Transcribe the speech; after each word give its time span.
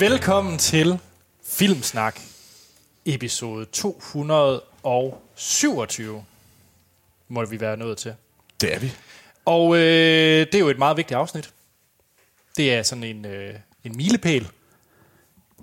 Velkommen 0.00 0.58
til 0.58 0.98
Filmsnak, 1.44 2.20
episode 3.06 3.64
227, 3.64 6.24
må 7.28 7.44
vi 7.44 7.60
være 7.60 7.76
nået 7.76 7.98
til. 7.98 8.14
Det 8.60 8.74
er 8.74 8.78
vi. 8.78 8.92
Og 9.44 9.76
øh, 9.76 9.80
det 10.46 10.54
er 10.54 10.58
jo 10.58 10.68
et 10.68 10.78
meget 10.78 10.96
vigtigt 10.96 11.18
afsnit. 11.18 11.50
Det 12.56 12.74
er 12.74 12.82
sådan 12.82 13.04
en, 13.04 13.24
øh, 13.24 13.54
en 13.84 13.96
milepæl. 13.96 14.48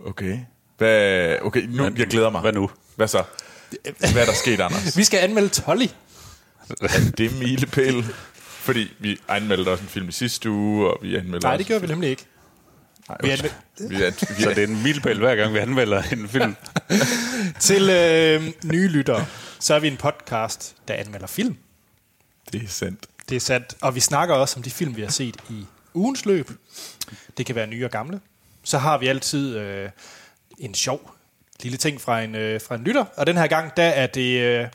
Okay. 0.05 0.39
Hvad, 0.77 1.37
okay, 1.41 1.61
nu, 1.61 1.83
jeg 1.83 2.07
glæder 2.07 2.29
mig. 2.29 2.41
Hvad 2.41 2.53
nu? 2.53 2.69
Hvad 2.95 3.07
så? 3.07 3.23
Hvad 3.99 4.21
er 4.21 4.25
der 4.25 4.33
sket, 4.33 4.59
Anders? 4.59 4.97
Vi 5.01 5.03
skal 5.03 5.19
anmelde 5.19 5.49
Tolly. 5.49 5.87
Er 6.81 7.11
det 7.17 7.39
milepæl? 7.39 8.05
Fordi 8.63 8.91
vi 8.99 9.17
anmeldte 9.27 9.69
også 9.69 9.83
en 9.83 9.89
film 9.89 10.09
i 10.09 10.11
sidste 10.11 10.49
uge, 10.49 10.87
og 10.87 10.99
vi 11.01 11.15
anmeldte 11.15 11.47
Nej, 11.47 11.57
det 11.57 11.67
gør 11.67 11.79
vi 11.79 11.87
nemlig 11.87 12.09
ikke. 12.09 12.25
Nej, 13.09 13.17
Vi 13.21 13.31
undskyld. 13.31 13.51
vi 13.89 13.95
vi 14.35 14.43
Så 14.43 14.49
det 14.49 14.57
er 14.57 14.67
en 14.67 14.83
milepæl 14.83 15.19
hver 15.19 15.35
gang, 15.35 15.53
vi 15.53 15.59
anmelder 15.59 16.03
en 16.11 16.29
film. 16.29 16.55
Til 17.59 17.89
øh, 17.89 18.51
nye 18.65 18.87
lyttere, 18.87 19.25
så 19.59 19.73
er 19.73 19.79
vi 19.79 19.87
en 19.87 19.97
podcast, 19.97 20.75
der 20.87 20.93
anmelder 20.93 21.27
film. 21.27 21.57
det 22.53 22.63
er 22.63 22.67
sandt. 22.67 23.05
Det 23.29 23.35
er 23.35 23.39
sandt. 23.39 23.75
Og 23.81 23.95
vi 23.95 23.99
snakker 23.99 24.35
også 24.35 24.57
om 24.57 24.63
de 24.63 24.69
film, 24.71 24.95
vi 24.95 25.01
har 25.01 25.09
set 25.09 25.35
i 25.49 25.65
ugens 25.93 26.25
løb. 26.25 26.51
Det 27.37 27.45
kan 27.45 27.55
være 27.55 27.67
nye 27.67 27.85
og 27.85 27.91
gamle. 27.91 28.21
Så 28.63 28.77
har 28.77 28.97
vi 28.97 29.07
altid 29.07 29.55
øh, 29.57 29.89
en 30.59 30.73
sjov 30.73 31.11
lille 31.63 31.77
ting 31.77 32.01
fra 32.01 32.21
en, 32.21 32.35
øh, 32.35 32.61
fra 32.61 32.75
en 32.75 32.83
lytter. 32.83 33.05
Og 33.17 33.27
den 33.27 33.37
her 33.37 33.47
gang, 33.47 33.77
der 33.77 33.83
er 33.83 34.07
det 34.07 34.39
øh, 34.41 34.67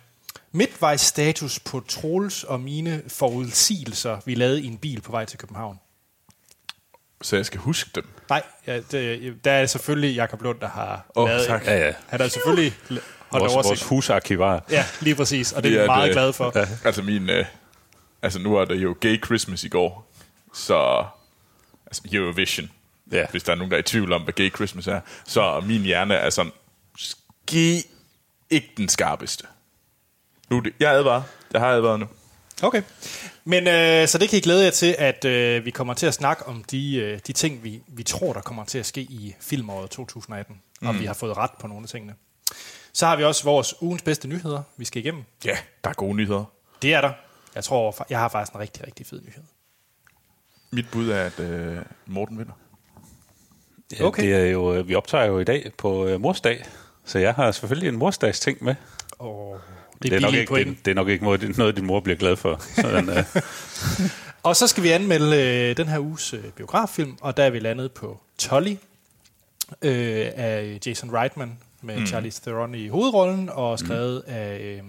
midtvejs 0.52 1.00
status 1.00 1.60
på 1.60 1.80
Troels 1.80 2.44
og 2.44 2.60
mine 2.60 3.02
forudsigelser, 3.08 4.18
vi 4.26 4.34
lavede 4.34 4.62
i 4.62 4.66
en 4.66 4.78
bil 4.78 5.00
på 5.00 5.12
vej 5.12 5.24
til 5.24 5.38
København. 5.38 5.78
Så 7.22 7.36
jeg 7.36 7.46
skal 7.46 7.60
huske 7.60 7.90
dem. 7.94 8.04
Nej, 8.28 8.42
ja, 8.66 8.80
det, 8.90 9.44
der 9.44 9.52
er 9.52 9.66
selvfølgelig 9.66 10.14
Jakob 10.14 10.42
Lund, 10.42 10.60
der 10.60 10.68
har 10.68 11.06
Åh, 11.16 11.28
lavet... 11.28 11.46
tak. 11.46 11.66
Ja, 11.66 11.86
ja. 11.86 11.92
Han 12.08 12.20
har 12.20 12.28
selvfølgelig 12.28 12.72
holdt 12.88 13.04
Vores, 13.42 13.54
vores 13.54 13.66
oversigt. 13.66 13.88
husarkivar. 13.88 14.64
Ja, 14.70 14.84
lige 15.00 15.14
præcis. 15.14 15.52
Og 15.52 15.62
det 15.62 15.70
Det 15.72 15.76
er 15.76 15.80
er 15.80 15.82
jeg 15.84 15.86
meget 15.86 16.06
det- 16.08 16.14
glad 16.14 16.32
for. 16.32 16.52
Ja. 16.58 16.66
Altså 16.84 17.02
min... 17.02 17.30
Øh, 17.30 17.44
altså 18.22 18.38
nu 18.38 18.56
er 18.56 18.64
det 18.64 18.74
jo 18.76 18.96
Gay 19.00 19.24
Christmas 19.24 19.64
i 19.64 19.68
går, 19.68 20.12
så... 20.54 21.04
Altså 21.86 22.02
Eurovision. 22.12 22.70
Ja. 23.12 23.26
Hvis 23.30 23.42
der 23.42 23.52
er 23.52 23.56
nogen, 23.56 23.70
der 23.70 23.76
er 23.76 23.80
i 23.80 23.82
tvivl 23.82 24.12
om, 24.12 24.22
hvad 24.22 24.32
Gay 24.34 24.54
Christmas 24.54 24.86
er. 24.86 25.00
Så 25.26 25.60
min 25.66 25.82
hjerne 25.82 26.14
er 26.14 26.30
sådan... 26.30 26.52
Ski 26.98 27.82
ikke 28.50 28.72
den 28.76 28.88
skarpeste. 28.88 29.44
Nu, 30.50 30.56
er 30.56 30.60
det- 30.62 30.72
jeg 30.80 30.92
advarer. 30.92 31.22
Jeg 31.52 31.60
har 31.60 31.68
advaret 31.68 32.00
nu. 32.00 32.06
Okay. 32.62 32.82
Men 33.44 33.68
øh, 33.68 34.08
så 34.08 34.18
det 34.18 34.28
kan 34.28 34.38
I 34.38 34.40
glæde 34.40 34.64
jer 34.64 34.70
til, 34.70 34.94
at 34.98 35.24
øh, 35.24 35.64
vi 35.64 35.70
kommer 35.70 35.94
til 35.94 36.06
at 36.06 36.14
snakke 36.14 36.46
om 36.46 36.64
de, 36.64 36.96
øh, 36.96 37.18
de 37.26 37.32
ting, 37.32 37.64
vi, 37.64 37.82
vi 37.88 38.02
tror, 38.02 38.32
der 38.32 38.40
kommer 38.40 38.64
til 38.64 38.78
at 38.78 38.86
ske 38.86 39.00
i 39.00 39.34
filmåret 39.40 39.90
2018. 39.90 40.60
Mm. 40.80 40.88
Og 40.88 40.98
vi 41.00 41.04
har 41.04 41.14
fået 41.14 41.36
ret 41.36 41.50
på 41.60 41.66
nogle 41.66 41.82
af 41.82 41.88
tingene. 41.88 42.14
Så 42.92 43.06
har 43.06 43.16
vi 43.16 43.24
også 43.24 43.44
vores 43.44 43.74
ugens 43.82 44.02
bedste 44.02 44.28
nyheder, 44.28 44.62
vi 44.76 44.84
skal 44.84 45.02
igennem. 45.04 45.24
Ja, 45.44 45.56
der 45.84 45.90
er 45.90 45.94
gode 45.94 46.14
nyheder. 46.14 46.44
Det 46.82 46.94
er 46.94 47.00
der. 47.00 47.12
Jeg 47.54 47.64
tror, 47.64 48.06
jeg 48.10 48.18
har 48.18 48.28
faktisk 48.28 48.54
en 48.54 48.60
rigtig, 48.60 48.86
rigtig 48.86 49.06
fed 49.06 49.20
nyhed. 49.20 49.42
Mit 50.70 50.90
bud 50.90 51.08
er, 51.10 51.22
at 51.24 51.40
øh, 51.40 51.78
Morten 52.06 52.38
vinder. 52.38 52.52
Ja, 53.98 54.04
Okay. 54.04 54.22
det 54.22 54.34
er 54.34 54.44
jo, 54.50 54.74
øh, 54.74 54.88
vi 54.88 54.94
optager 54.94 55.24
jo 55.24 55.38
i 55.38 55.44
dag 55.44 55.72
på 55.78 56.06
øh, 56.06 56.20
morsdag, 56.20 56.64
så 57.04 57.18
jeg 57.18 57.34
har 57.34 57.52
selvfølgelig 57.52 57.88
en 57.88 57.96
morsdags 57.96 58.40
ting 58.40 58.64
med. 58.64 58.74
Og 59.18 59.60
det 60.02 60.10
Det 60.10 60.12
er, 60.12 60.16
er, 60.16 60.20
nok 60.20 60.34
ikke, 60.34 60.48
point. 60.48 60.68
det, 60.68 60.84
det 60.84 60.90
er 60.90 60.94
nok 60.94 61.08
ikke 61.08 61.24
noget, 61.24 61.58
noget, 61.58 61.76
din 61.76 61.86
mor 61.86 62.00
bliver 62.00 62.16
glad 62.16 62.36
for. 62.36 62.62
Sådan, 62.74 63.08
øh, 63.08 63.24
Og 64.42 64.56
så 64.56 64.66
skal 64.66 64.82
vi 64.82 64.88
anmelde 64.88 65.36
øh, 65.36 65.76
den 65.76 65.88
her 65.88 65.98
uges 65.98 66.34
øh, 66.34 66.44
biograffilm, 66.44 67.16
og 67.20 67.36
der 67.36 67.44
er 67.44 67.50
vi 67.50 67.58
landet 67.58 67.92
på 67.92 68.20
Tolly 68.38 68.76
øh, 69.82 70.26
af 70.34 70.78
Jason 70.86 71.10
Reitman 71.14 71.58
med 71.82 71.98
mm. 71.98 72.06
Charlize 72.06 72.42
Theron 72.42 72.74
i 72.74 72.88
hovedrollen, 72.88 73.48
og 73.48 73.78
skrevet 73.78 74.22
mm. 74.26 74.32
af 74.34 74.58
øh, 74.60 74.82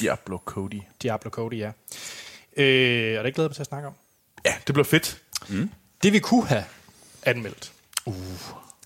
Diablo 0.00 0.38
Cody. 0.44 0.80
Diablo 1.02 1.30
Cody, 1.30 1.58
ja. 1.58 1.70
Øh, 2.56 3.18
og 3.18 3.24
det 3.24 3.34
glæder 3.34 3.46
jeg 3.46 3.48
mig 3.48 3.54
til 3.54 3.62
at 3.62 3.66
snakke 3.66 3.88
om. 3.88 3.94
Ja, 4.44 4.52
det 4.66 4.74
bliver 4.74 4.84
fedt. 4.84 5.18
Det 6.02 6.12
vi 6.12 6.18
kunne 6.18 6.46
have 6.46 6.64
anmeldt. 7.22 7.72
Uh. 8.06 8.14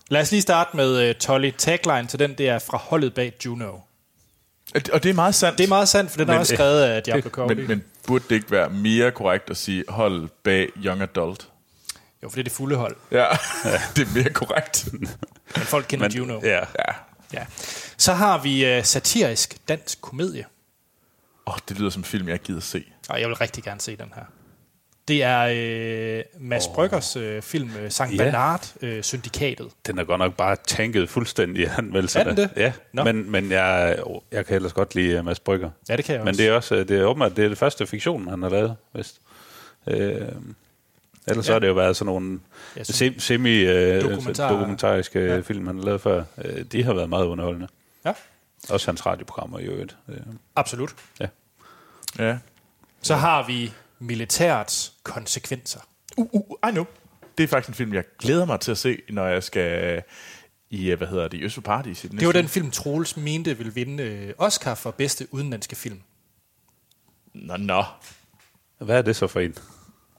Lad 0.09 0.21
os 0.21 0.31
lige 0.31 0.41
starte 0.41 0.77
med 0.77 1.09
uh, 1.09 1.15
Tolly. 1.15 1.51
Tagline 1.57 2.07
til 2.07 2.19
den, 2.19 2.33
det 2.33 2.49
er 2.49 2.59
fra 2.59 2.77
holdet 2.77 3.13
bag 3.13 3.33
Juno. 3.45 3.77
Og 4.93 5.03
det 5.03 5.09
er 5.09 5.13
meget 5.13 5.35
sandt. 5.35 5.57
Det 5.57 5.63
er 5.63 5.67
meget 5.67 5.89
sandt, 5.89 6.11
for 6.11 6.17
den 6.17 6.29
er 6.29 6.33
Men, 6.33 6.39
også 6.39 6.53
øh, 6.53 6.57
skrevet 6.57 6.81
af 6.83 7.03
Diablo 7.03 7.29
Cody. 7.35 7.53
men, 7.53 7.67
men 7.67 7.83
burde 8.07 8.25
det 8.29 8.35
ikke 8.35 8.51
være 8.51 8.69
mere 8.69 9.11
korrekt 9.11 9.49
at 9.49 9.57
sige 9.57 9.83
hold 9.89 10.29
bag 10.43 10.69
young 10.85 11.01
adult? 11.01 11.49
Jo, 12.23 12.29
for 12.29 12.35
det 12.35 12.39
er 12.39 12.43
det 12.43 12.51
fulde 12.51 12.75
hold. 12.75 12.95
Ja, 13.11 13.25
det 13.95 14.07
er 14.07 14.13
mere 14.13 14.29
korrekt. 14.33 14.87
Men 15.55 15.63
folk 15.63 15.85
kender 15.89 16.05
men, 16.07 16.17
Juno. 16.17 16.39
ja. 16.43 16.55
Ja. 16.59 16.93
Ja. 17.33 17.45
Så 17.97 18.13
har 18.13 18.37
vi 18.41 18.77
uh, 18.77 18.83
satirisk 18.83 19.57
dansk 19.67 20.01
komedie. 20.01 20.45
Åh, 21.47 21.53
oh, 21.53 21.59
det 21.69 21.79
lyder 21.79 21.89
som 21.89 21.99
en 21.99 22.03
film, 22.05 22.29
jeg 22.29 22.39
gider 22.39 22.59
se. 22.59 22.83
Og 23.09 23.21
jeg 23.21 23.27
vil 23.29 23.35
rigtig 23.35 23.63
gerne 23.63 23.81
se 23.81 23.95
den 23.97 24.11
her. 24.15 24.23
Det 25.07 25.23
er 25.23 26.17
øh, 26.17 26.23
Mads 26.39 26.67
oh. 26.67 26.73
Bryggers 26.75 27.15
øh, 27.15 27.41
film 27.41 27.69
øh, 27.79 27.91
Sankt 27.91 28.15
Ja. 28.17 28.23
Bernard, 28.23 28.73
øh, 28.81 29.03
Syndikatet. 29.03 29.67
Den 29.87 29.99
er 29.99 30.03
godt 30.03 30.19
nok 30.19 30.33
bare 30.35 30.57
tanket 30.67 31.09
fuldstændig 31.09 31.61
i 31.65 31.67
anmeldelserne. 31.77 32.29
Er 32.31 32.35
den 32.35 32.43
det? 32.43 32.49
Ja, 32.55 32.73
Nå. 32.93 33.03
men, 33.03 33.31
men 33.31 33.51
jeg, 33.51 33.97
jeg 34.31 34.45
kan 34.45 34.55
ellers 34.55 34.73
godt 34.73 34.95
lide 34.95 35.19
uh, 35.19 35.25
Mads 35.25 35.39
Brygger. 35.39 35.69
Ja, 35.89 35.95
det 35.95 36.05
kan 36.05 36.15
jeg 36.15 36.21
Men 36.21 36.27
også. 36.29 36.41
det 36.41 36.49
er 36.49 36.53
også 36.53 36.75
det 36.83 36.99
er 36.99 37.03
åbenbart, 37.03 37.35
det 37.37 37.45
er 37.45 37.49
det 37.49 37.57
første 37.57 37.85
fiktion, 37.87 38.27
han 38.27 38.41
har 38.41 38.49
lavet, 38.49 38.75
vist. 38.93 39.21
Øh, 39.87 39.95
ellers 39.97 40.31
ja. 41.27 41.41
så 41.41 41.51
har 41.51 41.59
det 41.59 41.67
jo 41.67 41.73
været 41.73 41.95
sådan 41.95 42.05
nogle 42.13 42.39
Ja, 42.77 42.83
sådan 42.83 43.19
semi-dokumentariske 43.19 44.43
dokumentar- 44.43 44.51
dokumentariske 44.53 45.19
Ja. 45.19 45.35
ja. 45.35 45.39
film, 45.39 45.67
han 45.67 45.77
har 45.77 45.83
lavet 45.85 46.01
før. 46.01 46.23
Øh, 46.45 46.63
de 46.71 46.83
har 46.83 46.93
været 46.93 47.09
meget 47.09 47.25
underholdende. 47.25 47.67
Ja, 48.05 48.13
Også 48.69 48.87
hans 48.91 49.05
radioprogrammer 49.05 49.59
i 49.59 49.63
øvrigt. 49.63 49.97
Øh, 50.09 50.17
absolut. 50.55 50.95
ja. 51.19 51.27
Ja. 52.19 52.37
Så 53.01 53.15
har 53.15 53.45
vi 53.47 53.71
militærets 53.99 54.93
konsekvenser. 55.03 55.79
Uh, 56.17 56.27
uh, 56.31 56.69
I 56.69 56.71
know. 56.71 56.85
Det 57.37 57.43
er 57.43 57.47
faktisk 57.47 57.69
en 57.69 57.73
film, 57.73 57.93
jeg 57.93 58.03
glæder 58.19 58.45
mig 58.45 58.59
til 58.59 58.71
at 58.71 58.77
se, 58.77 58.97
når 59.09 59.27
jeg 59.27 59.43
skal 59.43 60.01
i, 60.69 60.91
øh, 60.91 60.97
hvad 60.97 61.07
hedder 61.07 61.27
det, 61.27 61.37
i 61.37 61.43
Øst 61.43 61.55
for 61.55 61.61
Paradis. 61.61 62.03
i 62.03 62.07
Det 62.07 62.27
var 62.27 62.33
den 62.33 62.47
film, 62.47 62.71
Troels 62.71 63.17
mente 63.17 63.57
ville 63.57 63.73
vinde 63.73 64.03
øh, 64.03 64.33
Oscar 64.37 64.75
for 64.75 64.91
bedste 64.91 65.27
udenlandske 65.31 65.75
film. 65.75 66.01
Nå, 67.33 67.57
nå. 67.57 67.83
Hvad 68.77 68.97
er 68.97 69.01
det 69.01 69.15
så 69.15 69.27
for 69.27 69.39
en? 69.39 69.55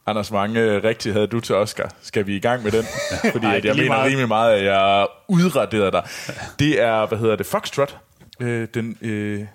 Anders, 0.06 0.30
mange 0.30 0.60
øh, 0.60 0.84
rigtigt 0.84 1.12
havde 1.12 1.26
du 1.26 1.40
til 1.40 1.54
Oscar? 1.54 1.94
Skal 2.00 2.26
vi 2.26 2.36
i 2.36 2.40
gang 2.40 2.62
med 2.62 2.72
den? 2.72 2.84
Fordi 3.32 3.46
Ej, 3.46 3.56
at 3.56 3.62
det 3.62 3.68
jeg 3.68 3.74
lige 3.74 3.84
mener 3.84 3.96
meget. 3.96 4.10
rimelig 4.10 4.28
meget, 4.28 4.54
at 4.54 4.64
jeg 4.64 5.06
udraderer 5.28 5.90
dig. 5.90 6.08
Det 6.58 6.80
er, 6.80 7.06
hvad 7.06 7.18
hedder 7.18 7.36
det, 7.36 7.46
Foxtrot. 7.46 7.98
Øh, 8.40 8.68
den, 8.74 8.98
øh, 9.00 9.46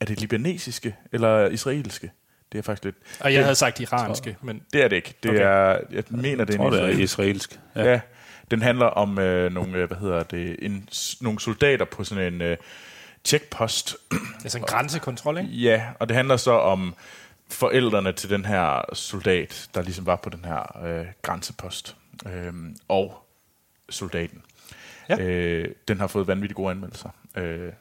er 0.00 0.04
det 0.04 0.20
libanesiske 0.20 0.96
eller 1.12 1.48
israelske? 1.48 2.10
Det 2.52 2.58
er 2.58 2.62
faktisk 2.62 2.84
lidt... 2.84 2.96
Og 3.20 3.32
jeg 3.32 3.36
det, 3.38 3.44
havde 3.44 3.54
sagt 3.54 3.80
iranske, 3.80 4.36
men 4.42 4.62
Det 4.72 4.82
er 4.84 4.88
det 4.88 4.96
ikke. 4.96 5.14
Det 5.22 5.30
Okay. 5.30 5.40
er, 5.42 5.78
jeg 5.90 6.04
mener, 6.08 6.44
det 6.44 6.54
Jeg 6.54 6.64
er 6.64 6.70
tror, 6.70 6.78
en 6.78 6.88
det 6.88 6.98
er 6.98 7.02
israelsk. 7.02 7.60
Ja. 7.76 7.90
ja. 7.90 8.00
Den 8.50 8.62
handler 8.62 8.86
om 8.86 9.18
øh, 9.18 9.52
nogle, 9.52 9.78
øh, 9.78 9.86
hvad 9.86 9.96
hedder 9.96 10.22
det, 10.22 10.56
en, 10.58 10.88
nogle 11.20 11.40
soldater 11.40 11.84
på 11.84 12.04
sådan 12.04 12.34
en 12.34 12.42
øh, 12.42 12.56
checkpost. 13.24 13.96
det 14.10 14.44
er 14.44 14.48
sådan 14.48 14.62
en 14.62 14.66
grænsekontrol, 14.66 15.38
ikke? 15.38 15.50
ja, 15.50 15.84
og 16.00 16.08
det 16.08 16.16
handler 16.16 16.36
så 16.36 16.52
om 16.52 16.94
forældrene 17.50 18.12
til 18.12 18.30
den 18.30 18.44
her 18.44 18.82
soldat, 18.92 19.68
der 19.74 19.82
ligesom 19.82 20.06
var 20.06 20.16
på 20.16 20.30
den 20.30 20.44
her 20.44 20.84
øh, 20.86 21.06
grænsepost. 21.22 21.96
Øh, 22.26 22.52
og 22.88 23.26
soldaten. 23.90 24.42
Ja. 25.08 25.18
Øh, 25.18 25.74
den 25.88 26.00
har 26.00 26.06
fået 26.06 26.26
vanvittigt 26.26 26.56
gode 26.56 26.70
anmeldelser. 26.70 27.10
Øh, 27.36 27.72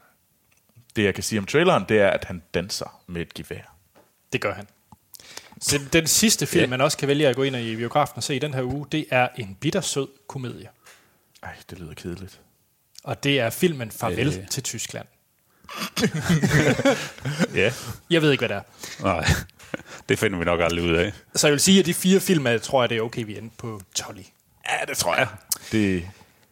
det 0.95 1.03
jeg 1.03 1.13
kan 1.13 1.23
sige 1.23 1.39
om 1.39 1.45
traileren, 1.45 1.85
det 1.89 1.99
er, 2.01 2.09
at 2.09 2.25
han 2.25 2.43
danser 2.53 3.01
med 3.07 3.21
et 3.21 3.33
gevær. 3.33 3.76
Det 4.33 4.41
gør 4.41 4.53
han. 4.53 4.67
Så 5.61 5.79
den 5.93 6.07
sidste 6.07 6.45
film, 6.47 6.61
Ja. 6.63 6.67
man 6.67 6.81
også 6.81 6.97
kan 6.97 7.07
vælge 7.07 7.27
at 7.27 7.35
gå 7.35 7.43
ind 7.43 7.55
i 7.55 7.75
biografen 7.75 8.13
og 8.17 8.23
se 8.23 8.35
i 8.35 8.39
den 8.39 8.53
her 8.53 8.63
uge, 8.63 8.85
det 8.91 9.05
er 9.11 9.27
en 9.37 9.57
bittersød 9.61 10.07
komedie. 10.27 10.67
Ej, 11.43 11.55
det 11.69 11.79
lyder 11.79 11.93
kedeligt. 11.93 12.39
Og 13.03 13.23
det 13.23 13.39
er 13.39 13.49
filmen 13.49 13.91
Farvel 13.91 14.27
Øh. 14.27 14.47
til 14.47 14.63
Tyskland. 14.63 15.07
ja. 17.55 17.73
Jeg 18.09 18.21
ved 18.21 18.31
ikke, 18.31 18.47
hvad 18.47 18.49
det 18.49 18.57
er. 18.57 19.03
Nej, 19.03 19.25
det 20.09 20.19
finder 20.19 20.37
vi 20.39 20.45
nok 20.45 20.59
aldrig 20.61 20.83
ud 20.83 20.93
af. 20.93 21.11
Så 21.35 21.47
jeg 21.47 21.51
vil 21.51 21.59
sige, 21.59 21.79
at 21.79 21.85
de 21.85 21.93
fire 21.93 22.19
film, 22.19 22.47
jeg 22.47 22.61
tror 22.61 22.83
jeg, 22.83 22.89
det 22.89 22.97
er 22.97 23.01
okay, 23.01 23.25
vi 23.25 23.37
endte 23.37 23.55
på 23.57 23.81
Tolly. 23.95 24.21
Ja, 24.69 24.85
det 24.87 24.97
tror 24.97 25.15
jeg. 25.15 25.27
Det, 25.71 26.09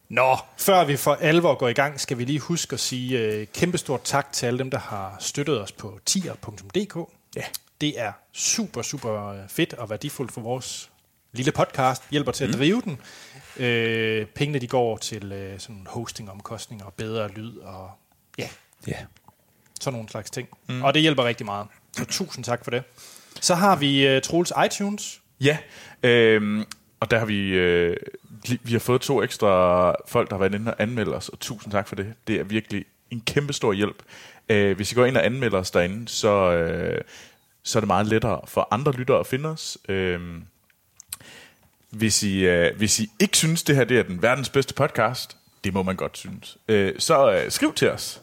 Nå, 0.08 0.36
før 0.58 0.84
vi 0.84 0.96
for 0.96 1.14
alvor 1.14 1.54
går 1.54 1.68
i 1.68 1.72
gang, 1.72 2.00
skal 2.00 2.18
vi 2.18 2.24
lige 2.24 2.38
huske 2.40 2.74
at 2.74 2.80
sige 2.80 3.40
uh, 3.40 3.46
kæmpestort 3.54 4.00
tak 4.04 4.32
til 4.32 4.46
alle 4.46 4.58
dem, 4.58 4.70
der 4.70 4.78
har 4.78 5.16
støttet 5.20 5.60
os 5.60 5.72
på 5.72 6.00
tier.dk. 6.06 6.96
Ja. 7.36 7.42
Det 7.80 8.00
er 8.00 8.12
super, 8.32 8.82
super 8.82 9.28
øh, 9.28 9.38
fedt 9.48 9.74
og 9.74 9.90
værdifuldt 9.90 10.32
for 10.32 10.40
vores 10.40 10.90
lille 11.32 11.52
podcast. 11.52 12.02
Hjælper 12.10 12.32
til 12.32 12.44
at 12.44 12.54
drive 12.54 12.82
den. 12.84 12.92
Uh, 13.56 14.26
pengene 14.28 14.58
de 14.58 14.66
går 14.66 14.96
til 14.96 15.32
uh, 15.52 15.58
sådan 15.60 15.86
hostingomkostninger 15.90 16.84
og 16.84 16.94
bedre 16.94 17.28
lyd 17.28 17.56
og 17.56 17.90
ja, 18.38 18.48
Ja. 18.88 18.96
sådan 19.80 19.94
nogle 19.94 20.08
slags 20.08 20.30
ting. 20.30 20.48
Mm. 20.68 20.82
Og 20.82 20.94
det 20.94 21.02
hjælper 21.02 21.24
rigtig 21.24 21.46
meget. 21.46 21.66
Så 21.96 22.04
tusind 22.04 22.44
tak 22.44 22.64
for 22.64 22.70
det. 22.70 22.82
Så 23.40 23.54
har 23.54 23.76
vi 23.76 24.16
uh, 24.16 24.22
Troels 24.22 24.52
iTunes. 24.66 25.20
Ja, 25.40 25.58
øhm, 26.02 26.64
og 27.00 27.10
der 27.10 27.18
har 27.18 27.26
vi 27.26 27.48
øh, 27.48 27.96
vi 28.62 28.72
har 28.72 28.78
fået 28.78 29.00
to 29.00 29.22
ekstra 29.22 29.94
folk, 30.08 30.30
der 30.30 30.36
har 30.36 30.40
været 30.40 30.54
inde 30.54 30.74
og 30.74 30.82
anmelde 30.82 31.14
os, 31.14 31.28
og 31.28 31.40
tusind 31.40 31.72
tak 31.72 31.88
for 31.88 31.96
det. 31.96 32.14
Det 32.26 32.36
er 32.40 32.44
virkelig 32.44 32.84
en 33.10 33.20
kæmpe 33.20 33.52
stor 33.52 33.72
hjælp. 33.72 34.02
Øh, 34.48 34.76
hvis 34.76 34.92
I 34.92 34.94
går 34.94 35.04
ind 35.04 35.16
og 35.16 35.26
anmelder 35.26 35.58
os 35.58 35.70
derinde, 35.70 36.08
så, 36.08 36.52
øh, 36.52 37.00
så 37.66 37.78
er 37.78 37.80
det 37.80 37.86
meget 37.86 38.06
lettere 38.06 38.40
for 38.46 38.68
andre 38.70 38.92
lyttere 38.92 39.20
at 39.20 39.26
finde 39.26 39.48
os. 39.48 39.78
Øh, 39.88 40.20
hvis 41.90 42.22
I, 42.22 42.44
øh, 42.44 42.76
hvis 42.76 43.00
I 43.00 43.10
ikke 43.20 43.36
synes, 43.36 43.62
det 43.62 43.76
her 43.76 43.84
det 43.84 43.98
er 43.98 44.02
den 44.02 44.22
verdens 44.22 44.48
bedste 44.48 44.74
podcast, 44.74 45.36
det 45.64 45.74
må 45.74 45.82
man 45.82 45.96
godt 45.96 46.18
synes, 46.18 46.58
øh, 46.68 46.92
så 46.98 47.32
øh, 47.32 47.50
skriv 47.50 47.74
til 47.74 47.90
os 47.90 48.20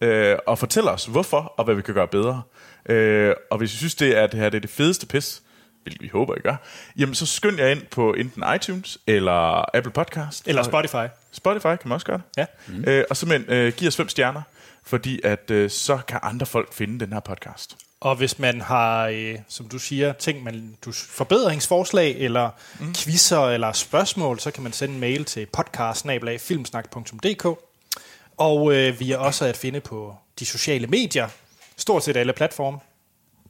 øh, 0.00 0.36
og 0.46 0.58
fortæl 0.58 0.88
os, 0.88 1.06
hvorfor 1.06 1.54
og 1.56 1.64
hvad 1.64 1.74
vi 1.74 1.82
kan 1.82 1.94
gøre 1.94 2.08
bedre. 2.08 2.42
Øh, 2.86 3.34
og 3.50 3.58
hvis 3.58 3.74
I 3.74 3.76
synes, 3.76 3.94
det 3.94 4.18
er 4.18 4.26
det 4.26 4.40
her 4.40 4.50
det 4.50 4.56
er 4.56 4.60
det 4.60 4.70
fedeste 4.70 5.06
pis, 5.06 5.42
hvilket 5.82 6.02
vi 6.02 6.08
håber, 6.08 6.34
I 6.34 6.40
gør, 6.40 6.56
jamen 6.96 7.14
så 7.14 7.26
skynd 7.26 7.58
jer 7.58 7.68
ind 7.68 7.82
på 7.90 8.12
enten 8.12 8.44
iTunes 8.56 8.98
eller 9.06 9.76
Apple 9.76 9.92
Podcast. 9.92 10.48
Eller 10.48 10.62
Spotify. 10.62 11.06
Spotify 11.32 11.62
kan 11.62 11.80
man 11.84 11.92
også 11.92 12.06
gøre 12.06 12.16
det. 12.16 12.24
Ja. 12.36 12.46
Mm. 12.68 12.84
Øh, 12.86 13.04
og 13.10 13.16
simpelthen 13.16 13.56
øh, 13.56 13.72
giv 13.72 13.88
os 13.88 13.96
fem 13.96 14.08
stjerner, 14.08 14.42
fordi 14.84 15.20
at 15.24 15.50
øh, 15.50 15.70
så 15.70 15.98
kan 16.08 16.20
andre 16.22 16.46
folk 16.46 16.72
finde 16.72 17.00
den 17.00 17.12
her 17.12 17.20
podcast. 17.20 17.76
Og 18.00 18.16
hvis 18.16 18.38
man 18.38 18.60
har, 18.60 19.06
øh, 19.06 19.38
som 19.48 19.68
du 19.68 19.78
siger, 19.78 20.12
ting, 20.12 20.42
man, 20.42 20.76
du, 20.84 20.92
forbedringsforslag, 20.92 22.16
eller 22.16 22.50
mm. 22.80 22.94
quizzer, 22.94 23.48
eller 23.48 23.72
spørgsmål, 23.72 24.40
så 24.40 24.50
kan 24.50 24.62
man 24.62 24.72
sende 24.72 24.94
en 24.94 25.00
mail 25.00 25.24
til 25.24 25.46
podcast-filmsnak.dk. 25.46 27.46
Og 28.36 28.74
øh, 28.74 29.00
vi 29.00 29.12
er 29.12 29.18
også 29.18 29.44
at 29.44 29.56
finde 29.56 29.80
på 29.80 30.16
de 30.38 30.46
sociale 30.46 30.86
medier, 30.86 31.28
stort 31.76 32.04
set 32.04 32.16
alle 32.16 32.32
platforme. 32.32 32.78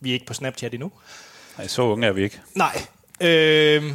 Vi 0.00 0.10
er 0.10 0.14
ikke 0.14 0.26
på 0.26 0.34
Snapchat 0.34 0.74
endnu. 0.74 0.92
Nej, 1.58 1.66
så 1.66 1.82
unge 1.82 2.06
er 2.06 2.12
vi 2.12 2.22
ikke. 2.22 2.40
Nej. 2.54 2.86
Øh, 3.20 3.94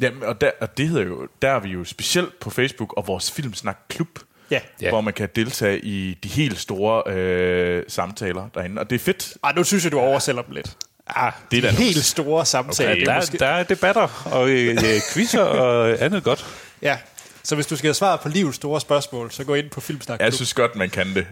Jamen, 0.00 0.22
og, 0.22 0.40
der, 0.40 0.50
og 0.60 0.78
det 0.78 0.88
hedder 0.88 1.04
jo, 1.04 1.28
der 1.42 1.50
er 1.50 1.58
vi 1.58 1.68
jo 1.68 1.84
specielt 1.84 2.40
på 2.40 2.50
Facebook 2.50 2.92
og 2.92 3.06
vores 3.06 3.30
Filmsnak 3.30 3.78
Klub, 3.88 4.18
ja. 4.50 4.60
Ja. 4.80 4.88
hvor 4.88 5.00
man 5.00 5.12
kan 5.14 5.28
deltage 5.36 5.80
i 5.80 6.14
de 6.22 6.28
helt 6.28 6.58
store 6.60 7.12
øh, 7.12 7.82
samtaler 7.88 8.48
derinde. 8.54 8.80
Og 8.80 8.90
det 8.90 8.96
er 8.96 9.04
fedt. 9.04 9.34
Ej, 9.44 9.52
nu 9.56 9.64
synes 9.64 9.84
jeg, 9.84 9.92
du 9.92 9.98
oversælger 9.98 10.42
dem 10.42 10.54
lidt. 10.54 10.76
Ah, 11.06 11.32
Det 11.50 11.64
er 11.64 11.70
De 11.70 11.76
helt 11.76 12.04
store 12.04 12.46
samtaler. 12.46 12.94
det 12.94 13.02
er 13.02 13.06
der, 13.06 13.16
måske- 13.16 13.38
der 13.38 13.46
er 13.46 13.62
debatter 13.62 14.28
og 14.32 14.48
øh, 14.50 14.78
quizzer 15.12 15.42
og 15.42 16.02
andet 16.02 16.24
godt. 16.24 16.46
Ja, 16.82 16.98
så 17.42 17.54
hvis 17.54 17.66
du 17.66 17.76
skal 17.76 17.88
have 17.88 17.94
svar 17.94 18.16
på 18.16 18.28
livets 18.28 18.56
store 18.56 18.80
spørgsmål, 18.80 19.30
så 19.30 19.44
gå 19.44 19.54
ind 19.54 19.70
på 19.70 19.80
Filmsnak 19.80 20.20
Jeg 20.20 20.34
synes 20.34 20.54
godt, 20.54 20.76
man 20.76 20.90
kan 20.90 21.14
det. 21.14 21.26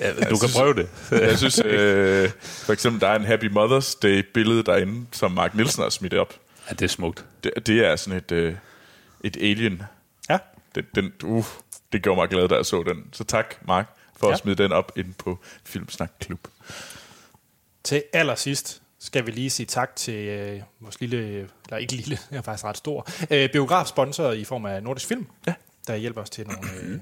Ja, 0.00 0.10
du 0.12 0.16
kan 0.20 0.36
synes- 0.36 0.52
prøve 0.54 0.74
det. 0.74 0.88
Jeg 1.10 1.38
synes, 1.38 1.60
øh, 1.64 2.30
for 2.64 2.72
eksempel, 2.72 3.00
der 3.00 3.08
er 3.08 3.16
en 3.16 3.24
Happy 3.24 3.50
Mother's 3.50 3.98
Day-billede 4.02 4.62
derinde, 4.62 5.06
som 5.12 5.32
Mark 5.32 5.54
Nielsen 5.54 5.82
har 5.82 5.90
smidt 5.90 6.14
op. 6.14 6.34
Ja, 6.68 6.74
det 6.74 6.82
er 6.82 6.88
smukt. 6.88 7.24
Det, 7.44 7.52
det 7.66 7.86
er 7.86 7.96
sådan 7.96 8.16
et, 8.18 8.32
øh, 8.32 8.54
et 9.24 9.36
alien. 9.36 9.82
Ja. 10.30 10.38
Den, 10.74 10.84
den, 10.94 11.12
uh, 11.24 11.44
det 11.92 12.02
gjorde 12.02 12.20
mig 12.20 12.28
glad, 12.28 12.48
da 12.48 12.54
jeg 12.54 12.66
så 12.66 12.82
den. 12.82 13.04
Så 13.12 13.24
tak, 13.24 13.54
Mark, 13.66 13.86
for 14.16 14.26
ja. 14.26 14.32
At 14.32 14.38
smide 14.38 14.62
den 14.62 14.72
op 14.72 14.92
ind 14.96 15.14
på 15.14 15.38
Filmsnak 15.64 16.10
Klub. 16.20 16.40
Til 17.84 18.02
allersidst 18.12 18.82
skal 18.98 19.26
vi 19.26 19.30
lige 19.30 19.50
sige 19.50 19.66
tak 19.66 19.96
til 19.96 20.14
øh, 20.14 20.62
vores 20.80 21.00
lille, 21.00 21.18
eller 21.66 21.76
ikke 21.76 21.92
lille, 21.92 22.18
jeg 22.30 22.38
er 22.38 22.42
faktisk 22.42 22.64
ret 22.64 22.76
stor, 22.76 23.08
øh, 23.30 23.52
biografsponsor 23.52 24.32
i 24.32 24.44
form 24.44 24.66
af 24.66 24.82
Nordisk 24.82 25.06
Film, 25.06 25.26
ja. 25.46 25.54
der 25.86 25.96
hjælper 25.96 26.20
os 26.20 26.30
til 26.30 26.46
nogle, 26.46 26.70
øh, 26.82 27.00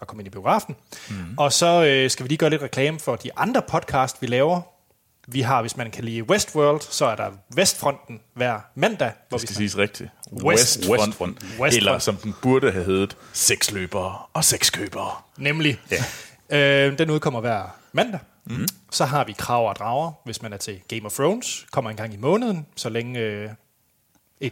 at 0.00 0.06
komme 0.06 0.20
ind 0.20 0.26
i 0.26 0.30
biografen. 0.30 0.76
Mm. 1.10 1.38
Og 1.38 1.52
så 1.52 1.84
øh, 1.84 2.10
skal 2.10 2.24
vi 2.24 2.28
lige 2.28 2.38
gøre 2.38 2.50
lidt 2.50 2.62
reklame 2.62 3.00
for 3.00 3.16
de 3.16 3.30
andre 3.36 3.62
podcast, 3.68 4.22
vi 4.22 4.26
laver. 4.26 4.60
Vi 5.32 5.40
har, 5.40 5.60
hvis 5.60 5.76
man 5.76 5.90
kan 5.90 6.04
lide 6.04 6.22
Westworld, 6.30 6.80
så 6.80 7.04
er 7.06 7.16
der 7.16 7.30
Vestfronten 7.54 8.20
hver 8.34 8.60
mandag, 8.74 9.12
hvor 9.28 9.38
Det 9.38 9.42
vi 9.42 9.46
skal 9.46 9.54
snakker- 9.56 9.68
siges 9.70 9.78
rigtigt. 9.78 10.10
West- 10.32 10.78
Westfront. 10.78 11.00
Westfront. 11.08 11.42
Westfront. 11.42 11.74
Eller 11.74 11.98
som 11.98 12.16
den 12.16 12.34
burde 12.42 12.72
have 12.72 12.84
heddet, 12.84 13.16
sexløbere 13.32 14.18
og 14.32 14.44
sexkøbere. 14.44 15.10
Nemlig. 15.38 15.80
Ja. 16.50 16.86
Øh, 16.88 16.98
den 16.98 17.10
udkommer 17.10 17.40
hver 17.40 17.76
mandag. 17.92 18.20
Mm. 18.44 18.66
Så 18.90 19.04
har 19.04 19.24
vi 19.24 19.32
Krav 19.38 19.68
og 19.68 19.76
Drager, 19.76 20.12
hvis 20.24 20.42
man 20.42 20.52
er 20.52 20.56
til 20.56 20.80
Game 20.88 21.04
of 21.06 21.12
Thrones. 21.12 21.66
Kommer 21.72 21.90
en 21.90 21.96
gang 21.96 22.14
i 22.14 22.16
måneden, 22.16 22.66
så 22.76 22.88
længe 22.88 23.20
øh, 23.20 23.50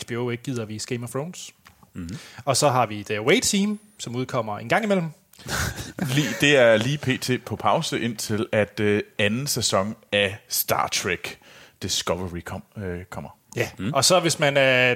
HBO 0.04 0.30
ikke 0.30 0.42
gider 0.42 0.62
at 0.62 0.68
vise 0.68 0.86
Game 0.86 1.04
of 1.04 1.10
Thrones. 1.10 1.50
Mm. 1.94 2.08
Og 2.44 2.56
så 2.56 2.68
har 2.68 2.86
vi 2.86 3.02
The 3.02 3.16
Away 3.18 3.40
Team, 3.40 3.78
som 3.98 4.16
udkommer 4.16 4.58
en 4.58 4.68
gang 4.68 4.84
imellem. 4.84 5.10
Lige, 6.14 6.28
det 6.40 6.56
er 6.56 6.76
lige 6.76 6.98
pt. 6.98 7.44
på 7.46 7.56
pause 7.56 8.00
indtil 8.00 8.46
at 8.52 8.80
øh, 8.80 9.02
anden 9.18 9.46
sæson 9.46 9.96
af 10.12 10.38
Star 10.48 10.88
Trek 10.88 11.38
Discovery 11.82 12.40
kom, 12.40 12.62
øh, 12.76 13.04
kommer. 13.04 13.38
Ja. 13.56 13.70
Mm. 13.78 13.92
Og 13.94 14.04
så 14.04 14.20
hvis 14.20 14.38
man 14.38 14.56
er 14.56 14.94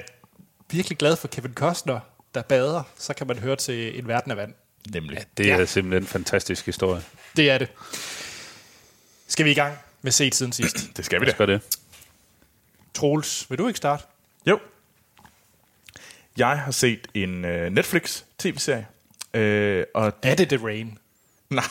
virkelig 0.71 0.97
glad 0.97 1.15
for 1.15 1.27
Kevin 1.27 1.53
Costner, 1.53 1.99
der 2.35 2.41
bader, 2.41 2.83
så 2.97 3.13
kan 3.13 3.27
man 3.27 3.39
høre 3.39 3.55
til 3.55 3.99
En 3.99 4.07
Verden 4.07 4.31
af 4.31 4.37
Vand. 4.37 4.53
Nemlig. 4.93 5.25
Det 5.37 5.45
Ja. 5.47 5.57
er 5.61 5.65
simpelthen 5.65 6.03
en 6.03 6.07
fantastisk 6.07 6.65
historie. 6.65 7.01
Det 7.37 7.49
er 7.49 7.57
det. 7.57 7.67
Skal 9.27 9.45
vi 9.45 9.51
i 9.51 9.53
gang 9.53 9.77
med 10.01 10.11
set 10.11 10.35
siden 10.35 10.51
sidst? 10.51 10.75
Det 10.97 11.05
skal 11.05 11.21
vi 11.21 11.25
da. 11.25 11.31
skal 11.31 11.47
det? 11.47 11.61
Troels, 12.93 13.49
vil 13.49 13.57
du 13.59 13.67
ikke 13.67 13.77
starte? 13.77 14.03
Jo. 14.45 14.59
Jeg 16.37 16.59
har 16.59 16.71
set 16.71 17.07
en 17.13 17.45
øh, 17.45 17.71
Netflix 17.71 18.21
tv-serie. 18.39 18.87
Øh, 19.33 19.85
og 19.93 20.13
Er 20.21 20.35
det 20.35 20.49
The 20.49 20.65
Rain? 20.65 20.97
Nej, 21.49 21.63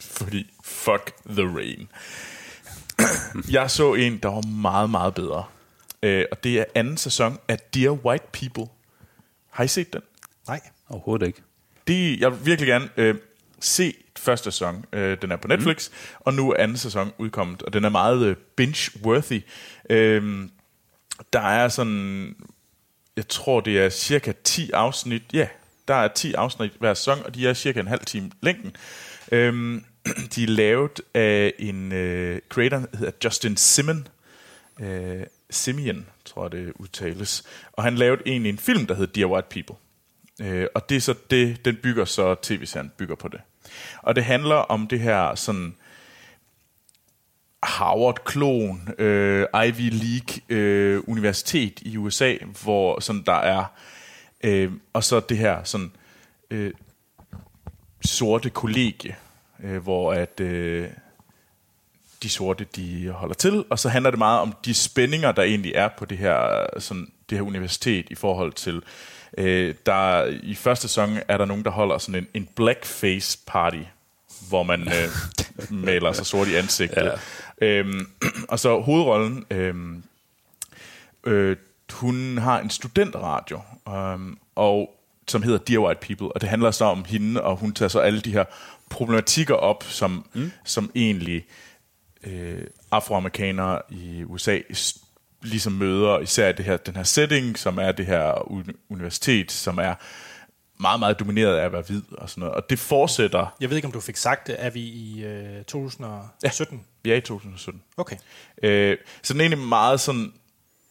fordi 0.00 0.50
fuck 0.64 1.12
the 1.26 1.56
rain. 1.56 1.88
Jeg 3.50 3.70
så 3.70 3.94
en, 3.94 4.18
der 4.18 4.28
var 4.28 4.46
meget, 4.46 4.90
meget 4.90 5.14
bedre. 5.14 5.44
Øh, 6.02 6.24
og 6.30 6.44
det 6.44 6.58
er 6.58 6.64
anden 6.74 6.96
sæson 6.96 7.38
af 7.48 7.58
Dear 7.74 7.90
White 7.90 8.24
People. 8.32 8.72
Har 9.50 9.64
I 9.64 9.68
set 9.68 9.92
den? 9.92 10.02
Nej. 10.48 10.60
Overhovedet 10.88 11.26
ikke. 11.26 11.42
Det, 11.86 12.20
jeg 12.20 12.32
vil 12.32 12.46
virkelig 12.46 12.66
gerne 12.66 12.90
øh, 12.96 13.14
se 13.60 13.94
første 14.18 14.50
sæson. 14.50 14.84
Øh, 14.92 15.18
den 15.22 15.32
er 15.32 15.36
på 15.36 15.48
Netflix, 15.48 15.88
mm. 15.88 15.94
og 16.20 16.34
nu 16.34 16.50
er 16.50 16.56
anden 16.56 16.76
sæson 16.76 17.12
udkommet, 17.18 17.62
og 17.62 17.72
den 17.72 17.84
er 17.84 17.88
meget 17.88 18.22
øh, 18.26 18.36
binge-worthy. 18.60 19.40
Øh, 19.90 20.48
der 21.32 21.40
er 21.40 21.68
sådan, 21.68 22.36
jeg 23.16 23.28
tror 23.28 23.60
det 23.60 23.78
er 23.78 23.88
cirka 23.88 24.32
10 24.44 24.70
afsnit. 24.70 25.22
Ja, 25.32 25.48
der 25.90 25.96
er 25.96 26.08
10 26.08 26.32
afsnit 26.32 26.72
hver 26.78 26.94
sæson, 26.94 27.18
og 27.24 27.34
de 27.34 27.48
er 27.48 27.54
cirka 27.54 27.80
en 27.80 27.86
halv 27.86 28.04
time 28.04 28.30
længden. 28.40 28.76
Øhm, 29.32 29.84
de 30.34 30.42
er 30.44 30.48
lavet 30.48 31.00
af 31.14 31.52
en 31.58 31.92
øh, 31.92 32.40
creator, 32.48 32.76
der 32.76 32.96
hedder 32.96 33.12
Justin 33.24 33.56
Simon. 33.56 34.08
Øh, 34.80 35.22
Simeon, 35.50 36.06
tror 36.24 36.44
jeg 36.44 36.52
det 36.52 36.72
udtales. 36.76 37.44
Og 37.72 37.84
han 37.84 37.94
lavede 37.94 38.22
egentlig 38.26 38.50
en 38.50 38.58
film, 38.58 38.86
der 38.86 38.94
hedder 38.94 39.12
Dear 39.12 39.26
White 39.26 39.48
People. 39.50 39.76
Øh, 40.40 40.66
og 40.74 40.88
det 40.88 40.96
er 40.96 41.00
så 41.00 41.14
det, 41.30 41.64
den 41.64 41.76
bygger 41.82 42.04
så, 42.04 42.34
tv-serien 42.42 42.92
bygger 42.96 43.14
på 43.14 43.28
det. 43.28 43.40
Og 44.02 44.16
det 44.16 44.24
handler 44.24 44.54
om 44.54 44.86
det 44.86 45.00
her 45.00 45.34
sådan 45.34 45.74
Harvard-klon, 47.62 48.88
øh, 48.98 49.46
Ivy 49.66 49.90
League 49.90 50.42
øh, 50.48 51.02
universitet 51.06 51.80
i 51.82 51.96
USA, 51.96 52.36
hvor 52.62 53.00
sådan 53.00 53.22
der 53.26 53.32
er, 53.32 53.64
øh, 54.44 54.72
og 54.92 55.04
så 55.04 55.20
det 55.20 55.38
her 55.38 55.64
sådan 55.64 55.92
øh, 56.50 56.72
sorte 58.04 58.50
kollegie, 58.50 59.16
øh, 59.62 59.82
hvor 59.82 60.12
at 60.12 60.40
øh, 60.40 60.88
de 62.22 62.28
sorte 62.28 62.66
de 62.76 63.08
holder 63.08 63.34
til, 63.34 63.64
og 63.70 63.78
så 63.78 63.88
handler 63.88 64.10
det 64.10 64.18
meget 64.18 64.40
om 64.40 64.54
de 64.64 64.74
spændinger, 64.74 65.32
der 65.32 65.42
egentlig 65.42 65.72
er 65.74 65.88
på 65.98 66.04
det 66.04 66.18
her, 66.18 66.66
sådan, 66.78 67.12
det 67.30 67.38
her 67.38 67.42
universitet 67.42 68.06
i 68.10 68.14
forhold 68.14 68.52
til, 68.52 68.82
øh, 69.38 69.74
der 69.86 70.24
i 70.42 70.54
første 70.54 70.88
sæson 70.88 71.18
er 71.28 71.38
der 71.38 71.44
nogen, 71.44 71.64
der 71.64 71.70
holder 71.70 71.98
sådan 71.98 72.20
en, 72.20 72.28
en 72.34 72.48
blackface 72.56 73.38
party, 73.46 73.82
hvor 74.48 74.62
man 74.62 74.88
øh, 74.88 75.08
maler 75.86 76.12
sig 76.12 76.26
sort 76.26 76.48
i 76.48 76.54
ansigtet. 76.54 77.12
Ja. 77.60 77.66
Øhm, 77.66 78.06
og 78.48 78.58
så 78.58 78.80
hovedrollen, 78.80 79.44
øhm, 79.50 80.02
øh, 81.24 81.56
hun 81.92 82.38
har 82.38 82.60
en 82.60 82.70
studentradio, 82.70 83.60
øhm, 83.88 84.38
og 84.54 84.96
som 85.28 85.42
hedder 85.42 85.58
Dear 85.58 85.78
White 85.80 86.00
People, 86.06 86.32
og 86.32 86.40
det 86.40 86.48
handler 86.48 86.70
så 86.70 86.84
om 86.84 87.04
hende, 87.04 87.42
og 87.42 87.56
hun 87.56 87.72
tager 87.72 87.88
så 87.88 87.98
alle 87.98 88.20
de 88.20 88.32
her 88.32 88.44
problematikker 88.90 89.54
op, 89.54 89.84
som, 89.88 90.26
mm. 90.34 90.50
som 90.64 90.90
egentlig 90.94 91.44
øh, 92.24 92.64
afroamerikanere 92.90 93.82
i 93.90 94.24
USA 94.24 94.58
ligesom 95.42 95.72
møder, 95.72 96.18
især 96.18 96.52
det 96.52 96.64
her, 96.64 96.76
den 96.76 96.96
her 96.96 97.02
setting, 97.02 97.58
som 97.58 97.78
er 97.78 97.92
det 97.92 98.06
her 98.06 98.50
uni- 98.50 98.76
universitet, 98.90 99.52
som 99.52 99.78
er 99.78 99.94
meget, 100.80 101.00
meget 101.00 101.20
domineret 101.20 101.56
af 101.56 101.64
at 101.64 101.72
være 101.72 101.82
hvid 101.82 102.02
og 102.12 102.30
sådan 102.30 102.40
noget. 102.40 102.54
Og 102.54 102.70
det 102.70 102.78
fortsætter, 102.78 103.56
Jeg 103.60 103.70
ved 103.70 103.76
ikke, 103.76 103.86
om 103.86 103.92
du 103.92 104.00
fik 104.00 104.16
sagt 104.16 104.46
det. 104.46 104.56
Er 104.58 104.70
vi 104.70 104.80
i 104.80 105.24
øh, 105.24 105.64
2017? 105.64 106.84
vi 107.02 107.10
er 107.10 107.16
i 107.16 107.20
2017. 107.20 107.82
Okay. 107.96 108.16
Øh, 108.62 108.96
så 109.22 109.32
den 109.32 109.40
er 109.40 109.44
egentlig 109.44 109.66
meget 109.68 110.00
sådan 110.00 110.32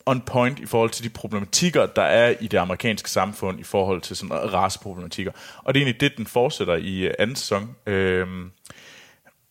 on 0.06 0.22
point 0.22 0.60
i 0.60 0.66
forhold 0.66 0.90
til 0.90 1.04
de 1.04 1.10
problematikker, 1.10 1.86
der 1.86 2.02
er 2.02 2.36
i 2.42 2.48
det 2.48 2.58
amerikanske 2.58 3.10
samfund 3.10 3.60
i 3.60 3.64
forhold 3.64 4.02
til 4.02 4.16
sådan 4.16 4.54
raceproblematikker. 4.54 5.32
Og 5.58 5.74
det 5.74 5.80
er 5.80 5.86
egentlig 5.86 6.02
det, 6.02 6.18
den 6.18 6.28
fortsætter 6.28 6.76
i 6.76 7.00
øh, 7.00 7.14
anden 7.20 7.36
sæson. 7.36 7.76
Øh, 7.86 8.28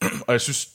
og 0.26 0.33
jeg 0.33 0.40
synes, 0.40 0.69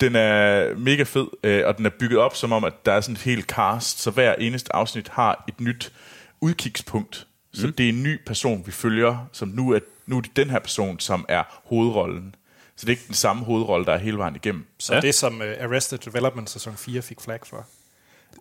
den 0.00 0.16
er 0.16 0.74
mega 0.74 1.02
fed, 1.02 1.26
øh, 1.42 1.66
og 1.66 1.78
den 1.78 1.86
er 1.86 1.90
bygget 1.90 2.18
op 2.18 2.36
som 2.36 2.52
om, 2.52 2.64
at 2.64 2.86
der 2.86 2.92
er 2.92 3.00
sådan 3.00 3.14
et 3.14 3.22
helt 3.22 3.46
cast, 3.46 4.00
så 4.00 4.10
hver 4.10 4.34
eneste 4.34 4.76
afsnit 4.76 5.08
har 5.08 5.44
et 5.48 5.60
nyt 5.60 5.92
udkigspunkt, 6.40 7.26
Så 7.52 7.66
det 7.66 7.84
er 7.84 7.88
en 7.88 8.02
ny 8.02 8.20
person, 8.26 8.62
vi 8.66 8.72
følger, 8.72 9.28
som 9.32 9.48
nu 9.48 9.70
er, 9.70 9.78
nu 10.06 10.16
er 10.16 10.20
det 10.20 10.36
den 10.36 10.50
her 10.50 10.58
person, 10.58 11.00
som 11.00 11.26
er 11.28 11.42
hovedrollen. 11.64 12.34
Så 12.76 12.86
det 12.86 12.86
er 12.86 12.90
ikke 12.90 13.06
den 13.06 13.14
samme 13.14 13.44
hovedrolle, 13.44 13.86
der 13.86 13.92
er 13.92 13.98
hele 13.98 14.18
vejen 14.18 14.36
igennem. 14.36 14.66
Så 14.78 14.94
ja. 14.94 15.00
det, 15.00 15.14
som 15.14 15.40
uh, 15.40 15.46
Arrested 15.60 15.98
Development 15.98 16.50
sæson 16.50 16.76
4 16.76 17.02
fik 17.02 17.20
flag 17.20 17.38
for. 17.46 17.66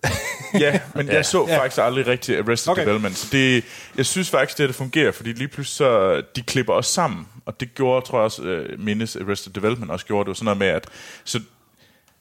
Ja, 0.59 0.79
men 0.95 1.07
jeg 1.07 1.25
så 1.25 1.45
Ja. 1.47 1.59
faktisk 1.59 1.81
aldrig 1.81 2.07
rigtig 2.07 2.37
Arrested 2.37 2.71
Okay. 2.71 2.81
Development. 2.81 3.17
Så 3.17 3.27
det, 3.31 3.63
jeg 3.97 4.05
synes 4.05 4.29
faktisk, 4.29 4.57
det, 4.57 4.67
det 4.67 4.75
fungerer, 4.75 5.11
fordi 5.11 5.33
lige 5.33 5.47
pludselig 5.47 5.75
så, 5.75 6.21
de 6.35 6.41
klipper 6.41 6.73
også 6.73 6.93
sammen. 6.93 7.27
Og 7.45 7.59
det 7.59 7.75
gjorde, 7.75 8.05
tror 8.05 8.17
jeg 8.17 8.23
også, 8.23 8.41
uh, 8.73 8.79
mindes 8.79 9.15
Arrested 9.15 9.53
Development 9.53 9.91
også 9.91 10.05
gjorde. 10.05 10.25
Det 10.25 10.27
var 10.27 10.33
sådan 10.33 10.45
noget 10.45 10.57
med, 10.57 10.67
at 10.67 10.87
så, 11.23 11.39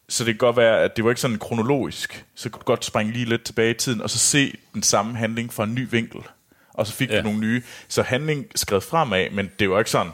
så 0.09 0.25
det 0.25 0.35
kan 0.35 0.39
godt 0.39 0.57
være, 0.57 0.81
at 0.81 0.97
det 0.97 1.05
var 1.05 1.11
ikke 1.11 1.21
sådan 1.21 1.39
kronologisk. 1.39 2.25
Så 2.35 2.49
kunne 2.49 2.61
du 2.61 2.65
godt 2.65 2.85
springe 2.85 3.13
lige 3.13 3.25
lidt 3.25 3.45
tilbage 3.45 3.71
i 3.71 3.75
tiden, 3.75 4.01
og 4.01 4.11
så 4.11 4.19
se 4.19 4.55
den 4.75 4.83
samme 4.83 5.17
handling 5.17 5.53
fra 5.53 5.65
en 5.65 5.75
ny 5.75 5.89
vinkel. 5.91 6.21
Og 6.75 6.87
så 6.87 6.93
fik 6.93 7.11
ja. 7.11 7.19
Du 7.19 7.23
nogle 7.23 7.39
nye. 7.39 7.63
Så 7.89 8.03
handling 8.03 8.47
skrevet 8.55 8.83
fremad, 8.85 9.31
men 9.31 9.51
det 9.59 9.71
var 9.71 9.79
ikke 9.79 9.91
sådan. 9.91 10.13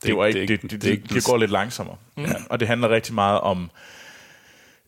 Det, 0.00 0.06
det 0.08 0.16
var 0.16 0.26
ikke, 0.26 0.40
det, 0.40 0.62
det, 0.62 0.70
det, 0.70 0.82
det, 0.82 1.10
det 1.10 1.24
går 1.24 1.36
lidt 1.36 1.50
langsommere. 1.50 1.96
Mm. 2.16 2.24
Ja, 2.24 2.32
og 2.50 2.60
det 2.60 2.68
handler 2.68 2.88
rigtig 2.88 3.14
meget 3.14 3.40
om, 3.40 3.70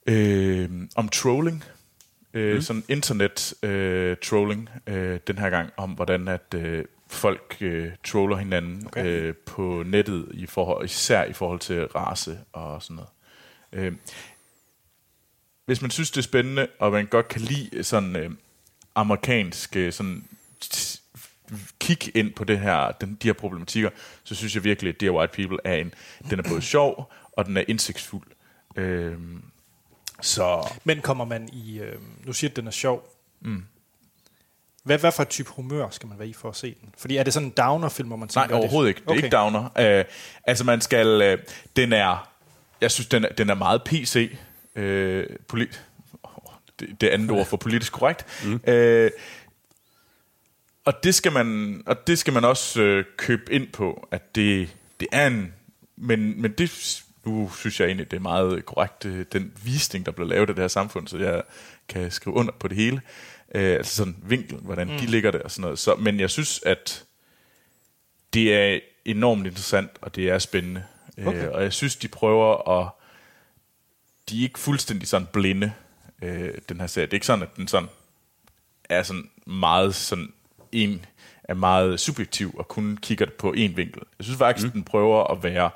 øh, 0.06 0.70
om 0.96 1.08
trolling. 1.08 1.64
Øh, 2.34 2.54
mm. 2.54 2.60
Sådan 2.60 2.84
internet 2.88 3.54
øh, 3.62 4.16
trolling 4.22 4.68
øh, 4.86 5.20
den 5.26 5.38
her 5.38 5.50
gang, 5.50 5.70
om 5.76 5.90
hvordan 5.90 6.28
at 6.28 6.54
øh, 6.54 6.84
folk 7.08 7.56
øh, 7.60 7.90
troller 8.04 8.36
hinanden 8.36 8.86
Okay. 8.86 9.06
øh, 9.06 9.34
på 9.34 9.82
nettet, 9.86 10.28
i 10.34 10.46
forhold, 10.46 10.84
især 10.84 11.24
i 11.24 11.32
forhold 11.32 11.60
til 11.60 11.86
race 11.86 12.38
og 12.52 12.82
sådan 12.82 12.96
noget. 12.96 13.10
Øh, 13.72 13.92
hvis 15.66 15.82
man 15.82 15.90
synes, 15.90 16.10
det 16.10 16.18
er 16.18 16.22
spændende, 16.22 16.66
og 16.78 16.92
man 16.92 17.06
godt 17.06 17.28
kan 17.28 17.40
lide 17.40 17.84
sådan 17.84 18.16
øh, 18.16 18.30
amerikansk 18.94 19.76
øh, 19.76 19.92
sådan, 19.92 20.24
kig 21.80 22.16
ind 22.16 22.32
på 22.32 22.44
det 22.44 22.58
her, 22.58 22.92
den, 22.92 23.18
de 23.22 23.28
her 23.28 23.32
problematikker, 23.32 23.90
så 24.24 24.34
synes 24.34 24.54
jeg 24.54 24.64
virkelig, 24.64 24.94
at 24.94 25.00
Dear 25.00 25.12
White 25.12 25.32
People 25.34 25.58
er 25.64 25.74
en, 25.74 25.94
den 26.30 26.38
er 26.38 26.48
både 26.48 26.62
sjov, 26.62 27.12
og 27.32 27.46
den 27.46 27.56
er 27.56 27.64
indsigtsfuld. 27.68 28.26
Øh, 28.76 29.16
så 30.20 30.74
Men 30.84 31.00
kommer 31.00 31.24
man 31.24 31.48
i... 31.52 31.78
Øh, 31.78 31.98
nu 32.24 32.32
siger 32.32 32.48
du, 32.48 32.52
at 32.52 32.56
den 32.56 32.66
er 32.66 32.70
sjov. 32.70 33.16
Mm. 33.40 33.64
Hvad, 34.82 34.98
hvad 34.98 35.12
for 35.12 35.22
et 35.22 35.28
type 35.28 35.50
humør 35.50 35.90
skal 35.90 36.08
man 36.08 36.18
være 36.18 36.28
i 36.28 36.32
for 36.32 36.48
at 36.48 36.56
se 36.56 36.76
den? 36.80 36.94
Fordi 36.98 37.16
er 37.16 37.22
det 37.22 37.32
sådan 37.32 37.46
en 37.46 37.54
downer-film, 37.56 38.08
hvor 38.08 38.16
man 38.16 38.28
Nej, 38.34 38.44
tænker... 38.44 38.56
overhovedet 38.56 38.88
ikke. 38.88 39.00
Det 39.00 39.06
er 39.06 39.10
okay. 39.10 39.24
ikke 39.24 39.36
downer. 39.36 40.00
Uh, 40.00 40.12
altså, 40.44 40.64
man 40.64 40.80
skal... 40.80 41.32
Uh, 41.32 41.44
den 41.76 41.92
er... 41.92 42.30
Jeg 42.80 42.90
synes, 42.90 43.06
den 43.06 43.24
er, 43.24 43.28
den 43.28 43.50
er 43.50 43.54
meget 43.54 43.82
PC. 43.84 44.36
Uh, 44.76 44.82
poli- 45.52 45.76
oh, 46.22 46.52
det, 46.80 47.00
det 47.00 47.08
andet 47.08 47.30
ord 47.30 47.46
for 47.46 47.56
politisk 47.56 47.92
korrekt. 47.92 48.44
Mm. 48.44 48.60
Uh, 48.68 49.10
og 50.84 51.04
det 51.04 51.14
skal 51.14 51.32
man, 51.32 51.82
og 51.86 52.06
det 52.06 52.18
skal 52.18 52.32
man 52.32 52.44
også 52.44 52.82
øh, 52.82 53.04
købe 53.16 53.52
ind 53.52 53.68
på, 53.72 54.08
at 54.10 54.34
det, 54.34 54.76
det 55.00 55.08
er 55.12 55.26
en... 55.26 55.52
Men, 55.96 56.42
men 56.42 56.52
det, 56.52 57.02
nu 57.26 57.50
synes 57.58 57.80
jeg 57.80 57.86
egentlig, 57.86 58.10
det 58.10 58.16
er 58.16 58.20
meget 58.20 58.66
korrekt, 58.66 59.04
øh, 59.04 59.26
den 59.32 59.52
visning, 59.64 60.06
der 60.06 60.12
blev 60.12 60.28
lavet 60.28 60.48
af 60.48 60.54
det 60.54 60.62
her 60.62 60.68
samfund, 60.68 61.08
så 61.08 61.18
jeg 61.18 61.42
kan 61.88 62.10
skrive 62.10 62.36
under 62.36 62.52
på 62.52 62.68
det 62.68 62.76
hele. 62.76 63.00
Øh, 63.54 63.76
altså 63.76 63.96
sådan 63.96 64.16
vinkel, 64.22 64.58
hvordan 64.58 64.88
mm. 64.88 64.98
de 64.98 65.06
ligger 65.06 65.30
det 65.30 65.42
og 65.42 65.50
sådan 65.50 65.62
noget. 65.62 65.78
Så, 65.78 65.94
men 65.94 66.20
jeg 66.20 66.30
synes, 66.30 66.60
at 66.66 67.04
det 68.34 68.54
er 68.54 68.80
enormt 69.04 69.46
interessant, 69.46 69.90
og 70.00 70.14
det 70.16 70.28
er 70.28 70.38
spændende. 70.38 70.84
Okay. 71.18 71.28
Okay. 71.28 71.46
Øh, 71.46 71.52
og 71.52 71.62
jeg 71.62 71.72
synes, 71.72 71.96
de 71.96 72.08
prøver 72.08 72.80
at... 72.80 72.88
De 74.30 74.38
er 74.38 74.42
ikke 74.42 74.58
fuldstændig 74.58 75.08
sådan 75.08 75.28
blinde, 75.32 75.72
øh, 76.22 76.54
den 76.68 76.80
her 76.80 76.86
serie. 76.86 77.06
Det 77.06 77.12
er 77.12 77.16
ikke 77.16 77.26
sådan, 77.26 77.42
at 77.42 77.56
den 77.56 77.68
sådan 77.68 77.88
er 78.84 79.02
sådan 79.02 79.30
meget 79.46 79.94
sådan 79.94 80.32
en 80.72 81.06
er 81.44 81.54
meget 81.54 82.00
subjektiv 82.00 82.54
og 82.58 82.68
kun 82.68 82.98
kigger 83.02 83.24
det 83.24 83.34
på 83.34 83.52
en 83.52 83.76
vinkel. 83.76 84.02
Jeg 84.18 84.24
synes 84.24 84.38
faktisk, 84.38 84.66
mm. 84.66 84.72
den 84.72 84.84
prøver 84.84 85.24
at 85.24 85.42
være 85.42 85.70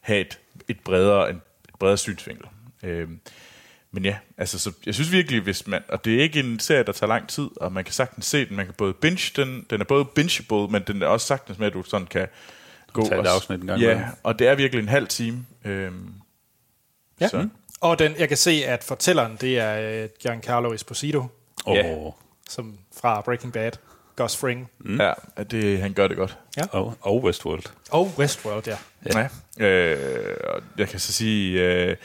have 0.00 0.20
et, 0.20 0.38
et 0.68 0.80
bredere 0.80 1.30
en 1.30 1.36
et 1.68 1.74
bredere 1.78 1.98
synsvinkel. 1.98 2.46
Øhm, 2.82 3.20
men 3.90 4.04
ja, 4.04 4.16
altså 4.38 4.58
så 4.58 4.72
jeg 4.86 4.94
synes 4.94 5.12
virkelig, 5.12 5.40
hvis 5.42 5.66
man 5.66 5.82
og 5.88 6.04
det 6.04 6.14
er 6.18 6.22
ikke 6.22 6.40
en 6.40 6.60
serie, 6.60 6.82
der 6.84 6.92
tager 6.92 7.08
lang 7.08 7.28
tid, 7.28 7.48
og 7.56 7.72
man 7.72 7.84
kan 7.84 7.92
sagtens 7.94 8.26
se 8.26 8.44
den. 8.48 8.56
Man 8.56 8.66
kan 8.66 8.74
både 8.78 8.94
binge 8.94 9.32
den, 9.36 9.66
den 9.70 9.80
er 9.80 9.84
både 9.84 10.04
bingeable, 10.04 10.68
men 10.68 10.82
den 10.86 11.02
er 11.02 11.06
også 11.06 11.26
sagtens 11.26 11.58
med, 11.58 11.66
at 11.66 11.72
du 11.72 11.82
sådan 11.82 12.06
kan 12.06 12.28
gå 12.92 13.02
Tage 13.08 13.20
et 13.20 13.26
og- 13.26 13.34
afsnit 13.34 13.60
en 13.60 13.66
gang 13.66 13.80
Ja, 13.80 13.90
imellem. 13.90 14.10
og 14.22 14.38
det 14.38 14.48
er 14.48 14.54
virkelig 14.54 14.82
en 14.82 14.88
halv 14.88 15.06
time. 15.08 15.46
Øhm, 15.64 16.12
Ja. 17.20 17.28
Så. 17.28 17.48
Og 17.80 17.98
den, 17.98 18.14
jeg 18.18 18.28
kan 18.28 18.36
se, 18.36 18.50
at 18.66 18.84
fortælleren, 18.84 19.36
det 19.40 19.58
er 19.58 20.02
øh, 20.02 20.08
Giancarlo 20.22 20.72
Esposito, 20.72 21.24
Og, 21.64 21.76
Ja. 21.76 22.10
som 22.50 22.78
fra 23.00 23.20
Breaking 23.20 23.52
Bad, 23.52 23.72
Gus 24.22 24.36
Fring 24.36 24.70
mm. 24.78 25.00
Ja, 25.00 25.12
det, 25.50 25.80
han 25.80 25.92
gør 25.92 26.08
det 26.08 26.16
godt. 26.16 26.38
og, 26.70 26.94
og 27.00 27.22
Westworld. 27.24 27.62
og 27.90 28.10
Westworld, 28.18 28.66
ja. 28.66 28.76
Ja. 29.14 29.28
ja. 29.58 29.66
Øh, 29.66 30.36
og 30.54 30.60
jeg 30.78 30.88
kan 30.88 31.00
så 31.00 31.12
sige, 31.12 31.60
øh, 31.60 31.96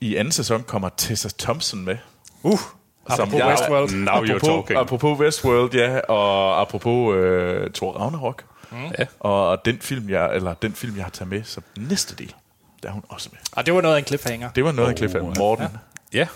i 0.00 0.16
anden 0.16 0.32
sæson 0.32 0.62
kommer 0.62 0.88
Tessa 0.96 1.28
Thompson 1.38 1.84
med. 1.84 1.96
Uh, 2.42 2.58
apropos 3.06 3.34
jeg- 3.34 3.46
Westworld. 3.48 3.90
Now 3.90 4.14
you're 4.14 4.30
apropos, 4.34 4.48
talking. 4.48 4.78
apropos 4.80 5.18
Westworld, 5.20 5.74
ja, 5.74 5.98
og 6.00 6.60
apropos 6.60 7.16
øh, 7.16 7.70
Thor 7.70 7.92
Ragnarok. 7.92 8.44
Mm. 8.70 8.76
Ja. 8.98 9.06
Og, 9.20 9.64
den 9.64 9.78
film, 9.80 10.10
jeg, 10.10 10.34
eller 10.36 10.54
den 10.54 10.72
film, 10.72 10.96
jeg 10.96 11.04
har 11.04 11.10
taget 11.10 11.28
med 11.30 11.42
som 11.44 11.62
næste 11.78 12.16
del, 12.16 12.34
der 12.82 12.88
er 12.88 12.92
hun 12.92 13.02
også 13.08 13.28
med. 13.32 13.38
Og 13.52 13.66
det 13.66 13.74
var 13.74 13.80
noget 13.80 13.94
af 13.94 13.98
en 13.98 14.04
cliffhanger. 14.06 14.50
Det 14.50 14.64
var 14.64 14.72
noget 14.72 14.88
af 14.88 14.90
en 14.90 14.94
Oh, 14.94 14.98
cliffhanger. 14.98 15.28
ja. 15.36 15.38
Morten. 15.38 15.66
Ja. 16.12 16.26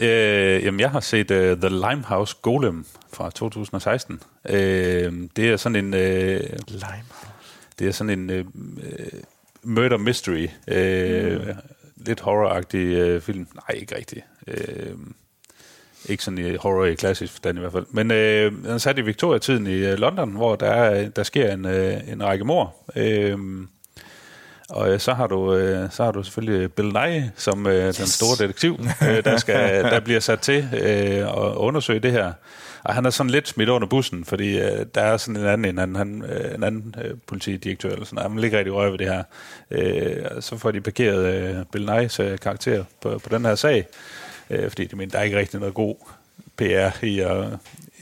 Øh, 0.00 0.64
jamen, 0.64 0.80
jeg 0.80 0.90
har 0.90 1.00
set 1.00 1.30
uh, 1.30 1.36
The 1.36 1.68
Limehouse 1.68 2.36
Golem 2.42 2.86
fra 3.12 3.30
2016. 3.30 4.20
Øh, 4.48 5.12
det 5.36 5.50
er 5.50 5.56
sådan 5.56 5.84
en... 5.84 5.94
Øh, 5.94 6.40
Lime. 6.68 7.04
det 7.78 7.88
er 7.88 7.92
sådan 7.92 8.18
en 8.18 8.30
øh, 8.30 8.44
øh, 8.82 9.20
murder 9.62 9.96
mystery. 9.96 10.48
Øh, 10.68 11.40
mm. 11.40 11.54
Lidt 11.96 12.20
horroragtig 12.20 12.86
øh, 12.86 13.20
film. 13.20 13.46
Nej, 13.54 13.80
ikke 13.80 13.96
rigtigt. 13.96 14.24
Øh, 14.46 14.96
ikke 16.08 16.24
sådan 16.24 16.38
i 16.38 16.56
horror 16.56 16.84
i 16.84 16.94
klassisk 16.94 17.32
forstand 17.32 17.58
i 17.58 17.60
hvert 17.60 17.72
fald. 17.72 17.86
Men 17.90 18.10
øh, 18.10 18.52
den 18.52 18.66
er 18.66 18.78
sat 18.78 18.98
i 18.98 19.02
Victoria-tiden 19.02 19.66
i 19.66 19.76
øh, 19.76 19.98
London, 19.98 20.30
hvor 20.30 20.56
der, 20.56 20.70
er, 20.70 21.08
der 21.08 21.22
sker 21.22 21.52
en, 21.52 21.64
øh, 21.64 22.12
en 22.12 22.22
række 22.22 22.44
mor. 22.44 22.74
Øh, 22.96 23.38
og 24.70 24.92
øh, 24.92 25.00
så 25.00 25.14
har 25.14 25.26
du 25.26 25.54
øh, 25.54 25.90
så 25.90 26.04
har 26.04 26.12
du 26.12 26.22
selvfølgelig 26.22 26.72
Bill 26.72 26.88
Nye 26.88 27.30
som 27.36 27.66
øh, 27.66 27.88
yes. 27.88 27.96
den 27.96 28.06
store 28.06 28.44
detektiv, 28.44 28.78
øh, 29.02 29.24
der 29.24 29.36
skal 29.36 29.84
der 29.92 30.00
bliver 30.00 30.20
sat 30.20 30.40
til 30.40 30.68
øh, 30.72 31.18
at 31.18 31.54
undersøge 31.56 32.00
det 32.00 32.12
her. 32.12 32.32
Og 32.84 32.94
han 32.94 33.06
er 33.06 33.10
sådan 33.10 33.30
lidt 33.30 33.48
smidt 33.48 33.68
under 33.68 33.88
bussen, 33.88 34.24
fordi 34.24 34.58
øh, 34.58 34.86
der 34.94 35.00
er 35.00 35.16
sådan 35.16 35.40
en 35.40 35.46
anden 35.46 35.64
en 35.64 35.78
anden, 35.78 35.96
han, 35.96 36.24
øh, 36.24 36.54
en 36.54 36.64
anden 36.64 36.94
øh, 37.04 37.14
politidirektør 37.26 37.90
eller 37.90 38.04
sådan. 38.04 38.30
Han 38.30 38.38
ligger 38.38 38.58
rigtig 38.58 38.74
røg 38.74 38.90
ved 38.90 38.98
det 38.98 39.06
her. 39.06 39.22
Øh, 39.70 40.24
og 40.36 40.42
så 40.42 40.58
får 40.58 40.70
de 40.70 40.80
parkeret 40.80 41.34
øh, 41.34 41.64
Bill 41.72 41.90
Nyes 41.90 42.20
øh, 42.20 42.38
karakter 42.38 42.84
på, 43.00 43.18
på 43.18 43.28
den 43.28 43.44
her 43.44 43.54
sag, 43.54 43.86
øh, 44.50 44.68
fordi 44.68 44.84
de 44.84 44.96
mener, 44.96 45.10
der 45.10 45.18
er 45.18 45.22
ikke 45.22 45.38
rigtig 45.38 45.60
noget 45.60 45.74
god 45.74 45.94
PR 46.56 47.04
i, 47.04 47.24
uh, 47.24 47.52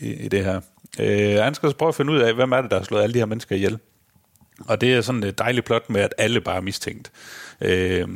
i, 0.00 0.12
i 0.12 0.28
det 0.28 0.44
her. 0.44 0.60
Øh, 1.00 1.36
han 1.44 1.54
skal 1.54 1.70
så 1.70 1.76
prøve 1.76 1.88
at 1.88 1.94
finde 1.94 2.12
ud 2.12 2.18
af, 2.18 2.34
hvem 2.34 2.52
er 2.52 2.60
det, 2.60 2.70
der 2.70 2.76
har 2.76 2.84
slået 2.84 3.02
alle 3.02 3.14
de 3.14 3.18
her 3.18 3.26
mennesker 3.26 3.56
ihjel. 3.56 3.78
Og 4.66 4.80
det 4.80 4.94
er 4.94 5.00
sådan 5.00 5.22
et 5.22 5.38
dejligt 5.38 5.66
plot 5.66 5.90
med, 5.90 6.00
at 6.00 6.14
alle 6.18 6.40
bare 6.40 6.56
er 6.56 6.60
mistænkt. 6.60 7.12
Øh, 7.60 8.08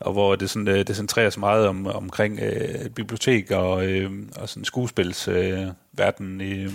og 0.00 0.12
hvor 0.12 0.36
det, 0.36 0.50
sådan, 0.50 0.68
øh, 0.68 0.86
det 0.86 0.96
centrerer 0.96 1.30
sig 1.30 1.40
meget 1.40 1.66
om, 1.66 1.86
omkring 1.86 2.40
øh, 2.40 2.88
bibliotek 2.90 3.50
og, 3.50 3.86
øh, 3.86 4.10
og 4.36 4.48
sådan 4.48 4.64
skuespilsverden. 4.64 6.40
Øh, 6.40 6.46
i, 6.48 6.68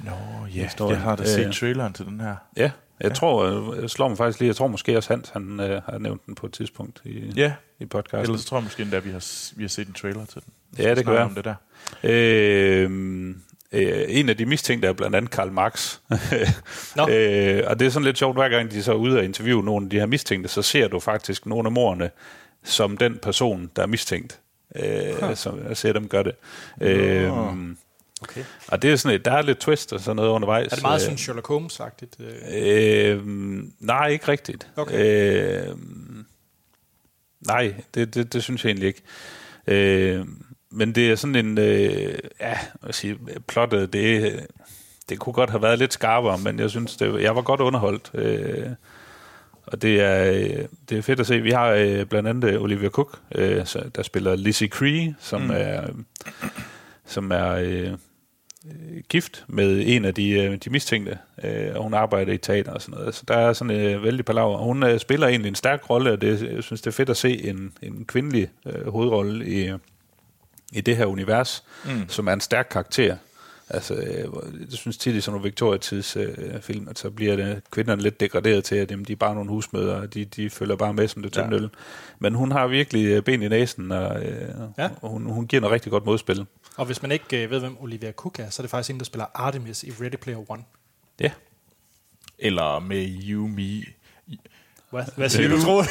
Nå, 0.00 0.10
ja, 0.54 0.62
Historien. 0.62 0.94
jeg 0.94 1.02
har 1.02 1.16
da 1.16 1.24
set 1.24 1.46
Øh. 1.46 1.52
traileren 1.52 1.92
til 1.92 2.04
den 2.06 2.20
her. 2.20 2.36
ja, 2.56 2.62
jeg 3.00 3.08
ja. 3.08 3.14
tror, 3.14 3.44
øh, 3.72 3.82
jeg 3.82 3.90
slår 3.90 4.08
mig 4.08 4.16
faktisk 4.18 4.40
lige, 4.40 4.48
jeg 4.48 4.56
tror 4.56 4.66
måske 4.66 4.96
også 4.96 5.12
Hans, 5.12 5.28
han 5.28 5.60
øh, 5.60 5.82
har 5.82 5.98
nævnt 5.98 6.26
den 6.26 6.34
på 6.34 6.46
et 6.46 6.52
tidspunkt 6.52 7.00
i, 7.04 7.32
Ja, 7.36 7.52
i 7.80 7.84
podcasten. 7.86 8.20
ellers 8.20 8.44
tror 8.44 8.56
jeg 8.56 8.64
måske 8.64 8.82
endda, 8.82 8.96
at 8.96 9.04
vi 9.04 9.10
har, 9.10 9.52
vi 9.56 9.62
har 9.62 9.68
set 9.68 9.88
en 9.88 9.92
trailer 9.94 10.24
til 10.26 10.42
den. 10.44 10.52
Ja, 10.84 10.94
det 10.94 11.04
kan 11.04 11.12
være. 11.14 11.24
Om 11.24 11.34
det 11.34 11.44
der. 11.44 11.54
Øh, 12.02 13.34
øh, 13.74 14.04
en 14.08 14.28
af 14.28 14.36
de 14.36 14.46
mistænkte 14.46 14.88
er 14.88 14.92
blandt 14.92 15.16
andet 15.16 15.30
Karl 15.30 15.50
Marx. 15.52 15.98
Nå. 16.96 17.08
øh, 17.08 17.62
og 17.66 17.78
det 17.78 17.86
er 17.86 17.90
sådan 17.90 18.04
lidt 18.04 18.18
sjovt, 18.18 18.36
hver 18.36 18.48
gang 18.48 18.70
de 18.70 18.82
så 18.82 18.92
er 18.92 18.96
ude 18.96 19.18
og 19.18 19.24
interviewe 19.24 19.64
nogle 19.64 19.86
af 19.86 19.90
de 19.90 19.98
her 19.98 20.06
mistænkte, 20.06 20.48
så 20.48 20.62
ser 20.62 20.88
du 20.88 21.00
faktisk 21.00 21.46
nogle 21.46 21.68
af 21.68 21.72
morerne 21.72 22.10
som 22.64 22.96
den 22.96 23.18
person, 23.22 23.70
der 23.76 23.82
er 23.82 23.86
mistænkt. 23.86 24.40
Øh, 24.76 25.36
så 25.36 25.52
jeg 25.68 25.76
ser 25.76 25.92
dem 25.92 26.08
gøre 26.08 26.22
det. 26.22 26.34
Øh, 26.80 27.30
Okay. 28.22 28.44
og 28.68 28.82
det 28.82 28.92
er 28.92 28.96
sådan 28.96 29.14
et, 29.14 29.24
der 29.24 29.32
er 29.32 29.42
lidt 29.42 29.58
twist 29.58 29.92
og 29.92 30.00
sådan 30.00 30.16
noget 30.16 30.28
undervejs. 30.30 30.66
Er 30.72 30.76
det 30.76 30.82
meget 30.82 31.00
Øh, 31.00 31.00
sådan 31.00 31.18
Sherlock 31.18 31.50
Holmes-agtigt? 31.50 32.24
Øh? 32.24 33.16
Øh, 33.16 33.26
nej, 33.80 34.08
ikke 34.08 34.28
rigtigt. 34.28 34.68
Okay. 34.76 35.66
Øh, 35.68 35.76
nej, 37.46 37.74
det, 37.94 38.14
det, 38.14 38.32
det 38.32 38.42
synes 38.42 38.64
jeg 38.64 38.70
egentlig 38.70 38.86
ikke. 38.86 39.02
Øh, 39.66 40.26
men 40.74 40.94
det 40.94 41.10
er 41.10 41.16
sådan 41.16 41.36
en, 41.36 41.58
øh, 41.58 42.18
ja, 42.40 42.58
jeg 42.86 42.94
sige, 42.94 43.18
plottet, 43.46 43.92
det, 43.92 44.40
det 45.08 45.18
kunne 45.18 45.32
godt 45.32 45.50
have 45.50 45.62
været 45.62 45.78
lidt 45.78 45.92
skarpere, 45.92 46.38
men 46.38 46.58
jeg 46.58 46.70
synes, 46.70 46.96
det, 46.96 47.22
jeg 47.22 47.36
var 47.36 47.42
godt 47.42 47.60
underholdt. 47.60 48.10
Øh, 48.14 48.66
og 49.66 49.82
det 49.82 50.00
er, 50.00 50.32
øh, 50.32 50.64
det 50.88 50.98
er 50.98 51.02
fedt 51.02 51.20
at 51.20 51.26
se. 51.26 51.40
Vi 51.40 51.50
har 51.50 51.68
øh, 51.68 52.06
blandt 52.06 52.28
andet 52.28 52.50
øh, 52.50 52.62
Olivia 52.62 52.88
Cook, 52.88 53.18
øh, 53.34 53.66
der 53.94 54.02
spiller 54.02 54.36
Lizzie 54.36 54.68
Cree, 54.68 55.14
som 55.20 55.40
mm. 55.40 55.50
er, 55.50 55.86
som 57.06 57.30
er 57.30 57.50
øh, 57.50 57.92
øh, 58.66 59.02
gift 59.08 59.44
med 59.48 59.82
en 59.86 60.04
af 60.04 60.14
de, 60.14 60.30
øh, 60.30 60.56
de 60.56 60.70
mistænkte, 60.70 61.18
øh, 61.44 61.70
og 61.74 61.82
hun 61.82 61.94
arbejder 61.94 62.32
i 62.32 62.38
teater 62.38 62.72
og 62.72 62.82
sådan 62.82 62.98
noget. 62.98 63.14
Så 63.14 63.24
der 63.28 63.36
er 63.36 63.52
sådan 63.52 63.76
øh, 63.76 64.02
vældig 64.02 64.24
palaver. 64.24 64.58
Hun 64.58 64.82
øh, 64.82 64.98
spiller 64.98 65.26
egentlig 65.26 65.48
en 65.48 65.54
stærk 65.54 65.90
rolle, 65.90 66.12
og 66.12 66.20
det, 66.20 66.52
jeg 66.54 66.62
synes, 66.62 66.80
det 66.80 66.86
er 66.86 66.94
fedt 66.94 67.10
at 67.10 67.16
se 67.16 67.44
en, 67.44 67.72
en 67.82 68.04
kvindelig 68.04 68.48
øh, 68.66 68.92
hovedrolle 68.92 69.46
i, 69.46 69.72
i 70.74 70.80
det 70.80 70.96
her 70.96 71.06
univers, 71.06 71.64
mm. 71.84 72.08
som 72.08 72.26
er 72.26 72.32
en 72.32 72.40
stærk 72.40 72.66
karakter. 72.70 73.16
Altså, 73.70 73.94
øh, 73.94 74.24
jeg 74.60 74.72
synes 74.72 74.96
tit 74.96 75.14
i 75.14 75.20
sådan 75.20 75.32
nogle 75.32 75.44
Victoria-tids 75.44 76.16
øh, 76.16 76.60
film, 76.60 76.88
at 76.88 76.98
så 76.98 77.10
bliver 77.10 77.36
det, 77.36 77.62
kvinderne 77.70 78.02
lidt 78.02 78.20
degraderet 78.20 78.64
til, 78.64 78.76
at 78.76 78.90
jamen, 78.90 79.04
de 79.04 79.12
er 79.12 79.16
bare 79.16 79.34
nogle 79.34 79.50
husmøder, 79.50 79.94
og 79.94 80.14
de, 80.14 80.24
de 80.24 80.50
følger 80.50 80.76
bare 80.76 80.94
med 80.94 81.08
som 81.08 81.22
det 81.22 81.32
tynde 81.32 81.62
ja. 81.62 81.68
Men 82.18 82.34
hun 82.34 82.52
har 82.52 82.66
virkelig 82.66 83.06
øh, 83.06 83.22
ben 83.22 83.42
i 83.42 83.48
næsen, 83.48 83.92
og, 83.92 84.24
øh, 84.24 84.48
ja. 84.78 84.88
og 85.02 85.10
hun, 85.10 85.24
hun 85.26 85.46
giver 85.46 85.60
noget 85.60 85.74
rigtig 85.74 85.90
godt 85.90 86.04
modspil. 86.04 86.46
Og 86.76 86.86
hvis 86.86 87.02
man 87.02 87.12
ikke 87.12 87.44
øh, 87.44 87.50
ved, 87.50 87.60
hvem 87.60 87.76
Olivia 87.80 88.12
Cook 88.12 88.38
er, 88.38 88.50
så 88.50 88.62
er 88.62 88.64
det 88.64 88.70
faktisk 88.70 88.90
en, 88.90 88.98
der 88.98 89.04
spiller 89.04 89.26
Artemis 89.34 89.82
i 89.82 89.90
Ready 89.90 90.16
Player 90.16 90.50
One. 90.50 90.62
Ja. 91.20 91.30
Eller 92.38 92.78
med 92.78 93.08
You 93.28 93.46
Me. 93.48 93.82
Hvad, 94.90 95.04
hvad 95.16 95.28
siger 95.28 95.48
du, 95.48 95.62
Troel? 95.62 95.86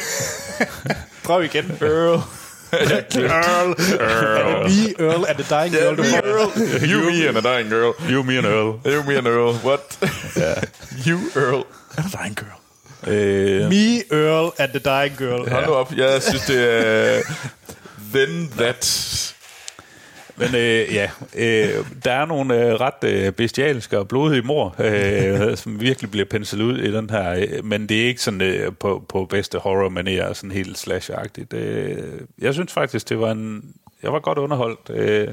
Prøv 1.24 1.44
igen. 1.44 1.64
Earl. 1.64 2.43
Earl. 2.80 3.74
Det 3.74 4.70
me, 4.70 4.94
Earl, 5.06 5.24
and 5.28 5.36
the 5.38 5.54
dying 5.54 5.74
girl? 5.74 5.96
me. 5.96 6.04
Earl. 6.24 6.48
You, 6.90 6.98
me 7.10 7.28
and 7.28 7.36
a 7.38 7.40
dying 7.40 7.68
girl. 7.70 7.92
You, 8.10 8.22
me 8.22 8.38
and 8.38 8.46
Earl. 8.46 8.80
You, 8.92 9.02
me 9.02 9.16
and 9.18 9.26
Earl. 9.26 9.52
What? 9.54 9.98
you, 11.06 11.18
Earl, 11.36 11.64
and 11.98 12.06
a 12.06 12.16
dying 12.18 12.34
girl. 12.34 12.58
Øh, 13.06 13.68
Me, 13.68 14.02
Earl, 14.12 14.52
and 14.58 14.72
the 14.72 14.78
dying 14.80 15.16
girl. 15.16 15.50
Hold 15.50 15.66
nu 15.66 15.72
op. 15.72 15.92
Jeg 15.96 16.22
synes, 16.22 16.42
det 16.42 16.64
er... 16.64 17.22
Then 18.14 18.50
that... 18.58 19.33
Men 20.36 20.54
øh, 20.54 20.94
ja, 20.94 21.10
øh, 21.34 21.86
der 22.04 22.12
er 22.12 22.26
nogle 22.26 22.66
øh, 22.66 22.74
ret 22.74 23.04
øh, 23.04 23.32
bestialske 23.32 23.98
og 23.98 24.08
blodige 24.08 24.42
mor, 24.42 24.74
øh, 24.78 25.56
som 25.62 25.80
virkelig 25.80 26.10
bliver 26.10 26.26
penslet 26.26 26.60
ud 26.62 26.78
i 26.78 26.92
den 26.92 27.10
her, 27.10 27.30
øh, 27.30 27.64
men 27.64 27.88
det 27.88 28.02
er 28.02 28.06
ikke 28.06 28.22
sådan 28.22 28.40
øh, 28.42 28.72
på, 28.80 29.04
på 29.08 29.24
bedste 29.24 29.58
horror 29.58 29.90
manér, 29.90 30.34
sådan 30.34 30.50
helt 30.50 30.76
slasher-agtigt. 30.78 31.54
Øh, 31.56 32.20
jeg 32.38 32.54
synes 32.54 32.72
faktisk, 32.72 33.08
det 33.08 33.20
var 33.20 33.30
en... 33.30 33.74
Jeg 34.02 34.12
var 34.12 34.20
godt 34.20 34.38
underholdt, 34.38 34.90
øh, 34.90 35.28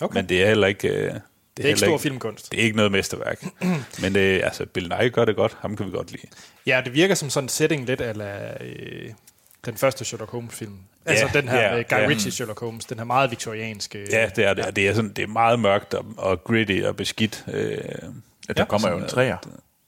Okay. 0.00 0.14
men 0.14 0.28
det 0.28 0.42
er 0.42 0.46
heller 0.46 0.66
ikke... 0.66 0.88
Øh, 0.88 0.94
det, 1.04 1.22
Det 1.56 1.64
er 1.64 1.68
ikke 1.68 1.80
stor 1.80 1.98
filmkunst. 1.98 2.52
Det 2.52 2.60
er 2.60 2.64
ikke 2.64 2.76
noget 2.76 2.92
mesterværk. 2.92 3.44
men 4.02 4.16
øh, 4.16 4.40
altså, 4.44 4.66
Bill 4.66 4.92
Nye 5.00 5.10
gør 5.10 5.24
det 5.24 5.36
godt. 5.36 5.56
Ham 5.60 5.76
kan 5.76 5.86
vi 5.86 5.90
godt 5.90 6.12
lide. 6.12 6.26
Ja, 6.66 6.82
det 6.84 6.94
virker 6.94 7.14
som 7.14 7.30
sådan 7.30 7.44
en 7.44 7.48
setting 7.48 7.86
lidt 7.86 8.00
af 8.00 8.56
øh, 8.60 9.10
den 9.64 9.76
første 9.76 10.04
Sherlock 10.04 10.30
Holmes-film. 10.30 10.78
Altså 11.06 11.26
Ja, 11.34 11.40
den 11.40 11.48
her 11.48 11.60
ja, 11.76 11.82
Guy 11.82 11.96
ja. 12.02 12.08
Ritchie 12.08 12.32
Sherlock 12.32 12.60
Holmes, 12.60 12.84
den 12.84 12.98
her 12.98 13.04
meget 13.04 13.30
viktorianske... 13.30 14.06
Ja, 14.10 14.30
det 14.36 14.44
er 14.44 14.54
det. 14.54 14.66
Og 14.66 14.76
det 14.76 14.88
er, 14.88 14.94
sådan, 14.94 15.12
det 15.12 15.22
er 15.22 15.26
meget 15.28 15.60
mørkt 15.60 15.94
og, 15.94 16.06
og 16.16 16.44
gritty 16.44 16.80
og 16.84 16.96
beskidt. 16.96 17.44
Øh, 17.52 17.78
Ja, 18.48 18.52
der 18.52 18.64
kommer 18.64 18.90
jo 18.90 18.98
en 18.98 19.08
træer. 19.08 19.36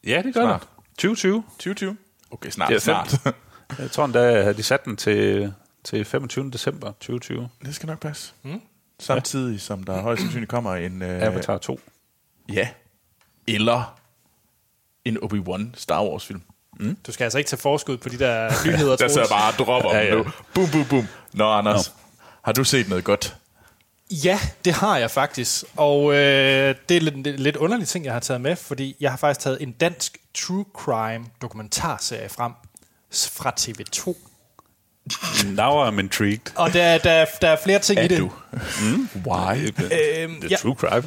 ja, 0.06 0.22
det 0.24 0.34
gør 0.34 0.40
Snart. 0.40 0.60
det. 0.60 0.68
2020. 0.98 1.44
2020. 1.50 1.96
Okay, 2.30 2.50
snart, 2.50 2.70
Ja, 2.70 2.74
ja, 2.74 2.78
snart. 2.78 3.14
Jeg 3.78 3.90
tror 3.90 4.04
endda, 4.04 4.20
at 4.20 4.56
de 4.56 4.62
sat 4.62 4.84
den 4.84 4.96
til, 4.96 5.52
til 5.84 6.04
25. 6.04 6.50
december 6.50 6.86
2020. 6.92 7.48
det 7.64 7.74
skal 7.74 7.86
nok 7.86 8.00
passe. 8.00 8.32
Mm. 8.42 8.60
Samtidig 9.00 9.60
som 9.60 9.82
der 9.84 10.00
højst 10.02 10.20
sandsynligt 10.22 10.50
kommer 10.50 10.74
en... 10.74 11.02
Øh, 11.02 11.22
Avatar 11.22 11.58
2. 11.58 11.80
Ja. 12.52 12.68
Eller 13.46 13.98
en 15.04 15.18
Obi-Wan 15.18 15.62
Star 15.74 16.04
Wars 16.04 16.26
film. 16.26 16.42
Du 17.06 17.12
skal 17.12 17.24
altså 17.24 17.38
ikke 17.38 17.48
tage 17.48 17.60
forskud 17.60 17.96
på 17.96 18.08
de 18.08 18.18
der 18.18 18.50
nyheder, 18.70 18.96
Der 18.96 19.08
jeg 19.18 19.26
bare 19.30 19.52
dropper 19.52 19.94
Ja, 19.94 20.04
ja, 20.04 20.14
nu. 20.14 20.26
Boom, 20.54 20.70
boom, 20.70 20.84
boom. 20.84 21.08
Nå, 21.32 21.52
Anders. 21.52 21.92
Har 22.44 22.52
du 22.52 22.64
set 22.64 22.88
noget 22.88 23.04
godt? 23.04 23.36
Ja, 24.10 24.40
det 24.64 24.72
har 24.72 24.96
jeg 24.98 25.10
faktisk. 25.10 25.64
Og 25.76 26.12
øh, 26.14 26.74
det 26.88 26.96
er 26.96 27.00
lidt, 27.00 27.40
lidt 27.40 27.56
underligt 27.56 27.90
ting, 27.90 28.04
jeg 28.04 28.12
har 28.12 28.20
taget 28.20 28.40
med, 28.40 28.56
fordi 28.56 28.96
jeg 29.00 29.10
har 29.10 29.16
faktisk 29.16 29.40
taget 29.44 29.62
en 29.62 29.72
dansk 29.72 30.16
true 30.34 30.64
crime 30.74 31.24
dokumentarserie 31.42 32.28
frem 32.28 32.52
fra 33.32 33.52
TV2. 33.60 34.14
Now 35.46 35.88
I'm 35.90 35.98
intrigued. 36.00 36.40
Og 36.54 36.72
der, 36.72 36.98
der, 36.98 37.24
der 37.42 37.48
er 37.48 37.56
flere 37.64 37.78
ting 37.78 38.04
i 38.04 38.08
det. 38.08 38.18
du? 38.18 38.32
Mm? 38.80 39.08
Why? 39.26 39.56
Øhm, 39.66 40.40
The 40.40 40.48
ja, 40.50 40.56
true 40.56 40.74
crime. 40.74 41.04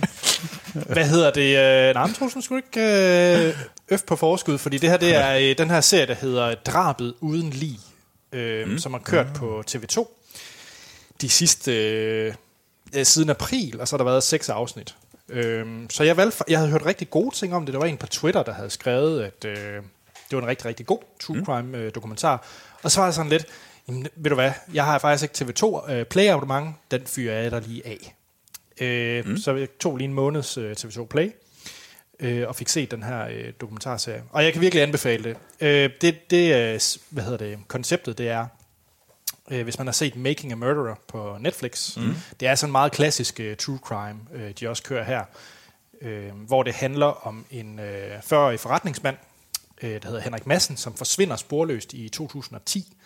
hvad 0.94 1.06
hedder 1.06 1.32
det? 1.32 1.58
Øh, 1.58 1.94
nej, 1.94 2.06
men 2.06 2.14
Troels, 2.16 2.36
nu 2.36 2.42
skal 2.42 2.58
du 2.58 2.62
ikke 2.76 3.48
øh, 3.48 3.54
øf 3.92 4.04
på 4.04 4.16
forskud, 4.16 4.58
fordi 4.58 4.78
det 4.78 4.90
her 4.90 4.98
det 4.98 5.16
er 5.16 5.36
øh, 5.36 5.58
den 5.58 5.70
her 5.70 5.82
serie, 5.82 6.08
der 6.08 6.14
hedder 6.14 6.56
Drabet 6.56 7.14
uden 7.20 7.50
lig, 7.50 7.80
øh, 8.34 8.68
mm. 8.68 8.78
som 8.78 8.94
har 8.94 9.00
kørt 9.00 9.28
på 9.36 9.64
TV2 9.72 10.08
de 11.22 11.30
sidste 11.30 11.72
øh, 11.74 12.34
siden 13.04 13.30
april, 13.30 13.82
og 13.82 13.88
så 13.88 13.94
har 13.94 13.98
der 13.98 14.12
været 14.12 14.24
seks 14.24 14.50
afsnit. 14.50 14.96
Øh, 15.30 15.66
så 15.90 16.04
jeg, 16.04 16.18
valgte, 16.18 16.44
jeg 16.48 16.60
havde 16.60 16.72
hørt 16.72 16.86
rigtig 16.86 17.10
gode 17.10 17.36
ting 17.36 17.56
om 17.56 17.66
det. 17.66 17.74
Der 17.74 17.80
var 17.80 17.86
en 17.86 17.98
på 17.98 18.08
Twitter, 18.08 18.44
der 18.44 18.54
havde 18.54 18.70
skrevet, 18.70 19.24
at 19.24 19.46
øh, 19.46 19.76
det 20.30 20.36
var 20.36 20.42
en 20.42 20.48
rigtig, 20.48 20.66
rigtig 20.66 20.86
god 20.86 21.00
true 21.20 21.46
crime 21.46 21.78
øh, 21.78 21.92
dokumentar. 21.96 22.46
Og 22.84 22.92
så 22.92 23.00
var 23.00 23.08
jeg 23.08 23.14
sådan 23.14 23.30
lidt, 23.30 23.46
jamen, 23.88 24.08
ved 24.16 24.30
du 24.30 24.36
hvad, 24.36 24.52
jeg 24.74 24.86
har 24.86 25.00
faktisk 25.00 25.44
ikke 25.44 25.54
TV2 25.54 25.92
øh, 25.92 26.06
Play 26.06 26.28
abonnement, 26.28 26.76
den 26.92 27.02
fyrer 27.06 27.42
jeg 27.42 27.52
der 27.52 27.60
lige 27.60 27.88
af. 27.88 28.16
Øh, 28.82 29.28
mm. 29.28 29.38
Så 29.38 29.56
jeg 29.56 29.68
tog 29.80 29.98
lige 29.98 30.08
en 30.08 30.14
måneds 30.14 30.58
øh, 30.58 30.76
TV2 30.80 31.06
Play 31.06 31.32
øh, 32.20 32.48
og 32.48 32.56
fik 32.56 32.68
set 32.68 32.92
den 32.92 33.04
her 33.04 33.28
øh, 33.28 33.54
dokumentarserie. 33.62 34.24
Og 34.30 34.44
jeg 34.44 34.54
kan 34.54 34.62
virkelig 34.62 34.84
anbefale 34.84 35.24
det. 35.24 35.38
Øh, 35.62 35.90
det, 36.02 36.32
det 36.32 36.56
øh, 36.56 36.80
hvad 37.10 37.24
hedder 37.24 37.38
det, 37.38 37.60
konceptet 37.68 38.18
det 38.18 38.30
er, 38.30 38.48
øh, 39.52 39.64
hvis 39.64 39.78
man 39.78 39.88
har 39.88 39.92
set 39.92 40.16
Making 40.16 40.52
a 40.52 40.56
Murderer 40.56 40.96
på 41.08 41.38
Netflix, 41.40 41.98
mm. 41.98 42.16
det 42.40 42.48
er 42.48 42.56
sådan 42.56 42.70
en 42.70 42.72
meget 42.72 42.92
klassisk 42.92 43.40
øh, 43.40 43.58
true 43.58 43.80
crime, 43.84 44.20
øh, 44.34 44.52
de 44.60 44.70
også 44.70 44.84
kører 44.84 45.04
her, 45.04 45.24
øh, 46.02 46.32
hvor 46.48 46.64
det 46.64 46.74
handler 46.74 47.28
om 47.28 47.46
en 47.52 47.80
øh, 47.80 48.20
40-årig 48.20 48.60
forretningsmand, 48.60 49.18
øh, 49.82 50.02
der 50.02 50.08
hedder 50.08 50.22
Henrik 50.22 50.48
Madsen, 50.48 50.78
som 50.78 50.94
forsvinder 50.94 51.36
sporløst 51.36 51.94
i 51.94 52.10
2010 52.10 52.98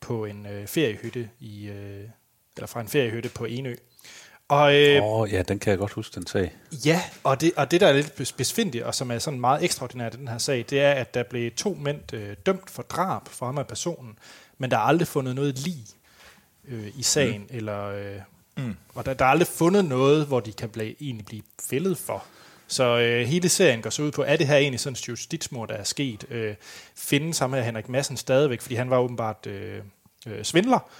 på 0.00 0.24
en 0.24 0.46
øh, 0.46 0.66
feriehytte 0.66 1.28
i, 1.40 1.68
øh, 1.68 2.04
eller 2.56 2.66
fra 2.66 2.80
en 2.80 2.88
feriehytte 2.88 3.28
på 3.28 3.44
Enø. 3.44 3.74
Og, 4.50 4.74
øh, 4.74 5.02
oh, 5.02 5.32
ja, 5.32 5.42
den 5.42 5.58
kan 5.58 5.70
jeg 5.70 5.78
godt 5.78 5.92
huske, 5.92 6.14
den 6.14 6.26
sag. 6.26 6.52
Ja, 6.84 7.02
og 7.24 7.40
det, 7.40 7.52
og 7.56 7.70
det 7.70 7.80
der 7.80 7.86
er 7.86 7.92
lidt 7.92 8.20
bes- 8.20 8.34
besvindeligt, 8.36 8.84
og 8.84 8.94
som 8.94 9.10
er 9.10 9.18
sådan 9.18 9.40
meget 9.40 9.64
ekstraordinært 9.64 10.14
i 10.14 10.16
den 10.16 10.28
her 10.28 10.38
sag, 10.38 10.64
det 10.70 10.80
er, 10.80 10.92
at 10.92 11.14
der 11.14 11.22
blev 11.22 11.50
to 11.50 11.78
mænd 11.80 12.14
øh, 12.14 12.36
dømt 12.46 12.70
for 12.70 12.82
drab 12.82 13.28
for 13.28 13.46
ham 13.46 13.58
af 13.58 13.66
personen, 13.66 14.18
men 14.58 14.70
der 14.70 14.76
er 14.76 14.80
aldrig 14.80 15.08
fundet 15.08 15.34
noget 15.34 15.58
lig 15.58 15.84
øh, 16.68 16.86
i 16.96 17.02
sagen, 17.02 17.40
mm. 17.40 17.56
eller, 17.56 17.86
øh, 17.86 18.16
mm. 18.56 18.76
og 18.94 19.06
der, 19.06 19.14
der 19.14 19.24
er 19.24 19.28
aldrig 19.28 19.48
fundet 19.48 19.84
noget, 19.84 20.26
hvor 20.26 20.40
de 20.40 20.52
kan 20.52 20.68
blive, 20.68 20.94
egentlig 21.02 21.26
blive 21.26 21.42
fældet 21.70 21.98
for. 21.98 22.24
Så 22.68 22.98
øh, 22.98 23.26
hele 23.26 23.48
serien 23.48 23.82
går 23.82 23.90
så 23.90 24.02
ud 24.02 24.10
på, 24.10 24.22
er 24.22 24.36
det 24.36 24.46
her 24.46 24.56
egentlig 24.56 24.80
sådan 24.80 24.94
et 24.94 25.08
justitsmord, 25.08 25.68
der 25.68 25.74
er 25.74 25.84
sket? 25.84 26.24
Øh, 26.30 26.54
findes 26.96 27.38
ham 27.38 27.52
her 27.52 27.62
Henrik 27.62 27.88
Madsen 27.88 28.16
stadigvæk, 28.16 28.60
fordi 28.60 28.74
han 28.74 28.90
var 28.90 28.98
åbenbart 28.98 29.46
øh, 29.46 29.78
øh, 30.26 30.44
svindler, 30.44 30.90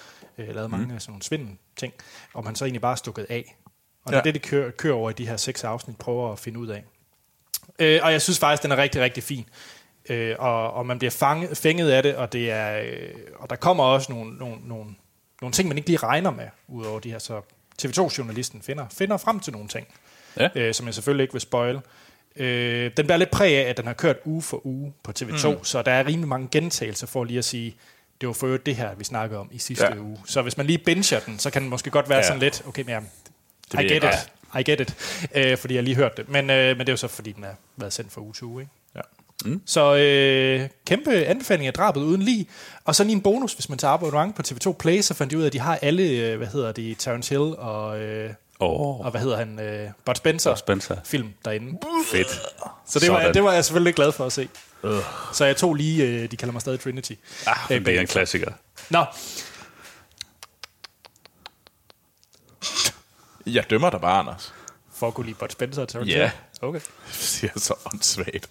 øh, 0.41 0.55
lavede 0.55 0.69
mange 0.69 0.95
af 0.95 1.03
sådan 1.03 1.13
nogle 1.13 1.23
svindelting, 1.23 1.93
og 2.35 2.45
man 2.45 2.55
så 2.55 2.65
egentlig 2.65 2.81
bare 2.83 2.97
stukket 2.97 3.27
af. 3.31 3.57
Og 4.05 4.13
det 4.13 4.17
er 4.19 4.23
Ja. 4.25 4.33
det, 4.33 4.35
de 4.35 4.39
kører, 4.49 4.71
kører 4.71 4.95
over 4.95 5.11
i 5.11 5.13
de 5.13 5.27
her 5.29 5.37
seks 5.37 5.65
afsnit, 5.65 5.97
prøver 5.99 6.33
at 6.33 6.39
finde 6.39 6.59
ud 6.59 6.69
af. 6.69 6.85
Øh, 7.79 8.01
og 8.03 8.13
jeg 8.13 8.23
synes 8.23 8.39
faktisk, 8.39 8.63
den 8.63 8.73
er 8.73 8.77
rigtig, 8.77 9.01
rigtig 9.01 9.23
fin. 9.23 9.49
Øh, 10.11 10.37
og, 10.39 10.73
og 10.73 10.87
man 10.87 10.99
bliver 10.99 11.11
fanget, 11.11 11.57
fænget 11.57 11.91
af 11.91 12.03
det, 12.03 12.17
og, 12.17 12.33
det 12.33 12.51
er, 12.51 12.81
øh, 12.85 13.11
og 13.37 13.51
der 13.51 13.57
kommer 13.57 13.85
også 13.85 14.13
nogle, 14.13 14.35
nogle, 14.39 14.57
nogle, 14.65 14.85
nogle 15.41 15.53
ting, 15.53 15.69
man 15.69 15.77
ikke 15.77 15.89
lige 15.89 15.97
regner 15.99 16.31
med, 16.31 16.47
udover 16.69 17.01
de 17.01 17.11
her. 17.11 17.19
Så 17.19 17.41
TV2-journalisten 17.83 18.63
finder, 18.63 18.87
finder 18.89 19.17
frem 19.17 19.41
til 19.41 19.53
nogle 19.53 19.69
ting, 19.69 19.87
Ja. 20.37 20.49
øh, 20.55 20.75
som 20.75 20.87
jeg 20.87 20.95
selvfølgelig 20.95 21.23
ikke 21.25 21.35
vil 21.35 21.41
spoil. 21.41 21.81
Øh, 22.37 22.91
den 22.97 23.07
bærer 23.07 23.19
lidt 23.19 23.31
præg 23.31 23.57
af, 23.57 23.71
at 23.71 23.77
den 23.77 23.87
har 23.87 23.93
kørt 23.95 24.17
uge 24.25 24.43
for 24.43 24.67
uge 24.67 24.93
på 25.03 25.13
TV2, 25.19 25.49
mm. 25.49 25.65
så 25.65 25.83
der 25.83 25.93
er 25.93 26.07
rimelig 26.07 26.29
mange 26.29 26.49
gentagelser 26.53 27.07
for 27.07 27.25
lige 27.25 27.39
at 27.39 27.45
sige, 27.45 27.77
det 28.21 28.27
var 28.27 28.33
for 28.33 28.47
øvrigt 28.47 28.67
det 28.67 28.77
her, 28.77 28.95
vi 28.95 29.05
snakkede 29.05 29.41
om 29.41 29.49
i 29.53 29.59
sidste 29.59 29.85
Ja. 29.85 30.01
uge. 30.01 30.19
Så 30.27 30.43
hvis 30.43 30.57
man 30.57 30.67
lige 30.67 30.79
binger 30.79 31.21
den, 31.27 31.39
så 31.39 31.51
kan 31.51 31.63
den 31.63 31.71
måske 31.71 31.91
godt 31.91 32.09
være 32.09 32.19
Ja. 32.19 32.25
sådan 32.27 32.41
lidt, 32.41 32.63
okay, 32.69 32.83
men 32.83 32.91
ja, 33.75 33.81
I 33.81 33.85
get 33.89 34.05
it. 34.05 34.31
I 34.61 34.63
get 34.71 34.81
it. 34.81 34.95
Øh, 35.35 35.59
fordi 35.59 35.75
jeg 35.75 35.83
lige 35.83 35.97
hørt 35.97 36.17
det. 36.17 36.29
Men, 36.29 36.51
øh, 36.51 36.69
men 36.77 36.81
det 36.81 36.89
er 36.89 36.93
jo 36.93 36.97
så, 36.97 37.09
fordi 37.09 37.33
den 37.33 37.45
har 37.45 37.55
været 37.77 37.93
sendt 37.93 38.13
for 38.13 38.21
uge 38.21 38.33
til 38.33 38.45
uge. 38.45 38.63
Ikke? 38.63 38.73
Ja. 38.97 39.01
Mm. 39.45 39.63
Så 39.67 39.95
øh, 39.97 40.69
kæmpe 40.87 41.11
anbefaling 41.25 41.67
af 41.67 41.73
drabet 41.73 42.01
uden 42.01 42.23
lige. 42.23 42.47
Og 42.85 42.95
så 42.95 43.05
lige 43.05 43.13
en 43.17 43.23
bonus, 43.23 43.53
hvis 43.53 43.69
man 43.69 43.79
tager 43.79 43.95
abonnement 43.95 44.37
på 44.37 44.43
TV2 44.49 44.73
Play, 44.73 45.01
så 45.01 45.15
fandt 45.15 45.31
de 45.31 45.39
ud 45.39 45.43
af, 45.43 45.47
at 45.47 45.53
de 45.53 45.59
har 45.61 45.79
alle, 45.83 46.03
øh, 46.03 46.37
hvad 46.37 46.47
hedder 46.47 46.73
det, 46.73 46.99
Terence 46.99 47.31
Hill 47.31 47.55
og, 47.59 48.01
øh, 48.01 48.31
Åh, 48.61 49.01
og 49.01 49.11
hvad 49.11 49.21
hedder 49.21 49.37
han, 49.37 49.61
øh, 49.61 49.89
Bud 50.05 50.15
Spencer, 50.15 50.51
Bud 50.51 50.57
Spencer. 50.57 50.97
film 51.05 51.29
derinde. 51.45 51.79
fedt. 52.13 52.41
Så 52.87 52.99
det 52.99 53.11
var, 53.13 53.33
det 53.33 53.45
var 53.45 53.53
jeg 53.53 53.65
selvfølgelig 53.65 53.95
glad 53.95 54.13
for 54.13 54.27
at 54.27 54.33
se. 54.33 54.49
Uh. 54.83 54.91
Så 55.33 55.45
jeg 55.45 55.57
tog 55.57 55.75
lige, 55.75 56.07
øh, 56.07 56.31
de 56.31 56.37
kalder 56.37 56.53
mig 56.53 56.61
stadig 56.61 56.81
Trinity. 56.81 57.13
Ah, 57.47 57.57
Øh, 57.57 57.69
det 57.69 57.75
er 57.75 57.77
en 57.79 57.85
bagefter. 57.85 58.13
klassiker. 58.13 58.53
Nå, 58.91 59.05
Jeg 63.47 63.71
dømmer 63.71 63.91
dig 63.91 64.01
bare, 64.01 64.19
Anders. 64.19 64.55
for 64.95 65.09
at 65.09 65.15
kunne 65.15 65.27
lide 65.27 65.37
Bud 65.39 65.49
Spencer 65.51 65.83
og 65.83 65.89
Terence 65.89 66.11
Ja. 66.13 66.19
Hill. 66.19 66.69
Okay. 66.69 66.81
Det 67.07 67.15
siger 67.15 67.53
så 67.57 67.75
åndssvagt. 67.93 68.49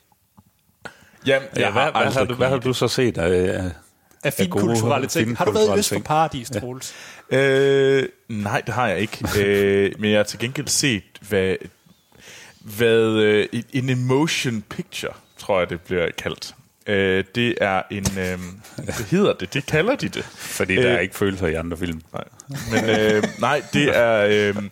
Jamen, 1.26 1.48
Ja, 1.56 1.62
jeg 1.62 1.72
hvad, 1.72 1.82
har 1.82 1.92
hvad, 2.04 2.12
har 2.12 2.24
du, 2.26 2.34
hvad 2.36 2.50
har 2.50 2.58
du 2.58 2.74
så 2.74 2.88
set 2.88 3.18
af... 3.18 3.64
af- 3.64 3.72
Af 4.24 4.34
fine 4.34 4.50
gode, 4.50 4.64
kulturelle 4.64 5.08
ting. 5.08 5.26
fine 5.28 5.38
Har 5.38 5.46
du 5.46 5.52
været 5.52 5.76
i 5.76 5.80
Øst 5.80 5.90
for. 5.94 6.00
Paradis, 6.00 6.50
Troels? 6.60 6.94
Øh, 7.30 8.10
nej, 8.30 8.62
det 8.62 8.74
har 8.74 8.88
jeg 8.88 9.00
ikke. 9.00 9.28
øh, 9.46 9.92
men 10.00 10.12
jeg 10.12 10.20
har 10.20 10.24
til 10.24 10.40
gengæld 10.40 10.68
set, 10.68 11.04
hvad... 11.22 11.56
hvad 12.60 13.04
øh, 13.08 13.48
en 13.74 13.90
emotion 13.90 14.62
picture, 14.62 15.14
tror 15.40 15.60
jeg, 15.60 15.70
det 15.70 15.82
bliver 15.82 16.12
kaldt. 16.18 16.56
Øh, 16.88 17.24
det 17.36 17.56
er 17.62 17.82
en... 17.92 18.06
Øh, 18.20 18.40
hvad 18.84 19.06
hedder 19.12 19.34
det? 19.34 19.54
Det 19.54 19.66
kalder 19.66 19.96
de 19.96 20.10
det. 20.10 20.24
Fordi 20.26 20.76
der 20.76 20.90
er 20.90 21.00
ikke 21.00 21.16
følelser 21.16 21.48
i 21.48 21.54
andre 21.54 21.78
film. 21.78 22.02
Nej, 22.14 22.24
men 22.72 22.90
øh, 22.90 23.24
nej, 23.40 23.62
det 23.74 23.98
er 23.98 24.26
øh, 24.30 24.64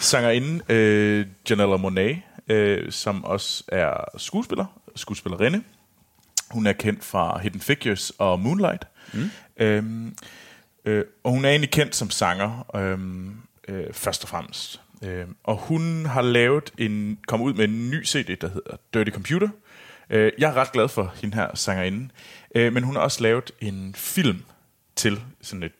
sangerinde 0.00 0.64
øh, 0.68 1.26
Janella 1.50 1.76
Monáe, 1.76 2.16
øh, 2.52 2.92
som 2.92 3.24
også 3.24 3.64
er 3.68 4.18
skuespiller, 4.18 4.80
skuespillerinde. 4.96 5.62
Hun 6.50 6.66
er 6.66 6.72
kendt 6.72 7.04
fra 7.04 7.38
Hidden 7.38 7.60
Figures 7.60 8.12
og 8.18 8.40
Moonlight. 8.40 8.84
Mm. 9.12 9.30
Øhm, 9.56 10.16
øh, 10.84 11.04
og 11.24 11.30
hun 11.30 11.44
er 11.44 11.48
egentlig 11.48 11.70
kendt 11.70 11.96
som 11.96 12.10
sanger, 12.10 12.76
øh, 12.76 12.98
øh, 13.68 13.92
først 13.92 14.22
og 14.22 14.28
fremmest. 14.28 14.80
Øh, 15.02 15.24
og 15.44 15.56
hun 15.56 16.06
har 16.06 16.22
lavet 16.22 16.72
en, 16.78 17.18
kom 17.26 17.40
ud 17.40 17.54
med 17.54 17.64
en 17.64 17.90
ny 17.90 18.06
CD, 18.06 18.36
der 18.40 18.48
hedder 18.48 18.76
Dirty 18.94 19.10
Computer. 19.10 19.48
Øh, 20.10 20.32
jeg 20.38 20.50
er 20.50 20.54
ret 20.54 20.72
glad 20.72 20.88
for 20.88 21.14
hende 21.20 21.36
her 21.36 21.54
sangerinde. 21.54 22.08
Øh, 22.54 22.72
men 22.72 22.82
hun 22.82 22.96
har 22.96 23.02
også 23.02 23.22
lavet 23.22 23.50
en 23.60 23.94
film 23.94 24.42
til 24.96 25.20
sådan 25.42 25.62
et 25.62 25.72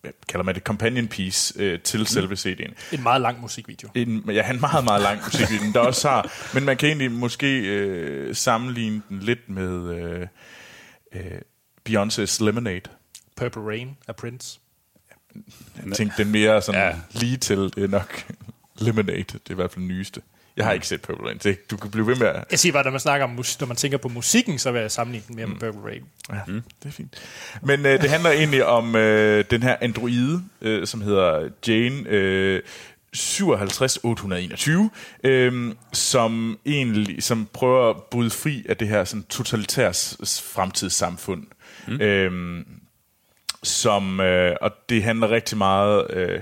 hvad 0.00 0.12
kalder 0.28 0.44
man 0.44 0.54
det, 0.54 0.62
companion 0.62 1.08
piece 1.08 1.62
øh, 1.62 1.80
til 1.80 2.00
mm. 2.00 2.06
selve 2.06 2.34
CD'en. 2.34 2.74
En 2.92 3.02
meget 3.02 3.20
lang 3.20 3.40
musikvideo. 3.40 3.88
En, 3.94 4.24
ja, 4.30 4.50
en 4.50 4.60
meget, 4.60 4.84
meget 4.84 5.02
lang 5.02 5.20
musikvideo, 5.24 5.72
der 5.72 5.80
også 5.80 6.08
har, 6.08 6.32
men 6.54 6.64
man 6.64 6.76
kan 6.76 6.86
egentlig 6.86 7.10
måske 7.10 7.60
øh, 7.60 8.34
sammenligne 8.34 9.02
den 9.08 9.20
lidt 9.20 9.48
med 9.48 9.94
øh, 9.94 10.26
øh, 11.12 11.40
Beyoncé's 11.88 12.44
Lemonade. 12.44 12.90
Purple 13.36 13.62
Rain 13.62 13.96
af 14.08 14.16
Prince. 14.16 14.60
Jeg 15.86 15.92
tænkte, 15.92 16.24
den 16.24 16.32
mere 16.32 16.62
sådan 16.62 16.80
ja. 16.80 17.20
lige 17.20 17.36
til, 17.36 17.58
det 17.58 17.78
er 17.78 17.88
nok 17.88 18.24
Lemonade, 18.78 19.22
det 19.22 19.34
er 19.34 19.50
i 19.50 19.54
hvert 19.54 19.70
fald 19.70 19.80
den 19.80 19.88
nyeste. 19.88 20.22
Jeg 20.56 20.64
har 20.64 20.72
ikke 20.72 20.86
set 20.86 21.02
Purple 21.02 21.26
Rain. 21.26 21.38
Det, 21.38 21.70
du 21.70 21.76
kan 21.76 21.90
blive 21.90 22.06
ved 22.06 22.16
med 22.16 22.26
at... 22.26 22.44
Jeg 22.50 22.58
siger 22.58 22.72
bare, 22.72 22.84
når 22.84 22.90
man 22.90 23.00
snakker 23.00 23.24
om 23.24 23.30
mus- 23.30 23.60
når 23.60 23.66
man 23.66 23.76
tænker 23.76 23.98
på 23.98 24.08
musikken, 24.08 24.58
så 24.58 24.72
vil 24.72 24.80
jeg 24.80 24.90
sammenligne 24.90 25.24
den 25.28 25.36
mere 25.36 25.46
mm. 25.46 25.52
med 25.52 25.60
Purple 25.60 25.90
Rain. 25.90 26.02
Ja, 26.32 26.40
mm. 26.46 26.62
det 26.82 26.88
er 26.88 26.92
fint. 26.92 27.14
Men 27.62 27.86
øh, 27.86 28.02
det 28.02 28.10
handler 28.10 28.30
egentlig 28.30 28.64
om 28.64 28.96
øh, 28.96 29.44
den 29.50 29.62
her 29.62 29.76
androide, 29.80 30.42
øh, 30.60 30.86
som 30.86 31.00
hedder 31.00 31.48
Jane 31.66 32.08
øh, 32.08 32.62
57821, 33.14 34.90
øh, 35.24 35.74
som 35.92 36.58
egentlig 36.66 37.22
som 37.22 37.48
prøver 37.52 37.90
at 37.90 37.96
bryde 38.10 38.30
fri 38.30 38.66
af 38.68 38.76
det 38.76 38.88
her 38.88 39.04
sådan 39.04 39.22
totalitærs 39.22 40.16
fremtidssamfund. 40.54 41.46
Mm. 41.88 42.00
Øh, 42.00 42.64
som, 43.62 44.20
øh, 44.20 44.56
og 44.60 44.70
det 44.88 45.02
handler 45.02 45.30
rigtig 45.30 45.58
meget... 45.58 46.06
Øh, 46.10 46.40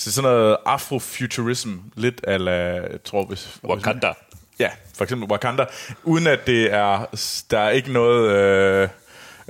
så 0.00 0.12
sådan 0.12 0.30
noget 0.30 0.56
afrofuturism, 0.66 1.70
lidt 1.94 2.20
ala, 2.26 2.50
jeg 2.50 3.04
tror, 3.04 3.24
hvis... 3.24 3.58
Wakanda. 3.64 4.12
Ja, 4.58 4.68
for 4.96 5.04
eksempel 5.04 5.30
Wakanda, 5.30 5.64
uden 6.04 6.26
at 6.26 6.46
det 6.46 6.72
er, 6.72 7.06
der 7.50 7.58
er 7.58 7.70
ikke 7.70 7.92
noget... 7.92 8.30
Øh, 8.30 8.88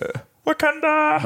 øh, 0.02 0.08
Wakanda 0.46 1.18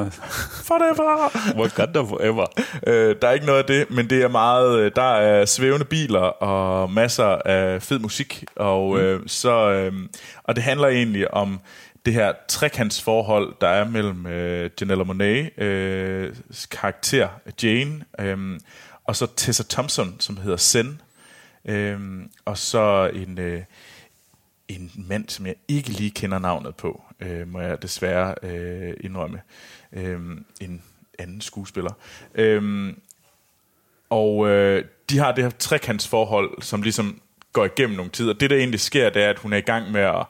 forever. 0.64 1.30
Wakanda 1.60 2.00
forever. 2.00 2.46
øh, 2.86 3.16
der 3.22 3.28
er 3.28 3.32
ikke 3.32 3.46
noget 3.46 3.58
af 3.58 3.64
det, 3.64 3.90
men 3.90 4.10
det 4.10 4.22
er 4.22 4.28
meget, 4.28 4.78
øh, 4.78 4.92
der 4.96 5.14
er 5.16 5.44
svævende 5.44 5.84
biler 5.84 6.20
og 6.20 6.90
masser 6.90 7.26
af 7.44 7.82
fed 7.82 7.98
musik, 7.98 8.44
og 8.56 8.94
mm. 8.94 9.00
øh, 9.00 9.20
så 9.26 9.70
øh, 9.70 9.92
og 10.44 10.56
det 10.56 10.64
handler 10.64 10.88
egentlig 10.88 11.34
om 11.34 11.60
det 12.06 12.14
her 12.14 12.32
trekantsforhold, 12.48 13.54
der 13.60 13.68
er 13.68 13.88
mellem 13.88 14.26
øh, 14.26 14.70
Janella 14.80 15.04
Monáe, 15.04 15.62
øh, 15.62 16.34
karakter 16.70 17.28
Jane, 17.62 18.04
øh, 18.20 18.38
og 19.04 19.16
så 19.16 19.26
Tessa 19.36 19.64
Thompson, 19.68 20.16
som 20.20 20.36
hedder 20.36 20.56
Sen, 20.56 21.00
øhm, 21.64 22.30
og 22.44 22.58
så 22.58 23.10
en, 23.14 23.38
øh, 23.38 23.62
en 24.68 24.92
mand, 24.94 25.28
som 25.28 25.46
jeg 25.46 25.54
ikke 25.68 25.88
lige 25.88 26.10
kender 26.10 26.38
navnet 26.38 26.76
på, 26.76 27.02
øh, 27.20 27.48
må 27.48 27.60
jeg 27.60 27.82
desværre 27.82 28.34
øh, 28.42 28.94
indrømme, 29.00 29.40
øh, 29.92 30.20
en 30.60 30.82
anden 31.18 31.40
skuespiller. 31.40 31.92
Øhm, 32.34 33.00
og 34.10 34.48
øh, 34.48 34.84
de 35.10 35.18
har 35.18 35.32
det 35.32 35.44
her 35.44 35.50
trekantsforhold, 35.50 36.62
som 36.62 36.82
ligesom 36.82 37.20
går 37.52 37.64
igennem 37.64 37.96
nogle 37.96 38.10
tider. 38.10 38.32
Det, 38.32 38.50
der 38.50 38.56
egentlig 38.56 38.80
sker, 38.80 39.10
det 39.10 39.22
er, 39.22 39.30
at 39.30 39.38
hun 39.38 39.52
er 39.52 39.56
i 39.56 39.60
gang 39.60 39.92
med 39.92 40.00
at 40.00 40.26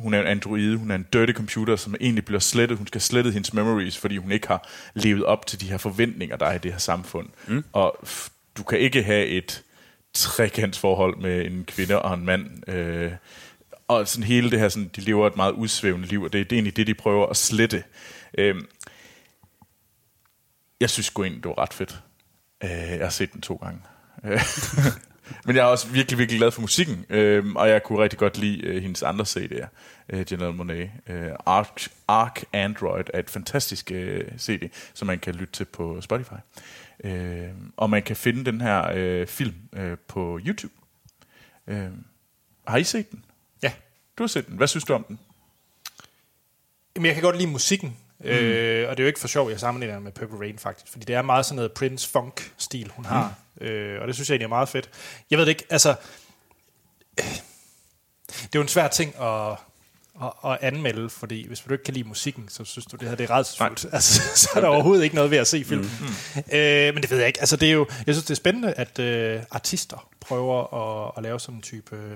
hun 0.00 0.14
er 0.14 0.20
en 0.20 0.26
androide, 0.26 0.76
hun 0.76 0.90
er 0.90 0.94
en 0.94 1.06
dirty 1.12 1.32
computer, 1.32 1.76
som 1.76 1.94
egentlig 2.00 2.24
bliver 2.24 2.40
slettet. 2.40 2.78
Hun 2.78 2.86
skal 2.86 3.00
slette 3.00 3.30
hendes 3.30 3.54
memories, 3.54 3.98
fordi 3.98 4.16
hun 4.16 4.32
ikke 4.32 4.48
har 4.48 4.68
levet 4.94 5.24
op 5.24 5.46
til 5.46 5.60
de 5.60 5.66
her 5.66 5.78
forventninger, 5.78 6.36
der 6.36 6.46
er 6.46 6.54
i 6.54 6.58
det 6.58 6.72
her 6.72 6.78
samfund. 6.78 7.28
Mm. 7.46 7.64
Og 7.72 7.98
du 8.56 8.62
kan 8.62 8.78
ikke 8.78 9.02
have 9.02 9.26
et 9.26 9.62
trekantsforhold 10.14 11.16
med 11.16 11.46
en 11.46 11.64
kvinde 11.64 12.02
og 12.02 12.14
en 12.14 12.24
mand. 12.24 12.68
Øh, 12.70 13.12
og 13.88 14.08
sådan 14.08 14.24
hele 14.24 14.50
det 14.50 14.58
her, 14.58 14.68
sådan, 14.68 14.90
de 14.96 15.00
lever 15.00 15.26
et 15.26 15.36
meget 15.36 15.52
udsvævende 15.52 16.06
liv, 16.06 16.22
og 16.22 16.32
det, 16.32 16.50
det 16.50 16.56
er 16.56 16.58
egentlig 16.58 16.76
det, 16.76 16.86
de 16.86 16.94
prøver 16.94 17.26
at 17.26 17.36
slette. 17.36 17.84
Øh, 18.38 18.54
jeg 20.80 20.90
synes 20.90 21.06
sgu 21.06 21.22
egentlig, 21.22 21.42
det 21.42 21.48
var 21.48 21.58
ret 21.58 21.74
fedt. 21.74 22.00
Øh, 22.64 22.70
jeg 22.70 23.00
har 23.00 23.10
set 23.10 23.32
den 23.32 23.40
to 23.40 23.54
gange. 23.54 23.80
Men 25.44 25.56
jeg 25.56 25.62
er 25.62 25.66
også 25.66 25.88
virkelig, 25.88 26.18
virkelig 26.18 26.38
glad 26.38 26.50
for 26.50 26.60
musikken, 26.60 27.06
øh, 27.08 27.54
og 27.54 27.68
jeg 27.68 27.82
kunne 27.82 28.02
rigtig 28.02 28.18
godt 28.18 28.38
lide 28.38 28.66
øh, 28.66 28.82
hendes 28.82 29.02
andre 29.02 29.24
CD'er, 29.24 29.66
øh, 30.08 30.26
Janelle 30.30 30.62
Monáe. 30.62 31.12
Øh, 31.12 31.32
Arc, 31.46 31.88
Arc 32.08 32.42
Android 32.52 33.04
er 33.14 33.18
et 33.18 33.30
fantastisk 33.30 33.90
øh, 33.90 34.38
CD, 34.38 34.70
som 34.94 35.06
man 35.06 35.18
kan 35.18 35.34
lytte 35.34 35.52
til 35.52 35.64
på 35.64 36.00
Spotify. 36.00 36.32
Øh, 37.04 37.48
og 37.76 37.90
man 37.90 38.02
kan 38.02 38.16
finde 38.16 38.44
den 38.44 38.60
her 38.60 38.90
øh, 38.94 39.26
film 39.26 39.54
øh, 39.72 39.96
på 40.08 40.40
YouTube. 40.46 40.74
Øh, 41.66 41.88
har 42.66 42.76
I 42.76 42.84
set 42.84 43.10
den? 43.10 43.24
Ja. 43.62 43.72
Du 44.18 44.22
har 44.22 44.28
set 44.28 44.46
den. 44.46 44.56
Hvad 44.56 44.66
synes 44.66 44.84
du 44.84 44.94
om 44.94 45.04
den? 45.04 45.18
Jamen, 46.96 47.06
jeg 47.06 47.14
kan 47.14 47.22
godt 47.22 47.36
lide 47.36 47.50
musikken. 47.50 47.96
Mm. 48.20 48.26
Øh, 48.26 48.88
og 48.88 48.96
det 48.96 49.02
er 49.02 49.04
jo 49.04 49.06
ikke 49.06 49.20
for 49.20 49.28
sjov, 49.28 49.50
jeg 49.50 49.60
sammenligner 49.60 49.98
med 49.98 50.12
Purple 50.12 50.38
Rain 50.38 50.58
faktisk, 50.58 50.92
fordi 50.92 51.04
det 51.04 51.16
er 51.16 51.22
meget 51.22 51.46
sådan 51.46 51.56
noget 51.56 51.72
Prince 51.72 52.10
Funk-stil, 52.10 52.92
hun 52.96 53.04
har. 53.04 53.28
Mm. 53.28 53.34
Øh, 53.60 54.00
og 54.00 54.06
det 54.06 54.14
synes 54.14 54.28
jeg 54.28 54.34
egentlig 54.34 54.44
er 54.44 54.48
meget 54.48 54.68
fedt. 54.68 54.90
Jeg 55.30 55.38
ved 55.38 55.46
det 55.46 55.50
ikke, 55.50 55.64
altså... 55.70 55.94
Øh, 57.20 57.24
det 58.30 58.54
er 58.54 58.58
jo 58.58 58.62
en 58.62 58.68
svær 58.68 58.88
ting 58.88 59.14
at, 59.20 59.50
at, 60.22 60.32
at 60.44 60.58
anmelde, 60.60 61.10
fordi 61.10 61.46
hvis 61.48 61.60
du 61.60 61.72
ikke 61.72 61.84
kan 61.84 61.94
lide 61.94 62.08
musikken, 62.08 62.48
så 62.48 62.64
synes 62.64 62.86
du, 62.86 62.96
det 62.96 63.08
her 63.08 63.14
det 63.14 63.30
er 63.30 63.36
redselsfuldt. 63.36 63.86
Altså, 63.92 64.22
så 64.42 64.50
er 64.56 64.60
der 64.60 64.68
overhovedet 64.68 65.04
ikke 65.04 65.14
noget 65.14 65.30
ved 65.30 65.38
at 65.38 65.46
se 65.46 65.64
filmen. 65.64 65.90
Mm. 66.00 66.06
Mm. 66.06 66.56
Øh, 66.56 66.94
men 66.94 67.02
det 67.02 67.10
ved 67.10 67.18
jeg 67.18 67.26
ikke. 67.26 67.40
Altså, 67.40 67.56
det 67.56 67.68
er 67.68 67.72
jo, 67.72 67.86
jeg 68.06 68.14
synes, 68.14 68.24
det 68.24 68.30
er 68.30 68.34
spændende, 68.34 68.72
at 68.72 68.98
øh, 68.98 69.42
artister 69.50 70.08
prøver 70.20 70.74
at, 70.74 71.12
at 71.16 71.22
lave 71.22 71.40
sådan 71.40 71.54
en 71.54 71.62
type 71.62 71.96
øh, 71.96 72.12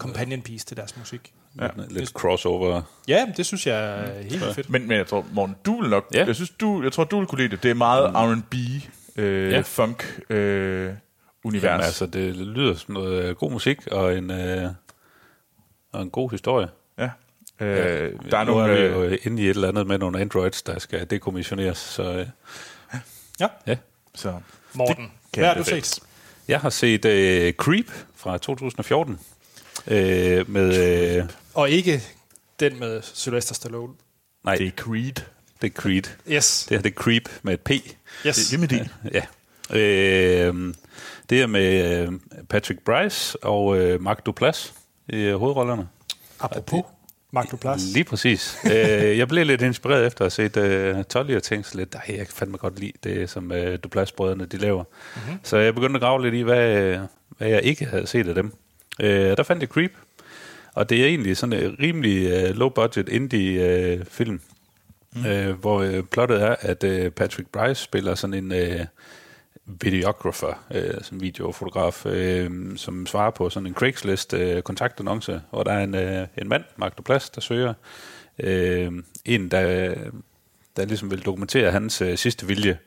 companion 0.00 0.42
piece 0.42 0.66
til 0.66 0.76
deres 0.76 0.96
musik. 0.96 1.32
Ja, 1.60 1.68
lidt 1.88 2.10
crossover. 2.10 2.82
Ja, 3.08 3.26
det 3.36 3.46
synes 3.46 3.66
jeg 3.66 3.84
er 3.84 4.22
helt 4.22 4.42
ja. 4.42 4.50
fedt. 4.50 4.70
Men, 4.70 4.88
men 4.88 4.98
jeg 4.98 5.06
tror, 5.06 5.26
Morten, 5.32 5.56
du 5.66 5.80
vil 5.80 5.90
nok... 5.90 6.04
Ja. 6.14 6.24
Jeg, 6.26 6.34
synes, 6.34 6.50
du, 6.50 6.82
jeg 6.82 6.92
tror, 6.92 7.04
du 7.04 7.18
vil 7.18 7.26
kunne 7.26 7.40
lide 7.40 7.48
det. 7.48 7.62
Det 7.62 7.70
er 7.70 7.74
meget 7.74 8.10
mm. 8.10 8.16
R&B, 8.16 8.54
øh, 9.18 9.52
ja. 9.52 9.60
funk, 9.60 10.20
øh, 10.30 10.92
univers. 11.44 11.64
Jamen, 11.64 11.84
altså, 11.84 12.06
det 12.06 12.36
lyder 12.36 12.74
som 12.74 12.94
noget 12.94 13.24
øh, 13.24 13.36
god 13.36 13.50
musik 13.50 13.86
og 13.86 14.18
en, 14.18 14.30
øh, 14.30 14.70
og 15.92 16.02
en 16.02 16.10
god 16.10 16.30
historie. 16.30 16.68
Ja. 16.98 17.10
Øh, 17.60 17.68
ja, 17.76 18.08
der 18.30 18.38
er 18.38 18.44
nu 18.44 18.52
nogle, 18.52 18.72
er 18.72 18.88
vi 18.88 18.94
jo 18.94 19.18
inde 19.22 19.42
i 19.42 19.44
et 19.44 19.50
eller 19.50 19.68
andet 19.68 19.86
med 19.86 19.98
nogle 19.98 20.20
androids, 20.20 20.62
der 20.62 20.78
skal 20.78 21.10
dekommissioneres. 21.10 21.78
Så, 21.78 22.02
øh, 22.12 22.26
ja. 23.40 23.48
ja. 23.66 23.76
Så, 24.14 24.34
Morten, 24.72 25.12
hvad 25.34 25.46
har 25.46 25.54
du 25.54 25.64
set? 25.64 26.00
Jeg 26.48 26.60
har 26.60 26.70
set 26.70 27.04
øh, 27.04 27.52
Creep 27.52 27.90
fra 28.16 28.38
2014. 28.38 29.18
Øh, 29.86 30.50
med, 30.50 31.16
øh, 31.18 31.24
og 31.54 31.70
ikke 31.70 32.02
den 32.60 32.78
med 32.78 33.02
Sylvester 33.02 33.54
Stallone. 33.54 33.92
Nej. 34.44 34.56
Det 34.56 34.66
er 34.66 34.70
Creed. 34.70 35.12
Det 35.62 35.70
er 35.70 35.80
Creed. 35.80 36.02
Yes. 36.28 36.66
Det 36.68 36.76
er 36.76 36.82
det 36.82 36.94
Creep 36.94 37.28
med 37.42 37.54
et 37.54 37.60
P. 37.60 37.70
Yes. 38.26 38.36
Det 38.36 38.54
er 38.54 38.58
med 38.58 38.68
det. 38.68 38.88
Ja. 39.12 39.22
Øh, 39.76 40.74
det 41.30 41.42
er 41.42 41.46
med 41.46 42.00
øh, 42.02 42.12
Patrick 42.48 42.80
Bryce 42.84 43.44
og 43.44 43.78
øh, 43.78 44.02
Mark 44.02 44.26
Duplass 44.26 44.74
i 45.08 45.16
øh, 45.16 45.36
hovedrollerne. 45.36 45.88
Apropos 46.40 46.82
Mark 47.32 47.50
Duplass. 47.50 47.84
Lige 47.94 48.04
præcis. 48.04 48.58
øh, 48.64 49.18
jeg 49.18 49.28
blev 49.28 49.46
lidt 49.46 49.62
inspireret 49.62 50.06
efter 50.06 50.24
at 50.24 50.36
have 50.36 50.50
set 50.50 50.56
øh, 50.56 51.04
Tolly 51.04 51.36
og 51.36 51.42
tænkte 51.42 51.76
lidt, 51.76 51.94
at 51.94 52.16
jeg 52.16 52.26
kan 52.26 52.34
fandme 52.34 52.56
godt 52.56 52.80
lide 52.80 52.92
det, 53.04 53.30
som 53.30 53.52
øh, 53.52 53.78
Duplass-brødrene 53.84 54.46
de 54.46 54.56
laver. 54.56 54.84
Mm-hmm. 55.16 55.38
Så 55.42 55.56
jeg 55.56 55.74
begyndte 55.74 55.96
at 55.96 56.00
grave 56.00 56.22
lidt 56.22 56.34
i, 56.34 56.40
hvad, 56.40 56.98
hvad 57.38 57.48
jeg 57.48 57.62
ikke 57.62 57.84
havde 57.84 58.06
set 58.06 58.28
af 58.28 58.34
dem. 58.34 58.52
Øh, 59.00 59.36
der 59.36 59.42
fandt 59.42 59.62
jeg 59.62 59.68
Creep, 59.68 59.92
og 60.74 60.88
det 60.88 61.00
er 61.00 61.06
egentlig 61.06 61.36
sådan 61.36 61.64
en 61.64 61.76
rimelig 61.80 62.50
low-budget 62.54 63.08
indie-film, 63.08 64.40
mm. 65.16 65.20
uh, 65.20 65.60
hvor 65.60 65.80
øh, 65.80 66.02
plottet 66.02 66.42
er, 66.42 66.56
at 66.60 66.84
øh, 66.84 67.10
Patrick 67.10 67.48
Bryce 67.48 67.82
spiller 67.82 68.14
sådan 68.14 68.44
en 68.44 68.52
øh, 68.52 68.86
videographer, 69.66 70.64
øh, 70.74 70.94
sådan 71.02 71.20
videofotograf, 71.20 72.06
øh, 72.06 72.76
som 72.76 73.06
svarer 73.06 73.30
på 73.30 73.50
sådan 73.50 73.66
en 73.66 73.74
Craigslist 73.74 74.32
uh, 74.32 74.60
kontaktannonce, 74.60 75.42
hvor 75.50 75.62
der 75.62 75.72
er 75.72 75.84
en, 75.84 75.94
øh, 75.94 76.26
en 76.38 76.48
mand, 76.48 76.64
Mark 76.76 76.98
Duplass, 76.98 77.30
der 77.30 77.40
søger 77.40 77.74
øh, 78.38 78.92
en, 79.24 79.48
der, 79.48 79.94
der 80.76 80.84
ligesom 80.84 81.10
vil 81.10 81.24
dokumentere 81.24 81.70
hans 81.70 82.02
øh, 82.02 82.18
sidste 82.18 82.46
vilje 82.46 82.78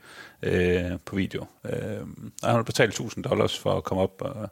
øh, 0.43 0.91
på 1.05 1.15
video. 1.15 1.45
Øh, 1.65 2.01
og 2.43 2.49
han 2.49 2.55
har 2.55 2.63
betalt 2.63 2.89
1000 2.89 3.23
dollars 3.23 3.59
for 3.59 3.77
at 3.77 3.83
komme 3.83 4.03
op, 4.03 4.21
og 4.21 4.49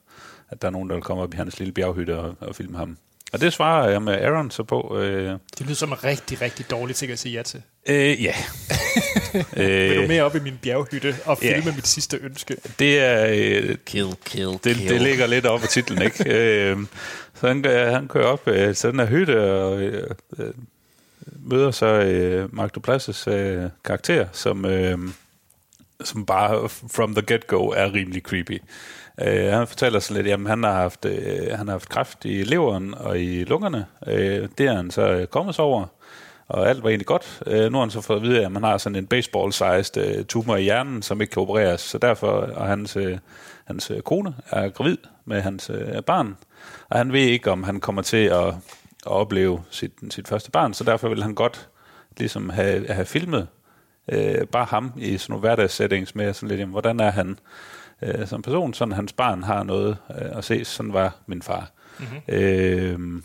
at 0.50 0.62
der 0.62 0.68
er 0.68 0.72
nogen, 0.72 0.90
der 0.90 0.96
vil 0.96 1.04
komme 1.04 1.24
op 1.24 1.34
i 1.34 1.38
hans 1.38 1.60
lille 1.60 1.74
bjerghytte 1.74 2.18
og, 2.20 2.36
og 2.40 2.56
filme 2.56 2.78
ham. 2.78 2.98
Og 3.34 3.42
det 3.42 3.54
svarer 3.54 3.90
jeg 3.90 4.02
med 4.02 4.14
Aaron 4.14 4.52
så 4.52 4.64
på. 4.64 4.98
Øh, 5.00 5.32
Det 5.58 5.66
lyder 5.66 5.76
som 5.76 5.92
en 5.92 6.04
rigtig, 6.04 6.42
rigtig 6.42 6.72
dårlig 6.72 6.96
ting 6.96 7.12
at 7.12 7.20
sige 7.20 7.34
ja 7.34 7.44
til. 7.44 7.62
øh, 7.90 8.24
ja. 8.24 8.34
Vil 9.56 9.96
du 9.96 10.02
øh, 10.02 10.08
mere 10.08 10.24
op 10.24 10.36
i 10.36 10.40
min 10.40 10.60
bjerghytte 10.62 11.16
og 11.26 11.38
ja. 11.42 11.56
filme 11.56 11.72
mit 11.76 11.88
sidste 11.88 12.18
ønske? 12.22 12.56
det 12.80 13.00
er... 13.00 13.28
Øh, 13.30 13.76
Kill, 13.86 14.08
kill, 14.26 14.52
det, 14.64 14.64
det 14.64 15.02
ligger 15.02 15.28
lidt 15.28 15.46
op 15.46 15.62
af 15.64 15.70
titlen, 15.70 16.02
ikke? 16.02 16.24
øh, 16.36 16.78
så 17.36 17.48
han, 17.48 17.66
han 17.66 18.08
kører 18.08 18.26
op 18.26 18.48
øh, 18.48 18.76
til 18.76 18.90
den 18.90 19.00
her 19.00 19.08
hytte 19.08 19.52
og 19.54 19.82
øh, 19.82 20.10
øh, 20.40 20.54
møder 21.44 21.72
så 21.72 21.86
øh, 21.86 22.56
Mark 22.56 22.78
Duplass' 22.78 23.30
øh, 23.32 23.70
karakter, 23.86 24.28
som, 24.32 24.66
øh, 24.66 24.98
som 26.04 26.26
bare 26.26 26.70
from 26.70 27.16
the 27.16 27.34
get-go 27.34 27.68
er 27.68 27.94
rimelig 27.94 28.22
creepy. 28.22 28.62
Øh, 29.22 29.52
han 29.52 29.68
fortæller 29.68 30.00
så 30.00 30.14
lidt, 30.14 30.28
at 30.28 30.40
han 30.48 30.64
har 30.64 30.74
haft, 30.74 31.06
øh, 31.06 31.58
han 31.58 31.68
har 31.68 31.74
haft 31.74 31.90
kræft 31.90 32.26
i 32.26 32.44
leveren 32.44 32.94
og 32.94 33.20
i 33.20 33.44
lungerne. 33.44 33.86
Øh, 34.08 34.48
det 34.58 34.66
er 34.66 34.76
han 34.76 34.92
så 34.92 35.02
øh, 35.02 35.28
kommet 35.28 35.56
sig 35.56 35.66
over, 35.66 35.86
og 36.48 36.70
alt 36.70 36.84
var 36.84 36.90
egentlig 36.90 37.08
godt. 37.08 37.42
Øh, 37.48 37.72
nu 37.72 37.78
har 37.78 37.86
han 37.86 37.92
så 37.92 38.02
fået 38.02 38.18
at 38.18 38.24
vide, 38.24 38.46
at 38.46 38.52
man 38.52 38.64
har 38.64 38.78
sådan 38.78 38.96
en 38.96 39.08
baseball-sized 39.08 39.98
øh, 39.98 40.26
tumor 40.26 40.56
i 40.56 40.64
hjernen, 40.64 41.02
som 41.02 41.22
ikke 41.22 41.32
kan 41.32 41.42
opereres. 41.42 41.82
Så 41.82 41.98
derfor, 41.98 42.28
og 42.32 42.68
hans, 42.68 42.96
øh, 42.96 43.18
hans 43.66 43.92
øh, 43.92 44.02
kone 44.02 44.36
er 44.50 44.70
gravid 44.70 44.98
med 45.26 45.42
hans 45.42 45.70
øh, 45.70 46.02
barn, 46.02 46.38
og 46.90 46.98
han 46.98 47.14
ved 47.14 47.22
ikke, 47.22 47.52
om 47.52 47.64
han 47.64 47.80
kommer 47.80 48.02
til 48.02 48.26
at, 48.26 48.48
at 48.48 48.54
opleve 49.06 49.64
sit, 49.70 49.92
sit 50.10 50.28
første 50.28 50.52
barn, 50.52 50.74
så 50.74 50.84
derfor 50.84 51.10
vil 51.10 51.24
han 51.24 51.36
godt 51.36 51.70
ligesom 52.18 52.50
have, 52.50 52.88
have 52.88 53.06
filmet 53.06 53.48
øh, 54.12 54.48
bare 54.48 54.66
ham 54.66 54.94
i 54.98 55.18
sådan 55.18 55.32
nogle 55.34 55.40
hverdagssettings 55.40 56.16
med 56.16 56.34
sådan 56.34 56.50
lidt, 56.50 56.60
jamen, 56.60 56.72
hvordan 56.72 57.00
er 57.00 57.12
han 57.12 57.40
øh, 58.02 58.28
som 58.28 58.42
person, 58.42 58.74
sådan 58.74 58.92
hans 58.92 59.14
barn 59.14 59.44
har 59.44 59.64
noget 59.64 59.98
øh, 60.22 60.38
at 60.38 60.44
se, 60.44 60.66
sådan 60.66 60.94
var 60.94 61.18
min 61.28 61.42
far. 61.42 61.72
Mm-hmm. 62.00 62.36
Øh, 62.36 63.22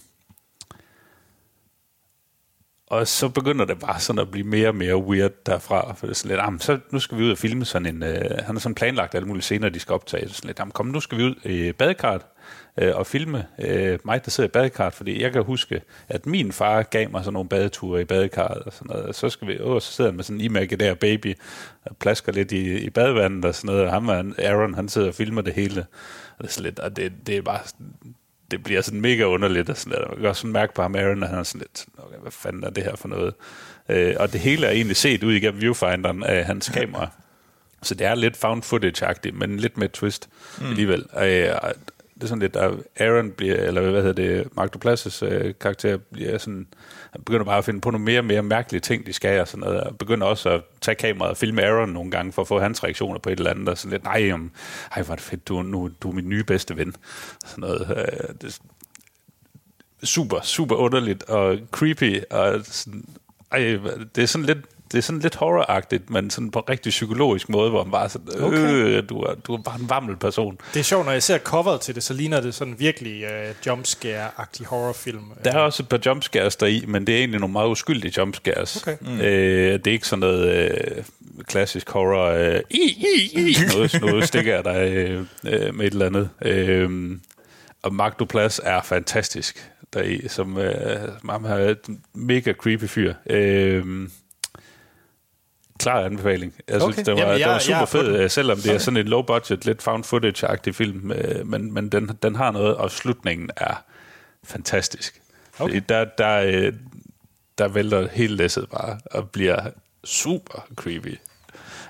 og 2.87 3.09
så 3.09 3.29
begynder 3.29 3.65
det 3.65 3.79
bare 3.79 4.01
sådan 4.01 4.21
at 4.21 4.31
blive 4.31 4.47
mere 4.47 4.69
og 4.69 4.75
mere 4.75 4.97
weird 4.97 5.33
derfra. 5.47 5.95
For 5.95 6.07
det 6.07 6.13
er 6.13 6.15
sådan 6.15 6.29
lidt, 6.29 6.41
jamen, 6.41 6.61
så 6.61 6.79
nu 6.91 6.99
skal 6.99 7.19
vi 7.19 7.25
ud 7.25 7.31
og 7.31 7.39
filme 7.39 7.65
sådan 7.65 7.87
en... 7.87 8.03
Øh, 8.03 8.31
han 8.45 8.55
har 8.55 8.61
sådan 8.61 8.75
planlagt 8.75 9.15
alle 9.15 9.29
mulige 9.29 9.43
scener, 9.43 9.69
de 9.69 9.81
skal 9.81 9.93
optage. 9.93 10.29
Så 10.29 10.35
sådan 10.35 10.49
lidt, 10.49 10.59
jamen, 10.59 10.73
kom, 10.73 10.87
nu 10.87 11.01
skal 11.01 11.19
vi 11.19 11.23
ud 11.25 11.35
i 11.45 11.73
badekart 11.73 12.27
øh, 12.79 12.97
og 12.97 13.07
filme 13.07 13.47
øh, 13.59 13.99
mig, 14.05 14.25
der 14.25 14.31
sidder 14.31 14.49
i 14.49 14.51
badekart. 14.51 14.95
Fordi 14.95 15.23
jeg 15.23 15.33
kan 15.33 15.43
huske, 15.43 15.83
at 16.09 16.27
min 16.27 16.53
far 16.53 16.83
gav 16.83 17.11
mig 17.11 17.25
sådan 17.25 17.33
nogle 17.33 17.49
badeture 17.49 18.01
i 18.01 18.05
badekarret 18.05 18.63
og 18.63 18.73
sådan 18.73 18.87
noget. 18.91 19.07
Og 19.07 19.15
så, 19.15 19.29
skal 19.29 19.49
vi, 19.49 19.61
åh, 19.61 19.81
så 19.81 19.93
sidder 19.93 20.11
han 20.11 20.17
med 20.17 20.25
sådan 20.25 20.41
en 20.41 20.45
imaginær 20.45 20.95
baby 20.95 21.35
og 21.85 21.97
plasker 21.97 22.33
lidt 22.33 22.53
i, 22.53 22.79
i 22.79 22.91
badevandet 22.91 23.45
og 23.45 23.55
sådan 23.55 23.69
noget. 23.69 23.85
Og 23.85 23.93
ham 23.93 24.09
og 24.09 24.25
Aaron, 24.39 24.75
han 24.75 24.89
sidder 24.89 25.09
og 25.09 25.15
filmer 25.15 25.43
det 25.43 25.55
hele. 25.55 25.87
Og 26.39 26.45
det 26.45 26.49
er, 26.49 26.53
sådan 26.53 26.65
lidt, 26.65 26.79
og 26.79 26.97
det, 26.97 27.13
det 27.27 27.37
er 27.37 27.43
bare 27.43 27.61
det 28.51 28.63
bliver 28.63 28.81
sådan 28.81 29.01
mega 29.01 29.25
underligt, 29.25 29.71
og 29.71 29.77
sådan 29.77 29.99
der. 29.99 30.09
Man 30.09 30.17
kan 30.17 30.27
også 30.27 30.41
sådan 30.41 30.53
mærke 30.53 30.75
på 30.75 30.83
ham, 30.83 30.95
Aaron, 30.95 31.23
at 31.23 31.29
han 31.29 31.39
er 31.39 31.43
sådan 31.43 31.61
lidt, 31.61 31.87
okay, 31.99 32.17
hvad 32.23 32.33
fanden 32.33 32.65
er 32.65 32.71
det 32.71 32.85
her 32.85 32.97
for 32.97 33.09
noget? 33.09 33.35
Øh, 33.89 34.15
og 34.19 34.33
det 34.33 34.41
hele 34.41 34.67
er 34.67 34.71
egentlig 34.71 34.97
set 34.97 35.23
ud 35.23 35.33
igennem 35.33 35.61
viewfinderen 35.61 36.23
af 36.23 36.45
hans 36.45 36.69
kamera. 36.69 37.09
Så 37.83 37.95
det 37.95 38.07
er 38.07 38.15
lidt 38.15 38.37
found 38.37 38.63
footage-agtigt, 38.63 39.35
men 39.35 39.57
lidt 39.57 39.79
med 39.79 39.85
et 39.85 39.93
twist 39.93 40.29
mm. 40.61 40.67
alligevel. 40.67 41.07
Øh, 41.19 41.49
og 41.63 41.75
det 42.25 42.29
er 42.29 42.37
sådan 42.37 42.43
lidt, 42.43 42.57
at 42.57 42.73
Aaron 42.97 43.31
bliver, 43.31 43.57
eller 43.57 43.91
hvad 43.91 44.03
hedder 44.03 44.23
det, 44.23 44.57
Mark 44.57 44.77
Duplass' 44.77 45.25
øh, 45.25 45.55
karakter 45.61 45.97
bliver 45.97 46.39
sådan, 46.39 46.67
han 47.11 47.23
begynder 47.23 47.45
bare 47.45 47.59
at 47.59 47.65
finde 47.65 47.81
på 47.81 47.91
nogle 47.91 48.05
mere 48.05 48.21
og 48.21 48.25
mere 48.25 48.43
mærkelige 48.43 48.81
ting, 48.81 49.07
de 49.07 49.13
skal, 49.13 49.41
og 49.41 49.49
sådan 49.49 49.61
noget, 49.61 49.81
og 49.81 49.99
begynder 49.99 50.27
også 50.27 50.51
at 50.51 50.63
tage 50.81 50.95
kameraet 50.95 51.31
og 51.31 51.37
filme 51.37 51.63
Aaron 51.63 51.89
nogle 51.89 52.11
gange, 52.11 52.33
for 52.33 52.43
at 52.43 52.49
få 52.49 52.61
hans 52.61 52.85
reaktioner 52.85 53.19
på 53.19 53.29
et 53.29 53.39
eller 53.39 53.51
andet, 53.51 53.69
og 53.69 53.79
sådan 53.79 53.91
lidt, 53.91 54.05
nej, 54.05 54.31
om, 54.33 54.51
ej, 54.97 55.03
hvor 55.03 55.13
er 55.13 55.17
det 55.17 55.25
fedt, 55.25 55.49
du, 55.49 55.63
nu, 55.63 55.91
du 56.03 56.11
er 56.11 56.15
min 56.15 56.29
nye 56.29 56.45
bedste 56.45 56.77
ven. 56.77 56.95
Sådan 57.47 57.63
noget, 57.63 57.81
øh, 57.91 58.35
det, 58.41 58.61
er 60.03 60.07
super, 60.07 60.41
super 60.41 60.77
underligt 60.77 61.23
og 61.23 61.59
creepy, 61.73 62.23
og 62.31 62.61
sådan, 62.65 63.05
ej, 63.53 63.59
det 64.15 64.23
er 64.23 64.27
sådan 64.27 64.47
lidt, 64.47 64.59
det 64.93 64.99
er 64.99 65.03
sådan 65.03 65.21
lidt 65.21 65.35
horroragtigt, 65.35 66.11
men 66.11 66.31
sådan 66.31 66.51
på 66.51 66.59
en 66.59 66.65
rigtig 66.69 66.91
psykologisk 66.91 67.49
måde, 67.49 67.71
hvor 67.71 67.85
man 67.85 67.91
bare 67.91 68.09
sådan, 68.09 68.29
øh, 68.39 68.45
Okay. 68.45 69.03
du, 69.09 69.21
er, 69.21 69.35
du 69.35 69.55
er 69.55 69.63
bare 69.63 69.81
en 69.81 69.91
vammel 69.91 70.17
person. 70.17 70.59
Det 70.75 70.81
er 70.81 70.85
sjovt, 70.85 71.05
når 71.05 71.13
jeg 71.13 71.23
ser 71.23 71.39
coveret 71.39 71.81
til 71.81 71.95
det, 71.95 72.03
så 72.03 72.15
ligner 72.15 72.41
det 72.41 72.55
sådan 72.55 72.75
virkelig 72.79 73.25
uh, 73.25 73.67
jumpscare-agtig 73.67 74.67
horrorfilm. 74.67 75.23
Der 75.45 75.53
er 75.53 75.59
også 75.59 75.83
et 75.83 75.89
par 75.89 76.01
jumpscares 76.07 76.57
der 76.57 76.67
i, 76.67 76.85
men 76.89 77.07
det 77.07 77.15
er 77.15 77.19
egentlig 77.19 77.41
nogle 77.41 77.53
meget 77.53 77.69
uskyldige 77.69 78.13
jumpscares. 78.17 78.77
Okay. 78.83 78.97
Mm. 79.01 79.21
Øh, 79.21 79.73
det 79.73 79.87
er 79.87 79.93
ikke 79.93 80.09
sådan 80.09 80.21
noget 80.21 80.49
øh, 80.49 81.05
klassisk 81.45 81.91
horror, 81.91 82.31
øh, 82.31 82.61
i, 82.71 83.05
i, 83.37 83.41
i, 83.41 83.57
noget, 83.75 84.01
noget 84.01 84.29
stikker 84.29 84.63
der 84.63 84.81
øh, 84.81 85.21
øh, 85.47 85.75
med 85.75 85.87
et 85.87 85.93
eller 85.93 86.07
andet. 86.07 86.31
Øh, 86.43 87.19
og 87.83 87.95
Mark 87.95 88.19
Duplass 88.19 88.61
er 88.65 88.83
fantastisk 88.83 89.71
deri, 89.95 90.29
som 90.29 90.59
øh, 90.59 91.71
et 91.71 91.79
mega 92.15 92.53
creepy 92.53 92.85
fyr. 92.85 93.15
Øh, 93.31 94.09
klar 95.85 96.05
anbefaling. 96.05 96.55
Jeg 96.69 96.81
synes, 96.81 96.95
Okay. 96.99 97.05
det 97.05 97.13
var, 97.13 97.19
Jamen, 97.19 97.31
jeg- 97.33 97.39
det 97.39 97.47
var 97.47 97.53
jeg 97.53 97.63
super 97.63 97.77
er 97.77 97.81
på 97.81 97.87
fed, 97.87 98.13
den. 98.13 98.21
øh, 98.23 98.31
selvom 98.31 98.57
det 98.57 98.67
er 98.67 98.71
Okay. 98.71 98.79
sådan 98.81 98.97
en 99.01 99.09
low-budget, 99.09 99.65
lidt 99.65 99.83
found 99.83 100.05
footage-agtig 100.05 100.73
film, 100.75 101.11
øh, 101.13 101.47
men, 101.47 101.73
men 101.75 101.89
den, 101.89 102.11
den 102.23 102.35
har 102.37 102.51
noget, 102.51 102.75
og 102.77 102.91
slutningen 102.91 103.51
er 103.57 103.83
fantastisk. 104.45 105.21
Okay. 105.59 105.81
Der, 105.89 106.05
der, 106.19 106.41
øh, 106.47 106.73
der 107.59 107.69
vælter 107.69 108.09
hele 108.13 108.37
læsset 108.37 108.67
bare, 108.71 108.99
og 109.11 109.31
bliver 109.31 109.61
super 110.05 110.67
creepy. 110.77 111.19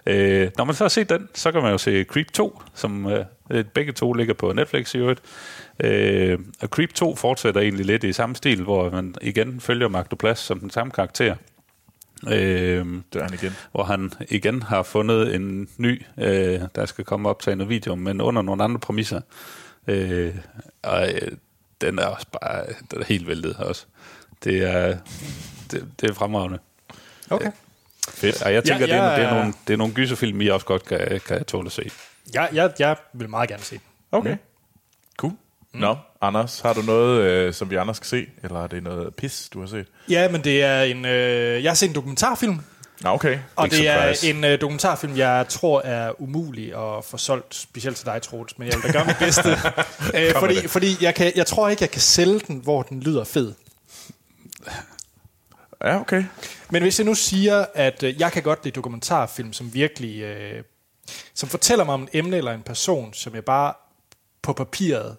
Øh, 0.06 0.50
når 0.58 0.64
man 0.64 0.74
så 0.74 0.84
har 0.84 0.88
set 0.88 1.08
den, 1.08 1.28
så 1.34 1.52
kan 1.52 1.62
man 1.62 1.70
jo 1.72 1.78
se 1.78 2.04
Creep 2.04 2.26
2, 2.32 2.62
som 2.74 3.06
øh, 3.50 3.64
begge 3.74 3.92
to 3.92 4.12
ligger 4.12 4.34
på 4.34 4.52
Netflix 4.52 4.94
i 4.94 4.98
øvrigt. 4.98 5.20
Øh, 5.80 6.38
og 6.60 6.68
Creep 6.68 6.92
2 6.94 7.16
fortsætter 7.16 7.60
egentlig 7.60 7.86
lidt 7.86 8.04
i 8.04 8.12
samme 8.12 8.36
stil, 8.36 8.62
hvor 8.62 8.90
man 8.90 9.14
igen 9.22 9.60
følger 9.60 9.88
Mark 9.88 10.10
Duplass 10.10 10.42
som 10.42 10.60
den 10.60 10.70
samme 10.70 10.90
karakter. 10.90 11.36
Øh, 12.28 12.86
Det 13.12 13.20
er 13.20 13.22
han 13.22 13.34
igen. 13.34 13.52
hvor 13.72 13.84
han 13.84 14.12
igen 14.30 14.62
har 14.62 14.82
fundet 14.82 15.34
en 15.34 15.68
ny, 15.78 16.02
øh, 16.18 16.60
der 16.74 16.86
skal 16.86 17.04
komme 17.04 17.28
op 17.28 17.40
til 17.42 17.56
noget 17.56 17.68
video, 17.68 17.94
men 17.94 18.20
under 18.20 18.42
nogle 18.42 18.64
andre 18.64 18.80
præmisser. 18.80 19.20
Øh, 19.86 20.34
og 20.82 21.08
øh, 21.14 21.32
den 21.80 21.98
er 21.98 22.06
også 22.06 22.26
bare 22.40 22.66
den 22.90 23.00
er 23.00 23.04
helt 23.04 23.26
væltet 23.26 23.56
også. 23.56 23.86
Det 24.44 24.62
er, 24.62 24.98
det, 25.70 25.88
det 26.00 26.10
er 26.10 26.14
fremragende. 26.14 26.58
Okay. 27.30 27.50
Fedt. 28.08 28.42
Og 28.42 28.52
jeg 28.52 28.64
tænker, 28.64 28.86
Ja, 28.86 28.96
ja, 28.96 29.04
ja, 29.04 29.10
det, 29.10 29.14
er, 29.14 29.16
det, 29.16 29.24
er 29.30 29.34
nogle, 29.40 29.54
det 29.66 29.72
er 29.72 29.76
nogle 29.76 29.94
gyserfilm, 29.94 30.40
I 30.40 30.48
også 30.48 30.66
godt 30.66 30.84
kan, 30.84 31.20
kan 31.26 31.44
tåle 31.44 31.66
at 31.66 31.72
se. 31.72 31.90
Jeg, 32.34 32.48
jeg, 32.52 32.72
jeg 32.78 32.96
vil 33.12 33.30
meget 33.30 33.48
gerne 33.48 33.62
se 33.62 33.74
den. 33.74 33.82
Okay. 34.12 34.36
Cool. 35.16 35.32
Mm. 35.74 35.80
Nå, 35.80 35.96
Anders, 36.20 36.60
har 36.60 36.72
du 36.72 36.82
noget, 36.82 37.20
øh, 37.20 37.54
som 37.54 37.70
vi 37.70 37.76
andre 37.76 37.94
skal 37.94 38.06
se? 38.06 38.26
Eller 38.42 38.62
er 38.62 38.66
det 38.66 38.82
noget 38.82 39.14
pis, 39.14 39.48
du 39.52 39.60
har 39.60 39.66
set? 39.66 39.86
Ja, 40.08 40.28
men 40.28 40.44
det 40.44 40.62
er 40.62 40.82
en... 40.82 41.04
Øh, 41.04 41.62
jeg 41.62 41.70
har 41.70 41.74
set 41.74 41.88
en 41.88 41.94
dokumentarfilm, 41.94 42.60
Nå, 43.00 43.10
okay. 43.10 43.38
og 43.56 43.64
Big 43.64 43.70
det 43.70 43.78
surprise. 43.78 44.30
er 44.30 44.34
en 44.34 44.44
øh, 44.44 44.60
dokumentarfilm, 44.60 45.16
jeg 45.16 45.46
tror 45.48 45.80
er 45.80 46.22
umulig 46.22 46.66
at 46.74 47.04
få 47.04 47.16
solgt, 47.16 47.54
specielt 47.54 47.96
til 47.96 48.06
dig, 48.06 48.22
Troels, 48.22 48.58
men 48.58 48.68
jeg 48.68 48.76
vil 48.76 48.82
da 48.82 48.98
gøre 48.98 49.06
mit 49.06 49.16
bedste. 49.18 49.48
øh, 50.18 50.32
fordi 50.38 50.68
fordi 50.68 50.96
jeg, 51.00 51.14
kan, 51.14 51.32
jeg 51.36 51.46
tror 51.46 51.68
ikke, 51.68 51.82
jeg 51.82 51.90
kan 51.90 52.00
sælge 52.00 52.38
den, 52.38 52.56
hvor 52.56 52.82
den 52.82 53.00
lyder 53.00 53.24
fed. 53.24 53.52
Ja, 55.84 56.00
okay. 56.00 56.24
Men 56.70 56.82
hvis 56.82 56.98
jeg 56.98 57.06
nu 57.06 57.14
siger, 57.14 57.66
at 57.74 58.02
øh, 58.02 58.20
jeg 58.20 58.32
kan 58.32 58.42
godt 58.42 58.64
lide 58.64 58.74
dokumentarfilm, 58.74 59.52
som 59.52 59.74
virkelig... 59.74 60.22
Øh, 60.22 60.62
som 61.34 61.48
fortæller 61.48 61.84
mig 61.84 61.94
om 61.94 62.02
et 62.02 62.08
emne 62.12 62.36
eller 62.36 62.52
en 62.52 62.62
person, 62.62 63.14
som 63.14 63.34
jeg 63.34 63.44
bare 63.44 63.72
på 64.42 64.52
papiret 64.52 65.16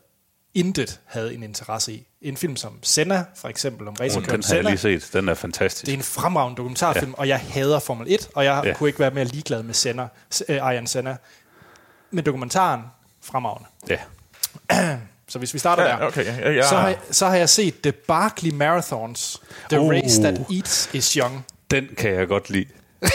intet 0.56 1.00
havde 1.06 1.34
en 1.34 1.44
interesse 1.44 1.94
i. 1.94 2.08
En 2.22 2.38
film 2.38 2.56
som 2.56 2.80
Senna, 2.84 3.26
for 3.36 3.48
eksempel, 3.48 3.88
om 3.88 3.96
Den 3.96 4.06
racerkøren 4.06 4.30
har 4.30 4.36
jeg 4.36 4.44
Senna. 4.44 4.70
lige 4.70 5.02
set. 5.02 5.14
Den 5.14 5.30
er 5.30 5.34
fantastisk. 5.34 5.86
Det 5.86 5.94
er 5.94 5.98
en 5.98 6.04
fremragende 6.04 6.58
dokumentarfilm, 6.58 7.12
ja. 7.12 7.18
og 7.18 7.28
jeg 7.28 7.40
hader 7.40 7.80
Formel 7.80 8.14
1, 8.14 8.30
og 8.36 8.46
jeg 8.46 8.62
ja. 8.66 8.74
Kunne 8.74 8.90
ikke 8.90 9.00
være 9.00 9.12
mere 9.12 9.26
ligeglad 9.26 9.64
med 9.64 9.74
Senna, 9.74 10.08
øh, 10.50 10.68
Ayan 10.68 10.88
Senna. 10.88 11.18
Men 12.12 12.26
dokumentaren, 12.26 12.82
fremragende. 13.22 13.70
Ja. 13.90 13.98
Så 15.28 15.40
hvis 15.40 15.54
vi 15.54 15.60
starter 15.60 15.84
Ja, 15.84 15.90
der, 15.90 16.08
okay, 16.08 16.26
ja, 16.26 16.52
ja. 16.52 16.70
Så, 16.70 16.76
har 16.76 16.88
jeg, 16.88 16.98
så 17.12 17.28
har 17.28 17.36
jeg 17.36 17.50
set 17.50 17.82
The 17.84 17.92
Barkley 17.92 18.52
Marathons, 18.52 19.42
The 19.70 19.80
Uh. 19.80 19.90
Race 19.90 20.22
That 20.22 20.40
Eats 20.52 20.90
Is 20.94 21.14
Young. 21.14 21.46
Den 21.72 21.88
kan 21.98 22.14
jeg 22.14 22.28
godt 22.28 22.50
lide. 22.50 22.66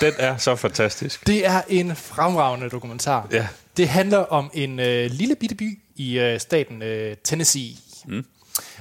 Den 0.00 0.12
er 0.18 0.36
så 0.36 0.56
fantastisk. 0.56 1.26
Det 1.26 1.46
er 1.46 1.62
en 1.68 1.96
fremragende 1.96 2.68
dokumentar. 2.68 3.28
Ja. 3.32 3.48
Det 3.76 3.88
handler 3.88 4.18
om 4.18 4.50
en 4.54 4.78
øh, 4.80 5.10
lille 5.10 5.34
bitte 5.34 5.54
by 5.54 5.78
i 6.00 6.18
øh, 6.18 6.40
staten 6.40 6.82
øh, 6.82 7.16
Tennessee, 7.24 7.76
mm. 8.06 8.24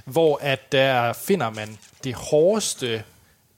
hvor 0.06 0.40
at 0.42 0.72
der 0.72 1.14
finder 1.14 1.50
man 1.50 1.78
det 2.04 2.14
hårdeste 2.14 3.04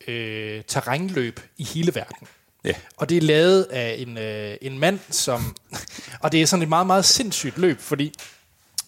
øh, 0.08 0.64
terrænløb 0.68 1.40
i 1.58 1.64
hele 1.64 1.96
verden. 1.96 2.28
Ja. 2.64 2.74
Og 2.98 3.10
det 3.10 3.18
er 3.18 3.22
lavet 3.22 3.64
af 3.64 3.96
en, 4.00 4.18
øh, 4.18 4.58
en 4.62 4.80
mand, 4.80 5.00
som... 5.10 5.56
Og 6.24 6.32
det 6.32 6.42
er 6.42 6.46
sådan 6.46 6.64
et 6.64 6.70
meget, 6.70 6.88
meget 6.88 7.06
sindssygt 7.06 7.58
løb, 7.58 7.80
fordi 7.80 8.14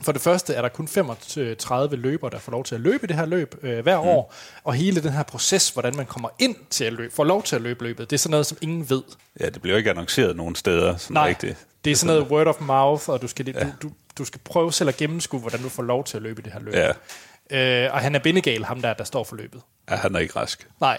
For 0.03 0.11
det 0.11 0.21
første 0.21 0.53
er 0.53 0.61
der 0.61 0.69
kun 0.69 0.87
35 0.87 1.95
løbere, 1.97 2.29
der 2.31 2.39
får 2.39 2.51
lov 2.51 2.63
til 2.63 2.75
at 2.75 2.81
løbe 2.81 3.07
det 3.07 3.15
her 3.15 3.25
løb 3.25 3.55
øh, 3.63 3.79
hver 3.83 4.01
mm. 4.01 4.07
år, 4.07 4.33
og 4.63 4.73
hele 4.73 5.03
den 5.03 5.11
her 5.11 5.23
proces, 5.23 5.69
hvordan 5.69 5.95
man 5.95 6.05
kommer 6.05 6.29
ind 6.39 6.55
til 6.69 6.83
at 6.83 6.93
løbe, 6.93 7.13
får 7.15 7.23
lov 7.23 7.43
til 7.43 7.55
at 7.55 7.61
løbe 7.61 7.83
løbet, 7.83 8.09
det 8.09 8.15
er 8.15 8.19
sådan 8.19 8.31
noget, 8.31 8.45
som 8.45 8.57
ingen 8.61 8.89
ved. 8.89 9.01
Ja, 9.39 9.49
det 9.49 9.61
bliver 9.61 9.77
ikke 9.77 9.89
annonceret 9.89 10.35
nogen 10.35 10.55
steder. 10.55 10.97
Sådan 10.97 11.13
Nej, 11.13 11.27
rigtigt. 11.27 11.57
det 11.85 11.91
er 11.91 11.95
sådan 11.95 12.15
noget 12.15 12.31
word 12.31 12.47
of 12.47 12.61
mouth, 12.61 13.09
og 13.09 13.21
du 13.21 13.27
skal, 13.27 13.47
ja. 13.47 13.63
du, 13.63 13.67
du, 13.81 13.91
du 14.17 14.25
skal 14.25 14.41
prøve 14.43 14.73
selv 14.73 14.89
at 14.89 14.97
gennemskue, 14.97 15.39
hvordan 15.39 15.61
du 15.61 15.69
får 15.69 15.83
lov 15.83 16.03
til 16.03 16.17
at 16.17 16.23
løbe 16.23 16.41
det 16.41 16.53
her 16.53 16.59
løb. 16.59 16.73
Ja. 16.73 17.85
Øh, 17.85 17.93
og 17.93 17.99
han 17.99 18.15
er 18.15 18.19
bindegal, 18.19 18.63
ham 18.63 18.81
der, 18.81 18.93
der 18.93 19.03
står 19.03 19.23
for 19.23 19.35
løbet. 19.35 19.61
Ja, 19.89 19.95
han 19.95 20.15
er 20.15 20.19
ikke 20.19 20.35
rask. 20.35 20.67
Nej. 20.81 20.97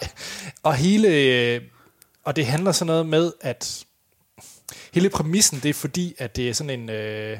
Og 0.63 0.75
hele... 0.75 1.09
øh, 1.09 1.61
Og 2.25 2.37
det 2.37 2.47
handler 2.47 2.73
sådan 2.73 2.87
noget 2.87 3.07
med, 3.07 3.33
at... 3.41 3.85
Hele 4.95 5.11
præmissen, 5.11 5.61
det 5.63 5.69
er 5.69 5.75
fordi, 5.75 6.15
at 6.19 6.37
det 6.37 6.49
er 6.49 6.53
sådan 6.53 6.81
en... 6.81 6.91
Øh, 6.91 7.39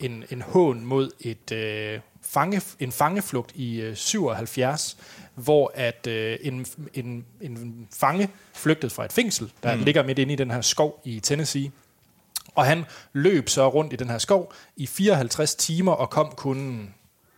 en, 0.00 0.24
en 0.30 0.42
hån 0.42 0.84
mod 0.84 1.10
et 1.20 1.52
øh, 1.52 2.00
fange, 2.22 2.62
en 2.78 2.92
fangeflugt 2.92 3.52
i 3.54 3.80
øh, 3.80 3.96
77, 3.96 4.96
hvor 5.34 5.72
at 5.74 6.06
øh, 6.06 6.38
en, 6.42 6.66
en, 6.94 7.24
en 7.40 7.88
fange 7.92 8.28
flygtede 8.54 8.94
fra 8.94 9.04
et 9.04 9.12
fængsel, 9.12 9.52
der 9.62 9.76
mm. 9.76 9.82
ligger 9.82 10.02
midt 10.02 10.18
inde 10.18 10.32
i 10.32 10.36
den 10.36 10.50
her 10.50 10.60
skov 10.60 11.00
i 11.04 11.20
Tennessee. 11.20 11.70
Og 12.54 12.66
han 12.66 12.84
løb 13.12 13.48
så 13.48 13.68
rundt 13.68 13.92
i 13.92 13.96
den 13.96 14.10
her 14.10 14.18
skov 14.18 14.52
i 14.76 14.86
54 14.86 15.54
timer 15.54 15.92
og 15.92 16.10
kom 16.10 16.32
kun, 16.36 16.88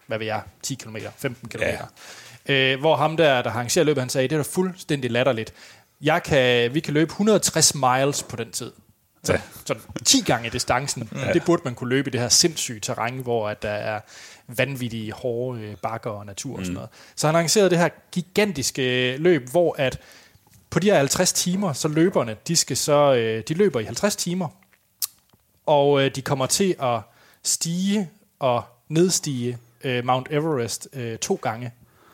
hvad 0.07 0.19
ved 0.19 0.27
jeg, 0.27 0.43
10 0.63 0.75
km, 0.75 0.97
15 1.17 1.49
km. 1.49 1.63
Ja. 1.63 1.79
Øh, 2.49 2.81
hvor 2.81 2.97
ham 2.97 3.17
der, 3.17 3.43
der 3.43 3.51
arrangerer 3.51 3.85
løbet, 3.85 4.03
han 4.03 4.09
sagde, 4.09 4.29
det 4.29 4.35
er 4.35 4.43
da 4.43 4.49
fuldstændig 4.51 5.11
latterligt. 5.11 5.55
Jeg 6.01 6.23
kan, 6.23 6.75
vi 6.75 6.81
kan 6.81 6.95
løbe 6.95 7.11
160 7.11 7.75
miles 7.75 8.23
på 8.23 8.37
den 8.37 8.51
tid. 8.51 8.73
Så, 9.25 9.33
ja. 9.33 9.41
så 9.65 9.75
10 10.05 10.21
gange 10.21 10.51
distancen. 10.51 11.09
Ja. 11.15 11.33
Det 11.33 11.43
burde 11.47 11.63
man 11.65 11.75
kunne 11.75 11.91
løbe 11.91 12.09
i 12.09 12.13
det 12.13 12.21
her 12.21 12.29
sindssyge 12.29 12.81
terræn, 12.81 13.19
hvor 13.19 13.49
at 13.49 13.63
der 13.63 13.71
er 13.71 14.01
vanvittige 14.47 15.13
hårde 15.13 15.61
øh, 15.61 15.77
bakker 15.77 16.11
og 16.11 16.27
natur 16.27 16.59
og 16.59 16.65
sådan 16.65 16.75
noget. 16.75 16.89
Så 17.17 17.27
han 17.27 17.37
arrangerede 17.37 17.71
det 17.71 17.79
her 17.79 17.89
gigantiske 18.13 19.17
løb, 19.17 19.49
hvor 19.51 19.75
at 19.79 20.01
på 20.71 20.79
de 20.79 20.87
her 20.87 20.99
50 20.99 21.33
timer, 21.33 21.73
så 21.73 21.89
løberne, 21.89 22.37
de 22.49 22.57
skal 22.57 22.77
så, 22.77 23.15
øh, 23.15 23.43
de 23.49 23.55
løber 23.55 23.81
i 23.81 23.85
50 23.85 24.17
timer, 24.17 24.49
og 25.67 26.05
øh, 26.05 26.15
de 26.15 26.23
kommer 26.23 26.47
til 26.47 26.77
at 26.83 27.01
stige 27.43 28.11
og 28.39 28.63
nedstige 28.89 29.59
øh, 29.85 30.05
Mount 30.05 30.29
Everest 30.31 30.89
øh, 30.93 31.19
to 31.19 31.39
gange 31.43 31.73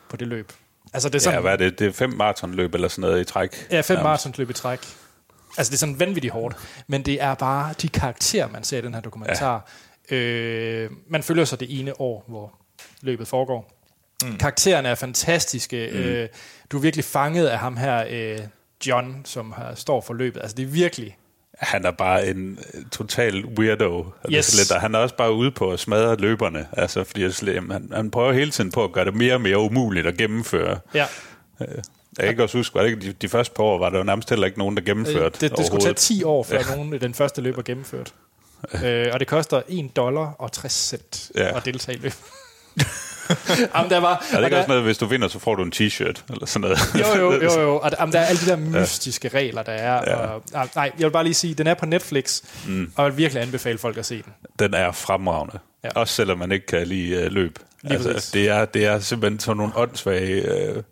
på 0.09 0.17
det 0.17 0.27
løb. 0.27 0.51
Altså 0.93 1.09
det 1.09 1.15
er 1.15 1.19
sådan, 1.19 1.37
Ja, 1.37 1.41
hvad 1.41 1.51
er 1.51 1.57
det? 1.57 1.79
Det 1.79 1.87
er 1.87 1.91
fem 1.91 2.09
maratonløb 2.09 2.73
eller 2.73 2.87
sådan 2.87 3.01
noget 3.01 3.21
i 3.21 3.23
træk. 3.23 3.67
Ja, 3.71 3.81
fem 3.81 3.99
maratonløb 3.99 4.49
i 4.49 4.53
træk. 4.53 4.79
Altså, 5.57 5.71
det 5.71 5.75
er 5.75 5.79
sådan 5.79 5.99
vanvittigt 5.99 6.33
hårdt. 6.33 6.55
Men 6.87 7.05
det 7.05 7.21
er 7.21 7.35
bare 7.35 7.73
de 7.81 7.89
karakterer, 7.89 8.49
man 8.49 8.63
ser 8.63 8.77
i 8.77 8.81
den 8.81 8.93
her 8.93 9.01
dokumentar. 9.01 9.69
Ja. 10.11 10.15
Øh, 10.15 10.91
man 11.09 11.23
følger 11.23 11.45
så 11.45 11.55
det 11.55 11.79
ene 11.79 12.01
år, 12.01 12.23
hvor 12.27 12.53
løbet 13.01 13.27
foregår. 13.27 13.71
Mm. 14.23 14.37
Karaktererne 14.37 14.89
er 14.89 14.95
fantastiske. 14.95 15.89
Mm. 15.93 15.99
Øh, 15.99 16.29
du 16.71 16.77
er 16.77 16.81
virkelig 16.81 17.05
fanget 17.05 17.47
af 17.47 17.59
ham 17.59 17.77
her, 17.77 18.05
øh, 18.09 18.39
John, 18.87 19.21
som 19.25 19.51
har, 19.51 19.75
står 19.75 20.01
for 20.01 20.13
løbet. 20.13 20.41
Altså, 20.41 20.55
det 20.55 20.63
er 20.63 20.67
virkelig... 20.67 21.17
Han 21.59 21.85
er 21.85 21.91
bare 21.91 22.27
en 22.27 22.59
øh, 22.73 22.83
total 22.91 23.45
weirdo. 23.45 24.05
Yes. 24.31 24.57
lidt, 24.57 24.71
og 24.71 24.81
han 24.81 24.95
er 24.95 24.99
også 24.99 25.15
bare 25.15 25.33
ude 25.33 25.51
på 25.51 25.71
at 25.71 25.79
smadre 25.79 26.15
løberne. 26.15 26.67
Altså, 26.71 27.03
fordi 27.03 27.21
han, 27.55 27.89
han 27.93 28.11
prøver 28.11 28.33
hele 28.33 28.51
tiden 28.51 28.71
på 28.71 28.83
at 28.83 28.91
gøre 28.91 29.05
det 29.05 29.15
mere 29.15 29.33
og 29.33 29.41
mere 29.41 29.57
umuligt 29.57 30.07
at 30.07 30.17
gennemføre. 30.17 30.79
Ja, 30.93 31.05
Jeg 32.17 32.23
kan 32.23 32.29
ikke 32.29 32.43
også 32.43 32.57
huske, 32.57 32.75
var 32.75 32.81
det 32.81 32.89
ikke 32.89 33.01
de, 33.07 33.11
de 33.21 33.29
første 33.29 33.53
par 33.55 33.63
år, 33.63 33.79
var 33.79 33.89
der 33.89 33.97
jo 33.97 34.03
nærmest 34.03 34.29
heller 34.29 34.45
ikke 34.45 34.59
nogen, 34.59 34.77
der 34.77 34.83
gennemførte 34.83 35.19
Øh, 35.25 35.31
det, 35.49 35.57
det 35.57 35.65
skulle 35.65 35.65
tage 35.67 35.73
overhovedet. 35.73 35.97
10 35.97 36.23
år, 36.23 36.43
før 36.43 36.55
ja. 36.69 36.75
nogen 36.75 37.01
den 37.01 37.13
første 37.13 37.41
løb 37.41 37.57
er 37.57 37.61
gennemført. 37.61 38.13
Øh, 38.83 39.07
og 39.13 39.19
det 39.19 39.27
koster 39.27 39.61
1 39.67 39.95
dollar 39.95 40.35
og 40.39 40.51
60 40.51 40.73
cent 40.73 41.31
Ja. 41.35 41.57
at 41.57 41.65
deltage 41.65 41.97
i 41.97 42.01
løbet. 42.01 42.17
Jamen, 43.75 43.89
der 43.91 43.99
var, 43.99 44.25
Er 44.31 44.37
det 44.37 44.43
ikke 44.45 44.53
der- 44.53 44.57
også 44.61 44.67
noget, 44.67 44.83
hvis 44.83 44.97
du 44.97 45.05
vinder, 45.05 45.27
så 45.27 45.39
får 45.39 45.55
du 45.55 45.63
en 45.63 45.73
t-shirt, 45.75 46.21
eller 46.33 46.45
sådan 46.45 46.61
noget? 46.61 46.77
Jo, 46.99 47.21
jo, 47.21 47.41
jo, 47.43 47.61
jo. 47.61 47.75
Og 47.83 47.91
der, 47.91 47.97
jamen, 47.99 48.13
der 48.13 48.19
er 48.19 48.25
alle 48.25 48.41
de 48.41 48.45
der 48.45 48.55
mystiske 48.55 49.29
ja. 49.33 49.37
regler, 49.37 49.63
der 49.63 49.71
er. 49.71 49.93
Ja. 50.11 50.15
Og, 50.15 50.43
nej, 50.53 50.67
nej, 50.75 50.91
jeg 50.99 51.05
vil 51.05 51.11
bare 51.11 51.23
lige 51.23 51.33
sige, 51.33 51.53
den 51.53 51.67
er 51.67 51.73
på 51.73 51.85
Netflix, 51.85 52.41
mm. 52.67 52.91
og 52.95 53.03
jeg 53.03 53.11
vil 53.11 53.17
virkelig 53.17 53.43
anbefale 53.43 53.77
folk 53.77 53.97
at 53.97 54.05
se 54.05 54.15
den. 54.21 54.33
Den 54.59 54.73
er 54.73 54.91
fremragende. 54.91 55.59
Ja. 55.83 55.89
Også 55.95 56.13
selvom 56.13 56.37
man 56.37 56.51
ikke 56.51 56.65
kan 56.65 56.87
lide 56.87 57.25
uh, 57.25 57.31
løb. 57.31 57.59
Lige 57.81 57.97
præcis. 57.97 58.11
altså, 58.13 58.29
det, 58.33 58.49
er, 58.49 58.65
det 58.65 58.85
er 58.85 58.99
simpelthen 58.99 59.39
sådan 59.39 59.57
nogle 59.57 59.73
åndssvage 59.75 60.41
øh, 60.41 60.83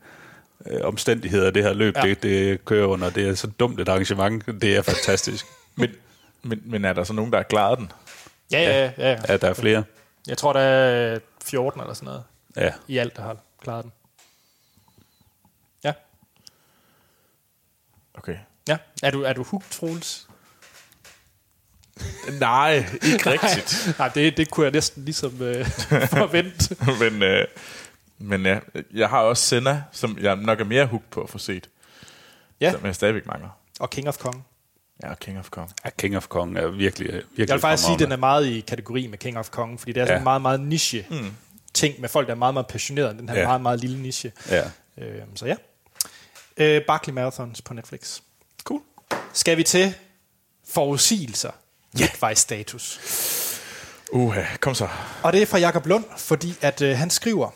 øh, 0.67 0.81
omstændigheder, 0.83 1.51
det 1.51 1.63
her 1.63 1.73
løb, 1.73 1.95
Ja. 1.97 2.01
det, 2.01 2.23
det 2.23 2.65
kører 2.65 2.85
under. 2.87 3.09
Det 3.09 3.27
er 3.27 3.35
så 3.35 3.47
dumt 3.47 3.79
et 3.79 3.89
arrangement. 3.89 4.45
Det 4.45 4.75
er 4.75 4.81
fantastisk. 4.81 5.45
Men, 5.75 5.89
men, 6.43 6.61
men 6.65 6.85
er 6.85 6.93
der 6.93 7.03
så 7.03 7.13
nogen, 7.13 7.31
der 7.31 7.37
har 7.37 7.43
klaret 7.43 7.79
den? 7.79 7.91
Ja, 8.51 8.59
ja, 8.61 8.91
ja. 8.97 9.11
ja. 9.11 9.19
ja, 9.27 9.37
der 9.37 9.49
er 9.49 9.53
flere. 9.53 9.83
Jeg 10.27 10.37
tror, 10.37 10.53
der 10.53 10.59
er 10.59 11.19
14 11.45 11.81
eller 11.81 11.93
sådan 11.93 12.05
noget 12.05 12.23
Ja. 12.57 12.71
i 12.87 12.97
alt, 12.97 13.15
der 13.15 13.21
har 13.21 13.37
klaret 13.61 13.83
den. 13.83 13.91
Ja. 15.83 15.93
Okay. 18.15 18.35
Ja. 18.67 18.77
Er 19.03 19.11
du, 19.11 19.21
er 19.21 19.33
du 19.33 19.43
hooked, 19.43 19.69
Troels? 19.71 20.27
Nej, 22.39 22.75
ikke 23.03 23.29
rigtigt. 23.31 23.95
Nej, 23.99 24.07
det, 24.09 24.37
det 24.37 24.51
kunne 24.51 24.63
jeg 24.63 24.71
næsten 24.71 25.05
ligesom 25.05 25.41
øh, 25.41 25.65
forvente. 26.19 26.75
men, 26.99 27.23
øh, 27.23 27.47
men 28.17 28.45
ja, 28.45 28.59
jeg 28.93 29.09
har 29.09 29.19
også 29.19 29.43
Senna, 29.43 29.83
som 29.91 30.17
jeg 30.21 30.35
nok 30.35 30.59
er 30.59 30.63
mere 30.63 30.85
hooked 30.85 31.07
på 31.11 31.21
at 31.21 31.29
få 31.29 31.37
set. 31.37 31.69
Ja. 32.61 32.71
Som 32.71 32.85
jeg 32.85 32.95
stadigvæk 32.95 33.25
mangler. 33.25 33.49
Og 33.79 33.89
King 33.89 34.07
of 34.07 34.17
Kong. 34.17 34.45
Ja, 35.03 35.09
og 35.11 35.19
King 35.19 35.39
of 35.39 35.49
Kong. 35.49 35.71
ja, 35.85 35.89
King 35.89 36.17
of 36.17 36.27
Kong 36.27 36.57
er 36.57 36.67
virkelig, 36.67 37.13
virkelig 37.13 37.23
Jeg 37.37 37.47
vil 37.53 37.59
faktisk 37.61 37.83
sige, 37.83 37.93
at 37.93 37.99
den 37.99 38.11
er 38.11 38.15
meget 38.15 38.45
i 38.47 38.59
kategori 38.59 39.07
med 39.07 39.17
King 39.17 39.37
of 39.37 39.49
Kong, 39.49 39.79
fordi 39.79 39.91
det 39.91 40.01
er 40.01 40.05
sådan 40.05 40.13
Ja. 40.15 40.17
en 40.17 40.23
meget, 40.23 40.41
meget 40.41 40.59
niche 40.59 41.05
mm. 41.09 41.31
ting 41.73 42.01
med 42.01 42.09
folk, 42.09 42.27
der 42.27 42.33
er 42.33 42.37
meget, 42.37 42.53
meget 42.53 42.67
passionerede. 42.67 43.17
Den 43.17 43.29
her 43.29 43.39
Ja. 43.39 43.47
meget, 43.47 43.61
meget 43.61 43.79
lille 43.79 44.01
niche. 44.01 44.31
Ja. 44.49 44.63
Øh, 44.97 45.21
så 45.35 45.45
ja. 45.45 45.55
Øh, 46.57 46.81
Barkley 46.87 47.13
Marathons 47.13 47.61
på 47.61 47.73
Netflix. 47.73 48.19
Cool. 48.63 48.81
Skal 49.33 49.57
vi 49.57 49.63
til 49.63 49.93
forudsigelser? 50.69 51.51
Ja. 51.99 52.33
status. 52.33 52.99
Uha, 54.11 54.43
kom 54.59 54.75
så. 54.75 54.87
Og 55.23 55.33
det 55.33 55.41
er 55.41 55.45
fra 55.45 55.57
Jakob 55.57 55.85
Lund, 55.85 56.03
fordi 56.17 56.55
at 56.61 56.81
øh, 56.81 56.97
han 56.97 57.09
skriver, 57.09 57.49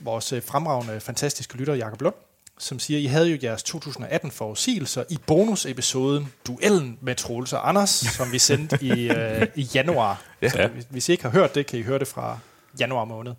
vores 0.00 0.32
øh, 0.32 0.42
fremragende, 0.42 1.00
fantastiske 1.00 1.56
lytter 1.56 1.74
Jakob 1.74 2.02
Lund, 2.02 2.14
som 2.58 2.78
siger, 2.78 3.00
I 3.00 3.04
havde 3.06 3.28
jo 3.28 3.38
jeres 3.42 3.62
2018 3.62 4.30
forudsigelser 4.30 5.04
i 5.08 5.18
bonusepisoden 5.26 6.32
Duellen 6.46 6.98
med 7.00 7.14
Troels 7.14 7.52
og 7.52 7.68
Anders, 7.68 7.90
som 7.90 8.32
vi 8.32 8.38
sendte 8.38 8.78
i, 8.82 9.10
øh, 9.16 9.46
i 9.54 9.62
januar. 9.74 10.22
Ja. 10.42 10.48
Så 10.48 10.66
hvis- 10.66 10.86
hvis 10.90 11.08
I 11.08 11.12
ikke 11.12 11.24
har 11.24 11.30
hørt 11.30 11.54
det, 11.54 11.66
kan 11.66 11.78
I 11.78 11.82
høre 11.82 11.98
det 11.98 12.08
fra 12.08 12.38
januar 12.80 13.04
måned. 13.04 13.32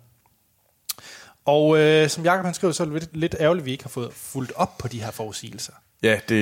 Og 1.44 1.78
øh, 1.78 2.08
som 2.08 2.24
Jakob 2.24 2.44
han 2.44 2.54
skriver, 2.54 2.72
så 2.72 2.82
er 2.82 2.86
det 2.88 2.94
lidt, 3.02 3.16
lidt 3.16 3.34
ærgerligt, 3.40 3.62
at 3.62 3.66
vi 3.66 3.72
ikke 3.72 3.84
har 3.84 3.88
fået 3.88 4.10
fuldt 4.14 4.52
op 4.56 4.78
på 4.78 4.88
de 4.88 5.02
her 5.02 5.10
forudsigelser. 5.10 5.72
Ja, 6.02 6.20
det... 6.28 6.34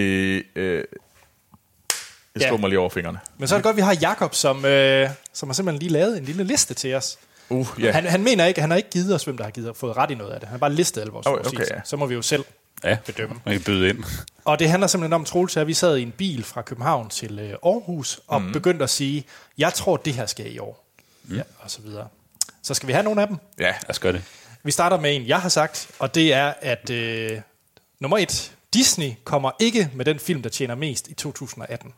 Øh, 0.54 0.84
jeg 2.34 2.42
Ja. 2.42 2.48
slår 2.48 2.56
mig 2.56 2.68
lige 2.68 2.78
over 2.78 2.88
fingrene. 2.90 3.20
Men 3.38 3.48
så 3.48 3.54
er 3.54 3.58
det 3.58 3.64
godt, 3.64 3.72
at 3.74 3.76
vi 3.76 3.82
har 3.82 3.96
Jakob, 4.00 4.34
som, 4.34 4.64
øh, 4.64 5.10
som 5.32 5.48
har 5.48 5.54
simpelthen 5.54 5.78
lige 5.78 5.92
lavet 5.92 6.18
en 6.18 6.24
lille 6.24 6.44
liste 6.44 6.74
til 6.74 6.94
os. 6.94 7.18
Uh, 7.50 7.68
ja. 7.80 7.92
Han, 7.92 8.04
han 8.06 8.22
mener 8.22 8.44
ikke, 8.46 8.60
han 8.60 8.70
har 8.70 8.76
ikke 8.76 8.90
givet 8.90 9.14
os, 9.14 9.24
hvem 9.24 9.36
der 9.36 9.44
har 9.44 9.50
givet, 9.50 9.76
fået 9.76 9.96
ret 9.96 10.10
i 10.10 10.14
noget 10.14 10.32
af 10.32 10.40
det. 10.40 10.48
Han 10.48 10.52
har 10.54 10.58
bare 10.58 10.72
listet 10.72 11.00
alle 11.00 11.12
vores 11.12 11.26
Okay, 11.26 11.44
okay, 11.44 11.66
ja. 11.70 11.80
Så 11.84 11.96
må 11.96 12.06
vi 12.06 12.14
jo 12.14 12.22
selv 12.22 12.44
Ja, 12.84 12.96
bedømme. 13.06 13.34
kan 13.46 13.62
byde 13.62 13.88
ind. 13.88 14.04
Og 14.44 14.58
det 14.58 14.68
handler 14.70 14.86
simpelthen 14.86 15.12
om, 15.12 15.24
Troels, 15.24 15.56
at 15.56 15.66
vi 15.66 15.74
sad 15.74 15.96
i 15.96 16.02
en 16.02 16.10
bil 16.10 16.44
fra 16.44 16.62
København 16.62 17.08
til 17.08 17.38
øh, 17.38 17.50
Aarhus, 17.50 18.20
og 18.26 18.42
mm. 18.42 18.52
begyndte 18.52 18.82
at 18.82 18.90
sige, 18.90 19.24
jeg 19.58 19.74
tror, 19.74 19.96
det 19.96 20.14
her 20.14 20.26
skal 20.26 20.54
i 20.54 20.58
år. 20.58 20.86
Mm. 21.24 21.36
Ja, 21.36 21.42
og 21.58 21.70
så 21.70 21.82
videre. 21.82 22.08
Så 22.62 22.74
skal 22.74 22.86
vi 22.86 22.92
have 22.92 23.02
nogle 23.02 23.22
af 23.22 23.28
dem. 23.28 23.36
ja. 23.58 23.64
Lad 23.64 23.90
os 23.90 23.98
gøre 23.98 24.12
det. 24.12 24.22
Vi 24.62 24.70
starter 24.70 25.00
med 25.00 25.16
en, 25.16 25.26
jeg 25.26 25.40
har 25.40 25.48
sagt, 25.48 25.90
og 25.98 26.14
det 26.14 26.32
er, 26.32 26.52
at 26.60 26.90
øh, 26.90 27.40
nummer 28.00 28.18
et, 28.18 28.52
Disney 28.74 29.12
kommer 29.24 29.50
ikke 29.58 29.90
med 29.94 30.04
den 30.04 30.18
film, 30.18 30.42
der 30.42 30.48
tjener 30.48 30.74
mest 30.74 31.08
i 31.08 31.14
2018. 31.14 31.94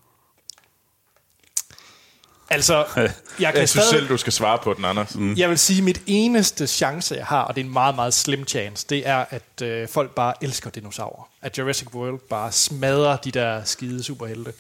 Altså, 2.53 2.77
jeg 2.77 3.53
kan 3.53 3.61
Jeg 3.61 3.69
synes 3.69 3.71
stadig, 3.71 3.89
selv, 3.89 4.09
du 4.09 4.17
skal 4.17 4.33
svare 4.33 4.59
på 4.59 4.75
den, 4.75 4.85
Anders. 4.85 5.15
Mm. 5.15 5.35
jeg 5.37 5.49
vil 5.51 5.59
sige, 5.59 5.83
mit 5.83 6.03
eneste 6.07 6.67
chance, 6.67 7.15
jeg 7.15 7.27
har, 7.27 7.43
og 7.43 7.55
det 7.55 7.61
er 7.61 7.65
en 7.65 7.73
meget, 7.73 7.95
meget 7.95 8.15
slim 8.15 8.47
chance, 8.47 8.87
det 8.91 9.09
er, 9.09 9.25
at 9.31 9.63
øh, 9.63 9.89
folk 9.89 10.11
bare 10.11 10.35
elsker 10.41 10.71
dinosaurer. 10.71 11.29
At 11.43 11.59
Jurassic 11.59 11.95
World 11.95 12.21
bare 12.31 12.53
smadrer 12.53 13.17
de 13.17 13.31
der 13.31 13.65
skide 13.65 14.03
superhelte. 14.03 14.53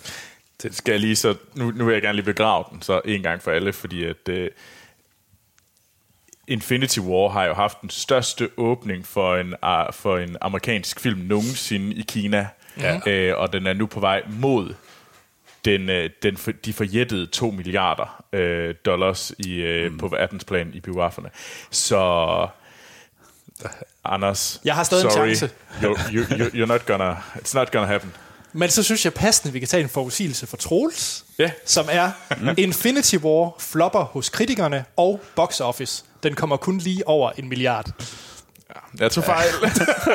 Det 0.62 0.76
skal 0.76 0.93
jeg 0.93 1.01
lige 1.01 1.16
så... 1.16 1.34
Nu, 1.55 1.70
nu 1.70 1.84
vil 1.84 1.93
jeg 1.93 2.03
gerne 2.03 2.16
lige 2.16 2.24
begrave 2.24 2.64
den, 2.70 2.82
så 2.82 3.01
en 3.05 3.22
gang 3.22 3.43
for 3.43 3.51
alle, 3.51 3.72
fordi 3.72 4.05
at... 4.05 4.28
Øh, 4.28 4.51
Infinity 6.49 6.99
War 6.99 7.28
har 7.28 7.45
jo 7.45 7.55
haft 7.55 7.80
den 7.80 7.90
største 7.90 8.49
åbning 8.57 9.07
for 9.07 9.36
en, 9.36 9.55
for 9.93 10.18
en 10.18 10.36
amerikansk 10.40 11.01
film 11.01 11.18
nogensinde 11.18 11.95
i 11.95 12.05
Kina. 12.09 12.49
Ja. 12.80 13.01
Øh, 13.07 13.38
og 13.38 13.53
den 13.53 13.66
er 13.66 13.72
nu 13.72 13.86
på 13.86 14.01
vej 14.01 14.22
mod 14.28 14.74
den, 15.65 15.91
øh, 15.91 16.11
den, 16.23 16.37
de 16.65 16.73
forjættede 16.73 17.27
2 17.27 17.51
milliarder 17.51 18.25
øh, 18.33 18.75
dollars 18.85 19.33
i, 19.39 19.55
øh, 19.55 19.93
mm. 19.93 19.99
på 19.99 20.09
verdensplan 20.09 20.71
i 20.75 20.81
biograferne. 20.81 21.31
Så 21.71 22.49
Anders, 24.05 24.61
Jeg 24.65 24.75
har 24.75 24.85
stadig 24.85 25.05
en 25.05 25.11
sorry, 25.11 25.35
chance. 25.35 25.51
You're, 25.81 26.13
you, 26.15 26.25
you, 26.39 26.47
you're 26.47 26.67
not 26.67 26.87
gonna, 26.87 27.13
it's 27.13 27.55
not 27.55 27.71
gonna 27.73 27.87
happen. 27.87 28.13
Men 28.53 28.71
så 28.71 28.83
synes 28.83 29.05
jeg 29.05 29.15
passende, 29.15 29.53
vi 29.53 29.59
kan 29.59 29.69
tage 29.69 29.83
en 29.83 29.89
forudsigelse 29.89 30.47
for 30.47 30.57
Troels, 30.57 31.25
Ja. 31.39 31.51
som 31.67 31.87
er 31.91 32.11
Infinity 32.59 33.17
War 33.17 33.55
flopper 33.59 34.05
hos 34.05 34.29
kritikerne 34.29 34.85
og 34.97 35.21
box 35.37 35.61
office. 35.61 36.05
Den 36.23 36.35
kommer 36.35 36.57
kun 36.57 36.79
lige 36.79 37.09
over 37.09 37.31
en 37.31 37.49
milliard. 37.49 37.87
Jeg 38.99 39.11
tog 39.11 39.25
fejl. 39.25 39.49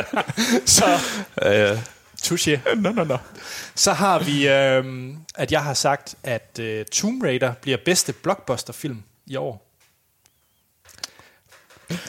Så 0.66 0.86
Ja, 1.42 1.68
ja. 1.68 1.80
Touché. 2.32 2.60
Nå, 2.76 2.92
nå, 2.92 3.04
nå. 3.04 3.18
Så 3.76 3.94
har 3.94 4.20
vi, 4.20 4.48
øh, 4.48 5.14
at 5.36 5.52
jeg 5.52 5.64
har 5.64 5.74
sagt, 5.74 6.16
at 6.24 6.60
øh, 6.60 6.86
Tomb 6.86 7.24
Raider 7.24 7.54
bliver 7.54 7.78
bedste 7.86 8.14
blockbuster-film 8.14 9.04
i 9.26 9.36
år. 9.36 9.64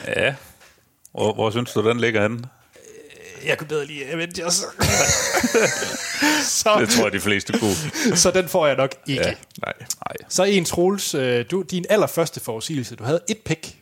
ja. 0.07 0.35
Hvor, 1.11 1.33
hvor 1.33 1.51
synes 1.51 1.71
du, 1.71 1.89
den 1.89 1.99
ligger 1.99 2.21
henne? 2.21 2.43
Jeg 3.45 3.57
kunne 3.57 3.67
bedre 3.67 3.85
lide 3.85 4.05
Avengers. 4.05 4.53
så, 6.43 6.77
Det 6.79 6.89
tror 6.89 7.03
jeg, 7.03 7.11
de 7.11 7.19
fleste 7.19 7.53
kunne. 7.59 7.75
så 8.23 8.31
den 8.31 8.49
får 8.49 8.67
jeg 8.67 8.75
nok 8.75 8.95
ikke. 9.07 9.21
Ja. 9.23 9.29
Ja. 9.29 9.35
Nej. 9.65 9.73
Nej. 9.79 10.15
Så 10.29 10.43
en 10.43 10.65
Troels, 10.65 11.13
øh, 11.15 11.45
du, 11.51 11.61
din 11.61 11.85
allerførste 11.89 12.39
forudsigelse, 12.39 12.95
du 12.95 13.03
havde 13.03 13.21
et 13.29 13.37
pick, 13.37 13.75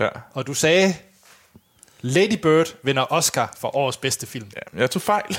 Ja. 0.00 0.08
og 0.34 0.46
du 0.46 0.54
sagde, 0.54 0.94
Lady 2.02 2.36
Bird 2.42 2.76
vinder 2.82 3.12
Oscar 3.12 3.54
for 3.58 3.76
årets 3.76 3.96
bedste 3.96 4.26
film. 4.26 4.50
ja. 4.56 4.80
Jeg 4.80 4.90
tog 4.90 5.02
fejl. 5.02 5.34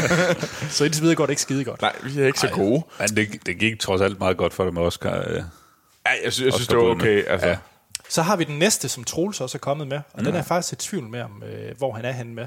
Så 0.76 0.84
indtil 0.84 1.02
videre 1.02 1.16
går 1.16 1.26
det 1.26 1.30
ikke 1.32 1.42
skide 1.42 1.64
godt. 1.64 1.82
Nej, 1.82 1.96
vi 2.04 2.20
er 2.20 2.26
ikke 2.26 2.40
så 2.40 2.48
gode. 2.48 2.82
Men 2.98 3.08
det, 3.16 3.46
det 3.46 3.58
gik 3.58 3.80
trods 3.80 4.00
alt 4.00 4.18
meget 4.18 4.36
godt 4.36 4.52
for 4.54 4.64
dem 4.64 4.74
med 4.74 4.82
Oscar. 4.82 5.24
øh. 5.26 5.42
Ej, 6.06 6.20
jeg, 6.24 6.32
synes, 6.32 6.46
jeg 6.46 6.52
synes, 6.54 6.68
det 6.68 6.76
var 6.76 6.82
okay. 6.84 7.24
Altså, 7.26 7.46
Ja. 7.46 7.52
ja. 7.52 7.58
Så 8.08 8.22
har 8.22 8.36
vi 8.36 8.44
den 8.44 8.58
næste, 8.58 8.88
som 8.88 9.04
Troels 9.04 9.40
også 9.40 9.58
er 9.58 9.60
kommet 9.60 9.86
med, 9.88 9.96
og 10.12 10.18
mm. 10.18 10.24
den 10.24 10.34
er 10.34 10.42
faktisk 10.42 10.72
i 10.72 10.76
tvivl 10.76 11.04
med, 11.08 11.20
om, 11.20 11.42
øh, 11.42 11.76
hvor 11.78 11.92
han 11.92 12.04
er 12.04 12.12
henne 12.12 12.34
med. 12.34 12.46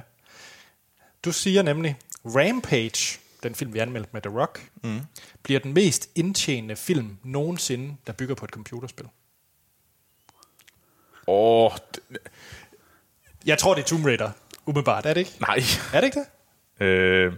Du 1.25 1.31
siger 1.31 1.61
nemlig, 1.61 1.97
Rampage, 2.25 3.19
den 3.43 3.55
film, 3.55 3.73
vi 3.73 3.79
anmeldte 3.79 4.09
med 4.13 4.21
The 4.21 4.39
Rock, 4.39 4.69
mm. 4.83 4.99
bliver 5.43 5.59
den 5.59 5.73
mest 5.73 6.09
indtjenende 6.15 6.75
film 6.75 7.17
nogensinde, 7.23 7.95
der 8.07 8.13
bygger 8.13 8.35
på 8.35 8.45
et 8.45 8.51
computerspil. 8.51 9.05
Åh, 11.27 11.71
det- 11.95 12.17
Jeg 13.45 13.57
tror, 13.57 13.73
det 13.73 13.81
er 13.81 13.85
Tomb 13.87 14.05
Raider, 14.05 14.29
umiddelbart. 14.65 15.05
Er 15.05 15.13
det 15.13 15.19
ikke? 15.19 15.31
nej. 15.39 15.59
Er 15.93 16.01
det 16.01 16.07
ikke 16.07 16.19
det? 16.79 16.85
Øh, 16.85 17.33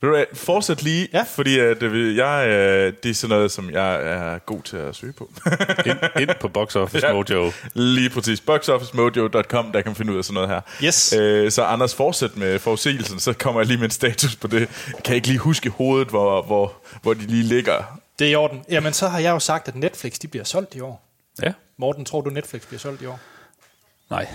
ved 0.00 0.10
du 0.10 0.24
fortsæt 0.34 0.82
lige, 0.82 1.08
Ja. 1.12 1.24
fordi 1.28 1.58
at, 1.58 1.82
øh, 1.82 2.16
jeg, 2.16 2.46
øh, 2.48 2.92
det 3.02 3.10
er 3.10 3.14
sådan 3.14 3.36
noget, 3.36 3.50
som 3.52 3.70
jeg 3.70 3.94
er 4.02 4.38
god 4.38 4.62
til 4.62 4.76
at 4.76 4.96
søge 4.96 5.12
på. 5.12 5.30
Ind, 5.86 5.98
ind 6.20 6.30
på 6.40 6.48
Box 6.48 6.76
Office 6.76 7.06
Ja. 7.06 7.12
Mojo. 7.12 7.52
lige 7.74 8.10
præcis. 8.10 8.40
Boxofficemojo.com, 8.40 9.72
der 9.72 9.82
kan 9.82 9.94
finde 9.94 10.12
ud 10.12 10.18
af 10.18 10.24
sådan 10.24 10.34
noget 10.34 10.48
her. 10.48 10.60
Yes. 10.84 11.12
Øh, 11.12 11.50
så 11.50 11.62
Anders, 11.64 11.94
fortsæt 11.94 12.36
med 12.36 12.58
forudsigelsen, 12.58 13.20
så 13.20 13.32
kommer 13.32 13.60
jeg 13.60 13.66
lige 13.66 13.76
med 13.78 13.84
en 13.84 13.90
status 13.90 14.36
på 14.36 14.46
det. 14.46 14.60
Jeg 14.94 15.02
kan 15.04 15.14
ikke 15.16 15.26
lige 15.28 15.38
huske 15.38 15.66
i 15.66 15.70
hovedet, 15.76 16.08
hvor, 16.08 16.42
hvor, 16.42 16.74
hvor 17.02 17.14
de 17.14 17.20
lige 17.20 17.42
ligger. 17.42 18.00
Det 18.18 18.26
er 18.26 18.30
i 18.30 18.34
orden. 18.34 18.64
Jamen, 18.70 18.92
så 18.92 19.08
har 19.08 19.18
jeg 19.18 19.30
jo 19.30 19.38
sagt, 19.38 19.68
at 19.68 19.74
Netflix 19.76 20.12
de 20.18 20.28
bliver 20.28 20.44
solgt 20.44 20.74
i 20.74 20.80
år. 20.80 21.08
Ja. 21.42 21.52
Morten, 21.78 22.04
tror 22.04 22.20
du, 22.20 22.30
Netflix 22.30 22.62
bliver 22.66 22.78
solgt 22.80 23.02
i 23.02 23.06
år? 23.06 23.20
Nej. 24.10 24.26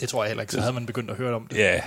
Det 0.00 0.08
tror 0.08 0.22
jeg 0.24 0.28
heller 0.30 0.42
ikke. 0.42 0.52
Så 0.52 0.60
havde 0.60 0.72
man 0.72 0.86
begyndt 0.86 1.10
at 1.10 1.16
høre 1.16 1.34
om 1.34 1.46
det. 1.46 1.56
Ja. 1.56 1.82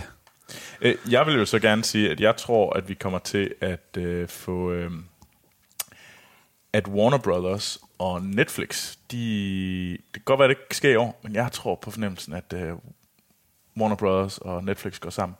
Øh, 0.81 0.95
Jeg 1.09 1.25
vil 1.25 1.35
jo 1.35 1.45
så 1.45 1.59
gerne 1.59 1.83
sige, 1.83 2.09
at 2.11 2.19
jeg 2.19 2.37
tror, 2.37 2.73
at 2.73 2.89
vi 2.89 2.93
kommer 2.93 3.19
til 3.19 3.53
at 3.61 3.97
øh, 3.97 4.27
få... 4.27 4.71
Øh, 4.71 4.91
at 6.73 6.87
Warner 6.87 7.17
Brothers 7.17 7.79
og 7.99 8.21
Netflix, 8.23 8.95
de, 9.11 9.91
det 9.91 10.13
kan 10.13 10.21
godt 10.25 10.39
være, 10.39 10.47
det 10.49 10.57
ikke 10.63 10.75
sker 10.75 10.91
i 10.91 10.95
år, 10.95 11.19
men 11.23 11.35
jeg 11.35 11.51
tror 11.51 11.75
på 11.75 11.91
fornemmelsen, 11.91 12.33
at 12.33 12.53
øh, 12.53 12.73
Warner 13.79 13.95
Brothers 13.95 14.37
og 14.37 14.63
Netflix 14.63 14.99
går 14.99 15.09
sammen. 15.09 15.35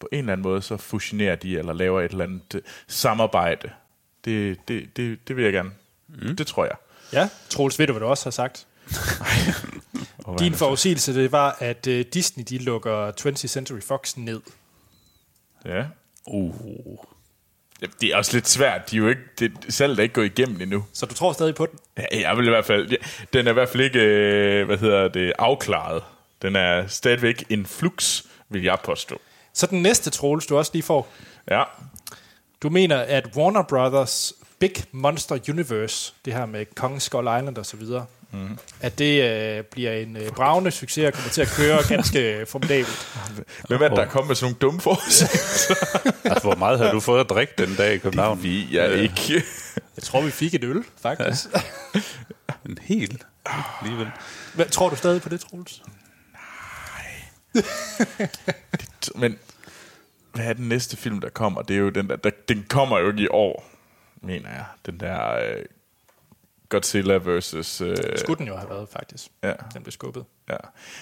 På 0.00 0.08
en 0.12 0.18
eller 0.18 0.32
anden 0.32 0.42
måde, 0.42 0.62
så 0.62 0.76
fusionerer 0.76 1.36
de, 1.36 1.58
eller 1.58 1.72
laver 1.72 2.00
et 2.00 2.10
eller 2.10 2.24
andet 2.24 2.54
øh, 2.54 2.60
samarbejde. 2.86 3.70
Det, 4.24 4.58
det, 4.68 4.96
det, 4.96 5.28
det 5.28 5.36
vil 5.36 5.44
jeg 5.44 5.52
gerne. 5.52 5.70
Mm. 6.08 6.36
Det 6.36 6.46
tror 6.46 6.64
jeg. 6.64 6.74
Ja, 7.12 7.28
Troels, 7.50 7.78
ved 7.78 7.86
du, 7.86 7.92
hvad 7.92 8.00
du 8.00 8.06
også 8.06 8.24
har 8.24 8.30
sagt? 8.30 8.66
Og 10.32 10.40
Din 10.40 10.54
forudsigelse, 10.54 11.14
det 11.14 11.32
var, 11.32 11.56
at 11.58 11.86
uh, 11.86 12.00
Disney, 12.00 12.44
de 12.48 12.58
lukker 12.58 13.12
20th 13.20 13.46
Century 13.46 13.80
Fox 13.80 14.16
ned. 14.16 14.40
Ja. 15.64 15.84
Uh. 16.26 16.98
Det 18.00 18.08
er 18.08 18.16
også 18.16 18.36
lidt 18.36 18.48
svært. 18.48 18.90
De 18.90 18.96
er 18.96 19.00
jo 19.00 19.08
ikke, 19.08 19.22
det, 19.38 19.52
salget 19.68 19.98
er 19.98 20.02
ikke 20.02 20.14
gået 20.14 20.38
igennem 20.38 20.60
endnu. 20.60 20.84
Så 20.92 21.06
du 21.06 21.14
tror 21.14 21.32
stadig 21.32 21.54
på 21.54 21.66
den? 21.66 21.78
Ja, 21.98 22.20
jeg 22.20 22.36
vil 22.36 22.46
i 22.46 22.48
hvert 22.48 22.64
fald... 22.64 22.90
Ja, 22.90 22.96
den 23.32 23.46
er 23.46 23.50
i 23.50 23.52
hvert 23.52 23.68
fald 23.68 23.82
ikke, 23.82 23.98
øh, 23.98 24.66
hvad 24.66 24.78
hedder 24.78 25.08
det, 25.08 25.32
afklaret. 25.38 26.02
Den 26.42 26.56
er 26.56 26.86
stadigvæk 26.86 27.44
en 27.50 27.66
flux, 27.66 28.22
vil 28.48 28.62
jeg 28.62 28.78
påstå. 28.84 29.20
Så 29.52 29.66
den 29.66 29.82
næste, 29.82 30.10
Troels, 30.10 30.46
du 30.46 30.58
også 30.58 30.70
lige 30.74 30.82
får. 30.82 31.08
Ja. 31.50 31.62
Du 32.62 32.70
mener, 32.70 32.96
at 32.96 33.36
Warner 33.36 33.62
Brothers 33.62 34.32
Big 34.58 34.74
Monster 34.92 35.38
Universe, 35.48 36.14
det 36.24 36.32
her 36.32 36.46
med 36.46 36.66
Kong 36.74 37.02
Skull 37.02 37.38
Island 37.38 37.58
og 37.58 37.66
så 37.66 37.76
videre, 37.76 38.06
mm. 38.32 38.58
at 38.80 38.98
det 38.98 39.22
øh, 39.22 39.64
bliver 39.64 39.92
en 39.92 40.16
øh, 40.16 40.30
bravende 40.30 40.70
succes 40.70 41.06
og 41.06 41.12
kommer 41.12 41.30
til 41.30 41.42
at 41.42 41.48
køre 41.56 41.78
ganske 41.96 42.46
formidabelt. 42.46 43.08
Hvem 43.68 43.82
er 43.82 43.88
det, 43.88 43.96
der 43.96 44.02
er 44.02 44.08
kommet 44.08 44.28
med 44.28 44.36
sådan 44.36 44.46
nogle 44.46 44.58
dumme 44.60 44.80
forudsigelser? 44.80 45.74
Altså, 46.24 46.48
hvor 46.48 46.56
meget 46.56 46.78
har 46.78 46.92
du 46.92 47.00
fået 47.00 47.20
at 47.20 47.30
drikke 47.30 47.52
den 47.58 47.74
dag 47.74 47.94
i 47.94 47.98
København? 47.98 48.42
Vi 48.42 48.76
er 48.76 48.86
ikke... 48.86 49.42
Jeg 49.96 50.02
tror, 50.02 50.20
vi 50.20 50.30
fik 50.30 50.54
et 50.54 50.64
øl, 50.64 50.84
faktisk. 51.02 51.46
En 52.68 52.78
hel. 52.82 53.22
Alligevel. 53.80 54.10
Hvad, 54.54 54.66
tror 54.66 54.88
du 54.88 54.96
stadig 54.96 55.22
på 55.22 55.28
det, 55.28 55.40
Troels? 55.40 55.82
Men 59.14 59.38
hvad 60.32 60.44
er 60.44 60.52
den 60.52 60.68
næste 60.68 60.96
film, 60.96 61.20
der 61.20 61.28
kommer? 61.28 61.62
Det 61.62 61.76
er 61.76 61.80
jo 61.80 61.88
den 61.88 62.08
der, 62.08 62.16
der 62.16 62.30
den 62.48 62.66
kommer 62.68 62.98
jo 62.98 63.10
ikke 63.10 63.22
i 63.22 63.28
år, 63.30 63.70
mener 64.22 64.48
jeg. 64.48 64.64
Den 64.86 65.00
der 65.00 65.32
øh, 65.32 65.64
Godzilla 66.72 67.14
versus... 67.14 67.80
Øh, 67.80 67.96
Skulle 68.16 68.38
den 68.38 68.46
jo 68.46 68.56
have 68.56 68.70
været, 68.70 68.88
faktisk. 68.88 69.28
ja. 69.42 69.52
Den 69.74 69.82
blev 69.82 69.92
skubbet. 69.92 70.24
Ja. 70.50 70.56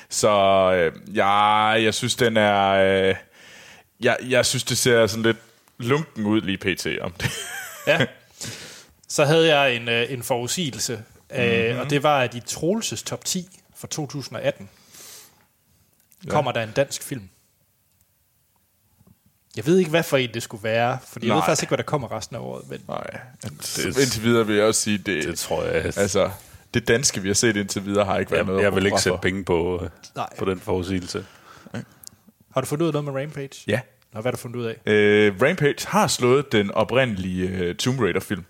Så 0.09 0.31
øh, 0.75 1.17
ja, 1.17 1.35
jeg 1.67 1.95
synes, 1.95 2.17
den 2.17 2.37
er... 2.37 2.69
Øh, 2.71 3.15
jeg, 4.01 4.17
jeg 4.29 4.47
synes, 4.47 4.65
det 4.65 4.79
ser 4.79 5.07
sådan 5.07 5.23
lidt 5.23 5.37
lunken 5.79 6.27
ud 6.27 6.41
lige 6.41 6.59
pt. 6.59 6.87
om 7.01 7.13
det. 7.13 7.31
Ja. 7.87 8.07
Så 9.09 9.25
havde 9.25 9.57
jeg 9.57 9.77
en, 9.77 9.89
øh, 9.89 10.13
en 10.13 10.23
forudsigelse, 10.23 11.03
øh, 11.35 11.81
og 11.81 11.91
det 11.91 12.03
var, 12.03 12.21
at 12.21 12.35
i 12.35 12.41
Troelses 12.41 13.03
top 13.03 13.25
10 13.25 13.49
for 13.77 13.87
2018 13.87 14.69
kommer 16.29 16.53
der 16.53 16.63
en 16.63 16.73
dansk 16.77 17.03
film. 17.03 17.29
Jeg 19.57 19.67
ved 19.67 19.79
ikke, 19.79 19.91
hvad 19.91 20.03
for 20.03 20.17
en 20.17 20.31
det 20.35 20.43
skulle 20.43 20.65
være, 20.65 20.99
fordi 21.07 21.27
jeg 21.27 21.35
ved 21.35 21.41
Nej. 21.41 21.47
faktisk 21.47 21.63
ikke, 21.63 21.71
hvad 21.71 21.79
der 21.79 21.85
kommer 21.85 22.13
resten 22.13 22.37
af 22.37 22.41
året. 22.41 22.71
Men 22.71 22.81
Nej, 22.89 23.07
det, 23.43 23.85
indtil 23.87 24.23
videre 24.23 24.47
vil 24.47 24.57
jeg 24.57 24.65
også 24.65 24.81
sige, 24.81 24.99
det, 24.99 25.25
Det 25.25 25.39
tror 25.39 25.65
jeg. 25.65 25.75
Altså, 25.85 26.31
det 26.75 26.89
danske, 26.89 27.23
vi 27.23 27.29
har 27.29 27.35
set 27.35 27.57
indtil 27.57 27.85
videre, 27.85 28.05
har 28.05 28.19
ikke 28.19 28.31
været 28.31 28.39
jeg, 28.39 28.47
noget 28.47 28.63
jeg 28.63 28.75
vil 28.75 28.87
ikke 28.87 28.99
sætte 29.01 29.19
penge 29.23 29.45
på, 29.45 29.81
øh, 29.83 29.91
Nej. 30.17 30.29
på 30.39 30.45
den 30.45 30.61
forudsigelse. 30.61 31.27
har 32.55 32.61
du 32.61 32.67
fundet 32.67 32.83
ud 32.83 32.89
af 32.89 32.93
noget 32.93 33.05
med 33.15 33.23
Rampage? 33.23 33.65
Ja. 33.67 33.81
Nå, 34.13 34.21
hvad 34.21 34.23
har 34.23 34.31
du 34.31 34.37
fundet 34.37 34.59
ud 34.61 34.65
af? 34.65 34.93
Øh, 34.93 35.43
Rampage 35.43 35.87
har 35.89 36.07
slået 36.07 36.53
den 36.53 36.71
oprindelige 36.71 37.71
uh, 37.71 37.77
Tomb 37.77 38.01
Raider-film. 38.01 38.45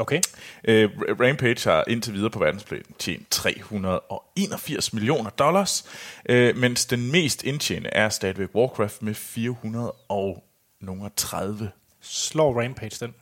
Okay. 0.00 0.20
Øh, 0.64 0.90
Rampage 1.20 1.70
har 1.70 1.84
indtil 1.88 2.14
videre 2.14 2.30
på 2.30 2.38
verdensplan 2.38 2.82
tjent 2.98 3.30
381 3.30 4.92
millioner 4.92 5.30
dollars, 5.30 5.84
øh, 6.28 6.56
mens 6.56 6.86
den 6.86 7.12
mest 7.12 7.42
indtjente 7.42 7.88
er 7.88 8.08
stadigvæk 8.08 8.48
Warcraft 8.54 9.02
med 9.02 9.14
430. 9.14 11.70
Slår 12.00 12.62
Rampage 12.62 13.06
den? 13.06 13.14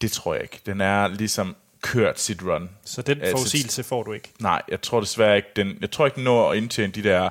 Det 0.00 0.12
tror 0.12 0.34
jeg 0.34 0.42
ikke. 0.42 0.60
Den 0.66 0.80
er 0.80 1.08
ligesom 1.08 1.56
kørt 1.82 2.20
sit 2.20 2.42
run. 2.42 2.70
Så 2.84 3.02
den 3.02 3.20
Altså, 3.20 3.36
forudsigelse 3.36 3.84
får 3.84 4.02
du 4.02 4.12
ikke. 4.12 4.32
Nej, 4.40 4.62
jeg 4.68 4.82
tror 4.82 5.00
desværre 5.00 5.36
ikke, 5.36 5.48
den, 5.56 5.78
jeg 5.80 5.90
tror 5.90 6.06
ikke, 6.06 6.16
den 6.16 6.24
når 6.24 6.50
at 6.50 6.56
indtjene 6.56 6.92
de 6.92 7.02
der 7.02 7.28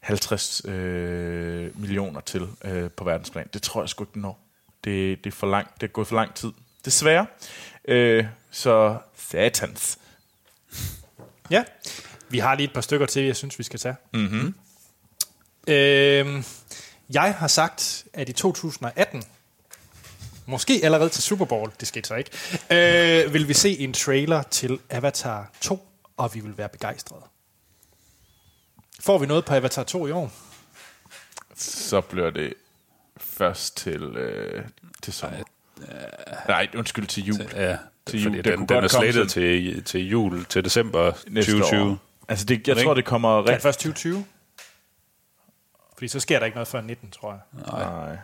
50 0.00 0.62
øh, 0.64 1.80
millioner 1.80 2.20
til 2.20 2.48
øh, 2.64 2.90
på 2.90 3.04
verdensplan. 3.04 3.48
Det 3.54 3.62
tror 3.62 3.82
jeg 3.82 3.88
sgu 3.88 4.04
ikke, 4.04 4.14
den 4.14 4.22
når. 4.22 4.38
Det, 4.84 5.24
det, 5.24 5.30
er 5.30 5.34
for 5.36 5.46
langt, 5.46 5.80
det 5.80 5.86
er 5.86 5.90
gået 5.90 6.06
for 6.06 6.14
lang 6.14 6.34
tid. 6.34 6.52
Desværre. 6.84 7.26
Øh, 7.88 8.26
så 8.50 8.98
satans. 9.16 9.98
Ja. 11.50 11.64
Vi 12.28 12.38
har 12.38 12.54
lige 12.54 12.64
et 12.64 12.72
par 12.72 12.80
stykker 12.80 13.06
til, 13.06 13.22
jeg 13.22 13.36
synes, 13.36 13.58
vi 13.58 13.64
skal 13.64 13.80
tage. 13.80 13.96
Mm-hmm. 14.12 14.54
Øhm, 15.68 16.44
jeg 17.10 17.34
har 17.34 17.48
sagt, 17.48 18.04
at 18.12 18.28
i 18.28 18.32
2018, 18.32 19.24
måske 20.46 20.80
allerede 20.82 21.08
til 21.08 21.22
Super 21.22 21.44
Bowl, 21.44 21.72
det 21.80 21.88
skete 21.88 22.08
så 22.08 22.14
ikke, 22.14 22.30
øh, 22.70 23.32
vil 23.32 23.48
vi 23.48 23.54
se 23.54 23.78
en 23.78 23.92
trailer 23.92 24.42
til 24.42 24.80
Avatar 24.90 25.50
2, 25.60 25.88
og 26.16 26.34
vi 26.34 26.40
vil 26.40 26.58
være 26.58 26.68
begejstrede. 26.68 27.22
Får 29.00 29.18
vi 29.18 29.26
noget 29.26 29.44
på 29.44 29.54
Avatar 29.54 29.82
2 29.82 30.06
i 30.06 30.10
år? 30.10 30.32
Så 31.56 32.00
bliver 32.00 32.30
det 32.30 32.54
først 33.16 33.76
til, 33.76 34.02
øh, 34.02 34.64
til 35.02 35.12
sommer. 35.12 35.42
Nej, 36.48 36.68
undskyld, 36.76 37.06
til 37.06 37.24
jul. 37.24 37.38
Ja, 37.54 37.68
Til 37.70 37.78
fordi 38.06 38.18
jul. 38.22 38.36
Det 38.36 38.44
den, 38.44 38.56
kunne 38.58 38.66
den 38.66 38.76
er 38.76 38.80
godt 38.80 38.90
komme 38.92 39.12
slettet 39.12 39.30
til, 39.30 39.84
til 39.84 40.08
jul, 40.08 40.44
til 40.44 40.64
december 40.64 41.12
Næste 41.28 41.52
2020. 41.52 41.90
år. 41.90 41.98
Altså, 42.28 42.44
det, 42.44 42.68
jeg 42.68 42.76
Ikke? 42.76 42.86
tror, 42.86 42.94
det 42.94 43.04
kommer 43.04 43.38
rigtig... 43.38 43.62
først 43.62 43.78
2020? 43.78 44.24
Fordi 45.94 46.08
så 46.08 46.20
sker 46.20 46.38
der 46.38 46.46
ikke 46.46 46.56
noget 46.56 46.68
før 46.68 46.80
19, 46.80 47.10
tror 47.10 47.32
jeg. 47.32 47.40
Nej. 47.66 48.16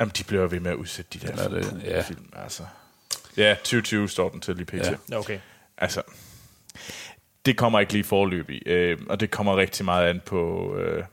Jamen, 0.00 0.12
de 0.18 0.24
bliver 0.24 0.46
ved 0.46 0.60
med 0.60 0.70
at 0.70 0.76
udsætte 0.76 1.18
de 1.18 1.26
der 1.26 1.42
er 1.44 1.48
det, 1.48 1.64
film, 1.64 1.80
ja. 1.80 2.00
film, 2.00 2.32
altså. 2.36 2.62
Ja, 3.36 3.54
2020 3.54 4.08
står 4.08 4.28
den 4.28 4.40
til 4.40 4.56
lige 4.56 4.66
pt. 4.66 4.74
Ja. 4.74 4.94
Ja, 5.10 5.16
Okay. 5.18 5.38
Altså, 5.78 6.02
det 7.46 7.56
kommer 7.58 7.80
ikke 7.80 7.92
lige 7.92 8.04
forløbig, 8.04 8.62
øh, 8.66 8.98
og 9.08 9.20
det 9.20 9.30
kommer 9.30 9.56
rigtig 9.56 9.84
meget 9.84 10.08
an 10.08 10.20
på 10.26 10.74
øh, 10.76 11.04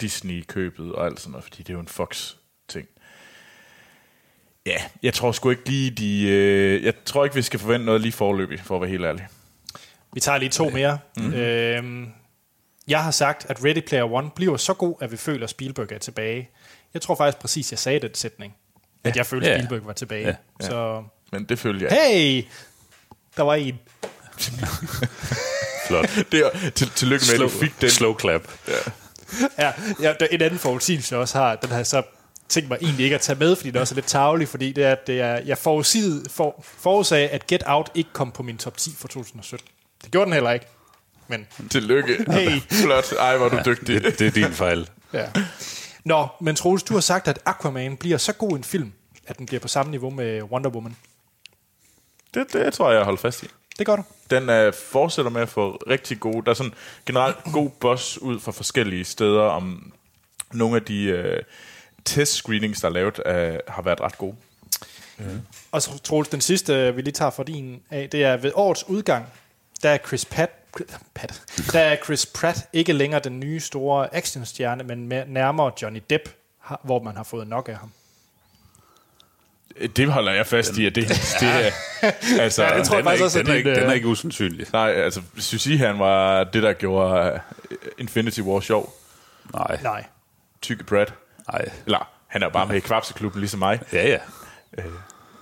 Disney-købet 0.00 0.92
og 0.92 1.06
alt 1.06 1.20
sådan 1.20 1.30
noget, 1.30 1.44
fordi 1.44 1.62
det 1.62 1.68
er 1.68 1.74
jo 1.74 1.80
en 1.80 1.88
Fox-ting. 1.88 2.88
Ja, 4.66 4.76
jeg 5.02 5.14
tror 5.14 5.32
sgu 5.32 5.50
ikke 5.50 5.68
lige, 5.68 5.90
de... 5.90 6.22
Øh, 6.28 6.84
jeg 6.84 6.94
tror 7.04 7.24
ikke, 7.24 7.36
vi 7.36 7.42
skal 7.42 7.60
forvente 7.60 7.86
noget 7.86 8.00
lige 8.00 8.12
forløbig, 8.12 8.60
for 8.64 8.74
at 8.74 8.80
være 8.80 8.90
helt 8.90 9.04
ærlig. 9.04 9.26
Vi 10.14 10.20
tager 10.20 10.38
lige 10.38 10.48
to 10.48 10.68
mere. 10.68 10.98
Mm-hmm. 11.16 11.34
Øhm, 11.34 12.08
jeg 12.88 13.04
har 13.04 13.10
sagt, 13.10 13.46
at 13.48 13.64
Ready 13.64 13.80
Player 13.86 14.12
One 14.12 14.30
bliver 14.36 14.56
så 14.56 14.74
god, 14.74 14.94
at 15.00 15.12
vi 15.12 15.16
føler, 15.16 15.44
at 15.44 15.50
Spielberg 15.50 15.92
er 15.92 15.98
tilbage. 15.98 16.50
Jeg 16.94 17.02
tror 17.02 17.14
faktisk 17.14 17.38
præcis, 17.38 17.72
jeg 17.72 17.78
sagde 17.78 18.00
den 18.00 18.14
sætning. 18.14 18.54
At 19.04 19.16
jeg 19.16 19.26
følte, 19.26 19.46
at 19.46 19.52
Ja. 19.52 19.58
Spielberg 19.58 19.86
var 19.86 19.92
tilbage. 19.92 20.26
Ja. 20.26 20.34
Så, 20.66 21.02
Men 21.32 21.44
det 21.44 21.58
følger 21.58 21.88
jeg 21.88 21.98
hey! 22.12 22.44
Der 23.36 23.42
var 23.42 23.54
en. 23.54 23.78
Flot. 25.86 26.10
Det 26.32 26.40
er, 26.40 26.70
til, 26.70 26.90
tillykke 26.90 27.24
med, 27.28 27.34
at 27.34 27.40
du 27.40 27.58
fik 27.58 27.80
den. 27.80 27.90
Slow 27.90 28.18
clap. 28.18 28.42
Ja, 29.58 29.72
ja, 30.00 30.14
der, 30.20 30.26
en 30.30 30.42
anden 30.42 30.58
forudsigelse, 30.58 31.14
jeg 31.14 31.20
også 31.20 31.38
har, 31.38 31.56
den 31.56 31.70
har 31.70 31.82
så 31.82 32.02
tænkt 32.48 32.68
mig 32.68 32.78
egentlig 32.82 33.04
ikke 33.04 33.14
at 33.14 33.20
tage 33.20 33.38
med, 33.38 33.56
fordi 33.56 33.70
det 33.70 33.80
også 33.80 33.94
er 33.94 33.96
lidt 33.96 34.06
tavlig, 34.06 34.48
fordi 34.48 34.72
det 34.72 34.84
er, 34.84 34.92
at 34.92 35.06
det 35.06 35.20
er, 35.20 35.34
jeg 35.34 35.58
forudsigede, 35.58 36.24
for, 36.30 36.64
forudsagde, 36.64 37.28
at 37.28 37.46
Get 37.46 37.62
Out 37.66 37.90
ikke 37.94 38.10
kom 38.12 38.32
på 38.32 38.42
min 38.42 38.58
top 38.58 38.76
10 38.76 38.94
for 38.98 39.08
2017. 39.08 39.68
Det 40.02 40.10
gjorde 40.10 40.24
den 40.24 40.32
heller 40.32 40.50
ikke. 40.50 40.66
Men 41.28 41.46
Tillykke. 41.70 42.24
Hey. 42.32 42.60
Flot. 42.70 43.12
Ej, 43.12 43.36
hvor 43.36 43.46
er 43.46 43.50
du 43.50 43.70
dygtig. 43.70 44.02
Det, 44.02 44.18
det 44.18 44.26
er 44.26 44.30
din 44.30 44.52
fejl. 44.52 44.88
Ja. 45.12 45.26
Nå, 46.04 46.28
men 46.40 46.56
Troels, 46.56 46.82
du 46.82 46.94
har 46.94 47.00
sagt, 47.00 47.28
at 47.28 47.38
Aquaman 47.44 47.96
bliver 47.96 48.18
så 48.18 48.32
god 48.32 48.56
en 48.56 48.64
film, 48.64 48.92
at 49.26 49.38
den 49.38 49.46
bliver 49.46 49.60
på 49.60 49.68
samme 49.68 49.90
niveau 49.90 50.10
med 50.10 50.42
Wonder 50.42 50.70
Woman. 50.70 50.96
Det, 52.34 52.52
det 52.52 52.72
tror 52.72 52.90
jeg, 52.90 52.96
jeg 52.96 53.04
holder 53.04 53.20
fast 53.20 53.42
i. 53.42 53.46
Det 53.78 53.86
gør 53.86 53.96
du. 53.96 54.04
Den 54.30 54.42
uh, 54.42 54.74
fortsætter 54.74 55.30
med 55.30 55.42
at 55.42 55.48
få 55.48 55.76
rigtig 55.90 56.20
gode... 56.20 56.44
Der 56.44 56.50
er 56.50 56.54
sådan 56.54 56.74
generelt 57.06 57.36
god 57.52 57.70
boss 57.70 58.18
ud 58.18 58.40
fra 58.40 58.52
forskellige 58.52 59.04
steder 59.04 59.42
om 59.42 59.92
nogle 60.52 60.76
af 60.76 60.82
de 60.82 61.24
uh, 61.24 61.44
test-screenings, 62.08 62.80
der 62.80 62.88
er 62.88 62.92
lavet, 62.92 63.18
uh, 63.18 63.74
har 63.74 63.82
været 63.82 64.00
ret 64.00 64.18
gode. 64.18 64.36
Og 65.72 65.82
så 65.82 65.98
Troels, 65.98 66.28
den 66.28 66.40
sidste, 66.40 66.94
vi 66.94 67.02
lige 67.02 67.12
tager 67.12 67.30
fra 67.30 67.44
din 67.44 67.82
af, 67.90 68.10
det 68.10 68.24
er 68.24 68.36
ved 68.36 68.52
årets 68.54 68.88
udgang, 68.88 69.26
der 69.82 69.90
er 69.90 69.98
Chris 70.06 70.24
Pat, 70.24 70.50
Pat 71.14 71.42
der 71.72 71.80
er 71.80 71.96
Chris 72.04 72.26
Pratt 72.26 72.58
ikke 72.72 72.92
længere 72.92 73.20
den 73.20 73.40
nye 73.40 73.60
store 73.60 74.14
actionstjerne, 74.14 74.84
men 74.84 75.08
mere, 75.08 75.24
nærmere 75.28 75.72
Johnny 75.82 76.02
Depp, 76.10 76.28
hvor 76.82 77.02
man 77.02 77.16
har 77.16 77.24
fået 77.24 77.46
nok 77.46 77.68
af 77.68 77.76
ham. 77.76 77.92
Det 79.96 80.12
holder 80.12 80.32
jeg 80.32 80.46
fast 80.46 80.78
i, 80.78 80.86
at 80.86 80.94
det, 80.94 81.08
det 81.40 81.48
er... 81.48 81.70
Altså, 82.40 82.62
Ja, 82.62 82.78
det 82.78 82.86
tror 82.86 82.96
jeg 82.96 83.04
Den 83.04 83.08
er, 83.08 83.10
faktisk 83.10 83.12
ikke, 83.12 83.24
også, 83.24 83.38
den, 83.38 83.50
er 83.50 83.54
ikke, 83.54 83.70
den 83.70 83.82
er 83.82 83.88
øh, 83.88 83.94
ikke 83.94 84.08
usandsynlig. 84.08 84.66
Nej, 84.72 84.92
altså, 84.92 85.22
synes 85.38 85.66
I, 85.66 85.76
han 85.76 85.98
var 85.98 86.44
det, 86.44 86.62
der 86.62 86.72
gjorde 86.72 87.32
uh, 87.70 87.76
Infinity 87.98 88.40
War 88.40 88.60
sjov? 88.60 88.94
Nej, 89.54 89.78
Nej. 89.82 90.04
Tykke 90.62 90.84
Brad? 90.84 91.06
Nej. 91.52 91.64
Eller, 91.86 92.08
han 92.26 92.42
er 92.42 92.46
jo 92.46 92.50
bare 92.50 92.66
med 92.66 92.76
i 92.76 92.80
kvapseklubben, 92.80 93.40
ligesom 93.40 93.58
mig. 93.58 93.80
Ja, 93.92 94.08
ja. 94.08 94.18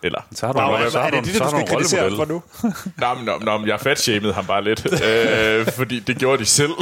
Eller, 0.02 0.20
Så 0.32 0.46
har 0.46 0.52
du, 0.52 0.59
er, 0.59 0.90
så 0.90 0.98
har 0.98 1.07
er 1.07 1.11
du, 1.11 1.16
det 1.16 1.26
det, 1.26 1.34
så 1.36 1.44
du 1.44 1.50
skal 1.50 1.66
kritisere 1.68 2.16
for 2.16 2.24
nu? 2.24 2.42
Nå, 2.98 3.14
men, 3.14 3.24
nå, 3.24 3.38
nå, 3.38 3.59
men 3.59 3.68
jeg 3.68 3.80
fatshamede 3.80 4.32
ham 4.32 4.46
bare 4.46 4.64
lidt, 4.64 5.02
øh, 5.05 5.66
fordi 5.72 6.00
det 6.00 6.16
gjorde 6.18 6.38
de 6.38 6.46
selv. 6.46 6.72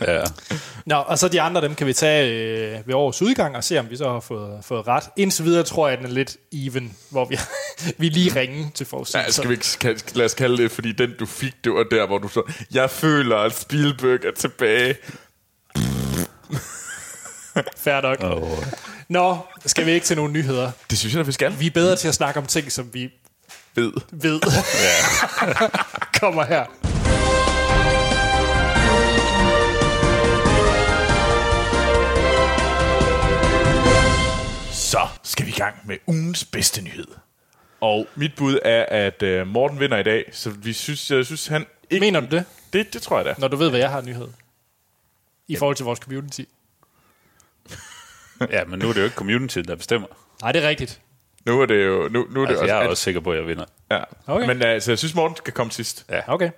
Ja. 0.00 0.22
Nå, 0.86 0.96
og 0.96 1.18
så 1.18 1.28
de 1.28 1.40
andre, 1.40 1.60
dem 1.60 1.74
kan 1.74 1.86
vi 1.86 1.92
tage 1.92 2.32
øh, 2.76 2.78
ved 2.88 2.94
årets 2.94 3.22
udgang 3.22 3.56
og 3.56 3.64
se, 3.64 3.78
om 3.78 3.90
vi 3.90 3.96
så 3.96 4.12
har 4.12 4.20
fået, 4.20 4.58
fået 4.64 4.86
ret. 4.86 5.04
Indtil 5.16 5.44
videre 5.44 5.62
tror 5.62 5.88
jeg, 5.88 5.92
at 5.92 5.98
den 5.98 6.10
er 6.10 6.14
lidt 6.14 6.36
even, 6.52 6.96
hvor 7.10 7.24
vi, 7.24 7.38
vi 7.98 8.08
lige 8.08 8.40
ringe 8.40 8.70
til 8.74 8.84
Ja, 8.84 8.96
forudsigelser. 8.96 9.32
skal 9.32 9.48
vi 9.48 9.54
ikke 9.54 9.66
skal, 9.66 10.00
lad 10.14 10.24
os 10.24 10.34
kalde 10.34 10.62
det, 10.62 10.70
fordi 10.70 10.92
den 10.92 11.10
du 11.20 11.26
fik, 11.26 11.54
det 11.64 11.72
var 11.72 11.84
der, 11.90 12.06
hvor 12.06 12.18
du 12.18 12.28
så, 12.28 12.52
jeg 12.72 12.90
føler, 12.90 13.36
at 13.36 13.52
Spielberg 13.52 14.24
er 14.24 14.32
tilbage. 14.36 14.96
Fair 17.84 18.00
nok. 18.00 18.20
Og, 18.20 18.48
Nå, 19.08 19.38
skal 19.66 19.86
vi 19.86 19.90
ikke 19.90 20.06
til 20.06 20.16
nogle 20.16 20.32
nyheder? 20.32 20.70
Det 20.90 20.98
synes 20.98 21.14
jeg, 21.14 21.20
at 21.20 21.26
vi 21.26 21.32
skal. 21.32 21.60
Vi 21.60 21.66
er 21.66 21.70
bedre 21.70 21.96
til 21.96 22.08
at 22.08 22.14
snakke 22.14 22.40
om 22.40 22.46
ting, 22.46 22.72
som 22.72 22.94
vi 22.94 23.10
ved. 23.74 23.92
ved. 24.10 24.40
Kommer 26.20 26.44
her. 26.44 26.64
Så 34.72 35.06
skal 35.22 35.46
vi 35.46 35.50
i 35.50 35.54
gang 35.54 35.74
med 35.84 35.96
ugens 36.06 36.44
bedste 36.44 36.82
nyhed. 36.82 37.06
Og 37.80 38.06
mit 38.14 38.30
bud 38.36 38.58
er, 38.64 38.84
at 38.88 39.22
uh, 39.22 39.46
Morten 39.46 39.80
vinder 39.80 39.98
i 39.98 40.02
dag, 40.02 40.24
så 40.32 40.50
vi 40.50 40.72
synes, 40.72 41.10
jeg 41.10 41.26
synes, 41.26 41.46
han 41.46 41.66
ikke... 41.90 42.00
Mener 42.06 42.20
du 42.20 42.26
det, 42.26 42.44
Det, 42.72 42.92
det 42.94 43.02
tror 43.02 43.16
jeg 43.16 43.24
da. 43.24 43.34
når 43.38 43.48
du 43.48 43.56
ved, 43.56 43.70
hvad 43.70 43.80
jeg 43.80 43.90
har 43.90 44.00
nyhed? 44.00 44.28
I 45.48 45.56
forhold 45.56 45.76
til 45.76 45.84
vores 45.84 45.98
community. 45.98 46.40
Ja, 48.50 48.64
men 48.64 48.78
nu 48.78 48.88
er 48.88 48.92
det 48.92 49.00
jo 49.00 49.04
ikke 49.04 49.16
community, 49.16 49.58
der 49.58 49.76
bestemmer. 49.76 50.08
Nej, 50.42 50.52
det 50.52 50.64
er 50.64 50.68
rigtigt. 50.68 51.00
Nu 51.46 51.60
er 51.60 51.66
det 51.66 51.86
jo... 51.86 52.08
Nu, 52.08 52.26
nu 52.30 52.40
er 52.42 52.46
det 52.46 52.50
Altså, 52.52 52.64
jeg 52.66 52.76
er 52.76 52.80
at- 52.80 52.88
også 52.90 53.02
sikker 53.02 53.20
på, 53.20 53.32
at 53.32 53.38
jeg 53.38 53.46
vinder. 53.46 53.64
Ja. 53.90 54.00
Okay. 54.26 54.46
Men 54.46 54.62
altså, 54.62 54.90
jeg 54.90 54.98
synes, 54.98 55.14
Morten 55.14 55.36
skal 55.36 55.52
komme 55.52 55.72
sidst. 55.72 56.04
Ja. 56.10 56.20
Okay. 56.26 56.50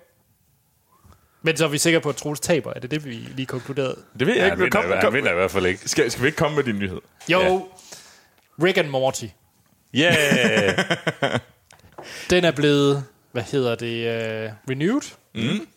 Men 1.41 1.57
så 1.57 1.65
er 1.65 1.69
vi 1.69 1.77
sikre 1.77 2.01
på, 2.01 2.09
at 2.09 2.15
Troels 2.15 2.39
taber. 2.39 2.73
Er 2.75 2.79
det 2.79 2.91
det, 2.91 3.05
vi 3.05 3.11
lige 3.11 3.45
konkluderede? 3.45 3.95
Det 4.19 4.27
ved 4.27 4.33
jeg 4.33 4.39
Ja, 4.39 4.45
ikke. 4.45 4.55
han, 4.55 4.59
vinder, 4.65 4.81
Kom, 4.81 4.91
han 4.91 5.01
kom. 5.01 5.13
vinder 5.13 5.31
i 5.31 5.35
hvert 5.35 5.51
fald 5.51 5.65
ikke. 5.65 5.89
Skal, 5.89 6.11
skal 6.11 6.21
vi 6.23 6.27
ikke 6.27 6.37
komme 6.37 6.55
med 6.55 6.63
din 6.63 6.79
nyhed? 6.79 6.99
Jo, 7.31 7.39
Ja. 7.41 7.59
Rick 8.65 8.77
and 8.77 8.87
Morty. 8.89 9.25
Yeah! 9.95 10.79
Den 12.29 12.45
er 12.45 12.51
blevet, 12.51 13.03
hvad 13.31 13.43
hedder 13.43 13.75
det, 13.75 14.05
uh, 14.47 14.51
renewed. 14.69 15.15
Mm. 15.35 15.67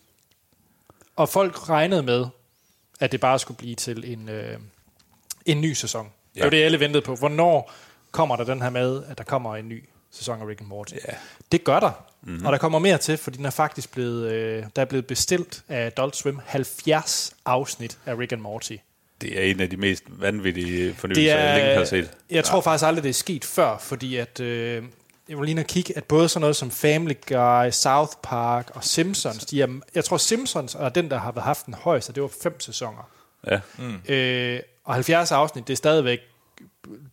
Og 1.15 1.29
folk 1.29 1.69
regnede 1.69 2.03
med, 2.03 2.25
at 2.99 3.11
det 3.11 3.19
bare 3.19 3.39
skulle 3.39 3.57
blive 3.57 3.75
til 3.75 4.11
en, 4.13 4.29
uh, 4.29 4.61
en 5.45 5.61
ny 5.61 5.73
sæson. 5.73 6.05
Ja. 6.35 6.39
Det 6.39 6.43
var 6.43 6.49
det, 6.49 6.63
alle 6.63 6.79
ventede 6.79 7.01
på. 7.01 7.15
Hvornår 7.15 7.73
kommer 8.11 8.35
der 8.35 8.43
den 8.43 8.61
her 8.61 8.69
med, 8.69 9.03
at 9.09 9.17
der 9.17 9.23
kommer 9.23 9.55
en 9.55 9.69
ny 9.69 9.83
sæson 10.11 10.41
af 10.41 10.47
Rick 10.47 10.59
and 10.61 10.67
Morty? 10.67 10.93
Ja. 10.93 11.13
Det 11.51 11.63
gør 11.63 11.79
der. 11.79 11.91
Mm-hmm. 12.21 12.45
Og 12.45 12.51
der 12.51 12.57
kommer 12.57 12.79
mere 12.79 12.97
til, 12.97 13.17
fordi 13.17 13.37
den 13.37 13.45
er 13.45 13.49
faktisk 13.49 13.91
blevet, 13.91 14.31
øh, 14.31 14.63
der 14.75 14.81
er 14.81 14.85
blevet 14.85 15.07
bestilt 15.07 15.63
af 15.69 15.85
Adult 15.85 16.15
Swim 16.15 16.39
70 16.45 17.33
afsnit 17.45 17.97
af 18.05 18.17
Rick 18.17 18.31
and 18.31 18.41
Morty. 18.41 18.75
det 19.21 19.39
er 19.39 19.51
en 19.51 19.59
af 19.59 19.69
de 19.69 19.77
mest 19.77 20.03
vanvittige 20.07 20.93
fornyelser, 20.93 21.35
jeg 21.37 21.57
længe 21.57 21.73
har 21.73 21.81
er, 21.81 21.85
set. 21.85 22.11
jeg 22.29 22.43
tror 22.43 22.61
faktisk 22.61 22.87
aldrig, 22.87 23.03
det 23.03 23.09
er 23.09 23.13
sket 23.13 23.45
før, 23.45 23.77
fordi 23.77 24.15
at, 24.15 24.39
øh, 24.39 24.83
jeg 25.29 25.37
var 25.37 25.43
lige 25.43 25.59
og 25.59 25.65
kigge, 25.65 25.97
at 25.97 26.03
både 26.03 26.29
sådan 26.29 26.41
noget 26.41 26.55
som 26.55 26.71
Family 26.71 27.13
Guy, 27.27 27.69
South 27.71 28.11
Park 28.23 28.71
og 28.73 28.83
Simpsons, 28.83 29.45
de 29.45 29.61
er, 29.61 29.79
jeg 29.95 30.05
tror 30.05 30.17
Simpsons 30.17 30.75
er 30.75 30.89
den, 30.89 31.09
der 31.09 31.17
har 31.17 31.41
haft 31.41 31.65
den 31.65 31.73
højeste, 31.73 32.13
det 32.13 32.23
var 32.23 32.29
fem 32.43 32.59
sæsoner. 32.59 33.09
Ja. 33.47 33.59
Øh, 34.13 34.59
og 34.83 34.93
70 34.93 35.31
afsnit, 35.31 35.67
det 35.67 35.73
er 35.73 35.77
stadigvæk 35.77 36.19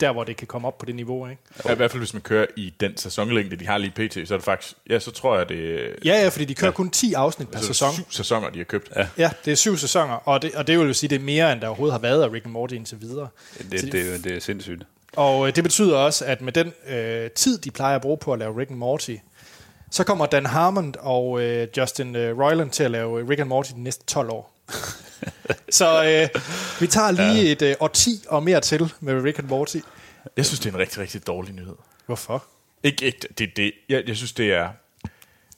der, 0.01 0.12
hvor 0.12 0.25
det 0.25 0.37
kan 0.37 0.47
komme 0.47 0.68
op 0.68 0.79
på 0.79 0.87
det 0.87 0.95
niveau, 0.95 1.29
ikke? 1.29 1.43
Ja, 1.64 1.73
I 1.73 1.77
hvert 1.77 1.91
fald, 1.91 2.01
hvis 2.01 2.12
man 2.14 2.23
kører 2.23 2.47
i 2.57 2.75
den 2.81 2.97
sæsonlængde, 2.97 3.57
de 3.57 3.66
har 3.66 3.79
lige 3.79 3.91
pt, 3.91 4.29
så 4.29 4.35
er 4.35 4.39
det 4.39 4.45
faktisk... 4.45 4.75
Ja, 4.91 4.99
så 4.99 5.11
tror 5.11 5.39
jeg, 5.39 5.49
det. 5.49 5.91
Ja, 6.05 6.23
ja, 6.23 6.29
fordi 6.29 6.45
de 6.45 6.55
kører 6.55 6.71
ja. 6.71 6.75
kun 6.75 6.91
10 6.91 7.12
afsnit 7.12 7.49
per 7.49 7.59
så 7.59 7.64
er 7.64 7.68
det 7.68 7.77
sæson. 7.77 7.93
syv 7.93 8.05
sæsoner, 8.11 8.51
de 8.51 8.59
har 8.59 8.64
købt. 8.64 8.93
Ja. 8.97 9.07
Ja, 9.18 9.31
det 9.45 9.51
er 9.51 9.55
syv 9.55 9.77
sæsoner, 9.77 10.14
og 10.14 10.43
det, 10.43 10.55
og 10.55 10.66
det 10.66 10.79
vil 10.79 10.87
jo 10.87 10.93
sige, 10.93 11.11
det 11.11 11.16
er 11.16 11.21
mere, 11.25 11.53
end 11.53 11.61
der 11.61 11.66
overhovedet 11.66 11.93
har 11.93 12.01
været 12.01 12.23
af 12.23 12.33
Rick 12.33 12.45
and 12.45 12.53
Morty 12.53 12.75
indtil 12.75 13.01
videre. 13.01 13.29
Det, 13.59 13.71
det, 13.71 13.93
det, 13.93 14.25
det 14.25 14.37
er 14.37 14.41
sindssygt. 14.41 14.83
Og 15.16 15.49
øh, 15.49 15.57
det 15.57 15.64
betyder 15.64 15.97
også, 15.97 16.25
at 16.25 16.41
med 16.41 16.53
den 16.53 16.73
øh, 16.87 17.31
tid, 17.31 17.59
de 17.59 17.71
plejer 17.71 17.97
at 17.97 18.03
bruge 18.03 18.18
på 18.18 18.33
at 18.33 18.39
lave 18.39 18.59
Rick 18.59 18.71
and 18.71 18.79
Morty, 18.79 19.16
så 19.91 20.05
kommer 20.05 20.27
Dan 20.27 20.47
Harmon 20.47 20.95
og 20.99 21.43
øh, 21.43 21.68
Justin 21.77 22.16
øh, 22.16 22.39
Roiland 22.39 22.71
til 22.71 22.85
at 22.85 22.91
lave 22.91 23.29
Rick 23.29 23.41
and 23.41 23.49
Morty 23.49 23.71
de 23.73 23.83
næste 23.83 24.05
12 24.07 24.31
år. 24.31 24.50
så 25.79 26.05
øh, 26.05 26.43
vi 26.81 26.87
tager 26.87 27.11
lige 27.11 27.45
ja. 27.45 27.53
et 27.53 27.62
øh, 27.62 27.75
årti 27.81 28.11
og 28.29 28.43
mere 28.43 28.61
til 28.61 28.93
med 29.01 29.23
Rick 29.23 29.39
and 29.39 29.47
Morty. 29.49 29.79
Jeg 30.37 30.47
synes, 30.47 30.61
det 30.61 30.68
er 30.71 30.75
en 30.75 30.79
rigtig, 30.79 30.99
rigtig 30.99 31.27
dårlig 31.27 31.55
nyhed. 31.55 31.77
Hvorfor? 32.07 32.45
Ikke, 32.83 33.05
ikke 33.05 33.18
det, 33.39 33.57
det, 33.57 33.73
jeg, 33.89 34.03
jeg 34.07 34.16
synes, 34.16 34.33
det 34.33 34.53
er... 34.53 34.71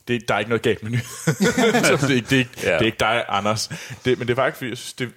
Det, 0.08 0.28
der 0.28 0.34
er 0.34 0.38
ikke 0.38 0.48
noget 0.48 0.62
galt 0.62 0.82
med 0.82 0.90
nyheden. 0.90 1.12
det, 2.08 2.10
er 2.10 2.14
ikke- 2.14 2.28
det, 2.30 2.32
er 2.32 2.38
ikke- 2.38 2.50
Ja. 2.62 2.72
det 2.72 2.80
er 2.80 2.86
ikke 2.86 2.98
dig, 3.00 3.24
Anders. 3.28 3.68
Det, 4.04 4.18
men 4.18 4.28
det 4.28 4.32
er 4.32 4.36
faktisk, 4.36 4.58
fordi 4.58 4.68
jeg 4.70 4.78
synes, 4.78 4.92
det, 4.92 5.12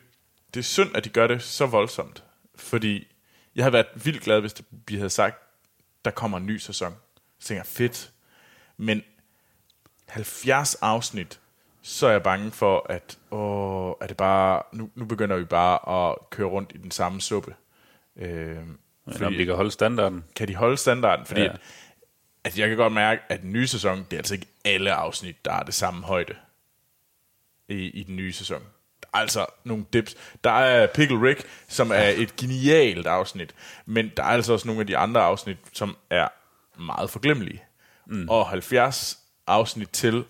det 0.54 0.60
er 0.60 0.64
synd, 0.64 0.96
at 0.96 1.04
de 1.06 1.10
gør 1.10 1.28
det 1.28 1.44
så 1.44 1.66
voldsomt. 1.66 2.24
Fordi 2.56 3.08
jeg 3.56 3.64
havde 3.64 3.74
været 3.74 3.86
vildt 3.96 4.24
glad, 4.24 4.40
hvis 4.42 4.54
det, 4.54 4.66
vi 4.88 4.96
havde 4.96 5.10
sagt, 5.10 5.36
der 6.06 6.12
kommer 6.12 6.38
en 6.38 6.46
ny 6.46 6.58
sæson. 6.58 6.96
Så 7.40 7.48
tænker 7.48 7.60
jeg, 7.60 7.68
fedt. 7.68 8.12
Men 8.78 9.02
70 10.08 10.76
afsnit, 10.76 11.40
så 11.88 12.08
er 12.08 12.12
jeg 12.12 12.24
bange 12.24 12.52
for, 12.52 12.86
at 12.90 13.18
åh, 13.32 13.94
er 14.02 14.08
det 14.08 14.18
bare, 14.18 14.62
nu, 14.74 14.90
nu 14.96 15.06
begynder 15.06 15.38
vi 15.38 15.44
bare 15.46 16.10
at 16.10 16.30
køre 16.30 16.48
rundt 16.48 16.72
i 16.76 16.78
den 16.78 16.92
samme 16.92 17.22
suppe. 17.22 17.56
Øh, 18.18 18.58
Men 19.06 19.24
om 19.24 19.34
de 19.34 19.46
kan 19.46 19.56
holde 19.56 19.72
standarden. 19.72 20.24
kan 20.36 20.48
de 20.48 20.56
holde 20.56 20.78
standarden? 20.78 21.26
Fordi 21.26 21.42
Ja. 21.42 21.48
at, 21.48 21.60
at 22.44 22.60
jeg 22.60 22.68
kan 22.68 22.78
godt 22.78 22.94
mærke, 22.94 23.22
at 23.30 23.42
den 23.42 23.54
nye 23.54 23.68
sæson, 23.68 23.98
det 24.04 24.14
er 24.14 24.18
altså 24.18 24.34
ikke 24.34 24.48
alle 24.66 24.94
afsnit, 24.94 25.46
der 25.46 25.54
er 25.54 25.64
det 25.64 25.74
samme 25.74 26.04
højde 26.04 26.36
i, 27.70 27.76
i 27.76 28.04
den 28.04 28.16
nye 28.16 28.34
sæson. 28.34 28.62
Der 29.04 29.08
altså 29.14 29.46
nogle 29.64 29.86
dips. 29.94 30.16
Der 30.44 30.52
er 30.52 30.88
Pickle 30.88 31.22
Rick, 31.22 31.46
som 31.68 31.92
er 31.92 32.08
et 32.18 32.36
genialt 32.36 33.08
afsnit, 33.08 33.56
men 33.86 34.12
der 34.18 34.24
er 34.24 34.28
altså 34.28 34.54
også 34.54 34.68
nogle 34.68 34.82
af 34.82 34.88
de 34.88 34.98
andre 34.98 35.22
afsnit, 35.22 35.58
som 35.74 35.98
er 36.10 36.28
meget 36.82 37.10
forglemmelige. 37.10 37.64
Mm. 38.06 38.30
Og 38.30 38.48
70 38.48 39.20
afsnit 39.48 39.90
til, 39.90 40.24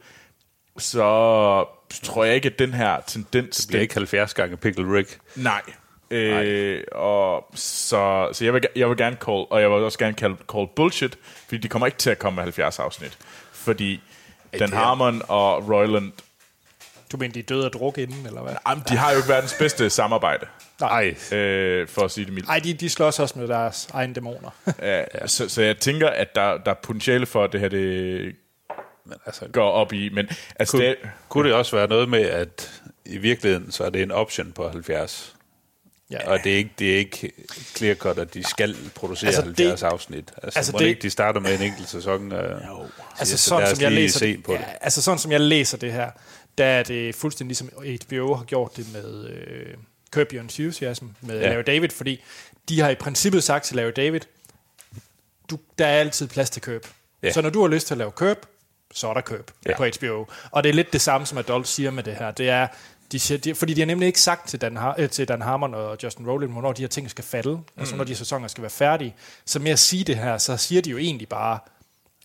så 0.78 1.65
tror 2.03 2.23
jeg 2.23 2.36
ikke, 2.36 2.49
at 2.49 2.59
den 2.59 2.73
her 2.73 2.97
tendens... 3.07 3.57
Det 3.57 3.67
bliver 3.67 3.82
ikke 3.82 3.93
70 3.93 4.34
gange 4.34 4.57
Pickle 4.57 4.97
Rick. 4.97 5.19
Nej. 5.36 5.61
Øh, 6.11 6.84
og 6.91 7.45
så, 7.55 8.30
så 8.34 8.45
jeg, 8.45 8.53
vil, 8.53 8.61
jeg 8.76 8.89
vil 8.89 8.97
gerne 8.97 9.15
call, 9.26 9.45
og 9.49 9.61
jeg 9.61 9.69
vil 9.69 9.78
også 9.78 9.99
gerne 9.99 10.13
call, 10.13 10.36
call 10.53 10.67
bullshit, 10.76 11.17
fordi 11.47 11.57
de 11.57 11.67
kommer 11.67 11.86
ikke 11.86 11.97
til 11.97 12.09
at 12.09 12.19
komme 12.19 12.36
med 12.36 12.43
70 12.43 12.80
afsnit. 12.80 13.17
Fordi 13.51 14.01
Dan 14.59 14.73
Harmon 14.73 15.21
og 15.28 15.69
Royland, 15.69 16.11
Du 17.11 17.17
mener, 17.17 17.34
de 17.34 17.39
er 17.39 17.43
døde 17.43 17.65
af 17.65 17.71
druk 17.71 17.97
inden, 17.97 18.26
eller 18.26 18.41
hvad? 18.41 18.53
jamen, 18.67 18.84
de 18.89 18.97
har 18.97 19.11
jo 19.11 19.17
ikke 19.17 19.30
verdens 19.30 19.55
bedste 19.59 19.89
samarbejde, 19.89 20.45
Nej, 20.82 21.15
øh, 21.32 21.88
for 21.88 22.01
at 22.01 22.11
sige 22.11 22.26
det 22.26 22.34
mildt. 22.34 22.47
Nej, 22.47 22.59
de, 22.59 22.73
de 22.73 22.89
slås 22.89 23.19
også 23.19 23.39
med 23.39 23.47
deres 23.47 23.88
egne 23.93 24.13
dæmoner. 24.13 24.49
Ja, 24.82 25.03
så, 25.28 25.49
så 25.49 25.61
jeg 25.61 25.78
tænker, 25.78 26.09
at 26.09 26.36
der, 26.36 26.57
der 26.57 26.71
er 26.71 26.76
potentiale 26.84 27.26
for, 27.26 27.43
at 27.43 27.51
det 27.51 27.59
her 27.59 27.69
det 27.69 28.36
men 29.06 29.18
altså, 29.26 29.47
går 29.47 29.70
op 29.72 29.93
i, 29.93 30.10
men 30.10 30.30
altså, 30.56 30.78
kunne, 30.78 30.88
det, 30.88 30.95
kunne 31.30 31.47
det 31.49 31.56
også 31.58 31.76
være 31.76 31.88
noget 31.88 32.10
med, 32.10 32.22
at 32.22 32.82
i 33.06 33.18
virkeligheden, 33.18 33.72
så 33.72 33.84
er 33.84 33.89
det 33.89 34.01
en 34.01 34.12
option 34.12 34.51
på 34.51 34.70
70? 34.70 35.36
Ja. 36.12 36.30
Og 36.32 36.39
det 36.43 36.53
er 36.53 36.58
ikke, 36.58 36.72
det 36.80 36.93
er 36.93 36.97
ikke 36.97 37.32
clear 37.76 37.95
cut, 37.95 38.20
at 38.20 38.34
de 38.34 38.43
skal 38.43 38.76
producere 38.95 39.28
Altså, 39.28 39.41
altså 39.41 39.51
det- 39.58 39.68
70 39.68 39.84
afsnit. 39.84 40.18
Altså, 40.20 40.39
altså, 40.43 40.60
altså 40.60 40.72
det- 40.78 40.86
ikke 40.86 41.01
de 41.01 41.10
starter 41.10 41.39
med 41.39 41.56
en 41.56 41.62
enkelt 41.62 41.89
sæson? 41.89 42.32
Øh, 42.32 42.62
altså, 43.20 43.38
så 43.38 43.43
sådan, 43.49 43.76
som 43.76 43.82
jeg 43.84 43.91
læser 43.91 44.20
se 44.20 44.34
det, 44.38 44.43
på 44.43 44.51
ja, 44.53 44.58
det. 44.58 44.66
altså 44.82 45.01
sådan 45.01 45.20
som 45.20 45.32
jeg 45.32 45.41
læser 45.41 45.78
det 45.78 45.91
her, 45.93 46.12
der 46.58 46.66
er 46.66 46.84
det 46.84 47.16
fuldstændig 47.16 47.47
ligesom 47.49 47.70
HBO 48.06 48.34
har 48.34 48.43
gjort 48.43 48.78
det 48.78 48.93
med 48.93 49.30
øh, 49.30 49.74
Curb 50.12 50.34
Your 50.34 50.41
Enthusiasm 50.41 51.06
med 51.22 51.39
ja. 51.39 51.49
Larry 51.49 51.64
David, 51.68 51.89
fordi 51.89 52.24
de 52.70 52.80
har 52.80 52.89
i 52.89 52.95
princippet 52.95 53.43
sagt 53.43 53.66
til 53.66 53.76
Larry 53.76 53.91
David, 53.95 54.20
du, 55.49 55.60
der 55.78 55.88
er 55.88 55.99
altid 55.99 56.28
plads 56.28 56.49
til 56.49 56.62
Curb. 56.62 56.88
Ja. 57.24 57.32
Så 57.32 57.41
når 57.41 57.49
du 57.49 57.62
har 57.62 57.68
lyst 57.68 57.88
til 57.88 57.93
at 57.93 57.97
lave 57.97 58.12
Curb, 58.12 58.38
så 58.96 59.10
er 59.10 59.14
der 59.14 59.22
Curb 59.22 59.52
ja. 59.66 59.78
På 59.78 59.86
HBO. 60.00 60.26
Og 60.52 60.64
det 60.64 60.70
er 60.70 60.74
lidt 60.74 60.93
det 60.93 61.02
samme, 61.02 61.28
som 61.28 61.38
Adult 61.38 61.68
siger 61.68 61.91
med 61.91 62.04
det 62.04 62.16
her. 62.16 62.32
Det 62.32 62.50
er, 62.50 62.68
de 63.12 63.20
siger, 63.20 63.38
de, 63.38 63.56
fordi 63.56 63.74
de 63.74 63.82
har 63.82 63.86
nemlig 63.86 64.08
ikke 64.08 64.22
sagt 64.22 64.48
til 64.48 64.62
Dan, 64.62 64.78
Har, 64.78 64.96
øh, 64.98 65.10
til 65.10 65.28
Dan 65.28 65.41
Harmon 65.41 65.74
og 65.74 65.98
Justin 66.04 66.28
Rowland, 66.28 66.52
hvornår 66.52 66.74
de 66.74 66.82
her 66.82 66.88
ting 66.88 67.10
skal 67.10 67.24
falde, 67.24 67.56
mm. 67.56 67.64
altså 67.78 67.93
hvornår 67.93 68.04
de 68.04 68.12
her 68.12 68.18
sæsoner 68.18 68.48
skal 68.48 68.62
være 68.62 68.70
færdige. 68.70 69.16
Så 69.46 69.60
med 69.60 69.72
at 69.72 69.80
sige 69.80 70.04
det 70.04 70.18
her, 70.18 70.38
så 70.38 70.58
siger 70.58 70.82
de 70.82 70.89
jo 70.89 70.98
egentlig 70.98 71.30
bare, 71.30 71.60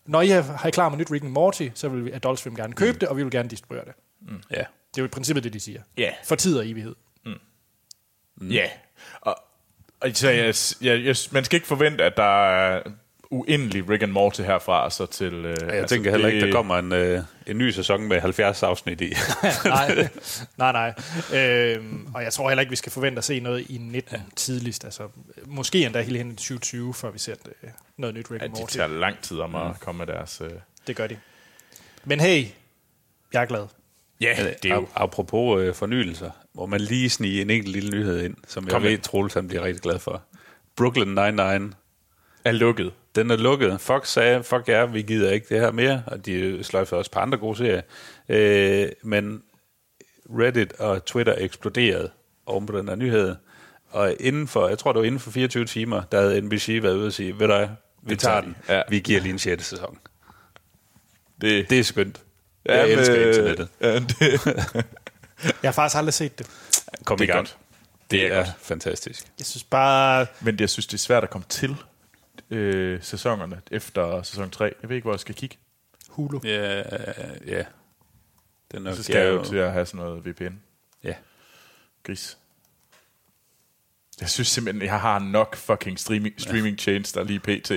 når 0.06 0.20
I 0.20 0.30
er, 0.30 0.42
har 0.42 0.68
I 0.68 0.70
klar 0.70 0.88
med 0.88 0.98
nyt 0.98 1.10
Rick 1.10 1.24
and 1.24 1.32
Morty, 1.32 1.68
så 1.74 1.88
vil 1.88 2.04
vi 2.04 2.10
Adult 2.10 2.38
Swim 2.38 2.56
gerne 2.56 2.72
købe 2.72 2.92
mm. 2.92 2.98
det, 2.98 3.08
og 3.08 3.16
vi 3.16 3.22
vil 3.22 3.32
gerne 3.32 3.48
distribuere 3.48 3.84
det. 3.84 3.92
Ja. 4.50 4.64
Det 4.90 4.98
er 4.98 5.02
jo 5.02 5.04
i 5.04 5.08
princippet 5.08 5.44
det, 5.44 5.52
de 5.52 5.60
siger. 5.60 5.82
Ja. 5.98 6.10
For 6.24 6.34
tid 6.34 6.58
og 6.58 6.68
evighed. 6.68 6.94
Ja, 8.40 8.68
og, 9.20 9.36
og 10.00 10.10
så 10.14 10.30
jeg, 10.30 10.54
jeg, 10.80 11.04
jeg, 11.04 11.16
man 11.30 11.44
skal 11.44 11.56
ikke 11.56 11.66
forvente, 11.66 12.04
at 12.04 12.16
der 12.16 12.48
er 12.50 12.82
uendelig 13.30 13.88
Rick 13.90 14.02
and 14.02 14.12
Morty 14.12 14.40
herfra, 14.42 14.84
og 14.84 14.92
så 14.92 15.06
til... 15.06 15.34
Øh, 15.34 15.56
Jeg 15.60 15.68
altså, 15.68 15.94
tænker 15.94 16.10
heller 16.10 16.28
ikke, 16.28 16.46
der 16.46 16.52
kommer 16.52 16.78
en, 16.78 16.92
øh, 16.92 17.22
en 17.46 17.58
ny 17.58 17.70
sæson 17.70 18.02
med 18.08 18.20
70 18.20 18.62
afsnit 18.62 19.00
i. 19.00 19.12
nej, 19.64 20.08
nej, 20.58 20.72
nej. 20.72 20.94
Øhm, 21.40 22.06
og 22.14 22.22
jeg 22.22 22.32
tror 22.32 22.48
heller 22.48 22.60
ikke, 22.60 22.70
vi 22.70 22.76
skal 22.76 22.92
forvente 22.92 23.18
at 23.18 23.24
se 23.24 23.40
noget 23.40 23.70
i 23.70 23.78
19 23.78 24.16
ja. 24.16 24.22
tidligst. 24.36 24.84
Altså, 24.84 25.02
måske 25.46 25.84
endda 25.84 26.00
helt 26.00 26.16
hen 26.18 26.30
i 26.30 26.34
2020, 26.34 26.94
før 26.94 27.10
vi 27.10 27.18
ser 27.18 27.34
øh, 27.62 27.70
noget 27.96 28.14
nyt 28.14 28.30
Rick 28.30 28.40
Ja, 28.40 28.44
and 28.44 28.54
de 28.54 28.60
Morty. 28.60 28.74
tager 28.76 28.88
lang 28.88 29.16
tid 29.22 29.38
om 29.38 29.54
at 29.54 29.80
komme 29.80 29.98
med 29.98 30.06
deres... 30.14 30.40
Øh, 30.40 30.50
Det 30.86 30.96
gør 30.96 31.06
de. 31.06 31.16
Men 32.04 32.20
hey, 32.20 32.44
jeg 33.32 33.42
er 33.42 33.46
glad. 33.46 33.66
ja, 34.20 34.36
det 34.62 34.70
er 34.70 34.74
jo... 34.74 34.88
Apropos 34.94 35.60
øh, 35.62 35.74
fornyelser, 35.74 36.30
må 36.54 36.66
man 36.66 36.80
lige 36.80 37.10
snige 37.10 37.42
en 37.42 37.50
enkelt 37.50 37.72
lille 37.72 37.90
nyhed 37.90 38.20
ind, 38.22 38.34
som 38.48 38.64
jeg 38.64 38.72
Kom 38.72 38.82
ved, 38.82 38.90
med. 38.90 38.98
Troels 38.98 39.34
han 39.34 39.48
bliver 39.48 39.62
rigtig 39.64 39.82
glad 39.82 39.98
for. 39.98 40.22
Brooklyn 40.76 41.18
Nine-Nine, 41.18 41.72
Er 42.44 42.52
lukket. 42.52 42.92
Den 43.14 43.30
er 43.30 43.36
lukket. 43.36 43.80
Fox 43.80 44.08
sagde, 44.08 44.42
fuck 44.42 44.68
ja, 44.68 44.84
vi 44.84 45.02
gider 45.02 45.30
ikke 45.30 45.46
det 45.54 45.60
her 45.60 45.70
mere, 45.70 46.02
og 46.06 46.26
de 46.26 46.64
sløjfer 46.64 46.96
også 46.96 47.10
på 47.10 47.18
andre 47.18 47.38
gode 47.38 47.56
serier. 47.56 47.82
Øh, 48.28 48.88
men 49.02 49.42
Reddit 50.38 50.72
og 50.72 51.04
Twitter 51.04 51.34
eksploderede 51.38 52.10
oven 52.46 52.66
på 52.66 52.78
den 52.78 52.88
her 52.88 52.94
nyhed, 52.94 53.36
og 53.90 54.16
inden 54.20 54.48
for, 54.48 54.68
jeg 54.68 54.78
tror 54.78 54.92
det 54.92 55.00
var 55.00 55.06
inden 55.06 55.20
for 55.20 55.30
24 55.30 55.64
timer, 55.64 56.02
der 56.12 56.20
havde 56.20 56.40
NBC 56.40 56.78
været 56.82 56.94
ude 56.96 57.06
og 57.06 57.12
sige, 57.12 57.32
ved 57.40 57.46
du 57.48 57.54
hvad, 57.54 57.68
vi 58.02 58.16
tager 58.16 58.40
den, 58.40 58.56
Ja. 58.68 58.82
vi 58.88 58.98
giver 59.00 59.20
lige 59.20 59.32
en 59.32 59.38
6. 59.38 59.66
sæson. 59.66 59.98
Det, 61.40 61.70
Det 61.70 61.78
er 61.78 61.84
skønt. 61.84 62.20
Jeg 62.64 62.88
men, 62.88 62.98
elsker 62.98 63.16
øh, 63.20 63.28
internettet. 63.28 63.68
Ja, 63.80 63.94
det, 63.98 64.40
Jeg 65.62 65.68
har 65.68 65.72
faktisk 65.72 65.96
aldrig 65.98 66.14
set 66.14 66.38
det. 66.38 66.46
Kom 67.04 67.18
det 67.18 67.24
i 67.24 67.28
er 67.28 67.32
gang. 67.34 67.46
godt. 67.46 67.56
Det 68.10 68.26
er 68.32 68.36
godt. 68.36 68.48
fantastisk. 68.62 69.24
Jeg 69.38 69.46
synes 69.46 69.64
bare... 69.64 70.26
men 70.40 70.60
jeg 70.60 70.70
synes, 70.70 70.86
det 70.86 70.94
er 70.94 70.98
svært 70.98 71.22
at 71.24 71.30
komme 71.30 71.44
til 71.48 71.76
øh, 72.50 73.02
sæsonerne 73.02 73.60
efter 73.70 74.22
sæson 74.22 74.50
3. 74.50 74.64
Jeg 74.64 74.88
ved 74.88 74.96
ikke, 74.96 75.04
hvor 75.04 75.12
jeg 75.12 75.20
skal 75.20 75.34
kigge. 75.34 75.56
Hulu. 76.08 76.40
Ja, 76.44 76.82
ja. 77.46 77.64
Den 78.72 78.86
er, 78.86 78.94
Så 78.94 79.02
skal 79.02 79.16
jeg 79.16 79.32
jo 79.32 79.44
til 79.44 79.56
at 79.56 79.72
have 79.72 79.86
sådan 79.86 80.00
noget 80.00 80.26
VPN. 80.26 80.54
Ja. 81.04 81.14
Gris. 82.02 82.38
Jeg 84.20 84.30
synes 84.30 84.48
simpelthen, 84.48 84.82
jeg 84.82 85.00
har 85.00 85.18
nok 85.18 85.56
fucking 85.56 85.98
streaming, 85.98 86.34
streaming 86.40 86.78
tjenester 86.78 87.24
lige 87.24 87.40
pt. 87.40 87.68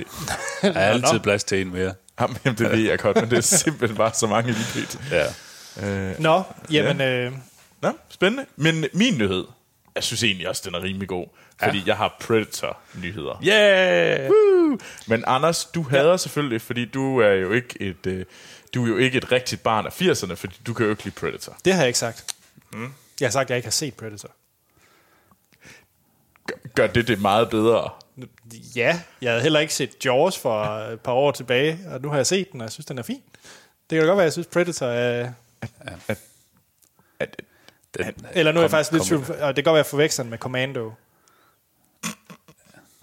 Der 0.62 0.72
er 0.72 0.90
altid 0.90 1.20
plads 1.20 1.44
til 1.44 1.60
en 1.60 1.72
mere. 1.72 1.94
Jamen, 2.20 2.36
det 2.44 2.60
ved 2.70 2.78
jeg 2.78 2.98
godt, 2.98 3.16
men 3.16 3.30
det 3.30 3.36
er 3.36 3.40
simpelthen 3.40 3.96
bare 3.96 4.12
så 4.14 4.26
mange 4.26 4.52
lige 4.52 4.84
pt. 4.86 5.12
Ja. 5.12 5.26
Øh, 5.82 6.20
Nå, 6.20 6.42
jamen... 6.70 7.00
Øh, 7.00 7.32
Nå, 7.82 7.92
spændende. 8.08 8.46
Men 8.56 8.84
min 8.92 9.18
nyhed, 9.18 9.44
jeg 9.94 10.04
synes 10.04 10.22
egentlig 10.22 10.48
også, 10.48 10.62
den 10.64 10.74
er 10.74 10.82
rimelig 10.82 11.08
god. 11.08 11.26
Fordi 11.62 11.78
ja. 11.78 11.84
jeg 11.86 11.96
har 11.96 12.16
Predator-nyheder. 12.20 13.42
Yeah! 13.46 14.30
Woo! 14.30 14.78
Men 15.06 15.24
Anders, 15.26 15.64
du 15.64 15.82
hader 15.82 16.10
ja. 16.10 16.16
selvfølgelig, 16.16 16.60
fordi 16.60 16.84
du 16.84 17.20
er 17.20 17.32
jo 17.32 17.52
ikke 17.52 17.82
et... 17.82 18.06
Øh, 18.06 18.24
du 18.74 18.84
er 18.84 18.88
jo 18.88 18.96
ikke 18.96 19.18
et 19.18 19.32
rigtigt 19.32 19.62
barn 19.62 19.86
af 19.86 20.02
80'erne, 20.02 20.34
fordi 20.34 20.60
du 20.66 20.74
kan 20.74 20.84
jo 20.84 20.90
ikke 20.90 21.04
lide 21.04 21.14
Predator. 21.14 21.56
det 21.64 21.72
har 21.72 21.80
jeg 21.80 21.86
ikke 21.86 21.98
sagt. 21.98 22.34
Mm. 22.72 22.92
Jeg 23.20 23.26
har 23.26 23.30
sagt, 23.30 23.46
at 23.46 23.50
jeg 23.50 23.56
ikke 23.56 23.66
har 23.66 23.70
set 23.70 23.94
Predator. 23.94 24.30
Gør, 26.46 26.56
gør 26.74 26.86
det 26.86 27.08
det 27.08 27.20
meget 27.20 27.50
bedre? 27.50 27.90
Ja, 28.76 29.00
jeg 29.20 29.30
havde 29.30 29.42
heller 29.42 29.60
ikke 29.60 29.74
set 29.74 30.04
Jaws 30.04 30.38
for 30.38 30.64
et 30.64 31.00
par 31.00 31.12
år 31.12 31.30
tilbage, 31.30 31.78
og 31.86 32.00
nu 32.00 32.08
har 32.08 32.16
jeg 32.16 32.26
set 32.26 32.52
den, 32.52 32.60
og 32.60 32.64
jeg 32.64 32.72
synes, 32.72 32.86
den 32.86 32.98
er 32.98 33.02
fin. 33.02 33.22
Det 33.90 33.96
kan 33.96 33.98
da 33.98 34.06
godt 34.06 34.16
være, 34.16 34.24
at 34.24 34.26
jeg 34.26 34.32
synes, 34.32 34.46
Predator 34.46 34.86
er... 34.86 35.32
At, 37.18 37.42
Den, 37.98 38.26
Eller 38.32 38.52
nu 38.52 38.58
er 38.58 38.62
jeg 38.62 38.70
kom- 38.70 38.76
faktisk 38.76 38.92
lidt 38.92 39.04
tvivl, 39.04 39.22
og 39.22 39.28
det 39.28 39.38
kan 39.38 39.64
godt 39.64 39.66
være, 39.66 39.74
jeg 39.76 39.86
forveksler 39.86 40.22
den 40.22 40.30
med 40.30 40.38
Commando. 40.38 40.92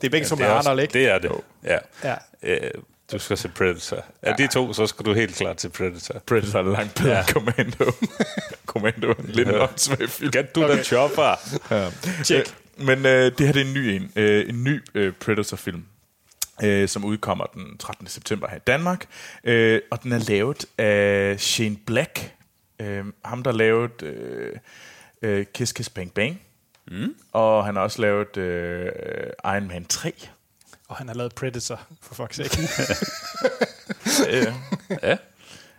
Det 0.01 0.07
er 0.07 0.11
begge 0.11 0.27
to 0.27 0.35
det 0.35 0.39
med 0.41 0.47
er, 0.49 0.53
Arnold, 0.53 0.67
også, 0.79 0.81
ikke? 0.81 0.93
det 0.93 1.07
er 1.07 1.17
det. 1.17 1.31
Ja. 1.63 1.77
Ja. 2.03 2.15
Øh, 2.43 2.71
du 3.11 3.19
skal 3.19 3.37
se 3.37 3.49
Predator. 3.49 4.05
Af 4.21 4.35
de 4.37 4.47
to, 4.47 4.73
så 4.73 4.87
skal 4.87 5.05
du 5.05 5.13
helt 5.13 5.35
klart 5.35 5.57
til 5.57 5.69
Predator. 5.69 6.19
Predator 6.19 6.59
er 6.59 6.63
langt 6.63 6.95
bedre 6.95 7.15
ja. 7.17 7.23
Commando. 7.25 7.91
Commando 8.65 9.09
er 9.09 9.13
en 9.15 9.25
lidt 9.25 9.47
Ja. 9.47 9.63
åndssvag 9.63 10.09
film. 10.09 10.31
Get 10.31 10.55
du 10.55 10.63
okay. 10.63 10.75
den 10.75 10.83
chopper. 10.83 11.35
Check. 12.23 12.55
Øh, 12.79 12.85
men 12.85 13.05
øh, 13.05 13.31
det 13.37 13.45
her 13.45 13.53
det 13.53 13.61
er 13.61 13.65
en 13.65 13.73
ny 13.73 13.77
en. 13.77 14.11
Øh, 14.15 14.49
en 14.49 14.63
ny 14.63 14.83
øh, 14.95 15.13
Predator-film, 15.13 15.85
øh, 16.63 16.87
som 16.89 17.05
udkommer 17.05 17.45
den 17.45 17.77
13. 17.77 18.07
september 18.07 18.47
her 18.47 18.57
i 18.57 18.61
Danmark. 18.67 19.05
Øh, 19.43 19.81
og 19.91 20.03
den 20.03 20.11
er 20.11 20.19
lavet 20.19 20.65
af 20.77 21.39
Shane 21.39 21.77
Black. 21.85 22.31
Øh, 22.81 23.05
ham, 23.25 23.43
der 23.43 23.51
lavede 23.51 24.05
øh, 24.05 24.55
øh, 25.21 25.45
Kiss 25.53 25.73
Kiss 25.73 25.89
Bang 25.89 26.13
Bang. 26.13 26.41
Mm. 26.87 27.15
Og 27.31 27.65
han 27.65 27.75
har 27.75 27.83
også 27.83 28.01
lavet 28.01 28.37
øh, 28.37 28.91
Iron 29.45 29.67
Man 29.67 29.85
3. 29.85 30.13
Og 30.87 30.95
han 30.95 31.07
har 31.07 31.15
lavet 31.15 31.35
Predator, 31.35 31.81
for 32.01 32.23
fuck's 32.25 32.33
sake. 32.33 32.61
Øh, 34.29 34.53
Ja. 35.03 35.17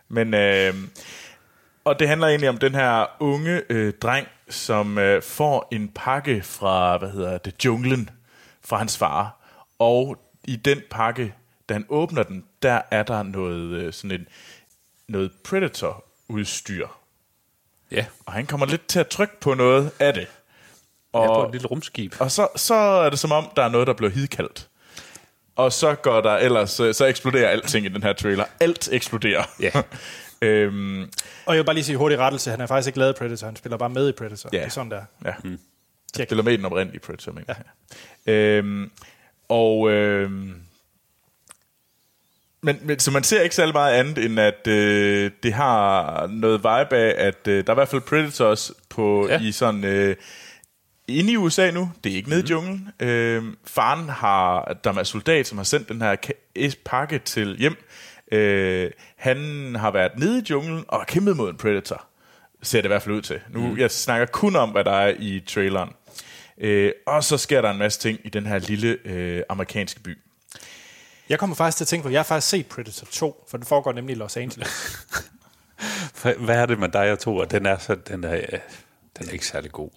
Men, 0.09 0.35
øh, 0.35 0.75
og 1.85 1.99
det 1.99 2.09
handler 2.09 2.27
egentlig 2.27 2.49
om 2.49 2.59
den 2.59 2.75
her 2.75 3.07
unge 3.21 3.63
øh, 3.69 3.93
dreng, 3.93 4.27
som 4.49 4.99
øh, 4.99 5.23
får 5.23 5.69
en 5.73 5.89
pakke 5.95 6.43
fra, 6.43 6.99
hvad 6.99 7.11
hedder 7.11 7.39
det, 7.39 7.65
junglen 7.65 8.11
fra 8.65 8.77
hans 8.77 8.99
far. 8.99 9.37
Og 9.79 10.17
i 10.45 10.57
den 10.57 10.81
pakke, 10.91 11.35
da 11.69 11.75
han 11.75 11.87
åbner 11.89 12.23
den, 12.23 12.45
der 12.63 12.83
er 12.91 13.03
der 13.03 13.23
noget, 13.23 13.71
øh, 13.71 13.93
sådan 13.93 14.21
en, 14.21 14.27
noget 15.09 15.31
Predator-udstyr. 16.33 16.87
Ja. 17.91 18.07
Og 18.27 18.33
han 18.33 18.47
kommer 18.47 18.67
lidt 18.67 18.87
til 18.87 19.01
at 19.01 19.09
trykke 19.09 19.41
på 19.41 19.55
noget 19.55 19.91
af 19.99 20.15
det. 20.15 20.27
Og, 21.13 21.23
ja, 21.23 21.35
på 21.35 21.47
et 21.47 21.53
lille 21.53 21.67
rumskib. 21.67 22.15
og 22.19 22.31
så, 22.31 22.49
så 22.57 22.75
er 22.75 23.11
det 23.11 23.19
som 23.19 23.33
om, 23.33 23.49
der 23.57 23.63
er 23.63 23.69
noget, 23.69 23.87
der 23.87 23.93
bliver 23.93 24.11
hidkaldt. 24.11 24.69
Og 25.57 25.73
så 25.73 25.95
går 25.95 26.21
der 26.21 26.37
ellers, 26.37 26.81
øh, 26.81 26.95
så 26.95 27.07
eksploderer 27.07 27.49
alting 27.49 27.87
i 27.87 27.89
den 27.89 28.03
her 28.03 28.13
trailer. 28.13 28.45
Alt 28.61 28.89
eksploderer. 28.93 29.45
Ja. 29.61 29.71
øhm, 30.49 31.03
og 31.47 31.55
jeg 31.55 31.59
vil 31.59 31.65
bare 31.65 31.75
lige 31.75 31.85
sige 31.85 31.97
hurtig 31.97 32.19
rettelse, 32.19 32.51
han 32.51 32.61
har 32.61 32.67
faktisk 32.67 32.87
ikke 32.87 32.99
lavet 32.99 33.17
Predator, 33.17 33.47
han 33.47 33.57
spiller 33.57 33.77
bare 33.77 33.91
med 33.91 34.09
i 34.09 34.13
Predator. 34.13 34.51
Ja. 34.53 34.59
Det 34.59 34.65
er 34.65 34.69
sådan 34.69 34.91
der. 34.91 35.03
Ja. 35.25 35.35
Mm. 35.45 35.51
Jeg 35.51 35.59
Check. 36.15 36.29
spiller 36.29 36.43
med 36.43 36.53
i 36.53 36.57
den 36.57 36.65
oprindelige 36.65 37.01
Predator, 37.01 37.33
mener 37.33 37.55
jeg. 38.27 38.35
Øhm, 38.35 38.91
og 39.49 39.91
øhm, 39.91 40.55
Men, 42.63 42.79
men 42.83 42.99
så 42.99 43.11
man 43.11 43.23
ser 43.23 43.41
ikke 43.41 43.55
særlig 43.55 43.75
meget 43.75 43.95
andet, 43.95 44.25
end 44.25 44.41
at 44.41 44.67
øh, 44.67 45.31
det 45.43 45.53
har 45.53 46.27
noget 46.27 46.59
vibe 46.59 46.97
af, 46.97 47.27
at 47.27 47.49
øh, 47.49 47.67
der 47.67 47.71
er 47.71 47.75
i 47.75 47.75
hvert 47.75 47.89
fald 47.89 48.03
Predators 48.03 48.73
på, 48.89 49.29
ja. 49.29 49.41
I 49.41 49.53
sådan... 49.53 49.85
Øh, 49.85 50.17
inde 51.09 51.33
i 51.33 51.37
USA 51.37 51.71
nu, 51.71 51.91
det 52.05 52.13
er 52.13 52.17
ikke 52.17 52.29
nede 52.29 52.43
i 52.43 52.51
junglen. 52.51 52.89
Øh, 53.01 53.43
faren 53.65 54.09
har, 54.09 54.77
der 54.85 54.93
er 54.93 54.99
en 54.99 55.05
soldat, 55.05 55.47
som 55.47 55.59
har 55.59 55.65
sendt 55.65 55.89
den 55.89 56.03
her 56.03 56.17
pakke 56.85 57.19
til 57.19 57.57
hjem. 57.59 57.77
Øh, 58.33 58.91
han 59.17 59.37
har 59.75 59.91
været 59.91 60.19
nede 60.19 60.39
i 60.39 60.43
junglen 60.51 60.85
og 60.89 60.99
har 60.99 61.05
kæmpet 61.05 61.37
mod 61.37 61.51
en 61.51 61.57
Predator. 61.57 62.05
Ser 62.63 62.79
det 62.79 62.85
i 62.85 62.89
hvert 62.89 63.03
fald 63.03 63.15
ud 63.15 63.23
til. 63.23 63.41
Nu, 63.51 63.69
mm. 63.69 63.79
jeg 63.79 63.91
snakker 63.91 64.27
kun 64.27 64.57
om, 64.57 64.71
hvad 64.71 64.85
der 64.85 64.93
er 64.93 65.15
i 65.19 65.43
traileren. 65.47 65.91
Øh, 66.59 66.93
og 67.07 67.25
så 67.25 67.39
sker 67.39 67.61
der 67.61 67.71
en 67.71 67.79
masse 67.79 68.01
ting 68.01 68.19
i 68.25 68.29
den 68.29 68.47
her 68.47 68.59
lille 68.59 68.99
øh, 69.05 69.43
amerikanske 69.49 70.01
by. 70.01 70.19
Jeg 71.29 71.39
kommer 71.39 71.57
faktisk 71.57 71.77
til 71.77 71.85
at 71.85 71.89
tænke 71.89 72.03
på, 72.03 72.09
at 72.09 72.13
jeg 72.13 72.19
har 72.19 72.25
faktisk 72.25 72.49
set 72.49 72.67
Predator 72.67 73.07
2, 73.11 73.45
for 73.51 73.57
den 73.57 73.67
foregår 73.67 73.93
nemlig 73.93 74.17
i 74.17 74.19
Los 74.19 74.37
Angeles. 74.37 74.97
Hvad- 76.23 76.35
Hvad 76.35 76.57
er 76.57 76.67
det 76.67 76.79
med 76.79 76.89
dig 76.89 77.13
og 77.13 77.19
to? 77.19 77.37
Og 77.37 77.51
den 77.51 77.67
er, 77.67 77.79
så, 77.79 77.95
den 77.95 78.25
er, 78.25 78.35
øh, 78.35 78.59
den 79.19 79.29
er 79.29 79.33
ikke 79.33 79.47
særlig 79.47 79.73
god. 79.73 79.91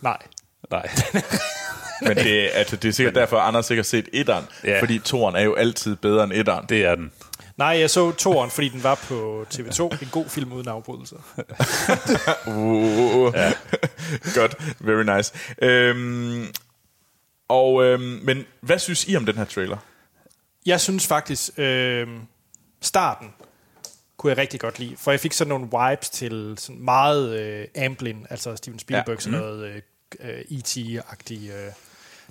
Nej. 0.00 0.18
Nej. 0.70 0.90
Men 2.02 2.16
det, 2.16 2.44
er- 2.44 2.50
altså, 2.58 2.76
det 2.76 2.88
er 2.88 2.92
sikkert 2.92 3.14
derfor, 3.14 3.36
at 3.38 3.48
Anders 3.48 3.70
ikke 3.70 3.78
har 3.78 3.84
set 3.84 4.08
etteren. 4.12 4.44
Ja. 4.64 4.80
Fordi 4.80 4.98
toeren 4.98 5.36
er 5.36 5.40
jo 5.40 5.54
altid 5.54 5.96
bedre 5.96 6.24
end 6.24 6.32
etteren. 6.32 6.66
det 6.68 6.84
er 6.84 6.94
den. 6.94 7.12
Nej, 7.56 7.68
jeg 7.68 7.90
så 7.90 8.12
toeren, 8.12 8.50
fordi 8.50 8.68
den 8.68 8.82
var 8.82 8.94
på 8.94 9.46
TV2. 9.54 9.82
En 10.02 10.08
god 10.12 10.28
film 10.28 10.52
uden 10.52 10.68
afbrydelser. 10.68 11.16
Uh, 12.46 13.32
ja. 13.34 13.52
Godt, 14.34 14.54
very 14.80 15.16
nice. 15.16 15.32
Øhm, 15.62 16.46
og, 17.48 17.84
øhm, 17.84 18.20
men 18.22 18.44
hvad 18.60 18.78
synes 18.78 19.08
I 19.08 19.16
om 19.16 19.26
den 19.26 19.36
her 19.36 19.44
trailer? 19.44 19.76
Jeg 20.68 20.80
synes 20.80 21.06
faktisk, 21.06 21.58
øh, 21.58 22.08
starten 22.80 23.28
kunne 24.16 24.30
jeg 24.30 24.38
rigtig 24.38 24.60
godt 24.60 24.78
lide, 24.78 24.96
for 24.96 25.10
jeg 25.10 25.20
fik 25.20 25.32
sådan 25.32 25.48
nogle 25.48 25.64
vibes 25.64 26.10
til 26.10 26.54
sådan 26.58 26.82
meget 26.82 27.40
øh, 27.40 27.84
Amblin, 27.84 28.26
altså 28.30 28.56
Steven 28.56 28.78
Spielberg, 28.78 29.14
ja. 29.14 29.20
sådan 29.20 29.38
noget 29.38 29.64
øh, 29.68 29.82
øh, 30.20 30.58
E.T.-agtigt. 30.58 31.52
Øh. 31.52 31.72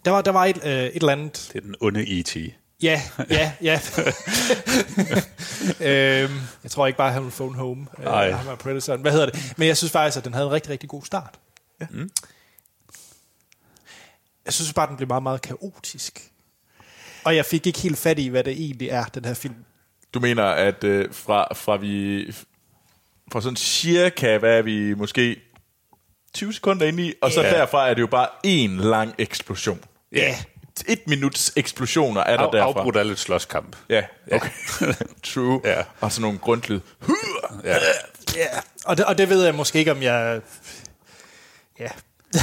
Der 0.05 0.11
var, 0.11 0.21
der 0.21 0.31
var 0.31 0.45
et, 0.45 0.57
øh, 0.63 0.71
et 0.71 0.95
eller 0.95 1.11
andet 1.11 1.49
Det 1.53 1.59
er 1.59 1.61
den 1.61 1.75
onde 1.81 2.19
E.T. 2.19 2.38
Ja, 2.81 3.01
ja, 3.29 3.51
ja. 3.61 3.79
øhm, 6.23 6.39
jeg 6.63 6.71
tror 6.71 6.88
ikke 6.88 6.97
bare, 6.97 7.11
han 7.11 7.23
vil 7.23 7.31
phone 7.31 7.57
home. 7.57 7.88
Øh, 7.97 8.03
Nej. 8.05 8.31
ham 8.31 8.47
og 8.47 8.59
Predatoren. 8.59 9.01
Hvad 9.01 9.11
hedder 9.11 9.25
det? 9.25 9.53
Men 9.57 9.67
jeg 9.67 9.77
synes 9.77 9.91
faktisk, 9.91 10.17
at 10.17 10.25
den 10.25 10.33
havde 10.33 10.45
en 10.45 10.51
rigtig, 10.51 10.71
rigtig 10.71 10.89
god 10.89 11.03
start. 11.03 11.39
Ja. 11.81 11.88
Mm. 11.91 12.09
Jeg 14.45 14.53
synes 14.53 14.73
bare, 14.73 14.88
den 14.88 14.97
blev 14.97 15.07
meget, 15.07 15.23
meget 15.23 15.41
kaotisk. 15.41 16.31
Og 17.28 17.36
jeg 17.36 17.45
fik 17.45 17.67
ikke 17.67 17.80
helt 17.80 17.97
fat 17.97 18.19
i, 18.19 18.28
hvad 18.28 18.43
det 18.43 18.53
egentlig 18.53 18.89
er, 18.89 19.03
den 19.05 19.25
her 19.25 19.34
film. 19.34 19.55
Du 20.13 20.19
mener, 20.19 20.43
at 20.43 20.84
øh, 20.84 21.13
fra, 21.13 21.53
fra 21.53 21.78
vi... 21.78 22.25
Fra 23.32 23.41
sådan 23.41 23.55
cirka, 23.55 24.38
hvad 24.38 24.57
er 24.57 24.61
vi 24.61 24.93
måske 24.93 25.36
20 26.34 26.53
sekunder 26.53 26.86
inde 26.86 27.03
i, 27.07 27.13
og 27.21 27.32
så 27.32 27.41
Ja. 27.41 27.49
derfra 27.49 27.89
er 27.89 27.93
det 27.93 28.01
jo 28.01 28.07
bare 28.07 28.28
en 28.43 28.78
lang 28.78 29.13
eksplosion. 29.17 29.80
Ja. 30.11 30.36
Et 30.88 30.99
minuts 31.07 31.53
eksplosioner 31.55 32.21
er 32.21 32.38
der 32.38 32.43
Af, 32.43 32.51
derfra. 32.51 32.67
afbrudt 32.67 32.95
af 32.95 33.07
lidt 33.07 33.19
slåskamp. 33.19 33.75
Ja, 33.89 34.03
okay. 34.32 34.49
True. 35.34 35.61
Ja. 35.65 35.84
Og 36.01 36.11
sådan 36.11 36.21
nogle 36.21 36.39
grundlyd. 36.39 36.80
Ja. 37.63 37.73
ja. 38.36 38.47
Og, 38.86 38.97
det, 38.97 39.05
og 39.05 39.17
det 39.17 39.30
ved 39.30 39.43
jeg 39.45 39.55
måske 39.55 39.80
ikke, 39.80 39.91
om 39.91 40.01
jeg... 40.01 40.41
Ja. 41.80 41.89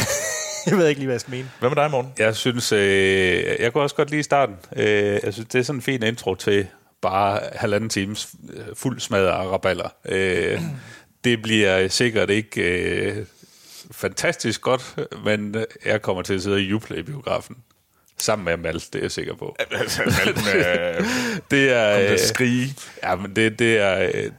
jeg 0.70 0.78
ved 0.78 0.88
ikke 0.88 1.00
lige, 1.00 1.06
hvad 1.06 1.14
jeg 1.14 1.20
skal 1.20 1.30
mene. 1.30 1.50
Hvad 1.60 1.70
med 1.70 1.76
dig, 1.76 1.90
Morten? 1.90 2.12
Jeg 2.18 2.36
synes, 2.36 2.72
øh, 2.72 3.44
jeg 3.60 3.72
kunne 3.72 3.82
også 3.82 3.96
godt 3.96 4.10
lide 4.10 4.22
starten. 4.22 4.56
Øh, 4.76 5.20
jeg 5.24 5.32
synes, 5.32 5.48
det 5.48 5.58
er 5.58 5.62
sådan 5.62 5.78
en 5.78 5.82
fin 5.82 6.02
intro 6.02 6.34
til 6.34 6.66
bare 7.02 7.40
halvanden 7.52 7.90
times 7.90 8.34
øh, 8.52 8.64
fuld 8.74 9.00
smadret 9.00 9.26
af 9.26 9.46
raballer. 9.48 9.88
Øh, 10.04 10.60
det 11.24 11.42
bliver 11.42 11.88
sikkert 11.88 12.30
ikke 12.30 12.62
øh, 12.62 13.26
fantastisk 13.90 14.60
godt, 14.60 14.96
men 15.24 15.56
jeg 15.84 16.02
kommer 16.02 16.22
til 16.22 16.34
at 16.34 16.42
sidde 16.42 16.56
og 16.56 16.60
juble 16.60 16.98
i 16.98 17.02
biografen. 17.02 17.56
Sammen 18.18 18.44
med 18.44 18.56
Mal, 18.56 18.74
det 18.74 18.94
er 18.94 19.00
jeg 19.00 19.10
sikker 19.10 19.34
på. 19.34 19.56
det 21.50 21.72
er... 21.72 21.92
Kom 21.92 22.02
at 22.02 22.12
øh, 22.12 22.18
skrige. 22.18 22.74
Ja, 23.02 23.14
men 23.14 23.36
det, 23.36 23.58
det 23.58 23.78
er... 23.78 24.30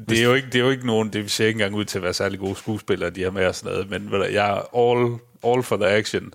øh, 0.00 0.08
Det 0.08 0.18
er, 0.18 0.24
jo 0.24 0.34
ikke, 0.34 0.46
det 0.46 0.54
er 0.54 0.64
jo 0.64 0.70
ikke 0.70 0.86
nogen, 0.86 1.12
det 1.12 1.30
ser 1.30 1.46
ikke 1.46 1.56
engang 1.56 1.74
ud 1.74 1.84
til 1.84 1.98
at 1.98 2.02
være 2.02 2.14
særlig 2.14 2.38
gode 2.38 2.56
skuespillere, 2.56 3.10
de 3.10 3.22
har 3.22 3.30
med 3.30 3.46
og 3.46 3.54
sådan 3.54 3.72
noget, 3.72 3.90
men 3.90 4.10
ved 4.10 4.18
du, 4.18 4.24
jeg 4.24 4.50
er 4.50 4.76
all, 4.76 5.18
all 5.44 5.62
for 5.62 5.76
the 5.76 5.86
action. 5.86 6.34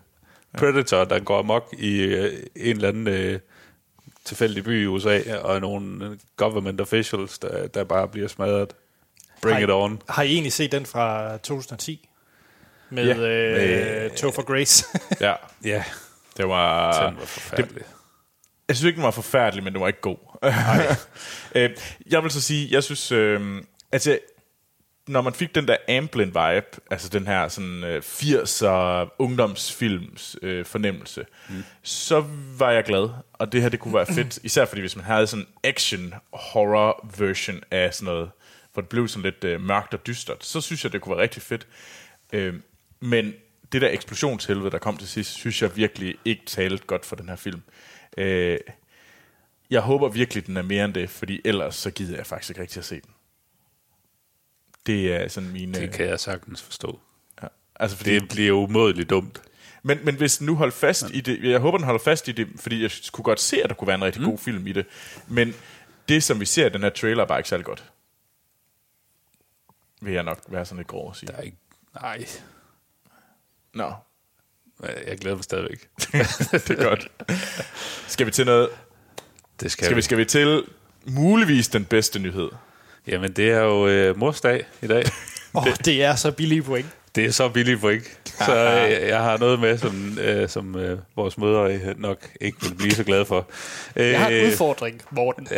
Predator, 0.58 1.04
der 1.04 1.20
går 1.20 1.40
amok 1.40 1.70
i 1.78 2.02
øh, 2.02 2.34
en 2.56 2.76
eller 2.76 2.88
anden 2.88 3.08
øh, 3.08 3.40
tilfældig 4.26 4.64
by 4.64 4.84
i 4.84 4.88
USA, 4.88 5.20
og 5.42 5.62
nogle 5.62 6.18
government 6.38 6.82
officials, 6.82 7.40
der, 7.40 7.68
der 7.68 7.84
bare 7.84 8.08
bliver 8.08 8.28
smadret. 8.28 8.74
Bring 9.42 9.54
Har 9.56 9.60
I- 9.62 9.64
it 9.64 9.70
on. 9.70 10.02
Har 10.10 10.24
I 10.24 10.34
egentlig 10.34 10.54
set 10.54 10.72
den 10.72 10.86
fra 10.86 11.32
2010? 11.38 12.10
Med 12.90 13.06
Ja. 13.06 14.06
øh, 14.06 14.12
Topher 14.12 14.44
Grace? 14.44 14.86
Ja, 15.22 15.34
Ja, 15.66 15.84
det 16.38 16.48
var... 16.48 17.06
den 17.10 17.18
var 17.20 17.26
forfærdelig. 17.26 17.84
Jeg 18.68 18.76
synes 18.76 18.88
ikke, 18.88 18.96
den 18.96 19.04
var 19.04 19.12
forfærdelig, 19.12 19.64
men 19.64 19.74
den 19.74 19.82
var 19.82 19.88
ikke 19.88 20.02
god. 20.02 20.18
Øh, 21.56 21.70
jeg 22.12 22.24
vil 22.24 22.32
så 22.32 22.42
sige, 22.42 22.68
jeg 22.72 22.84
synes, 22.84 23.12
øh, 23.12 23.62
altså, 23.92 24.20
når 25.08 25.22
man 25.22 25.34
fik 25.34 25.56
den 25.56 25.68
der 25.68 25.78
Amblin-vibe, 25.90 26.80
altså 26.92 27.10
den 27.10 27.28
her 27.28 27.48
sådan 27.48 27.84
øh, 27.84 28.02
80'er 28.06 29.16
ungdomsfilms 29.20 30.36
øh, 30.42 30.66
fornemmelse, 30.66 31.26
mm. 31.50 31.64
så 31.84 32.26
var 32.58 32.72
jeg 32.72 32.84
glad. 32.84 33.10
Og 33.34 33.52
det 33.52 33.62
her, 33.62 33.70
det 33.70 33.80
kunne 33.80 33.94
være 33.94 34.06
fedt, 34.16 34.40
især 34.44 34.66
fordi 34.66 34.82
hvis 34.82 34.96
man 34.96 35.06
havde 35.06 35.28
sådan 35.28 35.46
en 35.46 35.50
action-horror 35.64 37.10
version 37.18 37.62
af 37.72 37.94
sådan 37.94 38.14
noget, 38.14 38.30
hvor 38.74 38.82
det 38.82 38.90
blev 38.90 39.08
sådan 39.08 39.24
lidt 39.24 39.44
øh, 39.44 39.62
mørkt 39.62 39.94
og 39.94 40.08
dystert, 40.08 40.46
så 40.46 40.62
synes 40.62 40.84
jeg, 40.84 40.94
det 40.94 41.02
kunne 41.02 41.16
være 41.16 41.24
rigtig 41.24 41.42
fedt. 41.42 41.68
Øh, 42.34 42.54
men 43.00 43.34
det 43.72 43.82
der 43.82 43.90
eksplosionshelvede, 43.90 44.72
der 44.72 44.78
kom 44.78 44.98
til 44.98 45.08
sidst, 45.08 45.32
synes 45.32 45.62
jeg 45.62 45.76
virkelig 45.76 46.16
ikke 46.26 46.46
talte 46.46 46.84
godt 46.88 47.06
for 47.06 47.16
den 47.16 47.30
her 47.30 47.36
film. 47.36 47.62
Øh, 48.18 48.58
jeg 49.70 49.82
håber 49.82 50.10
virkelig, 50.10 50.48
den 50.48 50.58
er 50.58 50.62
mere 50.62 50.86
end 50.86 50.94
det, 50.94 51.10
fordi 51.10 51.42
ellers 51.46 51.76
så 51.76 51.92
gider 51.92 52.18
jeg 52.18 52.26
faktisk 52.26 52.50
ikke 52.50 52.62
rigtig 52.62 52.80
at 52.80 52.86
se 52.86 52.96
den. 52.96 53.10
Det 54.86 55.16
er 55.16 55.28
sådan 55.28 55.50
mine... 55.50 55.80
Det 55.80 55.94
kan 55.94 56.06
jeg 56.06 56.20
sagtens 56.20 56.62
forstå. 56.62 57.00
ja. 57.42 57.48
Altså 57.76 57.98
fordi, 57.98 58.20
Det 58.20 58.30
bliver 58.30 58.52
umådeligt 58.52 59.10
dumt. 59.10 59.42
men, 59.84 60.06
men 60.06 60.16
hvis 60.16 60.38
den 60.38 60.48
nu 60.48 60.56
holder 60.56 60.74
fast 60.74 61.06
i 61.14 61.22
det... 61.22 61.44
Jeg 61.44 61.60
håber, 61.60 61.78
den 61.78 61.86
holder 61.86 62.04
fast 62.04 62.28
i 62.28 62.32
det, 62.32 62.48
fordi 62.56 62.82
jeg 62.82 62.92
kunne 63.12 63.24
godt 63.24 63.40
se, 63.40 63.64
at 63.64 63.70
der 63.70 63.76
kunne 63.76 63.88
være 63.88 63.96
en 63.96 64.04
rigtig 64.04 64.22
mm. 64.22 64.30
god 64.30 64.38
film 64.38 64.68
i 64.68 64.72
det. 64.72 64.86
Men 65.28 65.54
det, 66.10 66.24
som 66.24 66.40
vi 66.40 66.46
ser 66.46 66.66
i 66.66 66.70
den 66.70 66.82
her 66.82 66.90
trailer, 66.90 67.24
er 67.24 67.28
bare 67.28 67.40
ikke 67.40 67.50
særlig 67.50 67.66
godt. 67.66 67.92
Vil 70.02 70.14
jeg 70.14 70.24
nok 70.24 70.40
være 70.48 70.66
sådan 70.66 70.78
lidt 70.78 70.88
grov 70.88 71.12
at 71.12 71.18
sige. 71.18 71.28
Der 71.28 71.34
er 71.34 71.42
ikke... 71.42 71.58
Nej, 72.02 72.26
Nå, 73.74 73.94
jeg 75.08 75.18
glæder 75.18 75.36
mig 75.36 75.44
stadigvæk. 75.44 75.90
det 76.68 76.70
er 76.70 76.84
godt. 76.84 77.12
Skal 78.08 78.26
vi 78.26 78.32
til 78.32 78.46
noget... 78.46 78.70
Det 79.64 79.72
skal, 79.72 79.86
Skal 79.86 79.98
vi, 79.98 80.02
skal 80.02 80.18
vi 80.18 80.26
til 80.26 80.64
muligvis 81.06 81.68
den 81.68 81.86
bedste 81.86 82.20
nyhed? 82.20 82.50
Jamen, 83.08 83.32
det 83.32 83.52
er 83.52 83.60
jo 83.60 83.88
øh, 83.88 84.18
morsdag 84.18 84.66
i 84.82 84.88
dag. 84.88 85.04
Åh, 85.56 85.64
oh, 85.64 85.74
det 85.86 86.04
er 86.04 86.16
så 86.16 86.32
billige 86.32 86.62
point. 86.64 86.86
Det 87.16 87.26
er 87.26 87.32
så 87.32 87.50
billigt 87.50 87.82
point. 87.82 88.04
Så 88.46 88.56
øh, 88.56 89.08
jeg 89.08 89.20
har 89.20 89.38
noget 89.38 89.60
med, 89.60 89.78
som, 89.78 90.18
øh, 90.22 90.50
som 90.50 90.76
øh, 90.76 91.00
vores 91.16 91.38
mødre 91.38 91.74
øh, 91.74 92.00
nok 92.02 92.18
ikke 92.42 92.58
vil 92.62 92.76
blive 92.76 92.92
så 92.92 93.04
glade 93.04 93.26
for. 93.26 93.48
Øh, 93.96 94.08
Jeg 94.10 94.20
har 94.20 94.30
en 94.30 94.46
udfordring, 94.46 95.02
Morten. 95.12 95.48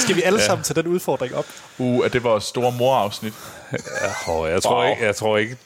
Skal 0.00 0.16
vi 0.16 0.22
alle 0.22 0.40
sammen 0.40 0.64
tage 0.64 0.82
den 0.82 0.86
udfordring 0.90 1.34
op? 1.34 1.46
Uh, 1.78 2.04
er 2.04 2.08
det 2.08 2.22
vores 2.24 2.44
store 2.44 2.72
morafsnit? 2.72 3.32
åh, 4.28 4.48
jeg, 4.50 4.62
tror 4.62 4.82
Wow. 4.82 4.90
ikke, 4.90 5.04
jeg 5.04 5.16
tror 5.16 5.38
ikke... 5.38 5.56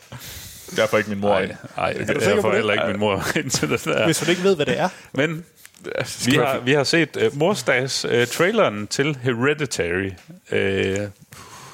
Derfor 0.76 0.98
ikke 0.98 1.10
min 1.10 1.20
mor. 1.20 1.28
Nej, 1.28 1.56
nej 1.76 1.92
du 1.92 1.98
jeg 1.98 2.36
på 2.36 2.40
får 2.42 2.48
det? 2.48 2.56
heller 2.56 2.72
ikke 2.72 2.86
min 2.86 2.98
mor 2.98 3.24
ind 3.38 3.50
til 3.50 3.70
det 3.70 3.84
der. 3.84 4.04
Hvis 4.04 4.18
du 4.18 4.30
ikke 4.30 4.42
ved, 4.42 4.56
hvad 4.56 4.66
det 4.66 4.78
er. 4.78 4.88
Men 5.12 5.44
vi 6.26 6.36
har, 6.36 6.60
vi 6.60 6.72
har 6.72 6.84
set 6.84 7.16
uh, 7.16 7.38
morsdags 7.38 8.04
uh, 8.04 8.24
traileren 8.26 8.86
til 8.86 9.18
Hereditary, 9.22 10.10
uh, 10.52 11.08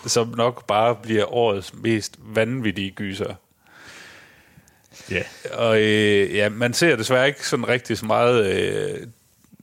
som 0.07 0.34
nok 0.36 0.66
bare 0.66 0.96
bliver 1.02 1.34
årets 1.34 1.74
mest 1.74 2.16
vanvittige 2.18 2.90
gyser. 2.90 3.34
Ja. 5.11 5.22
Og 5.52 5.82
øh, 5.82 6.34
ja, 6.34 6.48
man 6.48 6.74
ser 6.74 6.96
desværre 6.96 7.28
ikke 7.28 7.48
sådan 7.48 7.68
rigtig 7.68 7.98
så 7.98 8.07
meget 8.07 8.46
øh, 8.46 9.07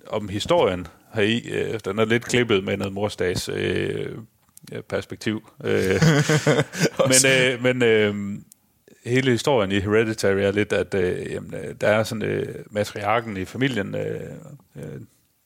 om 0.07 0.29
historien 0.29 0.87
heri. 1.13 1.49
Øh, 1.49 1.79
den 1.85 1.99
er 1.99 2.05
lidt 2.05 2.25
klippet 2.25 2.63
med 2.63 2.77
noget 2.77 2.93
morsdags 2.93 3.49
øh, 3.49 4.09
perspektiv. 4.89 5.49
Øh, 5.63 6.01
men 7.11 7.31
øh, 7.31 7.63
men 7.63 7.83
øh, 7.83 8.15
hele 9.05 9.31
historien 9.31 9.71
i 9.71 9.79
Hereditary 9.79 10.37
er 10.37 10.51
lidt, 10.51 10.73
at 10.73 10.93
øh, 10.93 11.31
jamen, 11.31 11.53
øh, 11.53 11.75
der 11.81 11.87
er 11.87 12.03
sådan 12.03 12.21
øh, 12.21 12.55
matriarken 12.69 13.37
i 13.37 13.45
familien, 13.45 13.95
øh, 13.95 14.31
øh, 14.75 14.99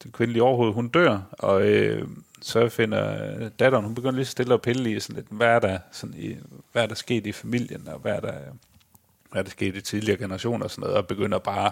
den 0.03 0.11
kvindelige 0.11 0.43
overhoved, 0.43 0.73
hun 0.73 0.87
dør, 0.87 1.19
og 1.31 1.61
øh, 1.61 2.07
så 2.41 2.69
finder 2.69 3.49
datteren, 3.49 3.85
hun 3.85 3.95
begynder 3.95 4.15
lige 4.15 4.25
stille 4.25 4.53
at 4.53 4.61
pille 4.61 4.91
i 4.91 4.99
sådan 4.99 5.15
lidt, 5.15 5.27
hvad 5.29 5.47
er 5.47 5.59
der, 5.59 5.79
sådan 5.91 6.15
i, 6.17 6.35
hvad 6.71 6.83
er 6.83 6.87
der 6.87 6.95
sket 6.95 7.27
i 7.27 7.31
familien, 7.31 7.87
og 7.87 7.99
hvad 7.99 8.11
er 8.11 8.19
der, 8.19 8.33
hvad 9.31 9.41
er 9.41 9.43
der 9.43 9.49
sket 9.49 9.75
i 9.75 9.81
tidligere 9.81 10.19
generationer 10.19 10.63
og 10.63 10.71
sådan 10.71 10.81
noget, 10.81 10.97
og 10.97 11.07
begynder 11.07 11.39
bare 11.39 11.71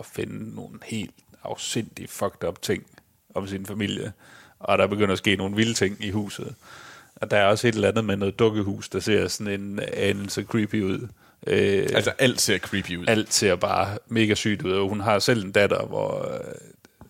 at 0.00 0.06
finde 0.06 0.54
nogle 0.54 0.78
helt 0.84 1.14
afsindige 1.44 2.08
fucked 2.08 2.48
up 2.48 2.62
ting 2.62 2.86
om 3.34 3.46
sin 3.46 3.66
familie, 3.66 4.12
og 4.58 4.78
der 4.78 4.86
begynder 4.86 5.12
at 5.12 5.18
ske 5.18 5.36
nogle 5.36 5.56
vilde 5.56 5.74
ting 5.74 5.96
i 6.00 6.10
huset. 6.10 6.54
Og 7.16 7.30
der 7.30 7.36
er 7.36 7.44
også 7.44 7.68
et 7.68 7.74
eller 7.74 7.88
andet 7.88 8.04
med 8.04 8.16
noget 8.16 8.38
dukkehus, 8.38 8.88
der 8.88 9.00
ser 9.00 9.28
sådan 9.28 9.60
en 9.60 9.80
anelse 9.92 10.42
creepy 10.42 10.82
ud. 10.82 11.08
Øh, 11.46 11.86
Altså, 11.94 12.12
alt 12.18 12.40
ser 12.40 12.58
creepy 12.58 12.96
ud. 12.96 13.04
alt 13.08 13.34
ser 13.34 13.56
bare 13.56 13.98
mega 14.08 14.34
sygt 14.34 14.62
ud, 14.62 14.72
og 14.72 14.88
hun 14.88 15.00
har 15.00 15.18
selv 15.18 15.44
en 15.44 15.52
datter, 15.52 15.84
hvor, 15.86 16.32
øh, 16.34 16.54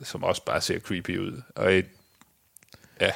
som 0.02 0.24
også 0.24 0.44
bare 0.44 0.60
ser 0.60 0.78
creepy 0.78 1.18
ud. 1.18 1.42
Og 1.54 1.74
et, 1.74 1.86
ja, 3.00 3.10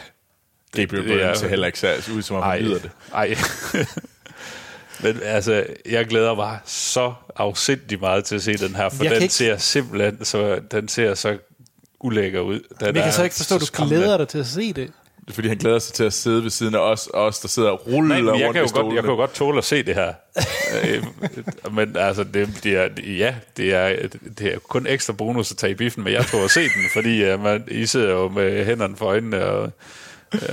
Gabriel 0.72 1.04
det 1.04 1.12
er- 1.12 1.16
Byrne 1.26 1.36
ser 1.36 1.48
heller 1.48 1.66
ikke 1.66 1.78
særlig 1.78 2.14
ud, 2.16 2.22
som 2.22 2.36
om 2.36 2.42
han 2.42 2.62
lyder 2.62 2.78
det. 2.78 2.90
Ej. 3.14 3.34
Men 5.02 5.20
altså, 5.22 5.66
jeg 5.86 6.06
glæder 6.06 6.34
mig 6.34 6.58
så 6.66 7.14
afsindig 7.36 8.00
meget 8.00 8.24
til 8.24 8.34
at 8.34 8.42
se 8.42 8.54
den 8.54 8.74
her, 8.76 8.88
for 8.88 9.04
Jeg 9.04 9.14
den 9.14 9.22
ikke- 9.22 9.34
ser 9.34 9.56
simpelthen 9.56 10.24
så, 10.24 10.60
den 10.70 10.88
ser 10.88 11.14
så 11.14 11.38
ulækker 12.00 12.40
ud. 12.40 12.54
Den 12.60 12.76
Men 12.80 12.96
jeg 12.96 13.04
kan 13.04 13.12
så 13.12 13.22
ikke 13.24 13.36
forstå, 13.36 13.54
at 13.54 13.60
du 13.60 13.84
glæder 13.86 14.16
dig 14.16 14.28
til 14.28 14.38
at 14.38 14.46
se 14.46 14.72
det. 14.72 14.92
Det 15.28 15.32
er, 15.32 15.34
fordi 15.34 15.48
han 15.48 15.56
glæder 15.56 15.78
sig 15.78 15.94
til 15.94 16.04
at 16.04 16.12
sidde 16.12 16.42
ved 16.42 16.50
siden 16.50 16.74
af 16.74 16.78
os, 16.78 17.06
og 17.06 17.24
os 17.24 17.38
der 17.38 17.48
sidder 17.48 17.70
og 17.70 17.86
ruller 17.86 18.08
Nej, 18.08 18.20
men 18.20 18.40
jeg 18.40 18.46
rundt 18.46 18.56
kan, 18.56 18.66
jo 18.66 18.82
godt, 18.82 18.94
jeg 18.94 19.02
kan 19.02 19.10
jo 19.10 19.16
godt 19.16 19.34
tåle 19.34 19.58
at 19.58 19.64
se 19.64 19.82
det 19.82 19.94
her. 19.94 20.12
Øh, 20.84 21.04
men 21.72 21.96
altså, 21.96 22.24
det, 22.24 22.60
det 22.62 22.76
er, 22.76 22.88
ja, 23.02 23.34
det 23.56 23.74
er, 23.74 24.08
det 24.38 24.54
er 24.54 24.58
kun 24.58 24.86
ekstra 24.86 25.12
bonus 25.12 25.50
at 25.50 25.56
tage 25.56 25.70
i 25.70 25.74
biffen, 25.74 26.04
men 26.04 26.12
jeg 26.12 26.26
tror 26.26 26.44
at 26.44 26.50
se 26.50 26.60
den, 26.60 26.84
fordi 26.92 27.32
uh, 27.32 27.42
man, 27.42 27.64
I 27.70 27.86
sidder 27.86 28.10
jo 28.10 28.28
med 28.28 28.64
hænderne 28.64 28.96
for 28.96 29.06
øjnene, 29.06 29.44
og 29.44 29.72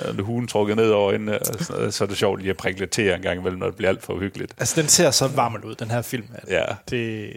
uh, 0.09 0.19
hugen 0.19 0.47
trukket 0.47 0.75
ned 0.75 0.89
over 0.89 1.07
øjnene, 1.07 1.39
og 1.39 1.45
sådan 1.45 1.65
noget, 1.69 1.93
så 1.93 2.03
er 2.03 2.07
det 2.07 2.17
sjovt 2.17 2.39
lige 2.39 2.49
at 2.49 2.57
prikke 2.57 2.79
lidt 2.79 2.91
til 2.91 3.11
en 3.11 3.21
gang 3.21 3.39
imellem, 3.39 3.59
når 3.59 3.67
det 3.67 3.75
bliver 3.75 3.89
alt 3.89 4.03
for 4.03 4.13
uhyggeligt. 4.13 4.53
Altså, 4.57 4.81
den 4.81 4.89
ser 4.89 5.11
så 5.11 5.27
varm 5.27 5.63
ud, 5.65 5.75
den 5.75 5.91
her 5.91 6.01
film. 6.01 6.27
at 6.35 6.49
Ja. 6.49 6.65
Det, 6.89 7.31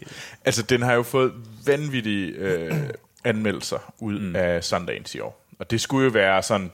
Altså, 0.44 0.62
den 0.62 0.82
har 0.82 0.94
jo 0.94 1.02
fået 1.02 1.32
vanvittige 1.66 2.32
øh, 2.32 2.72
anmeldelser 3.24 3.94
ud 3.98 4.18
mm. 4.18 4.36
af 4.36 4.64
Sundance 4.64 5.18
i 5.18 5.20
år. 5.20 5.44
Og 5.58 5.70
det 5.70 5.80
skulle 5.80 6.04
jo 6.04 6.10
være 6.10 6.42
sådan 6.42 6.70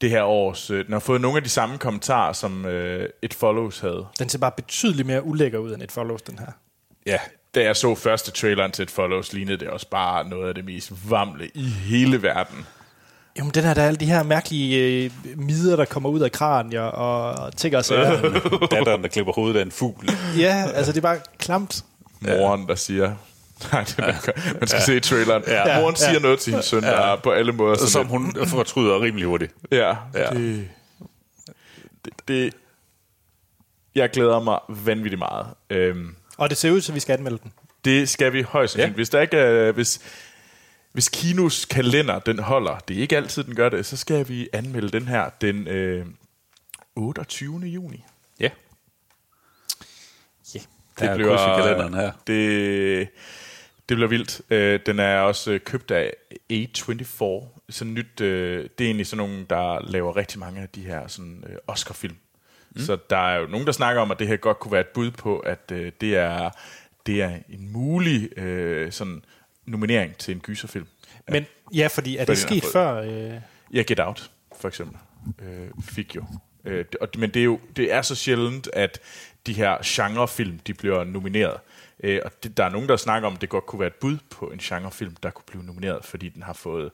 det 0.00 0.10
her 0.10 0.22
års... 0.22 0.70
Øh, 0.70 0.84
den 0.84 0.92
har 0.92 1.00
fået 1.00 1.20
nogle 1.20 1.36
af 1.36 1.42
de 1.42 1.48
samme 1.48 1.78
kommentarer, 1.78 2.32
som 2.32 2.66
øh, 2.66 3.08
It 3.22 3.34
Follows 3.34 3.78
havde. 3.78 4.06
den 4.18 4.28
ser 4.28 4.38
bare 4.38 4.52
betydeligt 4.56 5.06
mere 5.06 5.24
ulækker 5.24 5.58
ud 5.58 5.74
end 5.74 5.82
et 5.82 5.92
follows, 5.92 6.22
den 6.22 6.38
her. 6.38 6.46
Ja, 7.06 7.18
da 7.54 7.62
jeg 7.62 7.76
så 7.76 7.94
første 7.94 8.30
traileren 8.30 8.72
til 8.72 8.82
It 8.82 8.90
Follows, 8.90 9.32
lignede 9.32 9.56
det 9.56 9.68
også 9.68 9.88
bare 9.90 10.28
noget 10.28 10.48
af 10.48 10.54
det 10.54 10.64
mest 10.64 11.10
vamle 11.10 11.50
i 11.54 11.64
hele 11.64 12.22
verden. 12.22 12.66
Jamen, 13.38 13.50
den 13.54 13.64
her, 13.64 13.74
der 13.74 13.82
er 13.82 13.86
alle 13.86 13.96
de 13.96 14.06
her 14.06 14.22
mærkelige 14.22 15.04
øh, 15.04 15.10
midder, 15.36 15.76
der 15.76 15.84
kommer 15.84 16.08
ud 16.08 16.20
af 16.20 16.32
kranier 16.32 16.80
og 16.80 17.30
og 17.30 17.52
sager. 17.58 18.20
Datteren, 18.74 19.02
der 19.02 19.08
klipper 19.08 19.32
hovedet 19.32 19.58
af 19.58 19.62
en 19.62 19.70
fugl. 19.70 20.08
ja, 20.38 20.66
altså, 20.74 20.92
det 20.92 20.98
er 20.98 21.02
bare 21.02 21.18
klamt. 21.38 21.84
Moren, 22.20 22.68
der 22.68 22.74
siger... 22.74 23.14
Nej, 23.72 23.84
det 23.84 23.98
er, 23.98 24.54
man 24.60 24.68
skal 24.68 24.80
se 24.82 25.00
traileren. 25.00 25.42
Ja. 25.46 25.68
Ja. 25.68 25.80
Moren 25.80 25.96
siger 25.96 26.12
Ja. 26.12 26.18
noget 26.18 26.40
til 26.40 26.52
sin 26.52 26.62
søn, 26.62 26.82
der 26.82 26.88
er 27.12 27.16
på 27.16 27.30
alle 27.30 27.52
måder. 27.52 27.76
Som 27.76 27.88
sådan 27.88 28.06
hun 28.06 28.46
fortryder 28.46 29.00
rimelig 29.02 29.26
hurtigt. 29.26 29.54
Ja, 29.70 29.76
Ja. 29.78 29.94
ja. 30.14 30.30
Det, 30.30 30.68
det, 32.04 32.12
det... 32.28 32.54
Jeg 33.94 34.10
glæder 34.10 34.40
mig 34.40 34.58
vanvittigt 34.68 35.18
meget. 35.18 35.46
Øhm, 35.70 36.14
Og 36.36 36.50
det 36.50 36.58
ser 36.58 36.70
ud, 36.70 36.80
som 36.80 36.94
vi 36.94 37.00
skal 37.00 37.12
anmelde 37.16 37.38
den. 37.42 37.52
det 37.84 38.08
skal 38.08 38.32
vi 38.32 38.42
højst 38.42 38.72
sandsynligt. 38.72 38.86
Ja. 38.86 38.90
Ja. 38.92 38.94
Hvis 38.94 39.08
der 39.10 39.20
ikke 39.20 39.36
er, 39.36 39.72
hvis, 39.72 40.00
hvis 40.92 41.08
Kinos 41.08 41.64
kalender 41.64 42.18
den 42.18 42.38
holder, 42.38 42.78
det 42.78 42.96
er 42.96 43.00
ikke 43.00 43.16
altid, 43.16 43.44
den 43.44 43.54
gør 43.54 43.68
det, 43.68 43.86
så 43.86 43.96
skal 43.96 44.28
vi 44.28 44.48
anmelde 44.52 44.88
den 44.88 45.08
her 45.08 45.30
den 45.40 45.68
øh, 45.68 46.06
28. 46.96 47.58
juni. 47.60 48.04
Ja, 48.40 48.50
Ja. 50.54 50.60
der 51.00 51.10
er 51.10 51.14
i 51.58 51.60
kalenderen 51.62 51.94
her. 51.94 52.12
Det, 52.26 53.08
det 53.88 53.96
bliver 53.96 54.08
vildt. 54.08 54.40
Øh, 54.50 54.80
den 54.86 54.98
er 54.98 55.18
også 55.18 55.52
øh, 55.52 55.60
købt 55.60 55.90
af 55.90 56.12
A24. 56.52 57.44
Sådan 57.70 57.94
nyt, 57.94 58.20
øh, 58.20 58.68
det 58.78 58.84
er 58.84 58.88
egentlig 58.88 59.06
sådan 59.06 59.28
nogle, 59.28 59.46
der 59.50 59.90
laver 59.90 60.16
rigtig 60.16 60.38
mange 60.38 60.60
af 60.60 60.68
de 60.68 60.80
her 60.80 61.06
sådan, 61.06 61.44
øh, 61.48 61.56
Oscar-film. 61.66 62.16
Mm. 62.70 62.80
Så 62.80 62.98
der 63.10 63.16
er 63.16 63.38
jo 63.38 63.46
nogen, 63.46 63.66
der 63.66 63.72
snakker 63.72 64.02
om, 64.02 64.10
at 64.10 64.18
det 64.18 64.28
her 64.28 64.36
godt 64.36 64.58
kunne 64.58 64.72
være 64.72 64.80
et 64.80 64.88
bud 64.88 65.10
på, 65.10 65.38
at 65.38 65.72
øh, 65.72 65.92
det, 66.00 66.16
er, 66.16 66.50
det 67.06 67.22
er 67.22 67.30
en 67.48 67.72
mulig 67.72 68.38
øh, 68.38 68.92
sådan, 68.92 69.22
nominering 69.66 70.16
til 70.16 70.34
en 70.34 70.40
gyserfilm. 70.40 70.86
Men 71.28 71.46
ja, 71.74 71.86
fordi 71.86 72.16
er 72.16 72.24
det 72.24 72.38
sket 72.38 72.64
før? 72.72 72.94
Øh, 72.94 73.40
Ja, 73.72 73.82
Get 73.82 74.00
Out, 74.00 74.30
for 74.60 74.68
eksempel, 74.68 74.98
øh, 75.42 75.68
fik 75.82 76.16
jo. 76.16 76.24
Øh, 76.64 76.84
men 77.18 77.30
det 77.30 77.40
er 77.40 77.44
jo 77.44 77.60
det 77.76 77.92
er 77.92 78.02
så 78.02 78.14
sjældent, 78.14 78.68
at 78.72 79.00
de 79.46 79.52
her 79.52 79.76
genrefilm, 79.84 80.58
de 80.58 80.74
bliver 80.74 81.04
nomineret. 81.04 81.56
Øh, 82.04 82.20
og 82.24 82.42
det, 82.42 82.56
der 82.56 82.64
er 82.64 82.68
nogen, 82.68 82.88
der 82.88 82.96
snakker 82.96 83.28
om, 83.28 83.34
at 83.34 83.40
det 83.40 83.48
godt 83.48 83.66
kunne 83.66 83.80
være 83.80 83.86
et 83.86 83.94
bud 83.94 84.18
på 84.30 84.46
en 84.46 84.58
genrefilm, 84.58 85.16
der 85.22 85.30
kunne 85.30 85.44
blive 85.46 85.62
nomineret, 85.62 86.04
fordi 86.04 86.28
den 86.28 86.42
har 86.42 86.52
fået 86.52 86.90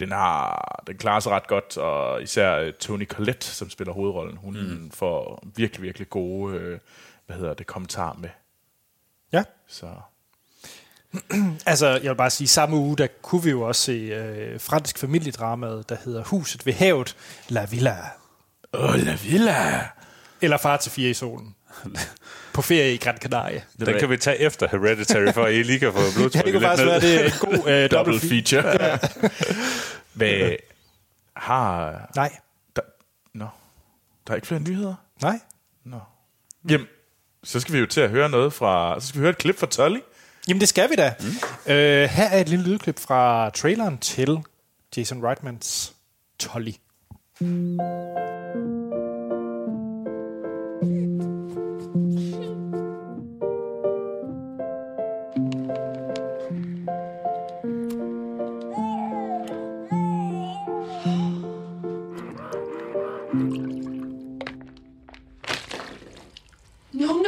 den 0.00 0.12
har 0.12 0.82
den 0.86 0.98
klarer 0.98 1.20
sig 1.20 1.32
ret 1.32 1.46
godt, 1.46 1.76
og 1.76 2.22
især 2.22 2.54
øh, 2.54 2.72
Tony 2.72 3.08
Collette, 3.08 3.46
som 3.46 3.70
spiller 3.70 3.92
hovedrollen, 3.94 4.36
hun 4.36 4.54
mm. 4.54 4.90
får 4.90 5.44
virkelig, 5.56 5.82
virkelig 5.82 6.10
gode 6.10 6.56
øh, 6.56 6.78
hvad 7.26 7.36
hedder 7.36 7.54
det, 7.54 7.66
kommentarer 7.66 8.16
med. 8.16 8.28
ja. 9.32 9.44
Så 9.66 9.86
Altså, 11.66 11.86
jeg 11.86 12.10
vil 12.10 12.16
bare 12.16 12.30
sige, 12.30 12.48
samme 12.48 12.76
uge, 12.76 12.96
der 12.96 13.06
kunne 13.22 13.42
vi 13.42 13.50
jo 13.50 13.62
også 13.62 13.82
se 13.82 13.92
øh, 13.92 14.60
fransk 14.60 14.98
familiedramaet, 14.98 15.88
der 15.88 15.96
hedder 16.04 16.24
Huset 16.24 16.66
ved 16.66 16.72
havet, 16.72 17.16
La 17.48 17.64
Villa. 17.64 17.96
Åh, 18.72 18.94
La 18.94 19.18
Villa! 19.22 19.88
Eller 20.40 20.56
Far 20.56 20.76
til 20.76 20.92
fire 20.92 21.10
i 21.10 21.14
solen. 21.14 21.54
På 22.58 22.62
ferie 22.62 22.94
i 22.94 22.96
Gran 22.96 23.16
Canaria. 23.16 23.60
Den 23.78 23.98
kan 23.98 24.10
vi 24.10 24.16
tage 24.16 24.38
efter 24.38 24.68
Hereditary, 24.68 25.32
for 25.32 25.44
at 25.44 25.54
I 25.54 25.62
lige 25.62 25.78
kan 25.78 25.92
få 25.92 25.98
Ja, 26.06 26.10
blodtrykket 26.16 26.44
det 26.44 26.52
kunne 26.52 26.62
faktisk 26.62 26.86
være, 26.86 27.00
det 27.00 27.14
er 27.20 27.24
en 27.24 27.60
god 27.60 27.70
øh, 27.70 27.90
Double 27.98 28.20
feature. 28.20 28.62
feature. 28.62 28.98
Hvad 30.14 30.56
har... 31.36 32.10
Nej, 32.16 32.32
Der, 32.76 32.82
nå, 33.34 33.46
der 34.26 34.32
er 34.32 34.34
ikke 34.36 34.46
flere 34.46 34.60
nyheder? 34.60 34.94
nej. 35.22 35.40
Nå. 35.84 36.00
Jamen, 36.70 36.86
så 37.44 37.60
skal 37.60 37.74
vi 37.74 37.78
jo 37.78 37.86
til 37.86 38.00
at 38.00 38.10
høre 38.10 38.28
noget 38.28 38.52
fra... 38.52 39.00
Så 39.00 39.08
skal 39.08 39.18
vi 39.18 39.22
høre 39.22 39.30
et 39.30 39.38
klip 39.38 39.58
fra 39.58 39.66
Tully. 39.66 39.98
Jamen, 40.48 40.60
det 40.60 40.68
skal 40.68 40.90
vi 40.90 40.94
da. 40.94 41.14
Mm. 41.20 41.26
Øh, 41.72 42.08
her 42.08 42.28
er 42.28 42.40
et 42.40 42.48
lille 42.48 42.64
lydklip 42.64 42.98
fra 42.98 43.50
traileren 43.50 43.98
til 43.98 44.38
Jason 44.96 45.24
Reitmans 45.24 45.92
Tolly. 46.38 46.72
No, 47.40 48.37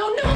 no, 0.01 0.07
no. 0.23 0.31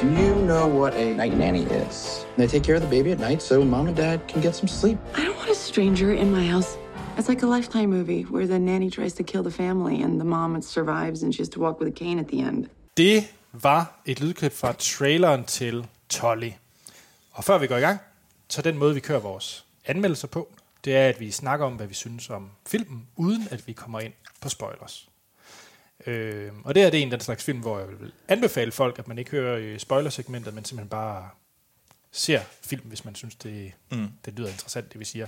Do 0.00 0.06
you 0.22 0.34
know 0.50 0.66
what 0.80 0.92
a 0.94 1.06
night 1.14 1.36
nanny 1.36 1.64
is? 1.82 2.24
They 2.36 2.46
take 2.46 2.64
care 2.68 2.76
of 2.80 2.82
the 2.86 2.92
baby 2.96 3.10
at 3.12 3.20
night 3.28 3.40
so 3.42 3.64
mom 3.64 3.86
and 3.88 3.96
dad 3.96 4.16
can 4.30 4.40
get 4.46 4.54
some 4.54 4.68
sleep. 4.68 4.98
I 5.14 5.24
don't 5.24 5.36
want 5.36 5.50
a 5.50 5.54
stranger 5.70 6.10
in 6.22 6.28
my 6.38 6.46
house. 6.54 6.70
It's 7.18 7.28
like 7.28 7.42
a 7.42 7.50
lifetime 7.56 7.90
movie 7.98 8.22
where 8.34 8.46
the 8.46 8.58
nanny 8.58 8.90
tries 8.90 9.14
to 9.14 9.22
kill 9.24 9.42
the 9.42 9.50
family 9.50 10.02
and 10.04 10.20
the 10.20 10.24
mom 10.24 10.62
survives 10.62 11.22
and 11.22 11.34
she 11.34 11.42
has 11.42 11.48
to 11.48 11.60
walk 11.60 11.80
with 11.80 11.88
a 11.94 11.96
cane 12.04 12.18
at 12.18 12.28
the 12.28 12.38
end. 12.48 12.66
Det 12.96 13.24
var 13.52 14.00
et 14.06 14.20
lydklip 14.20 14.52
fra 14.52 14.72
traileren 14.72 15.44
til 15.44 15.86
Tolly. 16.08 16.50
Og 17.32 17.44
før 17.44 17.58
vi 17.58 17.66
går 17.66 17.76
i 17.76 17.80
gang, 17.80 17.98
så 18.48 18.62
den 18.62 18.78
måde, 18.78 18.94
vi 18.94 19.00
kører 19.00 19.20
vores 19.20 19.64
anmeldelser 19.86 20.28
på, 20.28 20.48
det 20.84 20.96
er, 20.96 21.08
at 21.08 21.20
vi 21.20 21.30
snakker 21.30 21.66
om, 21.66 21.72
hvad 21.72 21.86
vi 21.86 21.94
synes 21.94 22.30
om 22.30 22.50
filmen, 22.66 23.06
uden 23.16 23.48
at 23.50 23.66
vi 23.66 23.72
kommer 23.72 24.00
ind 24.00 24.12
på 24.40 24.48
spoilers. 24.48 25.08
Øh, 26.08 26.52
og 26.64 26.74
det 26.74 26.82
er 26.82 26.90
det 26.90 27.02
en 27.02 27.12
af 27.12 27.18
den 27.18 27.24
slags 27.24 27.44
film, 27.44 27.58
hvor 27.58 27.78
jeg 27.78 27.88
vil 27.88 28.12
anbefale 28.28 28.72
folk, 28.72 28.98
at 28.98 29.08
man 29.08 29.18
ikke 29.18 29.30
hører 29.30 29.58
øh, 29.58 29.78
spoilersegmentet, 29.78 30.54
men 30.54 30.64
simpelthen 30.64 30.88
bare 30.88 31.28
ser 32.12 32.40
film, 32.64 32.82
hvis 32.84 33.04
man 33.04 33.14
synes, 33.14 33.34
det, 33.34 33.72
mm. 33.90 34.08
det 34.24 34.38
lyder 34.38 34.48
interessant, 34.48 34.92
det 34.92 35.00
vi 35.00 35.04
siger. 35.04 35.26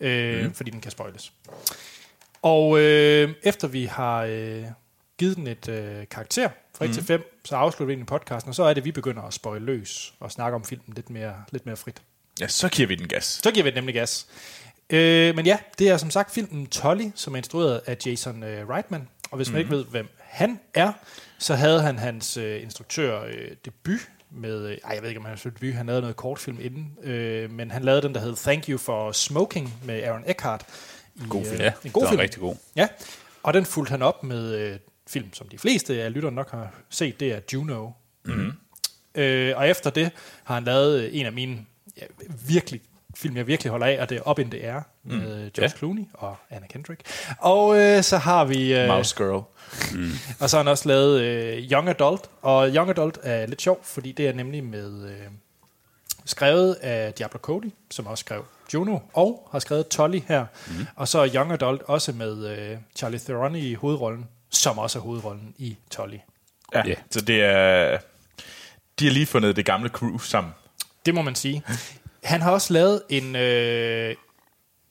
Øh, 0.00 0.44
mm. 0.44 0.54
Fordi 0.54 0.70
den 0.70 0.80
kan 0.80 0.90
spoiles. 0.90 1.32
Og 2.42 2.80
øh, 2.80 3.34
efter 3.42 3.68
vi 3.68 3.84
har 3.84 4.22
øh, 4.22 4.64
givet 5.18 5.36
den 5.36 5.46
et 5.46 5.68
øh, 5.68 6.08
karakter 6.10 6.48
fra 6.74 6.84
1 6.84 6.88
mm. 6.88 6.94
til 6.94 7.04
5, 7.04 7.40
så 7.44 7.56
afslutter 7.56 7.86
vi 7.86 7.92
egentlig 7.92 8.06
podcasten, 8.06 8.48
og 8.48 8.54
så 8.54 8.62
er 8.62 8.74
det, 8.74 8.80
at 8.80 8.84
vi 8.84 8.92
begynder 8.92 9.22
at 9.22 9.34
spoil 9.34 9.62
løs 9.62 10.14
og 10.20 10.32
snakke 10.32 10.54
om 10.54 10.64
filmen 10.64 10.92
lidt 10.96 11.10
mere, 11.10 11.34
lidt 11.52 11.66
mere 11.66 11.76
frit. 11.76 12.02
Ja, 12.40 12.48
så 12.48 12.68
giver 12.68 12.88
vi 12.88 12.94
den 12.94 13.08
gas. 13.08 13.24
Så 13.24 13.50
giver 13.50 13.64
vi 13.64 13.70
det 13.70 13.74
nemlig 13.74 13.94
gas. 13.94 14.26
Øh, 14.90 15.36
men 15.36 15.46
ja, 15.46 15.58
det 15.78 15.88
er 15.88 15.96
som 15.96 16.10
sagt 16.10 16.34
filmen 16.34 16.66
Tolly, 16.66 17.10
som 17.14 17.32
er 17.32 17.36
instrueret 17.36 17.80
af 17.86 17.96
Jason 18.06 18.42
øh, 18.42 18.68
Reitman. 18.68 19.08
Og 19.30 19.36
hvis 19.36 19.50
man 19.50 19.62
mm-hmm. 19.62 19.74
ikke 19.74 19.76
ved, 19.76 19.84
hvem 19.90 20.08
han 20.18 20.60
er, 20.74 20.92
så 21.38 21.54
havde 21.54 21.82
han 21.82 21.98
hans 21.98 22.36
øh, 22.36 22.62
instruktør 22.62 23.22
øh, 23.24 23.50
debut 23.64 24.00
med, 24.30 24.66
øh, 24.66 24.78
ej, 24.84 24.92
jeg 24.94 25.02
ved 25.02 25.08
ikke, 25.08 25.18
om 25.18 25.24
han 25.24 25.38
havde 25.38 25.54
debut, 25.54 25.74
han 25.74 25.86
lavede 25.86 26.00
noget 26.00 26.16
kortfilm 26.16 26.58
inden, 26.60 26.98
øh, 27.02 27.50
men 27.50 27.70
han 27.70 27.84
lavede 27.84 28.02
den, 28.02 28.14
der 28.14 28.20
hed 28.20 28.36
Thank 28.36 28.68
You 28.68 28.78
for 28.78 29.12
Smoking 29.12 29.74
med 29.84 30.02
Aaron 30.02 30.24
Eckhart. 30.26 30.64
I, 31.14 31.20
God 31.28 31.44
film. 31.44 31.60
Ja, 31.60 31.72
en 31.84 31.90
god 31.90 32.02
den 32.02 32.08
film. 32.08 32.20
rigtig 32.20 32.40
god. 32.40 32.56
Ja, 32.76 32.88
og 33.42 33.54
den 33.54 33.64
fulgte 33.64 33.90
han 33.90 34.02
op 34.02 34.22
med 34.22 34.54
øh, 34.54 34.78
film, 35.06 35.32
som 35.32 35.48
de 35.48 35.58
fleste 35.58 36.02
af 36.02 36.12
lytterne 36.12 36.36
nok 36.36 36.50
har 36.50 36.74
set, 36.90 37.20
det 37.20 37.32
er 37.32 37.40
Juno. 37.52 37.90
Mm-hmm. 38.24 38.52
Øh, 39.14 39.56
og 39.56 39.68
efter 39.68 39.90
det 39.90 40.10
har 40.44 40.54
han 40.54 40.64
lavet 40.64 41.00
øh, 41.00 41.10
en 41.12 41.26
af 41.26 41.32
mine 41.32 41.66
ja, 41.96 42.06
virkelig 42.46 42.80
film, 43.16 43.36
jeg 43.36 43.46
virkelig 43.46 43.70
holder 43.70 43.86
af, 43.86 43.98
og 44.00 44.08
det 44.08 44.16
er 44.18 44.28
Up 44.30 44.38
in 44.38 44.50
the 44.50 44.62
Air 44.72 44.80
med 45.04 45.16
mm. 45.44 45.50
George 45.50 45.62
Ja. 45.62 45.68
Clooney 45.68 46.04
og 46.14 46.36
Anna 46.50 46.66
Kendrick. 46.66 47.00
Og 47.38 47.78
øh, 47.78 48.02
så 48.02 48.16
har 48.18 48.44
vi... 48.44 48.74
Øh, 48.74 48.88
Mouse 48.88 49.16
Girl. 49.16 49.42
og 50.40 50.50
så 50.50 50.56
har 50.56 50.64
han 50.64 50.68
også 50.70 50.88
lavet 50.88 51.20
øh, 51.20 51.58
Young 51.72 51.88
Adult, 51.88 52.30
og 52.42 52.68
Young 52.68 52.90
Adult 52.90 53.18
er 53.22 53.46
lidt 53.46 53.62
sjov, 53.62 53.80
fordi 53.84 54.12
det 54.12 54.28
er 54.28 54.32
nemlig 54.32 54.64
med 54.64 55.08
øh, 55.10 55.16
skrevet 56.24 56.74
af 56.74 57.12
Diablo 57.14 57.38
Cody, 57.38 57.70
som 57.90 58.06
også 58.06 58.22
skrev 58.22 58.44
Juno, 58.74 58.98
og 59.12 59.48
har 59.52 59.58
skrevet 59.58 59.88
Tolly 59.88 60.20
her. 60.28 60.46
Mm. 60.68 60.86
Og 60.96 61.08
så 61.08 61.18
er 61.18 61.28
Young 61.34 61.52
Adult 61.52 61.82
også 61.82 62.12
med 62.12 62.46
øh, 62.58 62.76
Charlie 62.96 63.18
Theron 63.18 63.56
i 63.56 63.74
hovedrollen, 63.74 64.26
som 64.50 64.78
også 64.78 64.98
er 64.98 65.02
hovedrollen 65.02 65.54
i 65.58 65.76
Tolly. 65.90 66.16
Ja, 66.74 66.82
Ja. 66.86 66.94
så 67.10 67.20
det 67.20 67.42
er... 67.44 67.98
De 68.98 69.04
har 69.06 69.12
lige 69.12 69.26
fundet 69.26 69.56
det 69.56 69.64
gamle 69.64 69.88
crew 69.88 70.18
sammen. 70.18 70.52
Det 71.06 71.14
må 71.14 71.22
man 71.22 71.34
sige. 71.34 71.62
Han 72.26 72.42
har 72.42 72.50
også 72.50 72.72
lavet 72.72 73.02
en... 73.08 73.36
Øh, 73.36 74.14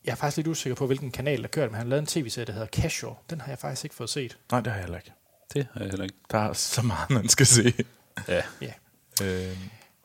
jeg 0.05 0.11
er 0.11 0.15
faktisk 0.15 0.37
lidt 0.37 0.47
usikker 0.47 0.75
på, 0.75 0.85
hvilken 0.85 1.11
kanal 1.11 1.41
der 1.41 1.47
kører, 1.47 1.65
men 1.65 1.75
han 1.75 1.85
har 1.85 1.89
lavet 1.89 2.01
en 2.01 2.05
tv-serie, 2.07 2.45
der 2.45 2.53
hedder 2.53 2.67
Casual. 2.67 3.15
Den 3.29 3.41
har 3.41 3.51
jeg 3.51 3.59
faktisk 3.59 3.83
ikke 3.83 3.95
fået 3.95 4.09
set. 4.09 4.37
Nej, 4.51 4.61
det 4.61 4.71
har 4.71 4.77
jeg 4.77 4.83
heller 4.83 4.97
ikke. 4.97 5.11
Det 5.53 5.61
er 5.61 5.79
jeg 5.79 5.89
heller 5.89 6.03
ikke. 6.03 6.15
Der 6.31 6.37
er 6.37 6.53
så 6.53 6.81
meget, 6.81 7.09
man 7.09 7.29
skal 7.29 7.45
se. 7.45 7.73
Ja. 8.27 8.41
Ja. 8.61 8.71
Øh, 9.23 9.57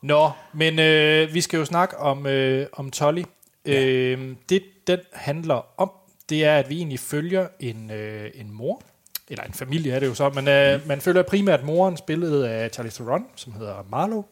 Nå, 0.03 0.31
men 0.53 0.79
øh, 0.79 1.35
vi 1.35 1.41
skal 1.41 1.59
jo 1.59 1.65
snakke 1.65 1.97
om, 1.97 2.27
øh, 2.27 2.67
om 2.73 2.91
Tolly. 2.91 3.23
Ja. 3.67 3.85
Øh, 3.85 4.37
det, 4.49 4.63
den 4.87 4.99
handler 5.13 5.81
om, 5.81 5.91
det 6.29 6.45
er, 6.45 6.57
at 6.57 6.69
vi 6.69 6.77
egentlig 6.77 7.01
følger 7.01 7.49
en, 7.61 7.91
øh, 7.91 8.31
en 8.35 8.53
mor, 8.53 8.83
eller 9.29 9.45
en 9.45 9.53
familie 9.55 9.93
er 9.93 10.01
det 10.01 10.07
jo 10.07 10.15
så, 10.15 10.31
men 10.31 10.49
øh, 10.49 10.89
man 10.89 11.01
følger 11.01 11.23
primært 11.23 11.65
moren, 11.65 11.97
spillet 11.97 12.45
af 12.45 12.71
Charlie 12.71 12.93
Theron, 12.93 13.27
som 13.37 13.53
hedder 13.53 13.87
Marlo. 13.91 14.23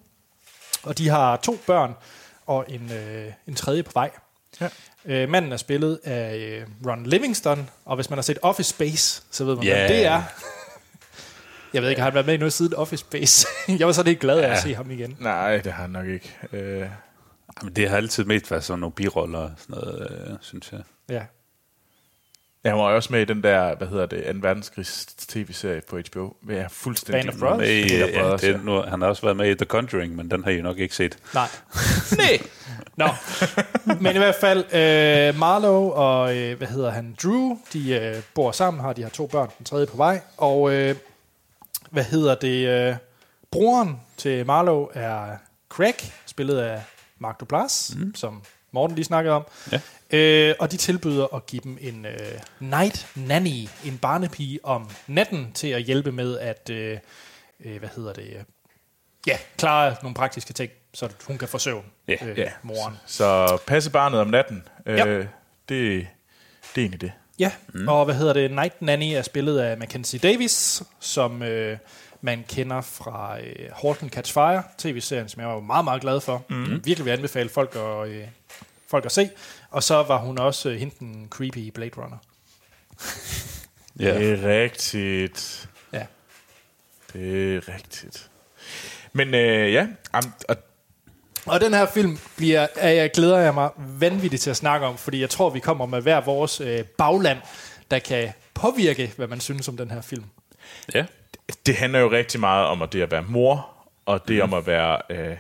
Og 0.83 0.99
de 0.99 1.09
har 1.09 1.37
to 1.37 1.59
børn 1.67 1.95
og 2.49 2.65
en, 2.69 2.93
øh, 2.93 3.33
en 3.47 3.55
tredje 3.55 3.83
på 3.83 3.91
vej. 3.95 4.11
Ja. 4.61 4.69
Øh, 5.05 5.29
manden 5.29 5.53
er 5.53 5.57
spillet 5.57 6.01
af 6.05 6.37
øh, 6.37 6.67
Ron 6.87 7.07
Livingston, 7.07 7.71
og 7.85 7.97
hvis 7.97 8.11
man 8.11 8.17
har 8.17 8.23
set 8.23 8.39
Office 8.43 8.71
Space, 8.71 9.23
så 9.31 9.45
ved 9.45 9.55
man, 9.57 9.65
Ja. 9.65 9.71
yeah. 9.71 9.81
hvem 9.87 9.97
det 9.97 10.07
er. 10.07 10.23
Jeg 11.75 11.83
ved 11.83 11.89
ikke, 11.89 12.01
har 12.01 12.07
han 12.07 12.15
været 12.15 12.27
med 12.27 12.35
i 12.35 12.37
noget 12.37 12.53
siden 12.53 12.75
Office 12.75 13.01
Space? 13.01 13.47
jeg 13.79 13.87
var 13.87 13.93
så 13.93 14.03
lidt 14.03 14.19
glad 14.21 14.39
af 14.41 14.51
at 14.51 14.59
se 14.59 14.75
ham 14.75 14.91
igen. 14.91 15.17
nej, 15.21 15.57
det 15.59 15.73
har 15.73 15.83
han 15.83 15.91
nok 15.91 16.07
ikke. 16.07 16.37
Øh, 16.53 16.87
Men 17.63 17.73
det 17.77 17.89
har 17.91 17.97
altid 17.97 18.25
mest 18.25 18.51
været 18.51 18.65
sådan 18.65 18.81
nogle 18.81 18.93
biroller 18.93 19.39
og 19.39 19.51
sådan 19.59 19.77
noget, 19.83 20.27
øh, 20.31 20.37
synes 20.41 20.73
jeg. 20.73 20.81
Ja. 21.09 21.23
Jeg 22.65 22.79
var 22.79 22.91
jo 22.91 22.97
også 22.97 23.13
med 23.13 23.21
i 23.21 23.25
den 23.25 23.43
der, 23.43 23.75
hvad 23.75 23.89
hedder 23.89 24.07
det, 24.07 24.25
2. 24.25 24.39
verdenskrigs 24.43 25.07
tv-serie 25.07 25.81
på 25.89 25.99
HBO. 25.99 26.37
Jeg 26.49 26.57
er 26.57 26.69
fuldstændig... 26.69 27.25
Band 27.25 27.35
of 27.35 27.41
Brothers? 27.41 27.59
Med, 27.59 27.69
i, 27.69 27.97
ja, 27.97 28.21
Brothers, 28.21 28.41
det, 28.41 28.55
er 28.55 28.59
nu, 28.63 28.83
han 28.83 29.01
har 29.01 29.09
også 29.09 29.23
været 29.23 29.37
med 29.37 29.51
i 29.51 29.55
The 29.55 29.65
Conjuring, 29.65 30.17
men 30.17 30.31
den 30.31 30.45
har 30.45 30.51
I 30.51 30.61
nok 30.61 30.79
ikke 30.79 30.95
set. 30.95 31.19
Nej. 31.35 31.49
Nej! 32.19 32.39
Nå. 32.97 33.09
Men 34.01 34.15
i 34.15 34.19
hvert 34.19 34.35
fald, 34.35 34.59
øh, 34.59 35.39
Marlowe 35.39 35.93
og, 35.93 36.37
øh, 36.37 36.59
hvad 36.59 36.69
hedder 36.69 36.91
han, 36.91 37.17
Drew, 37.23 37.59
de 37.73 37.95
øh, 37.95 38.23
bor 38.35 38.53
sammen, 38.53 38.81
har 38.81 38.93
de 38.93 39.03
har 39.03 39.11
to 39.11 39.27
børn, 39.27 39.51
den 39.59 39.65
tredje 39.65 39.87
på 39.87 39.97
vej. 39.97 40.21
Og, 40.37 40.73
øh, 40.73 40.95
hvad 41.91 42.05
hedder 42.05 42.35
det, 42.35 42.69
øh, 42.69 42.97
broren 43.51 44.01
til 44.17 44.47
Marlowe 44.47 44.89
er 44.95 45.37
Craig, 45.69 45.95
spillet 46.27 46.59
af 46.59 46.83
Mark 47.19 47.41
Duplass, 47.41 47.97
mm. 47.97 48.15
som 48.15 48.43
Morten 48.73 48.95
lige 48.97 49.05
snakkede 49.05 49.35
om. 49.35 49.47
Ja. 49.73 49.81
Øh, 50.19 50.55
og 50.59 50.73
de 50.73 50.77
tilbyder 50.77 51.35
at 51.35 51.47
give 51.47 51.61
dem 51.65 51.79
en 51.81 52.07
øh, 52.07 52.19
night 52.61 53.07
nanny, 53.15 53.69
en 53.85 53.99
barnepige 53.99 54.59
om 54.65 54.91
natten, 55.07 55.53
til 55.55 55.69
at 55.69 55.83
hjælpe 55.83 56.13
med 56.13 56.39
at, 56.39 56.71
øh, 56.71 56.99
øh, 57.65 57.79
hvad 57.79 57.89
hedder 57.97 58.13
det, 58.13 58.23
øh, 58.25 58.43
ja, 59.27 59.39
klare 59.59 59.97
nogle 60.03 60.15
praktiske 60.15 60.53
ting, 60.53 60.71
så 60.95 61.09
hun 61.27 61.39
kan 61.39 61.49
få 61.49 61.59
søvn, 61.59 61.85
Ja, 62.09 62.17
øh, 62.27 62.39
Ja, 62.39 62.51
moren. 62.63 62.97
Så 63.07 63.59
passe 63.67 63.91
barnet 63.91 64.21
om 64.21 64.27
natten, 64.29 64.63
øh, 64.87 64.99
Ja. 64.99 65.05
det, 65.05 65.29
det 65.69 66.09
er 66.77 66.77
egentlig 66.77 67.01
det. 67.01 67.13
Ja, 67.39 67.53
mm. 67.75 67.89
og 67.89 68.05
hvad 68.05 68.15
hedder 68.15 68.33
det? 68.33 68.51
Night 68.51 68.83
Nanny 68.83 69.13
er 69.15 69.23
spillet 69.23 69.59
af 69.59 69.79
Mackenzie 69.79 70.19
Davis, 70.19 70.83
som 71.01 71.43
øh, 71.43 71.79
man 72.21 72.45
kender 72.49 72.81
fra 72.81 73.41
øh, 73.41 74.03
and 74.03 74.11
Catch 74.11 74.33
Fire, 74.33 74.63
tv-serien, 74.79 75.29
som 75.29 75.41
jeg 75.41 75.49
var 75.49 75.61
meget, 75.61 75.85
meget 75.85 76.01
glad 76.01 76.21
for. 76.21 76.45
Mm. 76.51 76.85
Virkelig 76.85 77.05
vil 77.05 77.11
anbefale 77.11 77.49
folk 77.49 77.77
at, 77.77 78.09
øh, 78.09 78.25
folk 78.89 79.05
at 79.05 79.13
se. 79.13 79.31
Og 79.71 79.83
så 79.83 80.03
var 80.03 80.19
hun 80.19 80.39
også 80.39 80.69
øh, 80.69 80.77
hende 80.77 80.95
den 80.99 81.27
creepy 81.31 81.71
Blade 81.71 81.91
Runner. 81.97 82.17
Ja. 84.01 84.19
Det 84.19 84.33
er 84.33 84.63
rigtigt. 84.63 85.69
Ja. 85.93 86.07
Det 87.13 87.55
er 87.57 87.75
rigtigt. 87.75 88.31
Men 89.13 89.35
øh, 89.35 89.73
ja, 89.73 89.87
am, 90.13 90.23
og, 90.49 90.57
Og 91.47 91.61
den 91.61 91.75
her 91.75 91.87
film 91.87 92.19
bliver, 92.37 92.67
er 92.77 92.91
jeg, 92.91 93.11
glæder 93.11 93.39
jeg 93.39 93.55
mig 93.55 93.71
vanvittigt 93.77 94.43
til 94.43 94.51
at 94.51 94.57
snakke 94.57 94.87
om, 94.87 94.99
fordi 94.99 95.21
jeg 95.21 95.31
tror, 95.31 95.51
vi 95.51 95.61
kommer 95.61 95.87
med 95.87 96.03
hver 96.03 96.21
vores 96.21 96.61
øh, 96.61 96.85
bagland, 96.85 97.39
der 97.91 97.99
kan 97.99 98.33
påvirke, 98.55 99.13
hvad 99.17 99.27
man 99.27 99.41
synes 99.41 99.69
om 99.69 99.77
den 99.77 99.91
her 99.91 100.01
film. 100.01 100.25
ja. 100.95 101.05
Det 101.67 101.77
handler 101.77 101.99
jo 101.99 102.11
rigtig 102.11 102.41
meget 102.41 102.67
om 102.67 102.83
at 102.83 102.93
det 102.93 103.03
at 103.03 103.11
være 103.11 103.23
mor, 103.23 103.69
og 104.07 104.29
det 104.29 104.37
mm. 104.37 104.43
om 104.43 104.55
at 104.55 104.67
være 104.67 104.99
øh, 105.11 105.37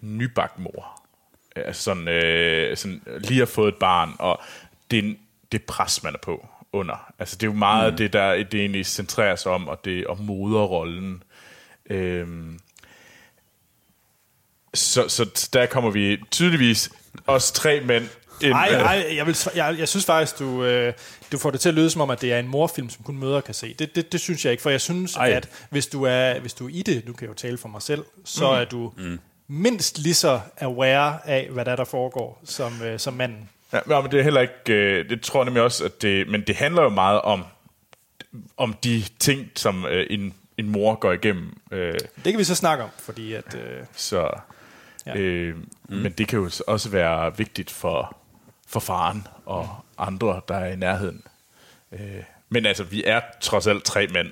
nybagt 0.00 0.58
mor. 0.58 1.02
Altså 1.56 1.82
sådan, 1.82 2.08
øh, 2.08 2.76
sådan 2.76 3.02
lige 3.18 3.38
har 3.38 3.46
fået 3.46 3.68
et 3.68 3.78
barn, 3.78 4.16
og 4.18 4.40
det, 4.90 5.16
det 5.52 5.62
pres, 5.62 6.02
man 6.02 6.14
er 6.14 6.18
på 6.18 6.46
under. 6.72 7.12
Altså 7.18 7.36
det 7.36 7.42
er 7.46 7.50
jo 7.50 7.58
meget 7.58 7.92
mm. 7.92 7.96
det, 7.96 8.12
der 8.12 8.44
det 8.44 8.60
egentlig 8.60 8.86
centrerer 8.86 9.36
sig 9.36 9.52
om, 9.52 9.68
og 9.68 9.84
det 9.84 10.06
om 10.06 10.18
moderrollen. 10.18 11.22
Øhm, 11.90 12.58
så, 14.74 15.08
så 15.08 15.48
der 15.52 15.66
kommer 15.66 15.90
vi 15.90 16.18
tydeligvis 16.30 16.90
os 17.26 17.52
tre 17.52 17.80
mænd. 17.80 18.08
Nej, 18.50 18.72
nej, 18.72 19.16
jeg, 19.16 19.26
vil, 19.26 19.36
jeg, 19.54 19.74
jeg 19.78 19.88
synes 19.88 20.06
faktisk, 20.06 20.38
du, 20.38 20.64
øh, 20.64 20.92
du 21.32 21.38
får 21.38 21.50
det 21.50 21.60
til 21.60 21.68
at 21.68 21.74
lyde 21.74 21.90
som 21.90 22.00
om, 22.00 22.10
at 22.10 22.20
det 22.20 22.32
er 22.32 22.38
en 22.38 22.48
morfilm, 22.48 22.90
som 22.90 23.04
kun 23.04 23.18
mødre 23.18 23.42
kan 23.42 23.54
se. 23.54 23.74
Det, 23.78 23.94
det, 23.96 24.12
det 24.12 24.20
synes 24.20 24.44
jeg 24.44 24.50
ikke, 24.50 24.62
for 24.62 24.70
jeg 24.70 24.80
synes, 24.80 25.16
Ej. 25.16 25.26
Ej. 25.28 25.32
at 25.32 25.48
hvis 25.70 25.86
du, 25.86 26.04
er, 26.04 26.40
hvis 26.40 26.54
du 26.54 26.66
er 26.66 26.70
i 26.72 26.82
det, 26.82 27.06
nu 27.06 27.12
kan 27.12 27.22
jeg 27.22 27.28
jo 27.28 27.34
tale 27.34 27.58
for 27.58 27.68
mig 27.68 27.82
selv, 27.82 28.04
så 28.24 28.50
mm. 28.50 28.56
er 28.58 28.64
du 28.64 28.92
mm. 28.96 29.18
mindst 29.48 29.98
lige 29.98 30.14
så 30.14 30.40
aware 30.60 31.18
af, 31.24 31.48
hvad 31.50 31.64
der, 31.64 31.72
er, 31.72 31.76
der 31.76 31.84
foregår, 31.84 32.40
som, 32.44 32.82
øh, 32.82 32.98
som 32.98 33.14
manden. 33.14 33.48
Ja, 33.72 34.00
men 34.00 34.10
det 34.10 34.18
er 34.18 34.24
heller 34.24 34.40
ikke, 34.40 34.72
øh, 34.72 35.08
det 35.10 35.20
tror 35.22 35.40
jeg 35.40 35.44
nemlig 35.44 35.62
også, 35.62 35.84
at 35.84 36.02
det, 36.02 36.28
men 36.28 36.40
det 36.40 36.56
handler 36.56 36.82
jo 36.82 36.88
meget 36.88 37.20
om, 37.20 37.44
om 38.56 38.74
de 38.84 39.04
ting, 39.18 39.50
som 39.56 39.86
øh, 39.86 40.06
en, 40.10 40.34
en 40.58 40.68
mor 40.68 40.94
går 40.94 41.12
igennem. 41.12 41.56
Øh, 41.70 41.92
Det 41.94 42.32
kan 42.32 42.38
vi 42.38 42.44
så 42.44 42.54
snakke 42.54 42.84
om, 42.84 42.90
fordi 42.98 43.32
at... 43.32 43.54
Øh, 43.54 43.80
så, 43.96 44.30
Ja. 45.06 45.16
øh, 45.16 45.56
mm. 45.56 45.96
Men 45.96 46.12
det 46.12 46.28
kan 46.28 46.38
jo 46.38 46.50
også 46.66 46.88
være 46.88 47.36
vigtigt 47.36 47.70
for, 47.70 48.16
for 48.72 48.80
faren 48.80 49.26
og 49.46 49.68
andre, 49.98 50.40
der 50.48 50.54
er 50.56 50.72
i 50.72 50.76
nærheden. 50.76 51.22
Øh, 51.92 52.00
men 52.48 52.66
altså, 52.66 52.84
vi 52.84 53.04
er 53.04 53.20
trods 53.40 53.66
alt 53.66 53.84
tre 53.84 54.06
mænd, 54.06 54.28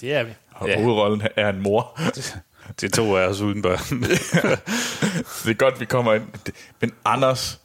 det 0.00 0.14
er 0.14 0.22
vi. 0.22 0.32
og 0.50 0.68
Ja. 0.68 0.80
hovedrollen 0.82 1.22
er 1.36 1.48
en 1.48 1.60
mor. 1.62 1.98
Det 2.80 2.92
to 2.92 3.16
af 3.16 3.26
os 3.26 3.40
uden 3.40 3.62
børn. 3.62 4.00
Det 5.44 5.50
er 5.50 5.54
godt, 5.54 5.80
vi 5.80 5.84
kommer 5.84 6.14
ind. 6.14 6.24
Det- 6.46 6.54
Men 6.80 6.92
Anders, 7.04 7.60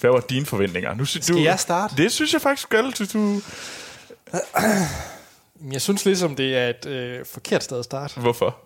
hvad 0.00 0.10
var 0.10 0.20
dine 0.20 0.46
forventninger? 0.46 0.94
Nu 0.94 1.04
synes 1.04 1.24
Skal 1.26 1.36
du, 1.36 1.42
jeg 1.42 1.60
starte? 1.60 1.96
Det 1.96 2.12
synes 2.12 2.32
jeg 2.32 2.40
faktisk 2.42 2.62
skal. 2.62 2.94
Synes 2.94 3.12
du, 3.12 3.40
Jeg 5.72 5.80
synes 5.82 6.04
ligesom, 6.04 6.36
det 6.36 6.56
er 6.56 6.68
et 6.68 6.86
øh, 6.86 7.26
forkert 7.26 7.64
sted 7.64 7.78
at 7.78 7.84
starte. 7.84 8.20
Hvorfor? 8.20 8.56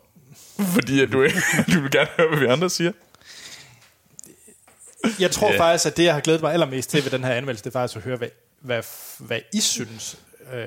Fordi 0.61 1.01
at 1.03 1.12
du, 1.12 1.26
du 1.74 1.81
vil 1.81 1.91
gerne 1.91 2.09
høre, 2.16 2.28
hvad 2.28 2.39
vi 2.39 2.47
andre 2.47 2.70
siger. 2.70 2.93
Jeg 5.20 5.30
tror 5.30 5.46
Ja. 5.46 5.53
yeah. 5.53 5.61
faktisk, 5.61 5.86
at 5.86 5.96
det, 5.96 6.05
jeg 6.05 6.14
har 6.14 6.20
glædet 6.20 6.42
mig 6.42 6.53
allermest 6.53 6.90
til 6.90 7.05
ved 7.05 7.11
den 7.11 7.24
her 7.24 7.34
anmeldelse, 7.34 7.64
det 7.64 7.70
er 7.70 7.78
faktisk 7.80 7.96
at 7.96 8.03
høre, 8.03 8.16
hvad, 8.16 8.28
hvad, 8.61 8.82
hvad 9.18 9.40
I 9.53 9.61
synes, 9.61 10.18
øh, 10.55 10.64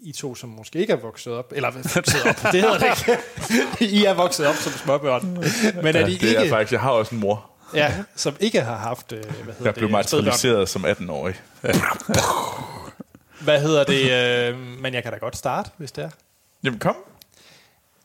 I 0.00 0.12
to, 0.12 0.34
som 0.34 0.48
måske 0.48 0.78
ikke 0.78 0.92
er 0.92 0.96
vokset 0.96 1.32
op, 1.32 1.52
eller 1.56 1.70
vokset 1.94 2.22
op, 2.24 2.52
det 2.52 2.60
hedder 2.60 2.78
det 2.78 2.86
ikke. 3.80 3.94
I 3.94 4.04
er 4.04 4.14
vokset 4.14 4.46
op 4.46 4.54
som 4.54 4.72
småbørn. 4.72 5.26
Men 5.82 5.96
er 5.96 6.06
de 6.06 6.18
Det 6.18 6.36
er 6.36 6.40
ikke, 6.40 6.50
faktisk, 6.50 6.72
jeg 6.72 6.80
har 6.80 6.90
også 6.90 7.14
en 7.14 7.20
mor, 7.20 7.50
ja, 7.74 7.94
som 8.16 8.36
ikke 8.40 8.60
har 8.60 8.76
haft, 8.76 9.12
øh, 9.12 9.18
hvad 9.24 9.34
hedder 9.34 9.64
der 9.64 9.72
blev 9.72 9.82
det, 9.88 9.90
materialiseret 9.92 10.68
som 10.68 10.84
18-årig. 10.84 11.34
spædbørn. 11.58 12.64
Hvad 13.40 13.60
hedder 13.60 13.84
det? 13.84 14.12
Øh, 14.52 14.58
men 14.58 14.94
jeg 14.94 15.02
kan 15.02 15.12
da 15.12 15.18
godt 15.18 15.36
starte, 15.36 15.70
hvis 15.76 15.92
det 15.92 16.04
er. 16.04 16.10
Jamen 16.64 16.78
kom. 16.78 16.96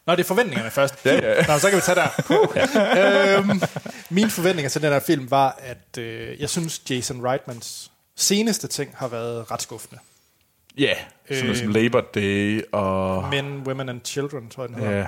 Nå, 0.08 0.14
det 0.16 0.20
er 0.20 0.28
forventningerne 0.28 0.72
først. 0.72 1.06
Ja, 1.06 1.14
ja. 1.16 1.46
Nå, 1.48 1.58
så 1.60 1.70
kan 1.70 1.78
vi 1.78 1.82
tage 1.82 1.96
der. 1.96 2.10
Uh. 3.40 3.50
øhm, 3.50 3.62
mine 4.10 4.30
forventninger 4.30 4.70
til 4.70 4.82
den 4.82 4.92
her 4.92 5.00
film 5.00 5.32
var, 5.32 5.60
at 5.60 5.98
øh, 5.98 6.42
jeg 6.42 6.50
synes, 6.50 6.82
Jason 6.90 7.26
Reitmans 7.28 7.92
seneste 8.16 8.68
ting 8.68 8.92
har 8.98 9.08
været 9.08 9.52
ret 9.52 9.62
skuffende. 9.62 10.02
Ja, 10.78 10.94
sådan 11.28 11.44
noget 11.46 11.50
Øh. 11.60 11.66
som 11.66 11.74
Labor 11.74 12.02
Day 12.16 12.62
og... 12.72 13.30
Men, 13.30 13.64
Women 13.68 13.90
and 13.90 14.02
Children, 14.06 14.50
tror 14.50 14.64
jeg, 14.64 14.70
den 14.70 14.78
hedder. 14.84 14.98
Ja, 14.98 15.08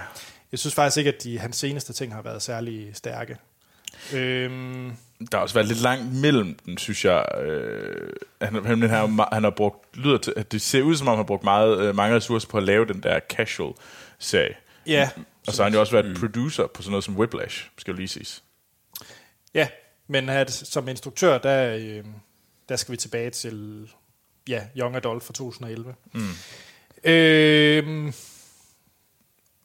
Jeg 0.52 0.60
synes 0.60 0.76
faktisk 0.76 0.98
ikke, 0.98 1.10
at 1.14 1.24
de, 1.24 1.40
hans 1.40 1.56
seneste 1.58 1.94
ting 1.94 2.14
har 2.14 2.22
været 2.22 2.42
særlig 2.42 2.92
stærke. 2.94 3.38
Øhm, 4.14 4.92
der 5.32 5.38
har 5.38 5.42
også 5.42 5.56
været 5.56 5.68
lidt 5.68 5.82
langt 5.82 6.14
mellem 6.14 6.58
dem, 6.66 6.78
synes 6.78 7.06
jeg. 7.06 7.26
Øh, 7.42 8.10
han, 8.42 8.66
han, 8.66 8.84
ma- 9.20 9.34
han 9.36 9.44
har 9.44 9.50
brugt, 9.50 9.98
lyder 9.98 10.18
til, 10.18 10.34
at 10.38 10.52
det 10.52 10.62
ser 10.62 10.82
ud 10.82 10.96
som 10.96 11.08
om, 11.08 11.12
han 11.12 11.18
har 11.18 11.24
brugt 11.24 11.44
meget, 11.44 11.80
øh, 11.80 11.96
mange 11.96 12.16
ressourcer 12.16 12.48
på 12.48 12.58
at 12.58 12.64
lave 12.64 12.86
den 12.86 13.04
der 13.04 13.20
casual-serie. 13.30 14.56
Ja, 14.88 15.10
Og 15.48 15.54
så 15.54 15.64
har 15.64 15.70
han 15.70 15.74
jo 15.74 15.80
også 15.80 15.92
været 16.02 16.18
producer 16.20 16.68
på 16.68 16.82
sådan 16.82 16.92
noget 16.92 17.04
som 17.04 17.18
Whiplash, 17.18 17.70
skal 17.78 17.92
jo 17.92 17.98
lige 17.98 18.08
siges. 18.08 18.44
ja. 19.54 19.68
Men 20.08 20.30
at, 20.30 20.52
som 20.52 20.88
instruktør, 20.88 21.38
der, 21.38 21.78
øh, 21.80 22.04
der 22.70 22.76
skal 22.76 22.92
vi 22.92 22.98
tilbage 22.98 23.30
til 23.30 23.90
ja, 24.48 24.64
Young 24.78 24.96
Adult 24.96 25.24
fra 25.24 25.34
2011. 25.34 25.96
Mm. 26.14 26.30
Øh, 27.04 28.14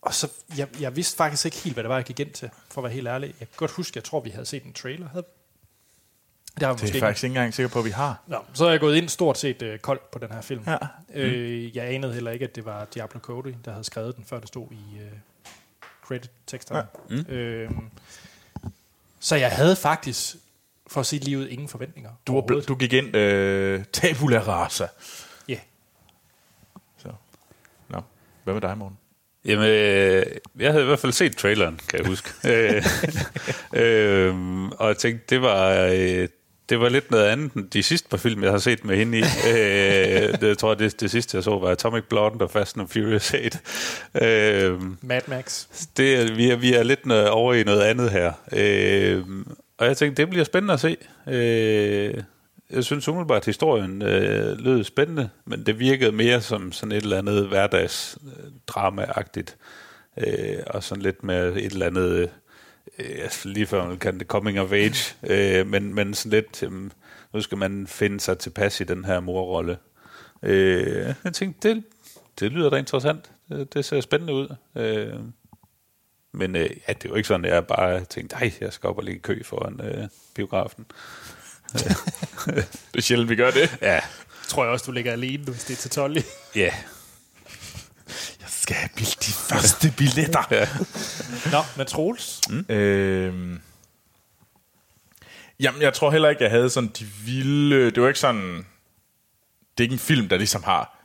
og 0.02 0.14
så, 0.14 0.28
jeg, 0.56 0.68
jeg 0.80 0.96
vidste 0.96 1.16
faktisk 1.16 1.44
ikke 1.44 1.56
helt, 1.56 1.76
hvad 1.76 1.84
det 1.84 1.88
var, 1.88 1.96
jeg 1.96 2.04
gik 2.04 2.20
ind 2.20 2.32
til, 2.32 2.50
for 2.70 2.80
at 2.80 2.82
være 2.84 2.92
helt 2.92 3.08
ærlig. 3.08 3.26
Jeg 3.40 3.48
kan 3.48 3.56
godt 3.56 3.70
huske, 3.70 3.92
jeg 3.96 4.04
tror, 4.04 4.20
vi 4.20 4.30
havde 4.30 4.46
set 4.46 4.64
en 4.64 4.72
trailer. 4.72 5.08
Havde... 5.08 5.26
Det 6.54 6.66
har 6.66 6.72
vi 6.72 6.76
Det 6.76 6.82
måske 6.82 6.98
er 6.98 7.00
jeg 7.00 7.08
faktisk 7.08 7.24
ikke 7.24 7.32
engang 7.32 7.54
sikker 7.54 7.70
på, 7.70 7.78
at 7.78 7.84
vi 7.84 7.90
har. 7.90 8.22
Nå, 8.26 8.36
så 8.52 8.66
er 8.66 8.70
jeg 8.70 8.80
gået 8.80 8.96
ind 8.96 9.08
stort 9.08 9.38
set 9.38 9.62
øh, 9.62 9.78
koldt 9.78 10.10
på 10.10 10.18
den 10.18 10.32
her 10.32 10.40
film. 10.40 10.62
Ja. 10.66 10.76
Øh, 11.14 11.76
jeg 11.76 11.94
anede 11.94 12.12
heller 12.14 12.30
ikke, 12.30 12.44
at 12.44 12.56
det 12.56 12.64
var 12.64 12.84
Diablo 12.94 13.20
Cody, 13.20 13.54
der 13.64 13.70
havde 13.70 13.84
skrevet 13.84 14.16
den, 14.16 14.24
før 14.24 14.40
det 14.40 14.48
stod 14.48 14.66
i 14.70 14.98
øh, 14.98 15.12
credit-teksterne. 16.04 16.86
Ja. 17.10 17.16
Mm. 17.16 17.34
Øh, 17.34 17.70
så 19.20 19.36
jeg 19.36 19.50
havde 19.50 19.76
faktisk, 19.76 20.36
for 20.86 21.00
at 21.00 21.06
sige 21.06 21.24
livet, 21.24 21.48
ingen 21.48 21.68
forventninger. 21.68 22.10
Du, 22.26 22.32
var, 22.32 22.40
overhovedet. 22.40 22.68
du 22.68 22.74
gik 22.74 22.92
ind 22.92 23.16
øh, 23.16 23.84
tabula 23.92 24.38
rasa. 24.38 24.86
Ja. 25.48 25.58
Så. 26.98 27.08
Nå. 27.88 28.00
Hvad 28.44 28.54
med 28.54 28.60
dig, 28.60 28.78
morgen? 28.78 28.98
Jamen, 29.44 29.64
øh, 29.64 30.26
jeg 30.58 30.72
havde 30.72 30.84
i 30.84 30.86
hvert 30.86 30.98
fald 30.98 31.12
set 31.12 31.36
traileren, 31.36 31.80
kan 31.88 31.98
jeg 31.98 32.08
huske. 32.08 32.30
øh, 32.52 32.84
øh, 33.72 34.64
og 34.68 34.88
jeg 34.88 34.96
tænkte, 34.96 35.24
det 35.30 35.42
var, 35.42 35.90
øh, 35.92 36.28
det 36.70 36.80
var 36.80 36.88
lidt 36.88 37.10
noget 37.10 37.24
andet 37.24 37.52
end 37.52 37.70
de 37.70 37.82
sidste 37.82 38.08
par 38.08 38.16
film, 38.16 38.42
jeg 38.42 38.50
har 38.50 38.58
set 38.58 38.84
med 38.84 38.96
hende 38.96 39.18
i. 39.18 39.22
øh, 39.50 40.40
det, 40.40 40.48
jeg 40.48 40.58
tror, 40.58 40.74
det, 40.74 41.00
det 41.00 41.10
sidste, 41.10 41.36
jeg 41.36 41.44
så, 41.44 41.58
var 41.58 41.70
Atomic 41.70 42.04
Blonde 42.04 42.44
og 42.44 42.50
Fast 42.50 42.78
and 42.78 42.88
Furious 42.88 43.34
8. 43.34 43.58
Øh, 44.22 44.80
Mad 45.02 45.20
Max. 45.26 45.66
det 45.96 46.36
vi, 46.36 46.50
er, 46.50 46.56
vi 46.56 46.74
er 46.74 46.82
lidt 46.82 47.06
noget, 47.06 47.28
over 47.28 47.54
i 47.54 47.62
noget 47.62 47.82
andet 47.82 48.10
her. 48.10 48.32
Øh, 48.52 49.24
og 49.78 49.86
jeg 49.86 49.96
tænkte, 49.96 50.22
det 50.22 50.30
bliver 50.30 50.44
spændende 50.44 50.74
at 50.74 50.80
se. 50.80 50.96
Øh, 51.28 52.14
jeg 52.70 52.84
synes 52.84 53.08
umiddelbart, 53.08 53.42
at 53.42 53.46
historien 53.46 54.02
øh, 54.02 54.58
lød 54.58 54.84
spændende, 54.84 55.30
men 55.44 55.66
det 55.66 55.78
virkede 55.78 56.12
mere 56.12 56.40
som 56.40 56.72
sådan 56.72 56.92
et 56.92 57.02
eller 57.02 57.18
andet 57.18 57.46
hverdagsdrama-agtigt. 57.46 59.56
Øh, 60.16 60.56
og 60.66 60.82
sådan 60.82 61.02
lidt 61.02 61.24
med 61.24 61.56
et 61.56 61.72
eller 61.72 61.86
andet, 61.86 62.10
øh, 62.10 62.28
lige 63.44 63.66
før 63.66 63.86
man 63.86 63.98
kan 63.98 64.18
det 64.18 64.26
coming 64.26 64.60
of 64.60 64.72
age, 64.72 65.14
øh, 65.22 65.66
men, 65.66 65.94
men 65.94 66.14
sådan 66.14 66.30
lidt, 66.30 66.62
øh, 66.62 66.90
nu 67.34 67.40
skal 67.40 67.58
man 67.58 67.86
finde 67.86 68.20
sig 68.20 68.38
tilpas 68.38 68.80
i 68.80 68.84
den 68.84 69.04
her 69.04 69.20
morrolle. 69.20 69.78
Øh, 70.42 71.14
jeg 71.24 71.34
tænkte, 71.34 71.68
det, 71.68 71.84
det 72.40 72.52
lyder 72.52 72.70
da 72.70 72.76
interessant. 72.76 73.30
Det, 73.48 73.74
det 73.74 73.84
ser 73.84 74.00
spændende 74.00 74.34
ud. 74.34 74.54
Øh, 74.76 75.14
men 76.32 76.56
øh, 76.56 76.70
ja, 76.88 76.92
det 76.92 77.04
er 77.04 77.08
jo 77.08 77.14
ikke 77.14 77.26
sådan, 77.26 77.44
at 77.44 77.54
jeg 77.54 77.66
bare 77.66 78.04
tænkte, 78.04 78.36
nej, 78.36 78.52
jeg 78.60 78.72
skal 78.72 78.88
op 78.88 78.98
og 78.98 79.04
ligge 79.04 79.18
i 79.18 79.22
kø 79.22 79.42
foran 79.42 79.80
øh, 79.84 80.08
biografen. 80.34 80.86
Det 82.92 82.98
er 82.98 83.00
sjældent, 83.00 83.30
vi 83.30 83.36
gør 83.36 83.50
det. 83.50 83.78
Ja, 83.82 84.00
Tror 84.48 84.64
jeg 84.64 84.72
også, 84.72 84.84
du 84.86 84.92
ligger 84.92 85.12
alene, 85.12 85.44
hvis 85.44 85.64
det 85.64 85.72
er 85.72 85.80
til 85.80 85.90
12. 85.90 86.16
ja. 86.56 86.74
Jeg 88.40 88.48
skal 88.48 88.76
have 88.76 88.90
bildt 88.96 89.26
de 89.26 89.32
første 89.32 89.92
billetter. 89.96 90.42
ja. 90.50 90.68
Nå, 91.52 91.62
men 91.76 91.86
Troels. 91.86 92.40
Mm. 92.50 92.66
Øhm, 92.68 93.60
jamen, 95.60 95.82
jeg 95.82 95.94
tror 95.94 96.10
heller 96.10 96.28
ikke, 96.28 96.42
jeg 96.42 96.50
havde 96.50 96.70
sådan 96.70 96.90
de 96.98 97.04
vilde... 97.24 97.90
Det 97.90 98.02
var 98.02 98.08
ikke 98.08 98.20
sådan... 98.20 98.66
Det 99.78 99.78
er 99.78 99.82
ikke 99.82 99.92
en 99.92 99.98
film, 99.98 100.28
der 100.28 100.36
ligesom 100.36 100.62
har 100.62 100.96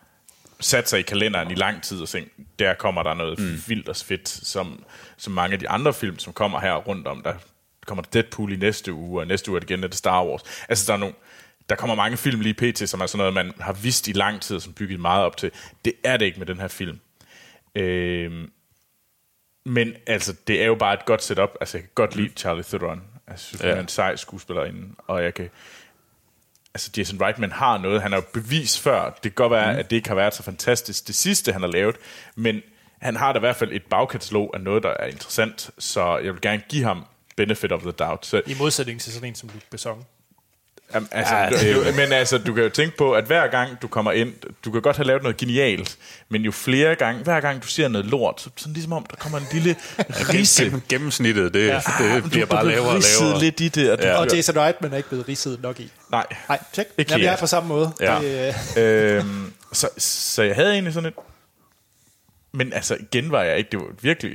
sat 0.59 0.89
sig 0.89 0.99
i 0.99 1.03
kalenderen 1.03 1.51
i 1.51 1.55
lang 1.55 1.83
tid 1.83 2.01
og 2.01 2.09
tænkt, 2.09 2.31
der 2.59 2.73
kommer 2.73 3.03
der 3.03 3.13
noget 3.13 3.39
mm. 3.39 3.63
vildt 3.67 3.89
og 3.89 3.95
fedt, 3.95 4.29
som, 4.29 4.83
som 5.17 5.33
mange 5.33 5.53
af 5.53 5.59
de 5.59 5.69
andre 5.69 5.93
film, 5.93 6.19
som 6.19 6.33
kommer 6.33 6.59
her 6.59 6.75
rundt 6.75 7.07
om. 7.07 7.21
Der 7.23 7.33
kommer 7.85 8.03
Deadpool 8.13 8.53
i 8.53 8.55
næste 8.55 8.93
uge, 8.93 9.21
og 9.21 9.27
næste 9.27 9.51
uge 9.51 9.57
er 9.57 9.59
det 9.59 9.69
igen 9.69 9.83
er 9.83 9.87
det 9.87 9.97
Star 9.97 10.25
Wars. 10.25 10.41
Altså, 10.69 10.85
der 10.87 10.93
er 10.93 10.97
nogle, 10.97 11.15
der 11.69 11.75
kommer 11.75 11.95
mange 11.95 12.17
film 12.17 12.41
lige 12.41 12.53
pt., 12.53 12.89
som 12.89 13.01
er 13.01 13.05
sådan 13.05 13.17
noget, 13.17 13.33
man 13.33 13.53
har 13.59 13.73
vidst 13.73 14.07
i 14.07 14.11
lang 14.11 14.41
tid, 14.41 14.59
som 14.59 14.73
bygget 14.73 14.99
meget 14.99 15.25
op 15.25 15.37
til. 15.37 15.51
Det 15.85 15.93
er 16.03 16.17
det 16.17 16.25
ikke 16.25 16.39
med 16.39 16.47
den 16.47 16.59
her 16.59 16.67
film. 16.67 16.99
Øhm, 17.75 18.51
men 19.65 19.93
altså, 20.07 20.35
det 20.47 20.61
er 20.61 20.65
jo 20.65 20.75
bare 20.75 20.93
et 20.93 21.05
godt 21.05 21.23
setup. 21.23 21.49
Altså, 21.61 21.77
jeg 21.77 21.83
kan 21.83 21.91
godt 21.95 22.15
lide 22.15 22.29
Charlie 22.35 22.63
Theron. 22.63 23.03
Jeg 23.29 23.39
synes, 23.39 23.63
ja. 23.63 23.67
han 23.67 23.77
er 23.77 23.81
en 23.81 23.87
sej 23.87 24.15
skuespillerinde, 24.15 24.95
og 24.97 25.23
jeg 25.23 25.33
kan... 25.33 25.49
Altså, 26.73 26.91
Jason 26.97 27.21
Reitman 27.21 27.51
har 27.51 27.77
noget. 27.77 28.01
Han 28.01 28.11
har 28.11 28.19
jo 28.19 28.25
bevis 28.33 28.79
før. 28.79 29.03
Det 29.09 29.21
kan 29.21 29.31
godt 29.31 29.51
være, 29.51 29.73
mm. 29.73 29.79
at 29.79 29.89
det 29.89 29.95
ikke 29.95 30.07
har 30.07 30.15
været 30.15 30.33
så 30.33 30.43
fantastisk, 30.43 31.07
det 31.07 31.15
sidste, 31.15 31.53
han 31.53 31.61
har 31.61 31.67
lavet, 31.67 31.95
men 32.35 32.61
han 33.01 33.15
har 33.15 33.33
da 33.33 33.39
i 33.39 33.39
hvert 33.39 33.55
fald 33.55 33.71
et 33.71 33.83
bagkatalog 33.83 34.51
af 34.53 34.61
noget, 34.61 34.83
der 34.83 34.89
er 34.89 35.05
interessant, 35.05 35.69
så 35.77 36.17
jeg 36.17 36.33
vil 36.33 36.41
gerne 36.41 36.63
give 36.69 36.83
ham 36.83 37.05
benefit 37.35 37.71
of 37.71 37.81
the 37.81 37.91
doubt. 37.91 38.25
Så, 38.25 38.41
I 38.47 38.55
modsætning 38.59 39.01
til 39.01 39.13
sådan 39.13 39.29
en 39.29 39.35
som 39.35 39.49
Luc 39.53 39.63
Besson. 39.71 40.05
Jamen, 40.93 41.09
altså, 41.11 41.35
ja, 41.35 41.49
du, 41.49 41.83
du, 41.83 41.95
men 41.95 42.11
altså, 42.11 42.37
du 42.37 42.53
kan 42.53 42.63
jo 42.63 42.69
tænke 42.69 42.97
på, 42.97 43.13
at 43.13 43.23
hver 43.25 43.47
gang 43.47 43.81
du 43.81 43.87
kommer 43.87 44.11
ind, 44.11 44.33
du 44.65 44.71
kan 44.71 44.81
godt 44.81 44.95
have 44.97 45.05
lavet 45.07 45.23
noget 45.23 45.37
genialt, 45.37 45.97
men 46.29 46.41
jo 46.41 46.51
flere 46.51 46.95
gange, 46.95 47.23
hver 47.23 47.41
gang 47.41 47.63
du 47.63 47.67
ser 47.67 47.87
noget 47.87 48.05
lort, 48.05 48.41
så 48.41 48.49
sådan 48.57 48.73
ligesom 48.73 48.93
om, 48.93 49.05
der 49.09 49.15
kommer 49.15 49.37
en 49.37 49.45
lille 49.51 49.75
risse. 50.09 50.63
Gennem, 50.63 50.81
gennemsnittet, 50.89 51.53
det, 51.53 51.67
ja. 51.67 51.81
det 51.99 52.23
Du 52.23 52.29
bliver 52.29 52.45
er 52.45 52.49
bare 52.49 52.63
blevet 52.63 52.75
lavere 52.75 52.95
og 52.95 53.01
lavere. 53.21 53.39
lidt 53.39 53.59
i 53.59 53.67
det. 53.67 53.91
Og 53.91 53.97
du, 53.97 54.03
Ja. 54.03 54.17
Og 54.17 54.27
Jason 54.33 54.57
Reitman 54.57 54.93
er 54.93 54.97
ikke 54.97 55.09
blevet 55.09 55.27
ridset 55.27 55.61
nok 55.61 55.79
i. 55.79 55.91
Nej. 56.11 56.25
Nej, 56.49 56.59
tjek. 56.73 56.87
Ikke 56.97 57.11
Jamen, 57.11 57.25
jeg 57.25 57.33
er 57.33 57.37
på 57.37 57.47
samme 57.47 57.69
måde. 57.69 57.91
Ja. 57.99 58.19
Det, 58.21 58.57
øh, 58.77 59.17
øhm, 59.25 59.53
så, 59.71 59.89
så 59.97 60.43
jeg 60.43 60.55
havde 60.55 60.71
egentlig 60.71 60.93
sådan 60.93 61.07
et... 61.07 61.13
Men 62.53 62.73
altså, 62.73 62.97
igen 62.99 63.31
var 63.31 63.43
jeg 63.43 63.57
ikke... 63.57 63.69
Det 63.71 63.79
var 63.79 63.85
virkelig... 64.01 64.31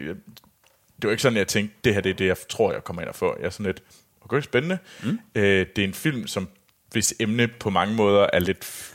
Det 0.97 1.05
var 1.09 1.11
ikke 1.11 1.23
sådan, 1.23 1.37
jeg 1.39 1.49
tænkte, 1.49 1.77
det 1.85 1.95
her 1.95 2.01
det 2.01 2.11
er 2.11 2.15
det, 2.15 2.27
jeg 2.27 2.37
tror, 2.49 2.73
jeg 2.73 2.85
kommer 2.85 3.03
ind 3.03 3.09
og 3.09 3.15
får. 3.15 3.37
Jeg 3.39 3.47
er 3.47 3.51
sådan 3.51 3.67
lidt... 3.67 3.83
Okay, 4.21 4.41
spændende. 4.41 4.79
Mm. 5.03 5.19
Øh, 5.35 5.67
det 5.77 5.85
er 5.85 5.89
en 5.89 5.95
film, 5.95 6.27
som 6.27 6.49
hvis 6.93 7.15
emne 7.21 7.49
på 7.49 7.71
mange 7.71 7.95
måder 7.95 8.27
er 8.33 8.39
lidt 8.39 8.93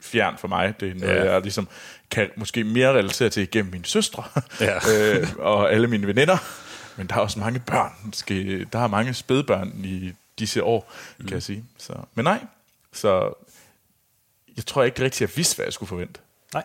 fjern 0.00 0.38
for 0.38 0.48
mig. 0.48 0.80
Det 0.80 0.88
er 0.90 0.94
noget, 0.94 1.14
Ja. 1.14 1.32
jeg 1.32 1.42
ligesom 1.42 1.68
kan 2.10 2.30
måske 2.36 2.64
mere 2.64 2.88
relatere 2.92 3.28
til 3.28 3.42
igennem 3.42 3.72
mine 3.72 3.84
søstre 3.84 4.24
Ja. 4.60 4.76
øh, 5.20 5.26
og 5.38 5.72
alle 5.72 5.86
mine 5.86 6.06
veninder. 6.06 6.36
Men 6.96 7.06
der 7.06 7.14
er 7.14 7.20
også 7.20 7.38
mange 7.38 7.60
børn. 7.66 8.12
Skal, 8.12 8.66
der 8.72 8.78
er 8.78 8.86
mange 8.86 9.14
spædbørn 9.14 9.84
i 9.84 10.12
disse 10.38 10.62
år, 10.64 10.92
mm. 11.18 11.26
kan 11.26 11.34
jeg 11.34 11.42
sige. 11.42 11.64
Så, 11.78 11.92
men 12.14 12.24
nej, 12.24 12.44
så 12.92 13.32
jeg 14.56 14.66
tror 14.66 14.82
ikke 14.82 15.04
rigtig, 15.04 15.20
jeg 15.22 15.36
vidste, 15.36 15.56
hvad 15.56 15.66
jeg 15.66 15.72
skulle 15.72 15.88
forvente. 15.88 16.20
nej. 16.54 16.64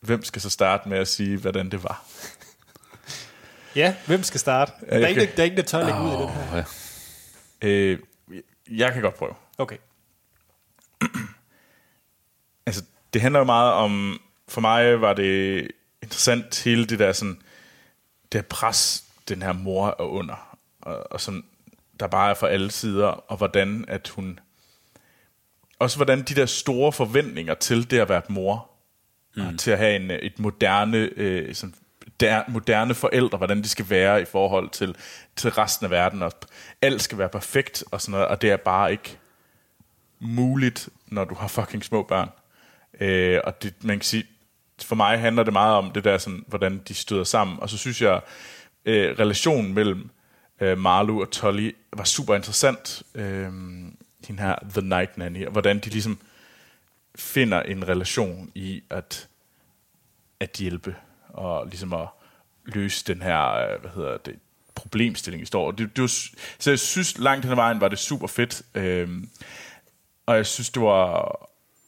Hvem 0.00 0.24
skal 0.24 0.42
så 0.42 0.50
starte 0.50 0.88
med 0.88 0.98
at 0.98 1.08
sige, 1.08 1.36
hvordan 1.36 1.70
det 1.70 1.82
var? 1.82 2.04
Ja, 3.76 3.94
hvem 4.06 4.22
skal 4.22 4.40
starte? 4.40 4.72
Ja, 4.90 5.00
der, 5.00 5.06
er 5.08 5.14
kan- 5.14 5.28
der 5.36 5.42
er 5.42 5.44
ingen, 5.44 5.56
der 5.56 5.62
tør 5.62 5.84
lægge 5.84 6.00
ud 6.00 6.08
i 6.08 6.22
den 6.22 6.28
her. 6.28 6.56
Ja. 7.62 7.68
Øh, 7.68 7.98
jeg 8.70 8.92
kan 8.92 9.02
godt 9.02 9.14
prøve. 9.14 9.34
Okay. 9.58 9.76
Altså, 12.66 12.84
det 13.12 13.22
handler 13.22 13.40
jo 13.40 13.44
meget 13.44 13.72
om... 13.72 14.20
For 14.48 14.60
mig 14.60 15.00
var 15.00 15.12
det 15.14 15.68
interessant 16.02 16.64
hele 16.64 16.86
det 16.86 16.98
der 16.98 17.12
sådan... 17.12 17.38
Det 18.32 18.40
her 18.40 18.46
pres, 18.48 19.04
den 19.28 19.42
her 19.42 19.52
mor 19.52 19.86
er 19.86 20.02
under. 20.04 20.56
Og, 20.80 21.12
og 21.12 21.20
som 21.20 21.44
der 22.00 22.06
bare 22.06 22.30
er 22.30 22.34
fra 22.34 22.48
alle 22.48 22.70
sider. 22.70 23.06
Og 23.06 23.36
hvordan 23.36 23.84
at 23.88 24.08
hun... 24.08 24.38
Også 25.78 25.96
hvordan 25.98 26.22
de 26.22 26.34
der 26.34 26.46
store 26.46 26.92
forventninger 26.92 27.54
til 27.54 27.90
det 27.90 27.98
at 27.98 28.08
være 28.08 28.22
mor. 28.28 28.70
Mm. 29.36 29.46
Og 29.46 29.58
til 29.58 29.70
at 29.70 29.78
have 29.78 29.96
en, 29.96 30.10
et 30.10 30.38
moderne... 30.38 30.98
Øh, 30.98 31.54
sådan, 31.54 31.74
der, 32.20 32.42
moderne 32.48 32.94
forældre, 32.94 33.38
hvordan 33.38 33.62
de 33.62 33.68
skal 33.68 33.90
være 33.90 34.22
i 34.22 34.24
forhold 34.24 34.70
til, 34.70 34.96
til 35.36 35.50
resten 35.50 35.84
af 35.84 35.90
verden. 35.90 36.22
Og 36.22 36.32
alt 36.82 37.02
skal 37.02 37.18
være 37.18 37.28
perfekt 37.28 37.84
og 37.90 38.00
sådan 38.00 38.12
noget, 38.12 38.26
og 38.26 38.42
det 38.42 38.50
er 38.50 38.56
bare 38.56 38.92
ikke 38.92 39.18
muligt, 40.20 40.88
når 41.06 41.24
du 41.24 41.34
har 41.34 41.48
fucking 41.48 41.84
små 41.84 42.02
børn. 42.02 42.28
Øh, 43.00 43.40
og 43.44 43.62
det, 43.62 43.74
man 43.84 43.98
kan 43.98 44.04
sige, 44.04 44.24
for 44.82 44.94
mig 44.94 45.20
handler 45.20 45.42
det 45.42 45.52
meget 45.52 45.76
om 45.76 45.90
det 45.90 46.04
der, 46.04 46.18
sådan, 46.18 46.44
hvordan 46.46 46.82
de 46.88 46.94
støder 46.94 47.24
sammen. 47.24 47.60
Og 47.60 47.70
så 47.70 47.78
synes 47.78 48.02
jeg, 48.02 48.20
øh, 48.84 49.18
relationen 49.18 49.74
mellem 49.74 50.10
øh, 50.60 50.78
Marlu 50.78 51.20
og 51.20 51.30
Tolly 51.30 51.74
var 51.92 52.04
super 52.04 52.34
interessant. 52.34 53.02
Øh, 53.14 53.52
den 54.28 54.38
her 54.38 54.56
The 54.70 54.80
Night 54.80 55.18
Nanny, 55.18 55.46
og 55.46 55.52
hvordan 55.52 55.78
de 55.78 55.90
ligesom 55.90 56.18
finder 57.16 57.62
en 57.62 57.88
relation 57.88 58.52
i 58.54 58.82
at, 58.90 59.28
at 60.40 60.50
hjælpe, 60.58 60.96
og 61.34 61.66
ligesom 61.66 61.92
at 61.92 62.08
løse 62.64 63.04
den 63.06 63.22
her, 63.22 63.52
øh, 63.52 63.80
hvad 63.80 63.90
hedder 63.90 64.16
det, 64.16 64.34
problemstilling, 64.74 65.42
i 65.42 65.46
står. 65.46 65.70
Det, 65.70 65.96
det 65.96 66.02
var, 66.02 66.08
så 66.58 66.70
jeg 66.70 66.78
synes, 66.78 67.18
langt 67.18 67.44
hen 67.44 67.52
ad 67.52 67.56
vejen 67.56 67.80
var 67.80 67.88
det 67.88 67.98
super 67.98 68.26
fedt. 68.26 68.62
Øh, 68.74 69.08
og 70.26 70.36
jeg 70.36 70.46
synes, 70.46 70.70
det 70.70 70.82
var, 70.82 71.38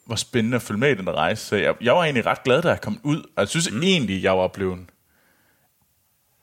var 0.06 0.16
spændende 0.16 0.54
at 0.54 0.62
følge 0.62 0.80
med 0.80 0.90
i 0.90 0.94
den 0.94 1.10
rejse. 1.10 1.46
Så 1.46 1.56
jeg, 1.56 1.74
jeg 1.80 1.94
var 1.94 2.04
egentlig 2.04 2.26
ret 2.26 2.42
glad, 2.42 2.62
da 2.62 2.68
jeg 2.68 2.80
kom 2.80 3.00
ud. 3.02 3.18
Og 3.18 3.40
jeg 3.40 3.48
synes 3.48 3.70
mm. 3.72 3.82
egentlig, 3.82 4.22
jeg 4.22 4.38
var 4.38 4.48
blevet 4.48 4.78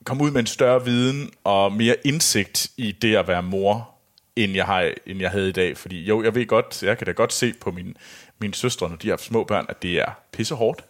kom 0.04 0.20
ud 0.20 0.30
med 0.30 0.40
en 0.40 0.46
større 0.46 0.84
viden 0.84 1.30
og 1.44 1.72
mere 1.72 1.96
indsigt 2.04 2.70
i 2.76 2.92
det 2.92 3.16
at 3.16 3.28
være 3.28 3.42
mor, 3.42 3.90
end 4.36 4.52
jeg, 4.52 4.66
har, 4.66 4.92
end 5.06 5.20
jeg 5.20 5.30
havde 5.30 5.48
i 5.48 5.52
dag. 5.52 5.76
Fordi 5.76 6.04
jo, 6.04 6.22
jeg 6.22 6.34
ved 6.34 6.46
godt, 6.46 6.82
jeg 6.82 6.98
kan 6.98 7.06
da 7.06 7.12
godt 7.12 7.32
se 7.32 7.52
på 7.60 7.70
min, 7.70 7.96
mine 8.38 8.54
søstre, 8.54 8.88
når 8.88 8.96
de 8.96 9.08
har 9.08 9.16
små 9.16 9.44
børn, 9.44 9.66
at 9.68 9.82
det 9.82 10.00
er 10.00 10.12
pissehårdt. 10.32 10.84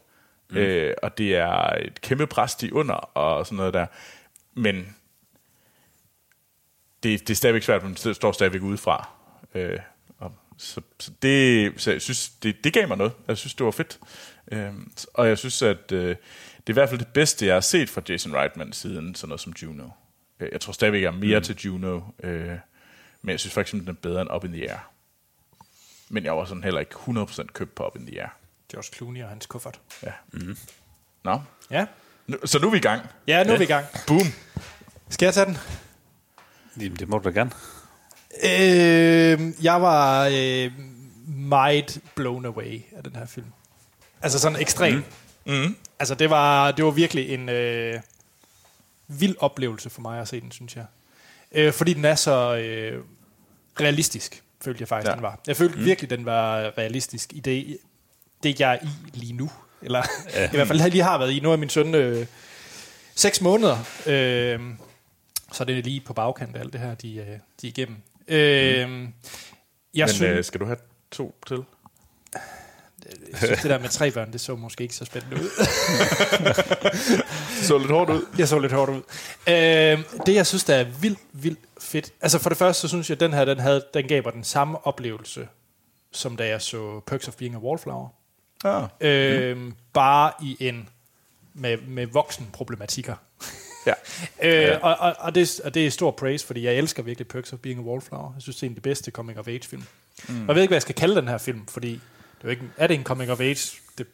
Mm. 0.50 0.56
Øh, 0.56 0.94
og 1.02 1.18
det 1.18 1.36
er 1.36 1.74
et 1.84 2.00
kæmpe 2.00 2.26
pres, 2.26 2.54
de 2.54 2.66
er 2.66 2.72
under, 2.72 2.94
og 2.94 3.46
sådan 3.46 3.56
noget 3.56 3.74
der. 3.74 3.86
Men 4.54 4.96
det, 7.02 7.20
det 7.20 7.30
er 7.30 7.34
stadigvæk 7.34 7.62
svært, 7.62 7.82
men 7.82 7.94
det 7.94 8.16
står 8.16 8.32
stadigvæk 8.32 8.62
udefra. 8.62 9.08
Øh, 9.54 9.78
og 10.18 10.32
så, 10.58 10.80
så, 11.00 11.10
det, 11.22 11.72
så 11.76 11.90
jeg 11.92 12.02
synes, 12.02 12.28
det, 12.28 12.64
det 12.64 12.72
gav 12.72 12.88
mig 12.88 12.96
noget. 12.96 13.12
Jeg 13.28 13.36
synes, 13.36 13.54
det 13.54 13.64
var 13.64 13.70
fedt. 13.72 13.98
Øh, 14.52 14.72
og 15.14 15.28
jeg 15.28 15.38
synes, 15.38 15.62
at 15.62 15.92
øh, 15.92 16.08
det 16.08 16.16
er 16.66 16.72
i 16.72 16.72
hvert 16.72 16.88
fald 16.88 17.00
det 17.00 17.08
bedste, 17.08 17.46
jeg 17.46 17.54
har 17.54 17.60
set 17.60 17.90
fra 17.90 18.02
Jason 18.08 18.34
Reitman 18.34 18.72
siden 18.72 19.14
sådan 19.14 19.28
noget 19.28 19.40
som 19.40 19.52
Juno. 19.62 19.88
Øh, 20.40 20.48
Jeg 20.52 20.60
tror 20.60 20.72
stadigvæk, 20.72 21.02
jeg 21.02 21.08
er 21.08 21.18
mere 21.18 21.38
mm. 21.38 21.44
til 21.44 21.56
Juno, 21.56 22.00
øh, 22.22 22.58
men 23.22 23.30
jeg 23.30 23.40
synes 23.40 23.54
faktisk, 23.54 23.80
den 23.82 23.88
er 23.88 23.92
bedre 23.92 24.22
end 24.22 24.30
Up 24.34 24.44
in 24.44 24.52
the 24.52 24.70
Air. 24.70 24.90
Men 26.08 26.24
jeg 26.24 26.36
var 26.36 26.44
sådan 26.44 26.64
heller 26.64 26.80
ikke 26.80 26.94
100% 26.94 27.46
købt 27.52 27.74
på 27.74 27.86
Up 27.86 27.96
in 27.96 28.06
the 28.06 28.20
Air. 28.20 28.28
George 28.74 28.88
Clooney 28.96 29.22
og 29.22 29.28
hans 29.28 29.46
kuffert. 29.46 29.80
Ja. 30.02 30.12
Mm. 30.32 30.56
Nå, 31.24 31.40
Ja, 31.70 31.86
nu, 32.26 32.36
så 32.44 32.58
nu 32.58 32.66
er 32.66 32.70
vi 32.70 32.76
i 32.76 32.80
gang. 32.80 33.02
ja 33.26 33.44
nu 33.44 33.52
er 33.52 33.58
vi 33.58 33.64
i 33.64 33.66
gang. 33.66 33.86
Boom. 34.06 34.26
Skal 35.08 35.26
jeg 35.26 35.34
tage 35.34 35.46
den? 35.46 35.58
Jamen, 36.80 36.96
det 36.98 37.08
må 37.08 37.18
du 37.18 37.28
da 37.28 37.34
gerne. 37.34 37.50
Øh, 38.44 39.64
jeg 39.64 39.82
var 39.82 40.26
øh, 40.32 40.72
meget 41.28 42.00
blown 42.14 42.44
away 42.46 42.82
af 42.96 43.02
den 43.04 43.16
her 43.16 43.26
film. 43.26 43.46
Altså 44.22 44.38
sådan 44.38 44.60
ekstrem. 44.60 45.04
Mm. 45.46 45.52
Mm. 45.54 45.76
Altså 45.98 46.14
det 46.14 46.30
var, 46.30 46.70
det 46.72 46.84
var 46.84 46.90
virkelig 46.90 47.30
en 47.30 47.48
øh, 47.48 48.00
vild 49.08 49.36
oplevelse 49.38 49.90
for 49.90 50.00
mig 50.00 50.20
at 50.20 50.28
se 50.28 50.40
den, 50.40 50.52
synes 50.52 50.76
jeg. 50.76 50.84
Øh, 51.52 51.72
fordi 51.72 51.94
den 51.94 52.04
er 52.04 52.14
så 52.14 52.56
øh, 52.56 53.02
realistisk, 53.80 54.42
følte 54.64 54.80
jeg 54.82 54.88
faktisk, 54.88 55.06
Ja. 55.06 55.10
ja. 55.10 55.14
den 55.16 55.22
var. 55.22 55.38
Jeg 55.46 55.56
følte 55.56 55.78
mm. 55.78 55.84
virkelig, 55.84 56.10
den 56.10 56.24
var 56.24 56.78
realistisk 56.78 57.32
i 57.32 57.40
det, 57.40 57.78
det 58.44 58.60
jeg 58.60 58.72
er 58.72 58.86
i 58.86 58.88
lige 59.18 59.32
nu. 59.32 59.50
Eller 59.82 60.02
ja. 60.34 60.44
i 60.52 60.56
hvert 60.56 60.68
fald 60.68 60.90
lige 60.90 61.02
har 61.02 61.18
været 61.18 61.32
i. 61.32 61.40
Nu 61.40 61.52
er 61.52 61.56
min 61.56 61.68
søn 61.68 61.94
øh, 61.94 62.26
seks 63.14 63.40
måneder. 63.40 63.78
Øh, 64.06 64.60
så 65.52 65.64
det 65.64 65.78
er 65.78 65.82
lige 65.82 66.00
på 66.00 66.12
bagkant 66.12 66.56
af 66.56 66.60
alt 66.60 66.72
det 66.72 66.80
her, 66.80 66.94
de, 66.94 67.16
øh, 67.16 67.26
de 67.26 67.32
er 67.32 67.38
igennem. 67.62 67.96
Øh, 68.28 68.38
jeg 68.38 68.88
Men 69.94 70.08
synes, 70.08 70.20
øh, 70.22 70.44
skal 70.44 70.60
du 70.60 70.64
have 70.64 70.78
to 71.10 71.34
til? 71.46 71.64
jeg 73.30 73.38
synes, 73.38 73.60
det 73.60 73.70
der 73.70 73.78
med 73.78 73.88
tre 73.88 74.10
børn, 74.10 74.32
det 74.32 74.40
så 74.40 74.56
måske 74.56 74.82
ikke 74.82 74.94
så 74.94 75.04
spændende 75.04 75.36
ud. 75.36 75.50
Så 77.62 77.78
lidt 77.78 77.90
hårdt 77.90 78.10
ud. 78.10 78.26
Jeg 78.38 78.48
så 78.48 78.58
lidt 78.58 78.72
hårdt 78.72 78.90
ud. 78.90 79.02
Øh, 79.48 79.98
det, 80.26 80.34
jeg 80.34 80.46
synes, 80.46 80.64
der 80.64 80.74
er 80.74 80.84
vildt, 80.84 81.18
vildt 81.32 81.58
fedt. 81.80 82.12
Altså 82.20 82.38
for 82.38 82.48
det 82.48 82.58
første, 82.58 82.80
så 82.80 82.88
synes 82.88 83.10
jeg, 83.10 83.16
at 83.16 83.20
den 83.20 83.32
her, 83.32 83.44
den, 83.44 83.60
havde, 83.60 83.84
den 83.94 84.08
gav 84.08 84.22
mig 84.24 84.32
den 84.32 84.44
samme 84.44 84.86
oplevelse, 84.86 85.48
som 86.12 86.36
da 86.36 86.48
jeg 86.48 86.62
så 86.62 87.00
Perks 87.06 87.28
of 87.28 87.34
Being 87.34 87.54
a 87.54 87.58
Wallflower. 87.58 88.08
Ah. 88.64 88.88
Øh, 89.00 89.56
mm. 89.56 89.74
Bare 89.92 90.32
i 90.42 90.56
en 90.60 90.88
med, 91.54 91.78
med 91.88 92.06
voksen 92.06 92.48
problematikker. 92.52 93.14
Ja. 93.86 93.92
Øh, 94.42 94.62
ja. 94.62 94.76
Og, 94.76 94.96
og, 94.96 95.14
og, 95.18 95.34
det, 95.34 95.60
og 95.64 95.74
det 95.74 95.86
er 95.86 95.90
stor 95.90 96.10
praise, 96.10 96.46
fordi 96.46 96.64
jeg 96.64 96.74
elsker 96.74 97.02
virkelig 97.02 97.28
Perks 97.28 97.52
of 97.52 97.58
Being 97.58 97.80
a 97.80 97.82
Wallflower. 97.82 98.32
Jeg 98.36 98.42
synes, 98.42 98.56
det 98.56 98.62
er 98.62 98.66
en 98.66 98.72
af 98.72 98.74
de 98.74 98.80
bedste 98.80 99.10
coming 99.10 99.38
of 99.38 99.48
age 99.48 99.60
film. 99.62 99.82
Mm. 100.28 100.42
Og 100.42 100.48
jeg 100.48 100.54
ved 100.54 100.62
ikke, 100.62 100.70
hvad 100.70 100.76
jeg 100.76 100.82
skal 100.82 100.94
kalde 100.94 101.16
den 101.16 101.28
her 101.28 101.38
film, 101.38 101.66
fordi 101.66 101.90
det 101.90 102.00
er, 102.40 102.44
jo 102.44 102.48
ikke, 102.48 102.62
er 102.76 102.86
det 102.86 102.94
en 102.94 103.04
coming 103.04 103.30
of 103.30 103.40
age? 103.40 103.80
Det, 103.98 104.06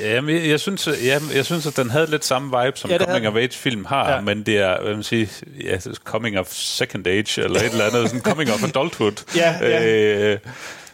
Ja, 0.00 0.20
men 0.20 0.36
jeg, 0.36 0.48
jeg, 0.48 0.60
synes, 0.60 0.86
jeg, 0.86 1.20
jeg 1.34 1.44
synes, 1.44 1.66
at 1.66 1.76
den 1.76 1.90
havde 1.90 2.10
lidt 2.10 2.24
samme 2.24 2.64
vibe, 2.64 2.78
som 2.78 2.90
Ja, 2.90 2.98
Coming 2.98 3.28
of 3.28 3.36
Age-film 3.36 3.84
har, 3.84 4.10
ja. 4.10 4.20
men 4.20 4.42
det 4.46 4.58
er, 4.58 4.82
hvad 4.82 4.94
man 4.94 5.02
siger, 5.02 5.26
ja, 5.64 5.78
Coming 6.04 6.38
of 6.38 6.52
Second 6.52 7.06
Age, 7.06 7.42
eller 7.42 7.60
et 7.60 7.70
eller 7.70 7.84
andet, 7.84 8.08
sådan 8.08 8.20
Coming 8.20 8.52
of 8.52 8.64
Adulthood. 8.64 9.36
Ja, 9.36 9.58
ja. 9.60 9.86
Øh, 9.86 10.38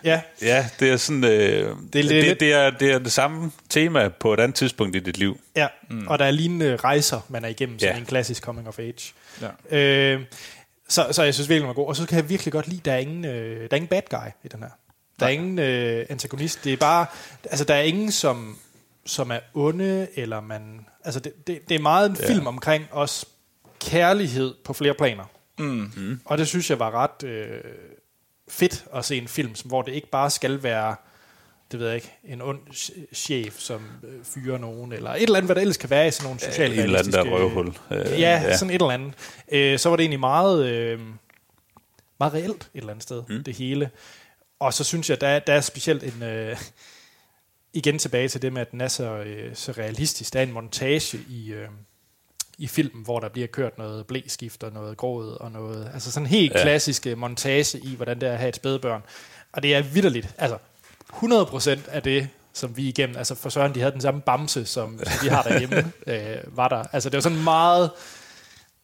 ja, 0.06 0.20
ja, 0.42 0.68
det 0.80 0.90
er 0.90 0.96
sådan, 0.96 1.24
øh, 1.24 1.30
det, 1.92 2.04
lidt- 2.04 2.24
det, 2.26 2.40
det, 2.40 2.52
er, 2.52 2.70
det 2.70 2.90
er 2.92 2.98
det 2.98 3.12
samme 3.12 3.52
tema 3.68 4.08
på 4.08 4.34
et 4.34 4.40
andet 4.40 4.54
tidspunkt 4.54 4.96
i 4.96 4.98
dit 4.98 5.16
liv. 5.18 5.40
Ja, 5.56 5.66
mm. 5.90 6.06
og 6.08 6.18
der 6.18 6.24
er 6.24 6.30
lignende 6.30 6.76
rejser, 6.76 7.20
man 7.28 7.44
er 7.44 7.48
igennem, 7.48 7.78
som 7.78 7.88
Ja. 7.88 7.96
en 7.96 8.04
klassisk 8.06 8.42
coming 8.42 8.68
of 8.68 8.78
age. 8.78 9.12
Ja. 9.70 9.76
Øh, 9.78 10.20
så, 10.88 11.06
så 11.12 11.22
jeg 11.22 11.34
synes 11.34 11.48
virkelig, 11.48 11.60
den 11.60 11.68
var 11.68 11.74
god. 11.74 11.86
Og 11.88 11.96
så 11.96 12.06
kan 12.06 12.16
jeg 12.18 12.28
virkelig 12.28 12.52
godt 12.52 12.68
lide, 12.68 12.80
der 12.84 12.92
er 12.92 12.98
ingen, 12.98 13.24
øh, 13.24 13.60
der 13.60 13.66
er 13.70 13.76
ingen 13.76 13.88
bad 13.88 14.02
guy 14.10 14.28
i 14.44 14.48
den 14.48 14.60
her. 14.62 14.70
Der 15.20 15.26
er 15.26 15.30
ingen 15.30 15.58
øh, 15.58 16.06
antagonist. 16.08 16.64
Det 16.64 16.72
er 16.72 16.76
bare, 16.76 17.06
altså 17.44 17.64
der 17.64 17.74
er 17.74 17.82
ingen, 17.82 18.12
som, 18.12 18.58
som 19.06 19.30
er 19.30 19.38
onde, 19.54 20.06
eller 20.14 20.40
man, 20.40 20.86
altså 21.04 21.20
det, 21.20 21.46
det, 21.46 21.68
det 21.68 21.74
er 21.74 21.78
meget 21.78 22.10
en 22.10 22.16
film 22.16 22.46
omkring 22.46 22.84
også 22.90 23.26
kærlighed 23.80 24.54
på 24.64 24.72
flere 24.72 24.94
planer. 24.94 25.24
Mm. 25.58 26.20
Og 26.24 26.38
det 26.38 26.48
synes 26.48 26.70
jeg 26.70 26.78
var 26.78 26.90
ret 26.90 27.28
øh, 27.28 27.60
fedt 28.48 28.84
at 28.94 29.04
se 29.04 29.16
en 29.16 29.28
film, 29.28 29.54
som, 29.54 29.68
hvor 29.68 29.82
det 29.82 29.92
ikke 29.92 30.10
bare 30.10 30.30
skal 30.30 30.62
være 30.62 30.96
det 31.72 31.80
ved 31.80 31.86
jeg 31.86 31.96
ikke, 31.96 32.12
en 32.24 32.42
ond 32.42 32.58
ch- 32.72 33.14
chef, 33.14 33.58
som 33.58 33.82
øh, 34.04 34.24
fyrer 34.24 34.58
nogen, 34.58 34.92
eller 34.92 35.10
et 35.10 35.22
eller 35.22 35.36
andet, 35.36 35.48
hvad 35.48 35.54
der 35.54 35.60
ellers 35.60 35.76
kan 35.76 35.90
være 35.90 36.08
i 36.08 36.10
sådan 36.10 36.24
nogle 36.26 36.40
sociale 36.40 36.74
Et 36.74 36.82
eller 36.82 36.98
andet, 36.98 37.12
der 37.12 37.24
er 37.24 37.30
røvhul. 37.30 37.66
Øh, 37.90 37.96
ja, 37.96 38.16
ja, 38.16 38.56
sådan 38.56 38.70
et 38.70 38.74
eller 38.74 38.90
andet. 38.90 39.12
Øh, 39.52 39.78
så 39.78 39.88
var 39.88 39.96
det 39.96 40.02
egentlig 40.02 40.20
meget, 40.20 40.66
øh, 40.66 41.00
meget 42.20 42.34
reelt 42.34 42.62
et 42.62 42.68
eller 42.74 42.90
andet 42.90 43.02
sted, 43.02 43.22
mm. 43.28 43.44
det 43.44 43.54
hele. 43.56 43.90
Og 44.58 44.74
så 44.74 44.84
synes 44.84 45.10
jeg, 45.10 45.20
der, 45.20 45.28
er- 45.28 45.38
der 45.38 45.52
er 45.52 45.60
specielt 45.60 46.02
en... 46.04 46.22
Øh, 46.22 46.56
igen 47.72 47.98
tilbage 47.98 48.28
til 48.28 48.42
det 48.42 48.52
med, 48.52 48.60
at 48.60 48.70
den 48.70 48.80
er 48.80 48.88
så, 48.88 49.04
øh, 49.16 49.54
så 49.54 49.72
realistisk. 49.72 50.32
Der 50.32 50.38
er 50.38 50.42
en 50.42 50.52
montage 50.52 51.18
i, 51.28 51.52
øh, 51.52 51.68
i 52.58 52.66
filmen, 52.66 53.04
hvor 53.04 53.20
der 53.20 53.28
bliver 53.28 53.46
kørt 53.46 53.78
noget 53.78 54.06
blæskift 54.06 54.62
og 54.62 54.72
noget 54.72 54.96
gråd 54.96 55.36
og 55.40 55.52
noget... 55.52 55.90
Altså 55.94 56.12
sådan 56.12 56.26
helt 56.26 56.52
ja. 56.52 56.58
Ja. 56.58 56.64
klassisk 56.64 57.06
øh, 57.06 57.18
montage 57.18 57.78
i, 57.78 57.94
hvordan 57.96 58.20
det 58.20 58.28
er 58.28 58.32
at 58.32 58.38
have 58.38 58.48
et 58.48 58.56
spædbørn. 58.56 59.02
Og 59.52 59.62
det 59.62 59.74
er 59.74 59.82
vidderligt. 59.82 60.34
Altså, 60.38 60.58
100% 61.12 61.90
af 61.90 62.02
det, 62.02 62.28
som 62.52 62.76
vi 62.76 62.88
igennem, 62.88 63.16
altså 63.16 63.34
for 63.34 63.48
Søren, 63.48 63.74
de 63.74 63.80
havde 63.80 63.92
den 63.92 64.00
samme 64.00 64.20
bamse, 64.20 64.66
som, 64.66 64.98
som 65.04 65.12
vi 65.22 65.28
har 65.28 65.42
derhjemme, 65.42 65.92
øh, 66.06 66.56
var 66.56 66.68
der. 66.68 66.84
Altså 66.92 67.10
det 67.10 67.16
var 67.16 67.22
sådan 67.22 67.44
meget, 67.44 67.90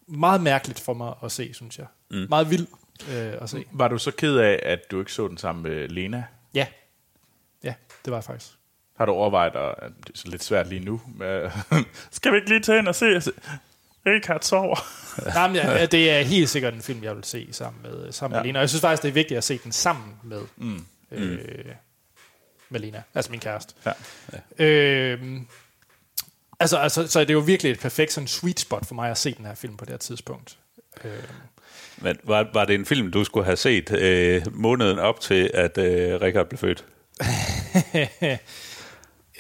meget 0.07 0.40
mærkeligt 0.40 0.81
for 0.81 0.94
mig 0.94 1.15
at 1.24 1.32
se, 1.32 1.55
synes 1.55 1.78
jeg. 1.78 1.86
Mm. 2.11 2.27
Meget 2.28 2.51
vildt 2.51 2.70
øh, 3.11 3.32
at 3.40 3.51
se. 3.51 3.65
Var 3.73 3.89
du 3.89 3.99
så 3.99 4.11
ked 4.11 4.36
af, 4.36 4.61
at 4.62 4.90
du 4.90 4.99
ikke 4.99 5.12
så 5.12 5.28
den 5.28 5.39
sammen 5.39 5.62
med 5.62 5.89
Lena? 5.89 6.24
Ja. 6.55 6.66
Ja, 7.65 7.74
det 8.05 8.11
var 8.11 8.16
jeg 8.16 8.24
faktisk. 8.24 8.53
Har 8.97 9.06
du 9.06 9.12
overvejet, 9.12 9.52
at 9.56 9.93
det 10.06 10.14
er 10.14 10.19
så 10.19 10.28
lidt 10.28 10.44
svært 10.44 10.69
lige 10.69 10.85
nu? 10.85 11.01
Med, 11.14 11.51
Skal 12.10 12.32
vi 12.32 12.36
ikke 12.36 12.48
lige 12.48 12.60
tage 12.60 12.78
ind 12.78 12.89
og 12.89 12.94
se? 12.94 13.06
Richard 14.06 14.43
sover. 14.43 14.77
Nej, 15.35 15.47
men 15.47 15.56
ja, 15.56 15.86
det 15.86 16.10
er 16.10 16.23
helt 16.23 16.48
sikkert 16.48 16.74
en 16.74 16.82
film, 16.82 17.05
jeg 17.05 17.16
vil 17.16 17.24
se 17.24 17.48
sammen 17.52 17.82
med, 17.82 18.12
sammen 18.12 18.35
ja. 18.35 18.39
Ja. 18.39 18.43
med 18.43 18.48
Lena. 18.48 18.59
Og 18.59 18.60
jeg 18.60 18.69
synes 18.69 18.81
faktisk, 18.81 19.02
det 19.02 19.09
er 19.09 19.12
vigtigt 19.12 19.39
at 19.39 19.44
se 19.44 19.59
den 19.64 19.73
sammen 19.73 20.14
med, 20.23 20.40
mm. 20.56 20.85
øh, 21.10 21.64
med 22.69 22.81
Lena, 22.81 23.02
altså 23.14 23.31
min 23.31 23.40
kæreste. 23.40 23.74
Ja. 23.86 23.93
Øh, 24.64 25.20
altså, 26.60 26.77
altså, 26.77 27.06
så 27.06 27.20
er 27.20 27.24
det 27.24 27.35
jo 27.35 27.39
virkelig 27.39 27.73
et 27.73 27.81
perfekt 27.81 28.12
sådan 28.12 28.28
sweet 28.28 28.60
spot 28.60 28.86
for 28.86 28.94
mig 28.94 29.10
at 29.10 29.19
se 29.19 29.35
den 29.35 29.47
her 29.47 29.55
film 29.55 29.77
på 29.77 29.85
det 29.85 29.90
her 29.93 29.98
tidspunkt. 29.98 30.59
Øh, 31.05 31.12
Men 31.97 32.16
var, 32.24 32.51
var 32.55 32.64
det 32.64 32.74
en 32.74 32.86
film, 32.86 33.10
du 33.10 33.24
skulle 33.24 33.44
have 33.44 33.56
set 33.56 33.93
øh, 33.93 34.43
måneden 34.52 34.98
op 34.98 35.20
til, 35.20 35.51
at 35.55 35.78
øh, 35.78 36.20
Richard 36.20 36.47
blev 36.47 36.59
født? 36.59 36.85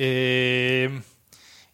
øh, 0.00 0.92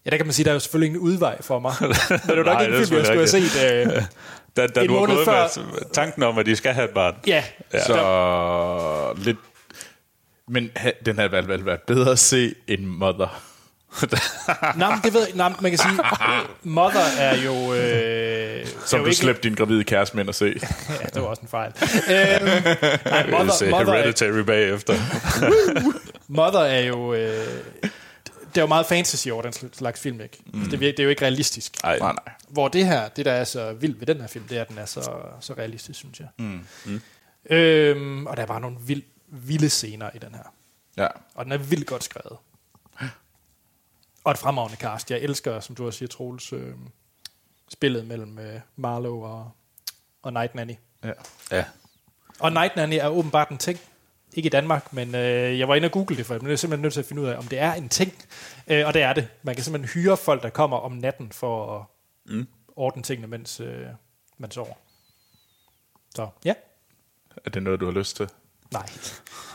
ja, 0.04 0.10
der 0.10 0.16
kan 0.16 0.26
man 0.26 0.32
sige, 0.32 0.44
der 0.44 0.50
er 0.50 0.54
jo 0.54 0.60
selvfølgelig 0.60 0.86
ingen 0.86 1.02
udvej 1.02 1.42
for 1.42 1.58
mig. 1.58 1.74
Men 1.80 1.90
det 2.08 2.20
var 2.26 2.34
nok 2.34 2.46
Nej, 2.46 2.62
ikke 2.64 2.78
en 2.78 2.86
film, 2.86 2.98
jeg 2.98 3.06
skulle 3.06 3.18
have 3.18 3.50
set. 3.86 3.96
Øh, 3.96 4.02
Da, 4.56 4.66
da 4.66 4.80
En 4.80 4.86
du 4.88 4.92
har 4.92 5.00
måned 5.00 5.14
gået 5.14 5.24
før- 5.24 5.62
med 5.72 5.92
tanken 5.92 6.22
om, 6.22 6.38
at 6.38 6.46
de 6.46 6.56
skal 6.56 6.72
have 6.72 6.84
et 6.84 6.94
barn. 6.94 7.14
ja, 7.26 7.44
Ja. 7.74 7.84
Så 7.84 9.14
lidt... 9.24 9.36
Men 10.48 10.70
ha- 10.76 10.90
den 11.06 11.18
havde 11.18 11.32
vel, 11.32 11.48
vel 11.48 11.66
været 11.66 11.80
bedre 11.86 12.10
at 12.12 12.18
se 12.18 12.54
end 12.68 12.84
Mother. 12.86 13.42
Nej, 14.76 14.90
men 14.90 15.00
det 15.04 15.14
ved 15.14 15.20
jeg, 15.26 15.30
nej, 15.34 15.52
man 15.60 15.70
kan 15.70 15.78
sige, 15.78 15.92
Mother 16.62 17.00
er 17.18 17.36
jo... 17.36 17.74
Øh, 17.74 18.66
Som 18.86 19.00
er 19.00 19.04
jo 19.04 19.08
du 19.10 19.14
slæbte 19.16 19.42
din 19.48 19.54
gravide 19.54 19.84
kæreste 19.84 20.16
med 20.16 20.22
ind 20.24 20.28
og 20.28 20.34
se. 20.34 20.44
Ja, 21.00 21.06
det 21.14 21.22
var 21.22 21.28
også 21.28 21.42
en 21.42 21.48
fejl. 21.48 21.72
øhm, 21.82 22.44
nej, 23.04 23.26
Mother, 23.30 23.44
Mother, 23.44 23.70
Mother, 23.70 23.92
er, 23.92 23.96
Hereditary 23.98 24.38
bagefter. 24.40 24.94
Mother 26.28 26.60
er 26.60 26.80
jo... 26.80 27.14
Øh, 27.14 27.46
det 28.58 28.62
er 28.62 28.66
jo 28.66 28.68
meget 28.68 28.86
fantasy 28.86 29.28
over 29.28 29.42
den 29.42 29.52
slags 29.72 30.00
film, 30.00 30.20
ikke? 30.20 30.38
Mm. 30.46 30.64
Det, 30.64 30.74
er 30.74 30.78
det 30.78 30.98
er 31.00 31.04
jo 31.04 31.10
ikke 31.10 31.22
realistisk. 31.22 31.76
Ej, 31.84 31.98
Nej, 31.98 32.12
nej. 32.12 32.34
Hvor 32.48 32.68
det 32.68 32.86
her, 32.86 33.08
det 33.08 33.24
der 33.24 33.32
er 33.32 33.44
så 33.44 33.72
vildt 33.72 34.00
ved 34.00 34.06
den 34.06 34.20
her 34.20 34.26
film, 34.26 34.48
det 34.48 34.56
er, 34.58 34.62
at 34.62 34.68
den 34.68 34.78
er 34.78 34.86
så, 34.86 35.22
så 35.40 35.52
realistisk, 35.52 35.98
synes 35.98 36.20
jeg. 36.20 36.28
Mm. 36.38 36.66
Mm. 36.86 37.00
Øhm, 37.50 38.26
og 38.26 38.36
der 38.36 38.42
er 38.42 38.46
bare 38.46 38.60
nogle 38.60 38.76
vild, 38.80 39.02
vilde 39.26 39.70
scener 39.70 40.10
i 40.14 40.18
den 40.18 40.34
her. 40.34 40.54
Ja. 40.96 41.06
Og 41.34 41.44
den 41.44 41.52
er 41.52 41.56
vildt 41.56 41.86
godt 41.86 42.04
skrevet. 42.04 42.38
Og 44.24 44.32
et 44.32 44.38
fremragende 44.38 44.76
cast. 44.76 45.10
Jeg 45.10 45.18
elsker, 45.20 45.60
som 45.60 45.74
du 45.74 45.86
også 45.86 45.98
siger, 45.98 46.08
Troels, 46.08 46.52
øh, 46.52 46.74
spillet 47.68 48.06
mellem 48.06 48.38
øh, 48.38 48.60
Marlowe 48.76 49.26
og, 49.26 49.50
og 50.22 50.32
Night 50.32 50.54
Nanny. 50.54 50.74
ja. 51.04 51.12
ja. 51.50 51.64
Og 52.38 52.52
Night 52.52 52.76
Nanny 52.76 52.94
er 52.94 53.08
åbenbart 53.08 53.48
en 53.48 53.58
ting. 53.58 53.78
Ikke 54.34 54.46
i 54.46 54.50
Danmark, 54.50 54.92
men 54.92 55.14
øh, 55.14 55.58
jeg 55.58 55.68
var 55.68 55.74
inde 55.74 55.86
og 55.86 55.92
google 55.92 56.16
det 56.16 56.26
for, 56.26 56.34
men 56.34 56.46
jeg 56.46 56.52
er 56.52 56.56
simpelthen 56.56 56.82
nødt 56.82 56.92
til 56.92 57.00
at 57.00 57.06
finde 57.06 57.22
ud 57.22 57.26
af, 57.26 57.36
om 57.36 57.44
det 57.44 57.58
er 57.58 57.72
en 57.72 57.88
ting. 57.88 58.12
Øh, 58.68 58.86
og 58.86 58.94
det 58.94 59.02
er 59.02 59.12
det. 59.12 59.28
Man 59.42 59.54
kan 59.54 59.64
simpelthen 59.64 60.02
hyre 60.02 60.16
folk, 60.16 60.42
der 60.42 60.48
kommer 60.50 60.76
om 60.76 60.92
natten 60.92 61.32
for 61.32 61.76
at 61.76 61.84
mm. 62.32 62.46
ordne 62.76 63.02
tingene, 63.02 63.26
mens 63.28 63.60
øh, 63.60 63.86
man 64.38 64.50
sover. 64.50 64.74
Så 66.14 66.28
ja, 66.44 66.54
Er 67.46 67.50
det 67.50 67.62
noget, 67.62 67.80
du 67.80 67.84
har 67.84 67.92
lyst 67.92 68.16
til? 68.16 68.28
nej. 68.72 68.86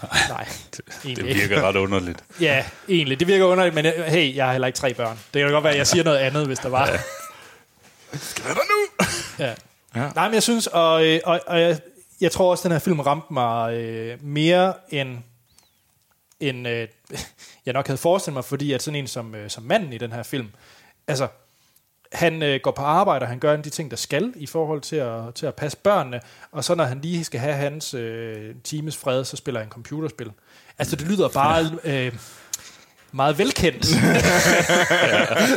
nej, 0.30 0.48
Det 0.78 0.82
egentlig 1.06 1.36
virker 1.36 1.62
ret 1.62 1.76
underligt. 1.76 2.24
Ja, 2.42 2.66
egentlig. 2.90 3.20
Det 3.20 3.28
virker 3.28 3.46
underligt, 3.46 3.76
men 3.76 3.86
øh, 3.86 3.94
hey, 4.06 4.36
jeg 4.36 4.46
har 4.46 4.52
heller 4.52 4.68
ikke 4.68 4.78
tre 4.78 4.94
børn. 4.94 5.20
Det 5.34 5.42
kan 5.42 5.52
godt 5.52 5.64
være, 5.64 5.74
at 5.74 5.78
jeg 5.80 5.88
siger 5.88 6.04
noget 6.04 6.18
andet, 6.18 6.46
hvis 6.46 6.60
der 6.60 6.70
var. 6.70 6.86
Hvad 6.86 8.52
er 8.52 8.54
der 8.54 8.62
nu? 8.72 9.06
Ja. 9.46 9.54
Ja. 9.96 10.12
Nej, 10.16 10.28
men 10.28 10.34
jeg 10.34 10.44
synes, 10.44 10.68
og, 10.68 11.06
øh, 11.08 11.20
og, 11.24 11.40
og 11.48 11.62
jeg, 11.62 11.80
jeg 12.24 12.32
tror 12.32 12.52
også, 12.52 12.64
den 12.64 12.72
her 12.72 12.80
film 12.80 13.00
ramte 13.00 13.34
mig 13.34 13.74
øh, 13.74 14.24
mere 14.24 14.74
end, 14.90 15.18
end 16.40 16.68
øh, 16.68 16.88
jeg 17.66 17.74
nok 17.74 17.88
havde 17.88 17.98
forestillet 17.98 18.34
mig, 18.34 18.46
fordi 18.46 18.72
at 18.74 18.84
sådan 18.84 19.00
en 19.00 19.08
som, 19.08 19.36
øh, 19.36 19.50
som 19.50 19.64
manden 19.64 19.94
i 19.94 19.98
den 19.98 20.12
her 20.12 20.24
film, 20.24 20.48
altså, 21.08 21.28
han 22.12 22.44
øh, 22.44 22.60
går 22.64 22.72
på 22.72 22.82
arbejde, 22.82 23.24
og 23.24 23.28
han 23.28 23.40
gør 23.40 23.56
de 23.56 23.70
ting, 23.70 23.92
der 23.92 23.98
skal 23.98 24.34
i 24.36 24.46
forhold 24.46 24.82
til 24.82 24.96
at, 24.96 25.34
til 25.36 25.46
at 25.46 25.56
passe 25.56 25.78
børnene, 25.78 26.22
og 26.52 26.64
så 26.64 26.76
når 26.76 26.84
han 26.84 27.02
lige 27.02 27.24
skal 27.24 27.40
have 27.40 27.54
hans 27.54 27.94
øh, 27.94 28.56
times 28.64 28.98
fred, 28.98 29.26
så 29.26 29.38
spiller 29.38 29.60
han 29.60 29.70
computerspil. 29.70 30.32
Altså, 30.78 30.96
det 30.96 31.08
lyder 31.08 31.30
bare 31.30 31.72
øh, 31.94 32.18
meget 33.12 33.38
velkendt. 33.38 33.88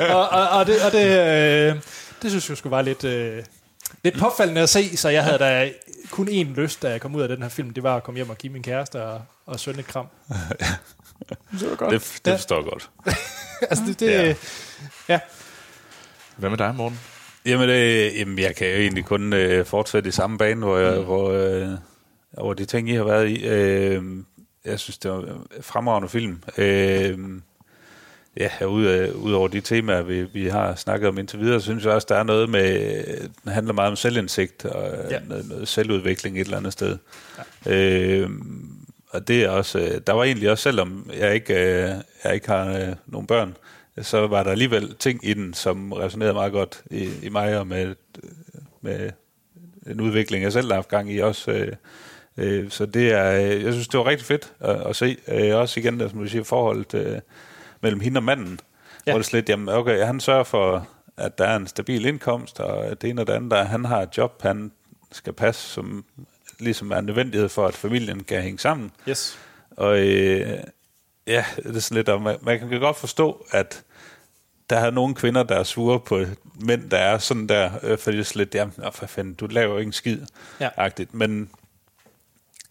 og, 0.15 0.29
og, 0.29 0.49
og, 0.49 0.67
det, 0.67 0.83
og 0.85 0.93
det, 0.93 1.07
øh, 1.07 1.83
det 2.23 2.31
synes 2.31 2.49
jeg 2.49 2.57
skulle 2.57 2.71
være 2.77 2.85
lidt, 2.85 3.05
øh, 3.05 3.45
lidt 4.05 4.19
påfaldende 4.19 4.61
at 4.61 4.69
se, 4.69 4.97
så 4.97 5.09
jeg 5.09 5.25
havde 5.25 5.39
da 5.39 5.73
kun 6.11 6.29
én 6.29 6.61
lyst, 6.61 6.83
da 6.83 6.91
jeg 6.91 7.01
kom 7.01 7.15
ud 7.15 7.23
af 7.23 7.29
den 7.29 7.43
her 7.43 7.49
film, 7.49 7.71
det 7.71 7.83
var 7.83 7.97
at 7.97 8.03
komme 8.03 8.19
hjem 8.19 8.31
og 8.31 8.39
give 8.39 8.53
min 8.53 8.63
kæreste 8.63 9.03
og, 9.03 9.23
og 9.47 9.61
søn 9.61 9.79
et 9.79 9.87
kram. 9.87 10.07
det 11.61 11.71
var 11.71 11.77
godt. 11.77 11.91
Det, 11.91 12.21
det 12.25 12.33
forstår 12.33 12.57
jeg 12.57 12.65
godt. 12.65 12.91
altså, 13.71 13.85
det, 13.87 14.01
det 14.01 14.11
ja. 14.11 14.35
ja. 15.09 15.21
Hvad 16.37 16.51
med 16.51 16.59
dig, 16.59 16.75
Morten? 16.75 17.01
Jamen, 17.47 17.69
øh, 17.69 18.19
jamen, 18.19 18.39
jeg 18.39 18.57
kan 18.57 18.69
jo 18.69 18.77
egentlig 18.77 19.05
kun 19.05 19.33
øh, 19.33 19.67
fortsætte 19.67 20.09
i 20.09 20.13
samme 20.13 20.39
bane, 20.39 20.61
hvor, 20.67 20.79
jeg, 20.79 20.99
mm. 20.99 21.05
hvor, 21.05 21.31
øh, 21.31 21.69
hvor 22.31 22.55
de 22.55 22.65
ting, 22.65 22.91
I 22.91 22.95
har 22.95 23.05
været 23.05 23.29
i. 23.29 23.47
Øh, 23.47 24.03
jeg 24.65 24.81
synes, 24.81 24.99
det 24.99 25.11
var 25.11 25.19
en 25.19 25.47
fremragende 25.61 26.09
film. 26.09 26.43
Øh, 26.59 27.19
ja, 28.37 28.67
ud, 28.67 28.85
af, 28.85 29.11
ud 29.11 29.33
over 29.33 29.49
de 29.49 29.61
temaer, 29.61 30.03
vi, 30.03 30.23
vi 30.23 30.47
har 30.47 30.75
snakket 30.75 31.09
om 31.09 31.19
indtil 31.19 31.41
videre, 31.41 31.61
synes 31.61 31.85
jeg 31.85 31.93
også, 31.93 32.07
der 32.11 32.17
er 32.17 32.23
noget 32.23 32.49
med, 32.49 33.05
den 33.45 33.53
handler 33.53 33.73
meget 33.73 33.91
om 33.91 33.97
selvindsigt 33.97 34.65
og 34.65 35.11
ja. 35.11 35.19
noget, 35.29 35.49
noget 35.49 35.69
selvudvikling 35.69 36.41
et 36.41 36.45
eller 36.45 36.57
andet 36.57 36.73
sted. 36.73 36.99
Ja. 37.67 37.75
Øh, 37.75 38.31
og 39.11 39.29
det 39.29 39.45
er 39.45 39.51
også, 39.51 40.01
der 40.07 40.13
var 40.13 40.25
egentlig 40.25 40.51
også, 40.51 40.63
selvom 40.63 41.11
jeg 41.19 41.35
ikke, 41.35 41.55
øh, 41.55 41.91
jeg 42.25 42.35
ikke 42.35 42.49
har 42.49 42.79
øh, 42.79 42.95
nogen 43.07 43.27
børn, 43.27 43.57
så 44.03 44.27
var 44.27 44.43
der 44.43 44.51
alligevel 44.51 44.95
ting 44.95 45.21
i 45.29 45.35
den, 45.35 45.55
som 45.55 45.93
resonerede 45.93 46.35
meget 46.35 46.53
godt 46.53 46.83
i, 46.91 47.11
i 47.23 47.29
mig 47.29 47.59
og 47.59 47.67
med, 47.67 47.95
med 48.81 49.11
en 49.87 50.01
udvikling, 50.01 50.45
jeg 50.45 50.53
selv 50.53 50.67
har 50.67 50.75
haft 50.75 50.89
gang 50.89 51.13
i 51.13 51.19
også. 51.19 51.51
Øh, 51.51 51.73
øh, 52.37 52.71
så 52.71 52.87
det 52.87 53.13
er, 53.13 53.31
jeg 53.31 53.73
synes, 53.73 53.89
det 53.89 53.99
var 53.99 54.07
rigtig 54.07 54.27
fedt 54.27 54.53
at, 54.61 54.87
at 54.87 54.97
se. 54.97 55.17
Øh, 55.29 55.57
også 55.57 55.81
igen, 55.81 56.01
der, 56.01 56.09
som 56.09 56.19
du 56.19 56.27
siger, 56.27 56.45
forholdet 56.45 56.95
øh, 56.95 57.19
mellem 57.81 58.01
hende 58.01 58.19
og 58.19 58.23
manden. 58.23 58.61
Ja. 59.07 59.13
Hvor 59.13 59.19
det 59.19 59.27
slet, 59.27 59.49
jamen 59.49 59.69
okay, 59.69 60.05
han 60.05 60.21
sørger 60.21 60.45
for, 60.45 60.89
at 61.17 61.39
der 61.39 61.45
er 61.45 61.57
en 61.57 61.67
stabil 61.67 62.07
indkomst, 62.07 62.61
og 62.61 63.03
det 63.03 63.11
ene 63.11 63.21
og 63.21 63.27
det 63.27 63.33
andet, 63.33 63.51
der 63.51 63.65
han 63.65 63.85
har 63.85 64.03
et 64.03 64.17
job, 64.17 64.43
han 64.43 64.73
skal 65.13 65.33
passe, 65.33 65.69
som 65.69 66.05
ligesom 66.59 66.91
er 66.91 66.97
en 66.97 67.05
nødvendighed 67.05 67.49
for, 67.49 67.67
at 67.67 67.75
familien 67.75 68.25
kan 68.25 68.43
hænge 68.43 68.59
sammen. 68.59 68.91
Yes. 69.09 69.39
Og 69.71 69.99
øh, 69.99 70.59
ja, 71.27 71.45
det 71.57 71.77
er 71.77 71.81
sådan 71.81 72.05
lidt, 72.05 72.23
man, 72.23 72.37
man 72.43 72.59
kan 72.59 72.81
godt 72.81 72.97
forstå, 72.97 73.47
at 73.51 73.85
der 74.71 74.77
er 74.77 74.91
nogle 74.91 75.15
kvinder, 75.15 75.43
der 75.43 75.57
er 75.57 75.63
sure 75.63 76.01
på 76.01 76.25
mænd, 76.61 76.91
der 76.91 76.99
er 76.99 77.19
sådan 77.19 77.47
der, 77.47 77.71
øh, 77.83 77.99
fordi 77.99 78.17
det 78.17 78.31
er 78.31 78.39
lidt, 78.39 78.55
jamen, 78.55 78.75
for 78.93 79.07
fanden, 79.07 79.35
du 79.35 79.47
laver 79.47 79.73
jo 79.73 79.79
ikke 79.79 79.89
en 79.89 79.93
skid, 79.93 80.21
ja. 80.61 80.69
agtigt. 80.77 81.15
Men 81.15 81.51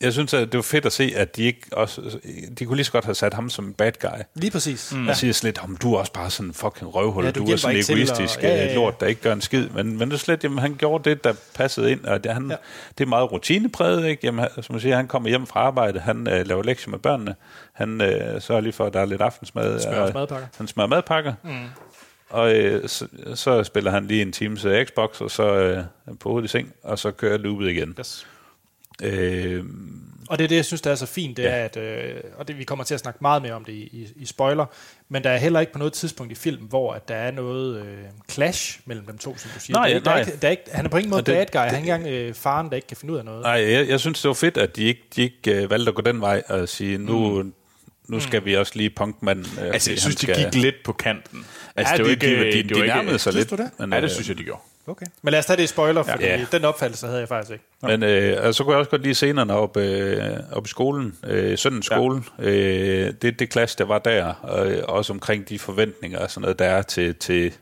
jeg 0.01 0.13
synes, 0.13 0.33
at 0.33 0.51
det 0.51 0.57
var 0.57 0.61
fedt 0.61 0.85
at 0.85 0.91
se, 0.91 1.13
at 1.15 1.35
de 1.35 1.43
ikke 1.43 1.61
også, 1.71 2.19
de 2.59 2.65
kunne 2.65 2.75
lige 2.75 2.85
så 2.85 2.91
godt 2.91 3.05
have 3.05 3.15
sat 3.15 3.33
ham 3.33 3.49
som 3.49 3.65
en 3.65 3.73
bad 3.73 3.91
guy. 4.01 4.19
Lige 4.35 4.51
præcis. 4.51 4.93
Mm. 4.95 5.07
Og 5.07 5.15
sige 5.15 5.43
lidt, 5.43 5.59
om 5.63 5.77
du 5.77 5.93
er 5.93 5.99
også 5.99 6.13
bare 6.13 6.29
sådan 6.29 6.49
en 6.49 6.53
fucking 6.53 6.95
røvhul, 6.95 7.25
ja, 7.25 7.31
du, 7.31 7.39
du 7.39 7.51
er 7.51 7.55
sådan 7.55 7.75
en 7.75 7.83
egoistisk 7.89 8.37
og, 8.37 8.43
ja, 8.43 8.55
ja, 8.55 8.65
ja. 8.65 8.75
lort, 8.75 8.99
der 8.99 9.07
ikke 9.07 9.21
gør 9.21 9.33
en 9.33 9.41
skid. 9.41 9.69
Men, 9.69 9.97
men 9.97 10.09
det 10.09 10.15
er 10.15 10.19
slet, 10.19 10.43
jamen, 10.43 10.57
han 10.57 10.75
gjorde 10.75 11.09
det, 11.09 11.23
der 11.23 11.33
passede 11.55 11.91
ind, 11.91 12.05
og 12.05 12.23
det, 12.23 12.33
han, 12.33 12.49
ja. 12.49 12.55
det 12.97 13.03
er 13.03 13.07
meget 13.07 13.31
rutinepræget, 13.31 14.07
ikke? 14.07 14.25
Jamen, 14.25 14.45
som 14.61 14.73
man 14.73 14.81
siger, 14.81 14.95
han 14.95 15.07
kommer 15.07 15.29
hjem 15.29 15.47
fra 15.47 15.59
arbejde, 15.59 15.99
han 15.99 16.27
øh, 16.27 16.47
laver 16.47 16.63
lektier 16.63 16.89
med 16.89 16.99
børnene, 16.99 17.35
han 17.73 18.01
øh, 18.01 18.41
sørger 18.41 18.61
lige 18.61 18.73
for, 18.73 18.85
at 18.85 18.93
der 18.93 18.99
er 18.99 19.05
lidt 19.05 19.21
aftensmad. 19.21 19.79
Smører 19.79 20.13
madpakker. 20.13 20.47
Han 20.57 20.67
smører 20.67 20.87
madpakker. 20.87 21.33
Mm. 21.43 21.51
Og 22.29 22.55
øh, 22.55 22.89
så, 22.89 23.07
så 23.35 23.63
spiller 23.63 23.91
han 23.91 24.05
lige 24.05 24.21
en 24.21 24.31
times 24.31 24.65
uh, 24.65 24.71
Xbox, 24.83 25.21
og 25.21 25.31
så 25.31 25.43
øh, 25.43 25.83
på 26.19 26.29
hovedet 26.29 26.47
i 26.47 26.51
seng, 26.51 26.73
og 26.83 26.99
så 26.99 27.11
kører 27.11 27.37
loopet 27.37 27.69
igen. 27.69 27.95
Yes. 27.99 28.27
Øh, 29.03 29.63
og 30.29 30.37
det 30.37 30.43
er 30.43 30.47
det, 30.47 30.55
jeg 30.55 30.65
synes, 30.65 30.81
der 30.81 30.91
er 30.91 30.95
så 30.95 31.05
fint, 31.05 31.37
det 31.37 31.43
ja. 31.43 31.49
er, 31.49 31.65
at, 31.65 31.77
øh, 31.77 32.21
og 32.37 32.47
det, 32.47 32.57
vi 32.57 32.63
kommer 32.63 32.85
til 32.85 32.93
at 32.93 32.99
snakke 32.99 33.19
meget 33.21 33.41
mere 33.41 33.53
om 33.53 33.65
det 33.65 33.73
i, 33.73 33.81
i, 33.81 34.07
i 34.15 34.25
spoiler, 34.25 34.65
men 35.09 35.23
der 35.23 35.29
er 35.29 35.37
heller 35.37 35.59
ikke 35.59 35.71
på 35.71 35.79
noget 35.79 35.93
tidspunkt 35.93 36.31
i 36.31 36.35
filmen, 36.35 36.69
hvor 36.69 36.93
at 36.93 37.07
der 37.07 37.15
er 37.15 37.31
noget 37.31 37.85
øh, 37.85 37.97
clash 38.29 38.79
mellem 38.85 39.05
dem 39.05 39.17
to, 39.17 39.37
som 39.37 39.51
du 39.55 39.59
siger. 39.59 39.77
Nej, 39.77 39.87
der, 39.87 39.99
nej. 39.99 40.03
Der 40.03 40.11
er 40.11 40.19
ikke, 40.19 40.37
der 40.41 40.47
er 40.47 40.51
ikke, 40.51 40.63
han 40.71 40.85
er 40.85 40.89
på 40.89 40.97
ingen 40.97 41.09
måde 41.09 41.21
det, 41.21 41.33
bad 41.33 41.45
guy, 41.45 41.61
det, 41.61 41.71
han 41.71 41.73
er 41.73 41.77
ikke 41.77 41.91
engang 41.91 42.07
øh, 42.07 42.33
faren, 42.33 42.69
der 42.69 42.75
ikke 42.75 42.87
kan 42.87 42.97
finde 42.97 43.13
ud 43.13 43.17
af 43.17 43.25
noget. 43.25 43.41
Nej, 43.41 43.51
jeg, 43.51 43.87
jeg 43.89 43.99
synes, 43.99 44.21
det 44.21 44.27
var 44.27 44.33
fedt, 44.33 44.57
at 44.57 44.75
de 44.75 44.83
ikke, 44.83 45.01
de 45.15 45.21
ikke 45.21 45.63
øh, 45.63 45.69
valgte 45.69 45.89
at 45.89 45.95
gå 45.95 46.01
den 46.01 46.21
vej 46.21 46.43
og 46.49 46.69
sige, 46.69 46.97
nu, 46.97 47.43
mm. 47.43 47.53
nu 48.07 48.19
skal 48.19 48.39
mm. 48.39 48.45
vi 48.45 48.55
også 48.55 48.71
lige 48.75 48.89
punkmanden. 48.89 49.45
Øh, 49.61 49.73
altså, 49.73 49.91
jeg 49.91 49.99
synes, 49.99 50.15
det 50.15 50.35
gik 50.35 50.61
lidt 50.61 50.75
på 50.85 50.93
kanten. 50.93 51.45
Altså, 51.75 51.93
ja, 51.93 51.97
det, 51.97 52.21
det, 52.21 52.27
ikke, 52.27 52.57
de, 52.57 52.75
de, 52.75 52.81
de 52.81 52.87
nærmede 52.87 53.19
sig 53.19 53.33
lidt. 53.33 53.49
Du 53.49 53.55
det? 53.55 53.71
Men, 53.79 53.93
ja, 53.93 54.01
det 54.01 54.11
synes 54.11 54.29
jeg, 54.29 54.37
de 54.37 54.43
gjorde. 54.43 54.61
Okay. 54.87 55.05
Men 55.21 55.31
lad 55.31 55.39
os 55.39 55.45
tage 55.45 55.57
det 55.57 55.63
i 55.63 55.67
spoiler, 55.67 56.03
for 56.03 56.21
ja. 56.21 56.45
den 56.51 56.65
opfattelse 56.65 57.07
havde 57.07 57.19
jeg 57.19 57.27
faktisk 57.27 57.51
ikke. 57.51 57.65
Nå. 57.81 57.87
Men 57.87 58.03
øh, 58.03 58.33
altså, 58.37 58.53
så 58.53 58.63
kunne 58.63 58.73
jeg 58.73 58.79
også 58.79 58.91
godt 58.91 59.01
lide 59.01 59.13
scenerne 59.13 59.53
op, 59.53 59.77
øh, 59.77 60.39
op 60.51 60.65
i 60.65 60.69
skolen, 60.69 61.17
øh, 61.23 61.57
søndens 61.57 61.89
ja. 61.91 61.95
skole. 61.95 62.23
Øh, 62.39 63.13
det, 63.21 63.39
det 63.39 63.49
klasse, 63.49 63.77
der 63.77 63.83
var 63.83 63.99
der, 63.99 64.33
og 64.33 64.71
øh, 64.71 64.83
også 64.87 65.13
omkring 65.13 65.49
de 65.49 65.59
forventninger 65.59 66.19
og 66.19 66.31
sådan 66.31 66.41
noget, 66.41 66.59
der 66.59 66.65
er 66.65 66.81
til, 66.81 67.15
til 67.15 67.53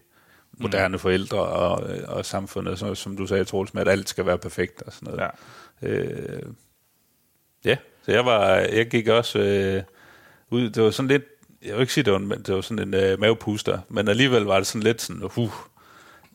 moderne 0.58 0.96
mm. 0.96 1.00
forældre 1.00 1.40
og, 1.40 1.90
og 2.08 2.26
samfundet, 2.26 2.80
så, 2.80 2.96
som 2.96 3.18
du 3.18 3.28
sagde, 3.28 3.44
Troels, 3.44 3.74
med 3.74 3.82
at 3.82 3.88
alt 3.88 4.10
skal 4.10 4.26
være 4.26 4.38
perfekt 4.38 4.82
og 4.82 4.94
sådan 4.94 5.14
noget. 5.14 5.30
Ja, 5.82 5.88
øh, 5.88 6.44
ja. 7.66 7.76
så 8.06 8.12
jeg, 8.12 8.26
var, 8.26 8.56
jeg 8.56 8.88
gik 8.88 9.08
også 9.08 9.40
øh, 9.40 9.84
ud, 10.50 10.70
det 10.70 10.84
var 10.84 10.92
sådan 10.92 11.10
lidt, 11.10 11.24
jeg 11.66 11.74
vil 11.74 11.82
ikke 11.82 11.94
sige, 11.94 12.04
det 12.04 12.14
var, 12.14 12.20
en, 12.20 12.30
det 12.32 12.56
var 12.56 12.62
sådan 12.62 12.88
en 12.88 12.94
øh, 12.94 13.20
mavepuster, 13.20 13.80
men 13.90 14.08
alligevel 14.08 14.44
var 14.44 14.58
det 14.58 14.68
sådan 14.68 14.84
lidt 14.84 15.02
sådan, 15.02 15.30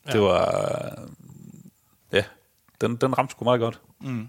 uh, 0.08 0.12
det 0.12 0.18
ja. 0.18 0.24
var... 0.24 1.08
Ja, 2.12 2.22
den, 2.80 2.96
den 2.96 3.18
ramte 3.18 3.32
sgu 3.32 3.44
meget 3.44 3.60
godt. 3.60 3.80
Mm. 4.00 4.28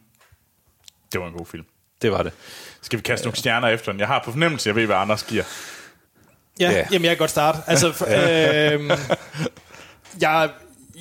Det 1.13 1.21
var 1.21 1.27
en 1.27 1.33
god 1.33 1.45
film. 1.45 1.65
Det 2.01 2.11
var 2.11 2.23
det. 2.23 2.31
Skal 2.81 2.99
vi 2.99 3.01
kaste 3.01 3.23
ja. 3.23 3.27
nogle 3.27 3.37
stjerner 3.37 3.67
efter 3.67 3.91
den? 3.91 3.99
Jeg 3.99 4.07
har 4.07 4.21
på 4.25 4.31
fornemmelse, 4.31 4.69
jeg 4.69 4.75
ved, 4.75 4.85
hvad 4.85 4.95
Anders 4.95 5.23
giver. 5.23 5.43
Ja, 6.59 6.71
ja. 6.71 6.87
jamen 6.91 7.05
jeg 7.05 7.11
kan 7.11 7.17
godt 7.17 7.31
starte. 7.31 7.57
Altså, 7.67 7.91
for, 7.99 8.05
øh, 8.05 8.97
jeg, 10.21 10.49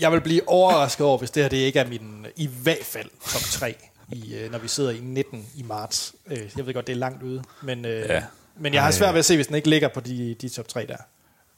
jeg 0.01 0.13
vil 0.13 0.21
blive 0.21 0.49
overrasket 0.49 1.07
over, 1.07 1.19
hvis 1.19 1.31
det 1.31 1.43
her 1.43 1.51
det 1.51 1.57
ikke 1.57 1.79
er 1.79 1.87
min, 1.89 2.27
i 2.37 2.47
hvert 2.63 2.85
fald 2.85 3.11
top 3.33 3.41
3, 3.41 3.77
i, 4.13 4.35
øh, 4.35 4.53
når 4.53 4.59
vi 4.59 4.69
sidder 4.69 4.91
i 4.91 5.01
19 5.01 5.47
i 5.55 5.63
marts. 5.63 6.15
Øh, 6.27 6.39
jeg 6.57 6.67
ved 6.67 6.75
godt, 6.75 6.87
det 6.87 6.93
er 6.93 6.97
langt 6.97 7.23
ude, 7.23 7.43
men, 7.63 7.85
øh, 7.85 8.09
ja. 8.09 8.23
men 8.57 8.75
jeg 8.75 8.83
har 8.83 8.91
svært 8.91 9.15
ved 9.15 9.19
at 9.19 9.25
se, 9.25 9.37
hvis 9.37 9.47
den 9.47 9.57
ikke 9.57 9.71
ligger 9.71 9.89
på 9.89 10.01
de, 10.01 10.37
de 10.41 10.49
top 10.49 10.69
3 10.69 10.87
der. 10.87 10.97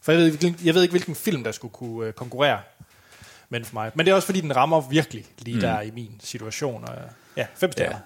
For 0.01 0.12
jeg 0.12 0.20
ved, 0.20 0.55
jeg 0.64 0.74
ved 0.74 0.82
ikke, 0.82 0.92
hvilken 0.92 1.14
film, 1.14 1.44
der 1.44 1.52
skulle 1.52 1.72
kunne 1.72 2.06
øh, 2.06 2.12
konkurrere 2.12 2.59
men 3.51 3.64
for 3.64 3.74
mig. 3.74 3.90
Men 3.94 4.06
det 4.06 4.12
er 4.12 4.16
også 4.16 4.27
fordi, 4.27 4.40
den 4.40 4.56
rammer 4.56 4.81
virkelig 4.81 5.24
lige 5.39 5.55
mm. 5.55 5.60
der 5.60 5.81
i 5.81 5.90
min 5.90 6.20
situation. 6.20 6.85
Og, 6.89 6.94
ja, 7.36 7.47
fem 7.55 7.72
stjerner. 7.72 7.98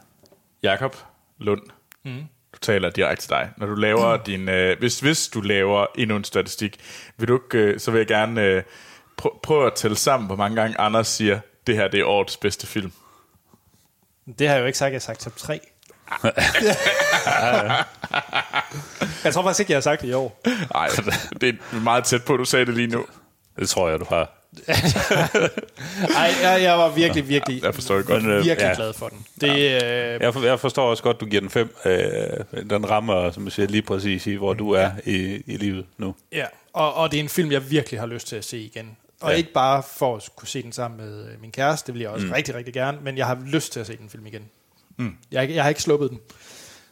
Ja. 0.62 0.70
Jakob 0.70 0.96
Lund, 1.38 1.62
mm. 2.04 2.24
du 2.52 2.58
taler 2.58 2.90
direkte 2.90 3.22
til 3.22 3.30
dig. 3.30 3.50
Når 3.56 3.66
du 3.66 3.74
laver 3.74 4.16
mm. 4.16 4.22
din... 4.22 4.48
Øh, 4.48 4.78
hvis, 4.78 5.00
hvis 5.00 5.28
du 5.28 5.40
laver 5.40 5.86
endnu 5.98 6.16
en 6.16 6.24
statistik, 6.24 6.80
vil 7.16 7.28
du 7.28 7.34
ikke, 7.34 7.58
øh, 7.58 7.80
så 7.80 7.90
vil 7.90 7.98
jeg 7.98 8.06
gerne 8.06 8.42
øh, 8.42 8.62
pr- 9.22 9.40
prøve 9.42 9.66
at 9.66 9.74
tælle 9.74 9.96
sammen, 9.96 10.26
hvor 10.26 10.36
mange 10.36 10.60
gange 10.60 10.80
Anders 10.80 11.08
siger, 11.08 11.40
det 11.66 11.76
her 11.76 11.88
det 11.88 12.00
er 12.00 12.04
årets 12.04 12.36
bedste 12.36 12.66
film. 12.66 12.92
Det 14.38 14.48
har 14.48 14.54
jeg 14.54 14.60
jo 14.60 14.66
ikke 14.66 14.78
sagt, 14.78 14.92
jeg 14.92 14.96
har 14.96 15.00
sagt 15.00 15.20
top 15.20 15.36
3. 15.36 15.60
jeg 19.24 19.34
tror 19.34 19.42
faktisk 19.42 19.60
ikke, 19.60 19.72
jeg 19.72 19.76
har 19.76 19.80
sagt 19.80 20.02
det 20.02 20.08
i 20.08 20.12
år. 20.12 20.40
Nej, 20.72 20.88
det 21.40 21.48
er 21.48 21.80
meget 21.80 22.04
tæt 22.04 22.24
på, 22.24 22.32
at 22.32 22.38
du 22.38 22.44
sagde 22.44 22.66
det 22.66 22.74
lige 22.74 22.86
nu. 22.86 23.06
Det 23.58 23.68
tror 23.68 23.88
jeg, 23.88 24.00
du 24.00 24.06
har. 24.08 24.43
Ej, 26.16 26.30
jeg, 26.42 26.62
jeg 26.62 26.78
var 26.78 26.94
virkelig, 26.94 27.28
virkelig, 27.28 27.60
ja, 27.60 27.66
jeg 27.66 27.74
forstår 27.74 27.96
det 27.96 28.06
godt. 28.06 28.22
Men, 28.22 28.32
øh, 28.32 28.44
virkelig 28.44 28.66
ja. 28.66 28.74
glad 28.76 28.92
for 28.92 29.08
den. 29.08 29.26
Det, 29.40 29.48
ja. 29.48 30.14
øh, 30.14 30.22
jeg, 30.22 30.32
for, 30.32 30.42
jeg 30.42 30.60
forstår 30.60 30.90
også 30.90 31.02
godt, 31.02 31.20
du 31.20 31.26
giver 31.26 31.40
den 31.40 31.50
fem. 31.50 31.76
Øh, 31.84 32.70
den 32.70 32.90
rammer, 32.90 33.30
som 33.30 33.44
du 33.44 33.50
siger, 33.50 33.66
lige 33.66 33.82
præcis 33.82 34.26
i, 34.26 34.34
hvor 34.34 34.54
du 34.54 34.70
er 34.70 34.90
i, 35.04 35.42
i 35.46 35.56
livet 35.56 35.86
nu. 35.98 36.14
Ja, 36.32 36.46
og, 36.72 36.94
og 36.94 37.10
det 37.10 37.18
er 37.18 37.22
en 37.22 37.28
film, 37.28 37.52
jeg 37.52 37.70
virkelig 37.70 38.00
har 38.00 38.06
lyst 38.06 38.26
til 38.26 38.36
at 38.36 38.44
se 38.44 38.58
igen. 38.58 38.96
Og 39.20 39.30
ja. 39.30 39.36
ikke 39.36 39.52
bare 39.52 39.82
for 39.96 40.16
at 40.16 40.28
kunne 40.36 40.48
se 40.48 40.62
den 40.62 40.72
sammen 40.72 41.00
med 41.00 41.28
øh, 41.28 41.40
min 41.40 41.52
kæreste, 41.52 41.86
det 41.86 41.94
vil 41.94 42.00
jeg 42.00 42.10
også 42.10 42.26
mm. 42.26 42.32
rigtig, 42.32 42.54
rigtig 42.54 42.74
gerne, 42.74 42.98
men 43.02 43.18
jeg 43.18 43.26
har 43.26 43.42
lyst 43.46 43.72
til 43.72 43.80
at 43.80 43.86
se 43.86 43.96
den 43.96 44.10
film 44.10 44.26
igen. 44.26 44.50
Mm. 44.96 45.16
Jeg, 45.30 45.50
jeg 45.50 45.62
har 45.62 45.68
ikke 45.68 45.82
sluppet 45.82 46.10
den. 46.10 46.20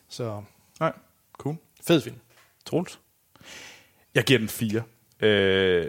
Så. 0.09 0.43
Nej, 0.81 0.93
cool. 1.33 1.57
Fed 1.87 2.01
film. 2.01 2.17
Troels? 2.67 2.99
Jeg 4.15 4.25
giver 4.25 4.39
den 4.39 4.49
fire. 4.49 4.83
Øh, 5.21 5.89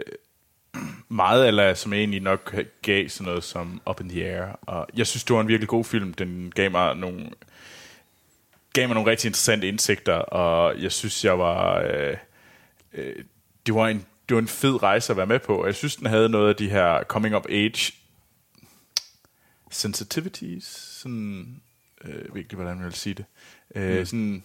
meget 1.08 1.48
eller 1.48 1.74
som 1.74 1.92
egentlig 1.92 2.20
nok 2.20 2.54
gav 2.82 3.08
sådan 3.08 3.24
noget 3.24 3.44
som 3.44 3.80
Up 3.90 4.00
in 4.00 4.08
the 4.08 4.24
Air. 4.24 4.58
Og 4.62 4.86
jeg 4.96 5.06
synes, 5.06 5.24
det 5.24 5.34
var 5.34 5.40
en 5.40 5.48
virkelig 5.48 5.68
god 5.68 5.84
film. 5.84 6.14
Den 6.14 6.52
gav 6.54 6.70
mig 6.70 6.96
nogle, 6.96 7.30
gav 8.72 8.88
mig 8.88 8.94
nogle 8.94 9.10
rigtig 9.10 9.28
interessante 9.28 9.68
indsigter, 9.68 10.14
og 10.14 10.82
jeg 10.82 10.92
synes, 10.92 11.24
jeg 11.24 11.38
var... 11.38 11.80
Øh, 11.80 12.16
øh, 12.92 13.24
det, 13.66 13.74
var 13.74 13.88
en, 13.88 14.06
det 14.28 14.34
var 14.34 14.40
en 14.40 14.48
fed 14.48 14.82
rejse 14.82 15.12
at 15.12 15.16
være 15.16 15.26
med 15.26 15.38
på. 15.38 15.66
Jeg 15.66 15.74
synes, 15.74 15.96
den 15.96 16.06
havde 16.06 16.28
noget 16.28 16.48
af 16.48 16.56
de 16.56 16.70
her 16.70 17.02
coming 17.02 17.36
of 17.36 17.44
age 17.48 17.92
sensitivities, 19.70 20.64
sådan, 21.02 21.60
øh, 22.04 22.14
jeg 22.14 22.34
ved 22.34 22.42
ikke, 22.42 22.56
hvordan 22.56 22.76
man 22.76 22.84
vil 22.84 22.94
sige 22.94 23.14
det, 23.14 23.24
øh, 23.74 23.98
mm. 23.98 24.04
sådan, 24.04 24.44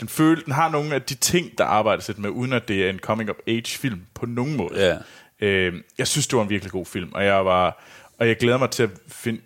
den, 0.00 0.08
føl, 0.08 0.44
den 0.44 0.52
har 0.52 0.70
nogle 0.70 0.94
af 0.94 1.02
de 1.02 1.14
ting, 1.14 1.58
der 1.58 1.64
arbejdes 1.64 2.08
lidt 2.08 2.18
med, 2.18 2.30
uden 2.30 2.52
at 2.52 2.68
det 2.68 2.86
er 2.86 2.90
en 2.90 2.98
coming-of-age-film 2.98 4.06
på 4.14 4.26
nogen 4.26 4.56
måde. 4.56 4.86
Ja. 4.86 4.98
Øh, 5.40 5.82
jeg 5.98 6.08
synes, 6.08 6.26
det 6.26 6.36
var 6.36 6.42
en 6.42 6.50
virkelig 6.50 6.72
god 6.72 6.86
film, 6.86 7.12
og 7.12 7.24
jeg 7.24 7.44
var, 7.44 7.82
og 8.18 8.28
jeg 8.28 8.36
glæder 8.36 8.58
mig 8.58 8.70
til 8.70 8.82
at 8.82 8.90
finde 9.08 9.40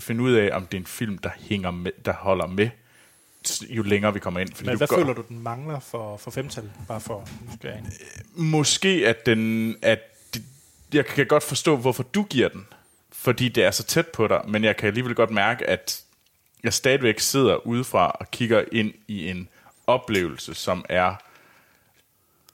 finde 0.00 0.22
ud 0.22 0.32
af, 0.32 0.56
om 0.56 0.66
det 0.66 0.74
er 0.76 0.80
en 0.80 0.86
film, 0.86 1.18
der 1.18 1.30
hænger 1.36 1.70
med, 1.70 1.92
der 2.04 2.12
holder 2.12 2.46
med, 2.46 2.68
jo 3.70 3.82
længere 3.82 4.12
vi 4.12 4.18
kommer 4.18 4.40
ind. 4.40 4.52
Fordi 4.54 4.66
Men 4.66 4.72
du 4.72 4.78
hvad 4.78 4.88
går- 4.88 4.96
føler 4.96 5.12
du, 5.12 5.24
den 5.28 5.38
mangler 5.42 5.80
for, 5.80 6.16
for 6.16 6.30
femtal? 6.30 6.70
Bare 6.88 7.00
for 7.00 7.28
nysgerrighed. 7.52 7.90
Måske 8.34 8.88
at 9.06 9.26
den... 9.26 9.76
At 9.82 10.00
det, 10.34 10.42
jeg 10.92 11.06
kan 11.06 11.26
godt 11.26 11.42
forstå, 11.42 11.76
hvorfor 11.76 12.02
du 12.02 12.22
giver 12.22 12.48
den. 12.48 12.66
Fordi 13.12 13.48
det 13.48 13.64
er 13.64 13.70
så 13.70 13.82
tæt 13.82 14.06
på 14.06 14.26
dig. 14.26 14.40
Men 14.48 14.64
jeg 14.64 14.76
kan 14.76 14.86
alligevel 14.86 15.14
godt 15.14 15.30
mærke, 15.30 15.66
at 15.70 16.02
jeg 16.62 16.72
stadigvæk 16.72 17.20
sidder 17.20 17.66
udefra 17.66 18.10
og 18.10 18.30
kigger 18.30 18.64
ind 18.72 18.92
i 19.08 19.28
en 19.28 19.48
oplevelse, 19.86 20.54
som 20.54 20.84
er 20.88 21.14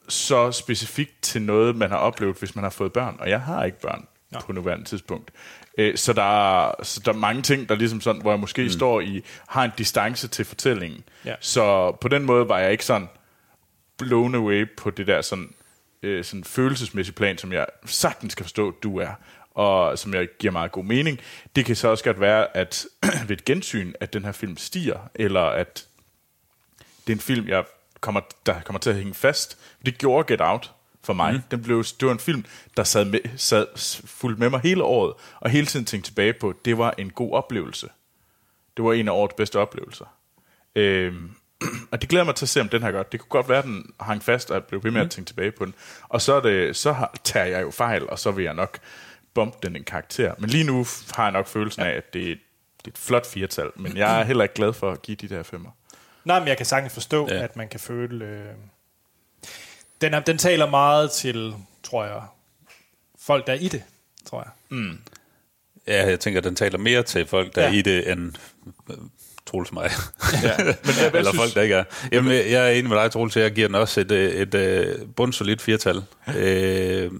så 0.08 0.52
specifikt 0.52 1.22
til 1.22 1.42
noget, 1.42 1.76
man 1.76 1.90
har 1.90 1.96
oplevet, 1.96 2.38
hvis 2.38 2.54
man 2.54 2.62
har 2.62 2.70
fået 2.70 2.92
børn. 2.92 3.16
Og 3.18 3.30
jeg 3.30 3.40
har 3.40 3.64
ikke 3.64 3.80
børn 3.80 4.06
Nå. 4.30 4.40
på 4.40 4.52
nuværende 4.52 4.84
tidspunkt. 4.84 5.30
Øh, 5.78 5.96
Så 5.96 6.12
der, 6.12 6.66
er, 6.66 6.72
så 6.82 7.00
der 7.04 7.12
er 7.12 7.16
mange 7.16 7.42
ting, 7.42 7.68
der 7.68 7.74
ligesom 7.74 8.00
sådan, 8.00 8.22
hvor 8.22 8.30
jeg 8.32 8.40
måske 8.40 8.62
mm. 8.62 8.68
står 8.68 9.00
i, 9.00 9.24
har 9.48 9.64
en 9.64 9.70
distance 9.78 10.28
til 10.28 10.44
fortællingen. 10.44 11.04
Ja. 11.24 11.34
Så 11.40 11.92
på 12.00 12.08
den 12.08 12.24
måde 12.24 12.48
var 12.48 12.58
jeg 12.58 12.72
ikke 12.72 12.84
sådan 12.84 13.08
blown 13.98 14.34
away 14.34 14.68
på 14.76 14.90
det 14.90 15.06
der 15.06 15.22
sådan, 15.22 15.54
øh, 16.02 16.24
sådan 16.24 16.44
følelsesmæssige 16.44 17.14
plan, 17.14 17.38
som 17.38 17.52
jeg 17.52 17.66
sagtens 17.84 18.34
kan 18.34 18.44
forstå, 18.44 18.70
du 18.70 18.98
er, 18.98 19.10
og 19.50 19.98
som 19.98 20.14
jeg 20.14 20.28
giver 20.38 20.52
meget 20.52 20.72
god 20.72 20.84
mening. 20.84 21.20
Det 21.56 21.64
kan 21.64 21.76
så 21.76 21.88
også 21.88 22.04
godt 22.04 22.20
være, 22.20 22.56
at 22.56 22.86
ved 23.28 23.36
et 23.36 23.44
gensyn, 23.44 23.92
at 24.00 24.12
den 24.12 24.24
her 24.24 24.32
film 24.32 24.56
stiger, 24.56 24.98
eller 25.14 25.42
at 25.42 25.86
det 27.06 27.12
er 27.12 27.16
en 27.16 27.20
film, 27.20 27.48
jeg 27.48 27.64
kommer, 28.06 28.20
der 28.46 28.60
kommer 28.60 28.80
til 28.80 28.90
at 28.90 28.96
hænge 28.96 29.14
fast. 29.14 29.58
Det 29.86 29.98
gjorde 29.98 30.32
Get 30.32 30.40
Out 30.40 30.72
for 31.04 31.12
mig. 31.12 31.32
Mm. 31.34 31.40
Den 31.50 31.62
blev, 31.62 31.84
det 32.00 32.06
var 32.06 32.12
en 32.12 32.18
film, 32.18 32.44
der 32.76 32.84
sad, 32.84 33.04
med, 33.04 33.20
sad 33.36 33.66
fuldt 34.06 34.38
med 34.38 34.50
mig 34.50 34.60
hele 34.60 34.82
året, 34.82 35.14
og 35.40 35.50
hele 35.50 35.66
tiden 35.66 35.86
tænkte 35.86 36.10
tilbage 36.10 36.32
på, 36.32 36.54
det 36.64 36.78
var 36.78 36.94
en 36.98 37.10
god 37.10 37.32
oplevelse. 37.32 37.88
Det 38.76 38.84
var 38.84 38.92
en 38.92 39.08
af 39.08 39.12
årets 39.12 39.34
bedste 39.36 39.58
oplevelser. 39.58 40.04
Øhm, 40.74 41.30
og 41.92 42.00
det 42.00 42.08
glæder 42.08 42.24
mig 42.24 42.34
til 42.34 42.44
at 42.44 42.48
se, 42.48 42.60
om 42.60 42.68
den 42.68 42.82
her 42.82 42.90
godt. 42.90 43.12
Det 43.12 43.20
kunne 43.20 43.28
godt 43.28 43.48
være, 43.48 43.58
at 43.58 43.64
den 43.64 43.92
hang 44.00 44.22
fast, 44.22 44.50
og 44.50 44.54
jeg 44.54 44.64
blev 44.64 44.84
ved 44.84 44.90
med 44.90 45.00
at 45.00 45.10
tænke 45.10 45.28
tilbage 45.28 45.50
på 45.50 45.64
den. 45.64 45.74
Og 46.08 46.22
så, 46.22 46.34
er 46.34 46.40
det, 46.40 46.76
så 46.76 46.92
har, 46.92 47.14
tager 47.24 47.46
jeg 47.46 47.62
jo 47.62 47.70
fejl, 47.70 48.08
og 48.10 48.18
så 48.18 48.30
vil 48.30 48.44
jeg 48.44 48.54
nok 48.54 48.78
bumpe 49.34 49.58
den 49.62 49.76
en 49.76 49.84
karakter. 49.84 50.34
Men 50.38 50.50
lige 50.50 50.64
nu 50.64 50.86
har 51.16 51.22
jeg 51.22 51.32
nok 51.32 51.46
følelsen 51.46 51.82
af, 51.82 51.90
at 51.90 52.14
det, 52.14 52.22
er- 52.30 52.36
det 52.78 52.86
er 52.86 52.88
et 52.90 52.98
flot 52.98 53.26
firtal, 53.26 53.70
men 53.76 53.96
jeg 53.96 54.20
er 54.20 54.24
heller 54.24 54.42
ikke 54.44 54.54
glad 54.54 54.72
for 54.72 54.90
at 54.92 55.02
give 55.02 55.16
de 55.16 55.28
der 55.28 55.42
femmer. 55.42 55.70
Nej, 56.26 56.38
men 56.38 56.48
jeg 56.48 56.56
kan 56.56 56.66
sagtens 56.66 56.92
forstå, 56.94 57.28
Ja. 57.30 57.42
at 57.42 57.56
man 57.56 57.68
kan 57.68 57.80
føle... 57.80 58.24
Øh, 58.24 58.54
den, 60.00 60.14
er, 60.14 60.20
den 60.20 60.38
taler 60.38 60.70
meget 60.70 61.10
til, 61.10 61.54
tror 61.82 62.04
jeg, 62.04 62.22
folk, 63.18 63.46
der 63.46 63.52
er 63.52 63.56
i 63.56 63.68
det, 63.68 63.82
tror 64.24 64.42
jeg. 64.70 64.80
Ja, 65.88 66.08
jeg 66.08 66.20
tænker, 66.20 66.40
den 66.40 66.54
taler 66.56 66.78
mere 66.78 67.02
til 67.02 67.26
folk, 67.26 67.54
der 67.54 67.62
ja. 67.62 67.68
Er 67.68 67.72
i 67.72 67.82
det, 67.82 68.10
end 68.12 68.32
øh, 68.90 68.96
Troels 69.46 69.72
mig. 69.72 69.90
Ja. 70.42 70.56
Men 70.64 70.74
hvad, 70.84 71.14
Eller 71.14 71.32
folk, 71.32 71.54
der 71.54 71.62
ikke 71.62 71.74
er. 71.74 71.84
Jamen, 72.12 72.32
jeg 72.32 72.66
er 72.66 72.68
enig 72.70 72.88
med 72.90 72.96
dig, 72.96 73.10
Troels. 73.12 73.36
Jeg 73.36 73.52
giver 73.52 73.68
den 73.68 73.74
også 73.74 74.00
et, 74.00 74.10
øh, 74.10 74.32
et, 74.32 74.54
et 74.54 75.14
bundsolidt 75.16 75.62
firtal. 75.62 76.02
øh, 76.36 77.10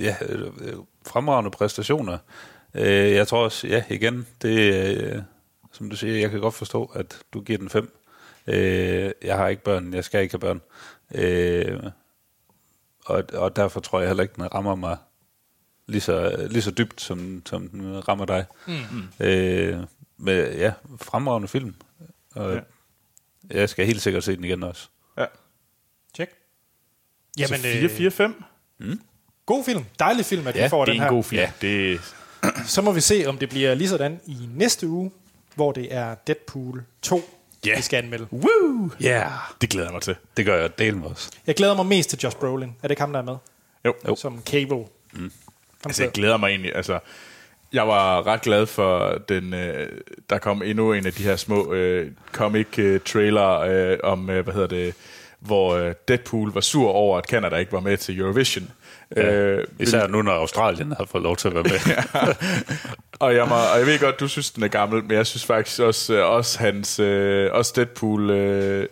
ja, 0.00 0.16
øh, 0.28 0.50
fremragende 1.06 1.50
præstationer. 1.50 2.18
Øh, 2.74 3.12
jeg 3.12 3.28
tror 3.28 3.44
også, 3.44 3.66
ja, 3.66 3.82
igen, 3.88 4.26
det 4.42 4.58
øh, 4.74 5.22
som 5.72 5.90
du 5.90 5.96
siger, 5.96 6.20
jeg 6.20 6.30
kan 6.30 6.40
godt 6.40 6.54
forstå, 6.54 6.84
at 6.94 7.18
du 7.32 7.40
giver 7.40 7.58
den 7.58 7.68
fem. 7.70 7.96
Øh, 8.46 9.10
jeg 9.22 9.36
har 9.36 9.48
ikke 9.48 9.62
børn, 9.62 9.94
jeg 9.94 10.04
skal 10.04 10.22
ikke 10.22 10.32
have 10.32 10.40
børn. 10.40 10.60
Øh, 11.14 11.82
og, 13.04 13.24
og 13.32 13.56
derfor 13.56 13.80
tror 13.80 14.00
jeg 14.00 14.08
heller 14.08 14.22
ikke, 14.22 14.34
den 14.36 14.54
rammer 14.54 14.74
mig 14.74 14.96
lige 15.86 16.00
så, 16.00 16.46
lige 16.50 16.62
så 16.62 16.70
dybt, 16.70 17.00
som, 17.00 17.42
som 17.46 17.68
den 17.68 18.08
rammer 18.08 18.24
dig. 18.24 18.46
Mm. 18.66 19.26
Øh, 19.26 19.78
men 20.16 20.36
ja, 20.52 20.72
fremragende 21.00 21.48
film. 21.48 21.74
Og 22.34 22.54
Ja. 22.54 22.60
jeg 23.50 23.68
skal 23.68 23.86
helt 23.86 24.02
sikkert 24.02 24.24
se 24.24 24.36
den 24.36 24.44
igen 24.44 24.62
også. 24.62 24.88
ja. 25.18 25.24
Tjek. 26.14 26.28
Jamen, 27.38 27.56
så 27.60 27.62
4, 27.62 27.82
øh, 27.84 27.90
4, 27.90 28.10
5. 28.10 28.44
god 29.46 29.64
film. 29.64 29.84
Dejlig 29.98 30.24
film, 30.24 30.46
at 30.46 30.56
Ja, 30.56 30.62
vi 30.64 30.68
får 30.68 30.84
Det 30.84 30.92
den 30.94 31.00
er 31.00 31.04
en 31.04 31.08
her. 31.10 31.16
god 31.16 31.24
film. 31.24 31.40
Ja. 31.40 31.52
Det, 31.60 32.00
Så 32.66 32.82
må 32.82 32.92
vi 32.92 33.00
se, 33.00 33.24
om 33.26 33.38
det 33.38 33.48
bliver 33.48 33.74
lige 33.74 33.88
sådan 33.88 34.20
i 34.26 34.36
næste 34.54 34.88
uge, 34.88 35.10
hvor 35.54 35.72
det 35.72 35.94
er 35.94 36.14
Deadpool 36.14 36.82
2, 37.02 37.38
Ja. 37.66 37.76
vi 37.76 37.82
skal 37.82 37.96
anmelde. 38.04 38.26
woo! 38.32 38.90
Ja, 39.00 39.06
yeah. 39.08 39.30
det 39.60 39.70
glæder 39.70 39.86
jeg 39.86 39.92
mig 39.92 40.02
til. 40.02 40.16
det 40.36 40.46
gør 40.46 40.56
jeg 40.60 40.78
del 40.78 40.96
med 40.96 41.08
os. 41.10 41.30
Jeg 41.46 41.54
glæder 41.54 41.74
mig 41.76 41.86
mest 41.86 42.10
til 42.10 42.18
Josh 42.18 42.36
Brolin. 42.36 42.68
Er 42.68 42.72
det 42.82 42.90
ikke 42.90 43.02
ham, 43.02 43.12
der 43.12 43.18
er 43.20 43.24
med? 43.24 43.36
Jo. 43.84 43.94
Jo. 44.08 44.16
Som 44.16 44.42
Cable. 44.46 44.84
Mm. 45.12 45.32
Altså, 45.84 46.02
jeg 46.02 46.12
glæder 46.12 46.36
mig 46.36 46.48
egentlig. 46.48 46.76
Altså, 46.76 46.98
jeg 47.72 47.88
var 47.88 48.26
ret 48.26 48.42
glad 48.42 48.66
for, 48.66 49.18
den, 49.28 49.54
øh, 49.54 50.00
der 50.30 50.38
kom 50.38 50.62
endnu 50.62 50.92
en 50.92 51.06
af 51.06 51.12
de 51.12 51.22
her 51.22 51.36
små 51.36 51.72
øh, 51.72 52.10
comic-trailer 52.32 53.60
øh, 53.60 53.98
om, 54.02 54.30
øh, 54.30 54.44
hvad 54.44 54.54
hedder 54.54 54.68
det, 54.68 54.94
hvor 55.38 55.74
øh, 55.74 55.94
Deadpool 56.08 56.52
var 56.52 56.60
sur 56.60 56.90
over, 56.90 57.18
at 57.18 57.24
Canada 57.24 57.56
ikke 57.56 57.72
var 57.72 57.80
med 57.80 57.96
til 57.96 58.18
Eurovision. 58.20 58.70
Ja. 59.16 59.32
Øh, 59.32 59.66
Især 59.80 60.06
nu, 60.06 60.22
når 60.22 60.32
Australien 60.32 60.92
har 60.92 61.04
fået 61.04 61.22
lov 61.22 61.36
til 61.36 61.48
at 61.48 61.54
være 61.54 61.62
med. 61.62 62.34
og, 63.20 63.34
jeg 63.34 63.48
må, 63.48 63.54
og 63.54 63.78
jeg 63.78 63.86
ved 63.86 63.98
godt, 63.98 64.20
du 64.20 64.28
synes, 64.28 64.50
den 64.50 64.62
er 64.62 64.68
gammel, 64.68 65.02
men 65.04 65.10
jeg 65.10 65.26
synes 65.26 65.44
faktisk 65.44 65.80
også, 65.80 66.14
øh, 66.14 66.26
også 66.30 66.58
hans, 66.58 66.98
øh, 67.00 67.50
også 67.52 67.72
Deadpool 67.76 68.30
øh, 68.30 68.88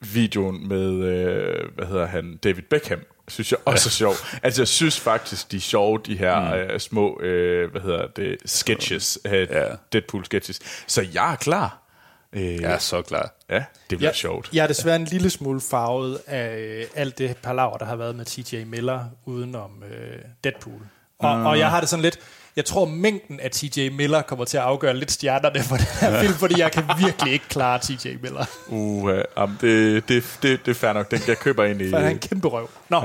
videoen 0.00 0.68
med, 0.68 0.92
øh, 1.04 1.64
hvad 1.74 1.86
hedder 1.86 2.06
han, 2.06 2.36
David 2.36 2.62
Beckham, 2.62 3.00
synes 3.28 3.52
jeg 3.52 3.58
også 3.64 3.88
er 3.88 3.90
sjov. 3.90 4.14
Altså, 4.42 4.62
jeg 4.62 4.68
synes 4.68 5.00
faktisk, 5.00 5.52
de 5.52 5.56
er 5.56 5.60
sjove, 5.60 6.00
de 6.06 6.16
her 6.18 6.40
mm. 6.40 6.72
øh, 6.72 6.80
små, 6.80 7.20
øh, 7.20 7.70
hvad 7.70 7.80
hedder 7.80 8.06
det, 8.06 8.36
sketches, 8.44 9.18
øh, 9.24 9.32
Ja. 9.32 9.64
Deadpool 9.92 10.24
sketches. 10.24 10.60
Så 10.86 11.06
jeg 11.14 11.32
er 11.32 11.36
klar. 11.36 11.87
Øh, 12.32 12.54
Jeg 12.62 12.72
er 12.72 12.78
så 12.78 13.02
klar. 13.02 13.34
ja, 13.50 13.64
det 13.90 13.98
bliver 13.98 14.12
sjovt. 14.12 14.48
Jeg 14.52 14.62
er 14.62 14.66
desværre 14.66 14.96
en 14.96 15.04
lille 15.04 15.30
smule 15.30 15.60
farvet 15.60 16.18
af 16.26 16.56
øh, 16.58 16.84
alt 16.94 17.18
det 17.18 17.36
palaver, 17.36 17.76
der 17.76 17.84
har 17.86 17.96
været 17.96 18.16
med 18.16 18.24
TJ 18.24 18.64
Miller 18.64 19.00
udenom 19.26 19.70
øh, 19.90 20.18
Deadpool. 20.44 20.80
Og, 21.18 21.30
Ah. 21.30 21.46
og 21.46 21.58
jeg 21.58 21.70
har 21.70 21.80
det 21.80 21.88
sådan 21.88 22.02
lidt... 22.02 22.18
Jeg 22.56 22.64
tror, 22.64 22.84
mængden 22.84 23.40
af 23.40 23.50
TJ 23.50 23.88
Miller 23.88 24.22
kommer 24.22 24.44
til 24.44 24.56
at 24.56 24.62
afgøre 24.62 24.96
lidt 24.96 25.10
stjernerne 25.12 25.62
for 25.62 25.76
den 25.76 25.86
her 26.00 26.20
film, 26.20 26.32
fordi 26.34 26.60
jeg 26.60 26.72
kan 26.72 26.84
virkelig 26.98 27.32
ikke 27.32 27.44
klare 27.48 27.78
TJ 27.82 28.08
Miller. 28.22 28.44
Uh, 28.68 29.02
uh, 29.04 29.10
um, 29.42 29.56
det, 29.60 30.08
det, 30.08 30.24
det, 30.42 30.60
det 30.66 30.70
er 30.70 30.74
fair 30.74 30.92
nok. 30.92 31.10
Den, 31.10 31.20
jeg 31.28 31.38
køber 31.38 31.64
ind 31.64 31.82
i... 31.82 31.90
For 31.90 31.96
han 31.96 32.06
er 32.06 32.10
en 32.10 32.18
kæmpe 32.18 32.48
røv. 32.48 32.70
Nå, 32.88 33.02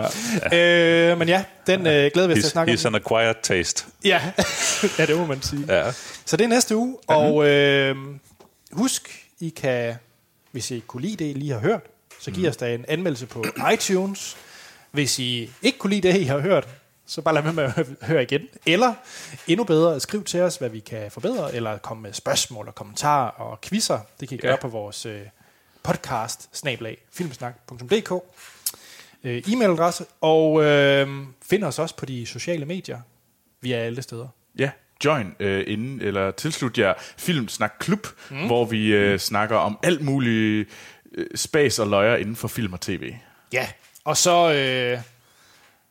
ja. 0.52 1.12
Øh, 1.12 1.18
men 1.20 1.28
ja, 1.28 1.44
den 1.68 1.88
øh, 1.88 2.12
glæder 2.14 2.28
vi 2.28 2.34
os 2.34 2.40
til 2.40 2.44
at 2.44 2.45
He's, 2.45 2.50
snakke 2.52 2.74
he's 2.74 2.88
om. 2.88 2.95
an 2.95 3.02
acquired 3.06 3.36
taste. 3.44 3.86
Ja. 4.06 4.22
ja, 5.00 5.06
det 5.06 5.18
må 5.18 5.26
man 5.26 5.41
sige. 5.41 5.66
Ja. 5.68 5.91
Så 6.26 6.38
det 6.38 6.44
er 6.44 6.48
næste 6.48 6.76
uge, 6.76 6.98
og 7.08 7.48
øh, 7.50 7.95
husk, 8.74 9.30
I 9.40 9.50
kan, 9.50 9.95
hvis 10.52 10.72
I 10.72 10.80
kunne 10.88 11.02
lide 11.02 11.16
det, 11.24 11.30
I 11.30 11.34
lige 11.34 11.52
har 11.52 11.60
hørt, 11.60 11.82
så 12.20 12.32
giv 12.32 12.50
os 12.50 12.58
da 12.58 12.74
en 12.76 12.86
anmeldelse 12.88 13.26
på 13.26 13.45
iTunes. 13.74 14.38
Hvis 14.91 15.20
I 15.20 15.52
ikke 15.62 15.78
kunne 15.78 15.94
lide 15.95 16.08
det, 16.08 16.18
I 16.20 16.24
har 16.24 16.40
hørt, 16.40 16.68
så 17.06 17.22
bare 17.22 17.34
lad 17.34 17.41
være 17.41 17.54
med 17.54 17.64
at 17.64 17.88
høre 18.02 18.24
igen. 18.24 18.41
Eller 18.66 18.94
endnu 19.48 19.64
bedre, 19.64 20.00
skriv 20.00 20.24
til 20.24 20.41
os, 20.41 20.56
hvad 20.58 20.70
vi 20.70 20.80
kan 20.80 21.12
forbedre, 21.12 21.56
eller 21.56 21.78
komme 21.78 22.04
med 22.04 22.14
spørgsmål 22.14 22.68
og 22.68 22.76
kommentarer 22.76 23.30
og 23.30 23.62
quizzer. 23.62 24.00
Det 24.20 24.30
kan 24.30 24.38
I 24.38 24.41
gøre 24.41 24.52
Ja. 24.52 24.62
på 24.62 24.68
vores 24.68 25.06
øh, 25.06 25.22
podcast, 25.84 26.50
snablag, 26.58 26.98
filmsnak.dk 27.12 28.12
øh, 29.24 29.44
e-mailadresse, 29.48 30.04
og 30.22 30.64
øh, 30.64 31.08
find 31.41 31.64
os 31.64 31.80
også 31.80 31.95
på 31.95 32.06
de 32.06 32.26
sociale 32.26 32.66
medier. 32.66 33.00
Vi 33.62 33.72
er 33.74 33.80
alle 33.80 34.02
steder. 34.02 34.28
Ja, 34.60 34.72
join 35.06 35.36
øh, 35.40 35.64
inden, 35.68 36.02
eller 36.02 36.32
tilslut 36.32 36.78
jer 36.78 36.94
Filmsnak 37.18 37.74
Klub, 37.80 38.08
mm. 38.30 38.46
hvor 38.46 38.66
vi 38.66 38.88
øh, 38.94 39.20
snakker 39.20 39.56
om 39.58 39.80
alt 39.84 40.02
muligt 40.02 40.70
øh, 41.12 41.28
spas 41.36 41.80
og 41.80 41.88
løjer 41.88 42.16
inden 42.16 42.36
for 42.36 42.48
film 42.48 42.74
og 42.74 42.82
tv. 42.82 43.14
Ja, 43.54 43.68
og 44.04 44.18
så, 44.18 44.54
øh, 44.54 45.00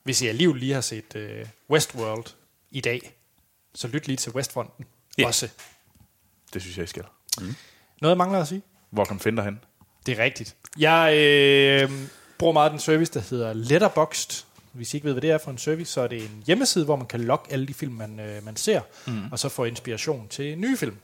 hvis 0.02 0.22
I 0.22 0.26
alligevel 0.26 0.56
lige 0.60 0.74
har 0.74 0.80
set 0.80 1.16
øh, 1.16 1.46
Westworld 1.70 2.24
i 2.70 2.80
dag, 2.80 3.12
så 3.74 3.88
lyt 3.88 4.06
lige 4.06 4.16
til 4.16 4.32
Westfronten 4.32 4.84
Ja. 5.18 5.26
også. 5.26 5.48
Det 6.54 6.62
synes 6.62 6.76
jeg, 6.76 6.84
I 6.84 6.86
skal. 6.86 7.04
Noget 7.40 8.10
jeg 8.10 8.16
mangler 8.16 8.40
at 8.40 8.48
sige? 8.48 8.62
Hvor 8.90 9.04
kan 9.04 9.14
man 9.14 9.20
finde 9.20 9.36
dig 9.36 9.44
hen? 9.44 9.60
Det 10.06 10.18
er 10.18 10.24
rigtigt. 10.24 10.56
Jeg 10.78 11.14
øh, 11.16 11.90
bruger 12.38 12.52
meget 12.52 12.70
den 12.72 12.80
service, 12.80 13.12
der 13.12 13.20
hedder 13.30 13.52
Letterboxd. 13.52 14.44
Hvis 14.72 14.94
I 14.94 14.96
ikke 14.96 15.04
ved, 15.04 15.12
hvad 15.12 15.22
det 15.22 15.30
er 15.30 15.38
for 15.38 15.50
en 15.50 15.58
service, 15.58 15.92
så 15.92 16.00
er 16.00 16.06
det 16.06 16.22
en 16.22 16.42
hjemmeside, 16.46 16.84
hvor 16.84 16.96
man 16.96 17.06
kan 17.06 17.20
logge 17.20 17.52
alle 17.52 17.66
de 17.66 17.74
film, 17.74 17.92
man, 17.92 18.20
øh, 18.20 18.44
man 18.44 18.56
ser, 18.56 18.80
mm. 19.06 19.32
og 19.32 19.38
så 19.38 19.48
få 19.48 19.64
inspiration 19.64 20.28
til 20.28 20.58
nye 20.58 20.76
film. 20.76 20.96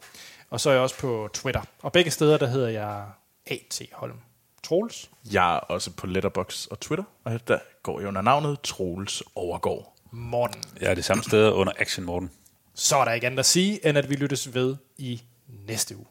Og 0.50 0.60
så 0.60 0.70
er 0.70 0.74
jeg 0.74 0.82
også 0.82 0.98
på 0.98 1.28
Twitter. 1.34 1.60
Og 1.82 1.92
begge 1.92 2.10
steder, 2.10 2.38
der 2.38 2.46
hedder 2.46 2.68
jeg 2.68 3.04
A.T. 3.46 3.82
Holm. 3.92 4.16
Troels. 4.62 5.10
Jeg 5.32 5.54
er 5.54 5.58
også 5.58 5.90
på 5.90 6.06
Letterbox 6.06 6.66
og 6.66 6.80
Twitter, 6.80 7.04
og 7.24 7.48
der 7.48 7.58
går 7.82 8.00
jeg 8.00 8.08
under 8.08 8.22
navnet 8.22 8.60
Troels 8.60 9.22
Overgaard. 9.34 9.94
Morten. 10.10 10.62
Jeg 10.80 10.90
er 10.90 10.94
det 10.94 11.04
samme 11.04 11.22
sted 11.22 11.52
under 11.52 11.72
Action 11.78 12.06
Morten. 12.06 12.30
så 12.74 12.96
er 12.96 13.04
der 13.04 13.12
ikke 13.12 13.26
andet 13.26 13.38
at 13.38 13.46
sige, 13.46 13.88
end 13.88 13.98
at 13.98 14.10
vi 14.10 14.14
lyttes 14.14 14.54
ved 14.54 14.76
i 14.96 15.22
næste 15.66 15.96
uge. 15.96 16.06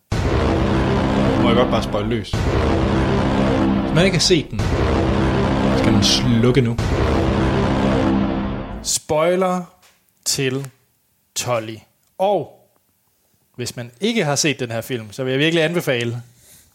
Må 1.42 1.48
jeg 1.48 1.56
godt 1.56 1.70
bare 1.70 1.84
spøjle 1.84 2.10
løs? 2.10 2.32
Hvis 2.32 3.96
man 3.96 4.06
ikke 4.06 4.18
har 4.18 4.22
set 4.22 4.52
den, 4.52 4.60
skal 5.80 5.94
man 5.94 6.04
slukke 6.04 6.62
nu. 6.62 6.78
Spoiler 8.84 9.64
til 10.26 10.72
Tolly. 11.36 11.76
Og 12.18 12.70
hvis 13.56 13.76
man 13.76 13.92
ikke 14.02 14.24
har 14.24 14.36
set 14.36 14.60
den 14.60 14.72
her 14.72 14.82
film, 14.82 15.12
så 15.12 15.24
vil 15.24 15.32
jeg 15.32 15.40
virkelig 15.40 15.64
anbefale, 15.64 16.22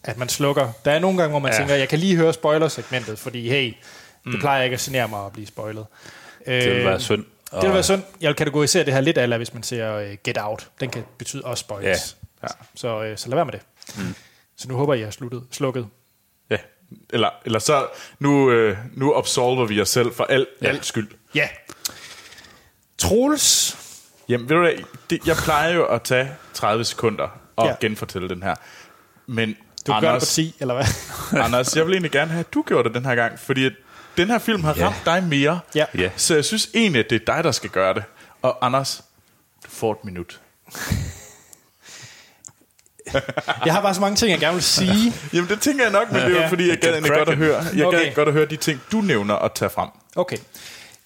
at 0.03 0.17
man 0.17 0.29
slukker. 0.29 0.71
Der 0.85 0.91
er 0.91 0.99
nogle 0.99 1.17
gange, 1.17 1.29
hvor 1.29 1.39
man 1.39 1.51
ja. 1.51 1.57
tænker, 1.57 1.75
jeg 1.75 1.89
kan 1.89 1.99
lige 1.99 2.15
høre 2.15 2.33
spoilersegmentet, 2.33 3.19
fordi 3.19 3.49
hey, 3.49 3.73
det 4.25 4.39
plejer 4.39 4.63
ikke 4.63 4.73
at 4.73 4.79
genere 4.79 5.07
mig 5.07 5.25
at 5.25 5.33
blive 5.33 5.47
spoilet. 5.47 5.85
Det 6.45 6.75
vil 6.75 6.85
være 6.85 6.99
synd. 6.99 7.25
Det 7.51 7.63
vil 7.63 7.73
være 7.73 7.83
synd. 7.83 8.03
Jeg 8.21 8.27
vil 8.27 8.35
kategorisere 8.35 8.85
det 8.85 8.93
her 8.93 9.01
lidt 9.01 9.17
af, 9.17 9.37
hvis 9.37 9.53
man 9.53 9.63
ser 9.63 9.97
uh, 9.97 10.17
Get 10.23 10.37
Out. 10.37 10.69
Den 10.79 10.89
kan 10.89 11.03
betyde 11.17 11.43
også 11.43 11.61
spoilers. 11.61 12.17
Ja. 12.43 12.47
Ja. 12.47 12.65
Så, 12.75 13.11
uh, 13.11 13.17
så 13.17 13.29
lad 13.29 13.35
være 13.35 13.45
med 13.45 13.53
det. 13.53 13.61
Mm. 13.97 14.15
Så 14.55 14.67
nu 14.67 14.75
håber 14.75 14.93
jeg, 14.93 15.01
I 15.01 15.03
har 15.03 15.11
sluttet, 15.11 15.43
slukket. 15.51 15.87
Ja. 16.49 16.57
Eller, 17.09 17.29
eller 17.45 17.59
så, 17.59 17.87
nu, 18.19 18.51
øh, 18.51 18.77
nu 18.93 19.15
absolver 19.15 19.65
vi 19.65 19.81
os 19.81 19.89
selv 19.89 20.13
for 20.13 20.23
al, 20.23 20.47
ja. 20.61 20.67
alt 20.67 20.85
skyld. 20.85 21.11
Ja. 21.35 21.49
Troels, 22.97 23.77
Jamen, 24.29 24.49
ved 24.49 24.55
du 24.55 24.61
hvad, 24.61 24.71
det, 25.09 25.27
jeg 25.27 25.35
plejer 25.35 25.73
jo 25.73 25.85
at 25.85 26.01
tage 26.01 26.31
30 26.53 26.83
sekunder 26.85 27.27
og 27.55 27.67
Ja. 27.67 27.75
genfortælle 27.81 28.29
den 28.29 28.43
her. 28.43 28.55
Men 29.27 29.49
du 29.87 29.91
gør 29.91 29.99
det 29.99 30.01
på 30.03 30.07
Anders, 30.07 30.33
10, 30.33 30.55
eller 30.59 30.73
hvad? 30.73 30.85
Anders, 31.43 31.75
jeg 31.75 31.85
vil 31.85 31.93
egentlig 31.93 32.11
gerne 32.11 32.31
have, 32.31 32.39
at 32.39 32.53
du 32.53 32.61
gjorde 32.67 32.89
det 32.89 32.95
den 32.95 33.05
her 33.05 33.15
gang, 33.15 33.39
fordi 33.39 33.65
at 33.65 33.73
den 34.17 34.27
her 34.27 34.39
film 34.39 34.63
har 34.63 34.73
Ja. 34.77 34.85
ramt 34.85 35.01
dig 35.05 35.23
mere. 35.23 35.59
Ja. 35.75 35.85
Ja. 35.97 36.09
Så 36.15 36.35
jeg 36.35 36.45
synes 36.45 36.69
egentlig, 36.73 36.99
at 36.99 37.09
det 37.09 37.21
er 37.21 37.33
dig, 37.35 37.43
der 37.43 37.51
skal 37.51 37.69
gøre 37.69 37.93
det. 37.93 38.03
Og 38.41 38.65
Anders, 38.65 39.03
du 39.65 39.69
får 39.69 39.91
et 39.91 40.05
minut. 40.05 40.39
Jeg 43.65 43.73
har 43.73 43.81
bare 43.81 43.93
så 43.93 44.01
mange 44.01 44.15
ting, 44.15 44.31
jeg 44.31 44.39
gerne 44.39 44.53
vil 44.53 44.63
sige. 44.63 45.13
Jamen 45.33 45.49
det 45.49 45.61
tænker 45.61 45.83
jeg 45.83 45.91
nok, 45.91 46.11
men 46.11 46.15
det 46.21 46.25
er 46.25 46.29
jo 46.29 46.35
Ja. 46.37 46.47
fordi, 46.47 46.69
jeg 46.69 46.77
gad 46.77 47.01
godt 47.01 47.29
at 47.29 47.37
høre, 47.37 47.63
jeg 47.75 47.85
Okay. 47.85 48.05
gad 48.05 48.13
godt 48.15 48.27
at 48.27 48.33
høre 48.33 48.45
de 48.45 48.55
ting, 48.55 48.81
du 48.91 49.01
nævner 49.01 49.33
og 49.33 49.53
tage 49.55 49.69
frem. 49.69 49.89
Okay. 50.15 50.37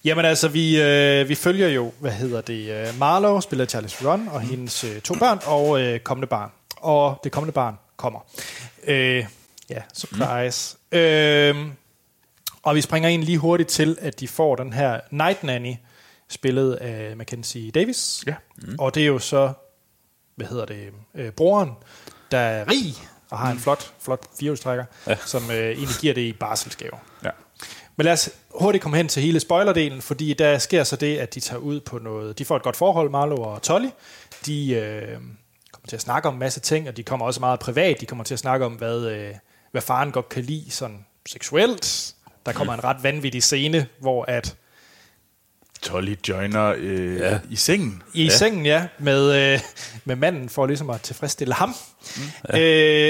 Jamen 0.08 0.24
altså, 0.24 0.48
vi, 0.48 0.80
øh, 0.82 1.28
vi 1.28 1.34
følger 1.34 1.68
jo, 1.68 1.92
hvad 2.00 2.12
hedder 2.12 2.40
det, 2.40 2.70
øh, 2.70 2.98
Marlowe 2.98 3.42
spiller 3.42 3.66
Charles 3.66 4.04
Ron 4.04 4.28
og 4.28 4.40
hendes 4.40 4.84
øh, 4.84 5.00
to 5.00 5.14
børn 5.14 5.38
og 5.46 5.80
øh, 5.80 6.00
kommende 6.00 6.26
barn. 6.26 6.50
Og 6.76 7.20
det 7.24 7.32
kommende 7.32 7.52
barn 7.52 7.74
kommer. 7.96 8.20
Øh, 8.86 9.26
ja, 9.70 9.82
surprise. 9.94 10.76
Mm. 10.92 10.98
Øh, 10.98 11.56
og 12.62 12.74
vi 12.74 12.80
springer 12.80 13.08
ind 13.08 13.22
lige 13.22 13.38
hurtigt 13.38 13.68
til, 13.68 13.98
at 14.00 14.20
de 14.20 14.28
får 14.28 14.56
den 14.56 14.72
her 14.72 15.00
Night 15.10 15.44
Nanny, 15.44 15.74
spillet 16.28 16.74
af 16.74 17.16
Mackenzie 17.16 17.70
Davis. 17.70 18.24
Ja. 18.26 18.34
Mm. 18.56 18.76
Og 18.78 18.94
det 18.94 19.02
er 19.02 19.06
jo 19.06 19.18
så, 19.18 19.52
hvad 20.36 20.46
hedder 20.46 20.64
det, 20.64 20.88
øh, 21.14 21.30
broren, 21.30 21.70
der 22.30 22.38
er 22.38 22.70
rig 22.70 22.94
og 23.30 23.38
har 23.38 23.50
en 23.50 23.58
flot, 23.58 23.92
flot 24.00 24.20
firehjulstrækker, 24.38 24.84
ja. 25.06 25.16
som 25.26 25.50
øh, 25.50 25.56
egentlig 25.56 25.96
giver 26.00 26.14
det 26.14 26.20
i 26.20 26.32
barselsgave. 26.32 26.92
Ja. 27.24 27.30
Men 27.98 28.04
lad 28.04 28.12
os 28.12 28.30
hurtigt 28.50 28.82
komme 28.82 28.96
hen 28.96 29.08
til 29.08 29.22
hele 29.22 29.40
spoilerdelen, 29.40 30.02
fordi 30.02 30.34
der 30.34 30.58
sker 30.58 30.84
så 30.84 30.96
det, 30.96 31.18
at 31.18 31.34
de 31.34 31.40
tager 31.40 31.60
ud 31.60 31.80
på 31.80 31.98
noget... 31.98 32.38
De 32.38 32.44
får 32.44 32.56
et 32.56 32.62
godt 32.62 32.76
forhold, 32.76 33.10
Marlo 33.10 33.42
og 33.42 33.62
Tolly. 33.62 33.88
De 34.46 34.70
øh, 34.70 35.12
kommer 35.72 35.86
til 35.88 35.96
at 35.96 36.02
snakke 36.02 36.28
om 36.28 36.34
en 36.34 36.40
masse 36.40 36.60
ting, 36.60 36.88
og 36.88 36.96
de 36.96 37.02
kommer 37.02 37.26
også 37.26 37.40
meget 37.40 37.60
privat. 37.60 38.00
De 38.00 38.06
kommer 38.06 38.24
til 38.24 38.34
at 38.34 38.38
snakke 38.38 38.66
om, 38.66 38.72
hvad, 38.72 39.06
øh, 39.06 39.34
hvad 39.70 39.82
faren 39.82 40.12
godt 40.12 40.28
kan 40.28 40.44
lide 40.44 40.70
sådan 40.70 41.06
seksuelt. 41.26 42.14
Der 42.46 42.52
kommer 42.52 42.74
en 42.74 42.84
ret 42.84 43.02
vanvittig 43.02 43.42
scene, 43.42 43.86
hvor 44.00 44.24
at 44.24 44.56
Tolly 45.82 46.14
joiner 46.28 46.74
øh, 46.78 47.16
Ja. 47.16 47.40
i 47.50 47.56
sengen. 47.56 48.02
i 48.14 48.24
ja. 48.24 48.30
sengen, 48.30 48.66
ja, 48.66 48.88
med, 48.98 49.52
øh, 49.54 49.60
med 50.04 50.16
manden 50.16 50.48
for 50.48 50.66
ligesom 50.66 50.90
at 50.90 51.00
tilfredsstille 51.00 51.54
ham. 51.54 51.68
Mm, 52.16 52.22
ja. 52.52 52.60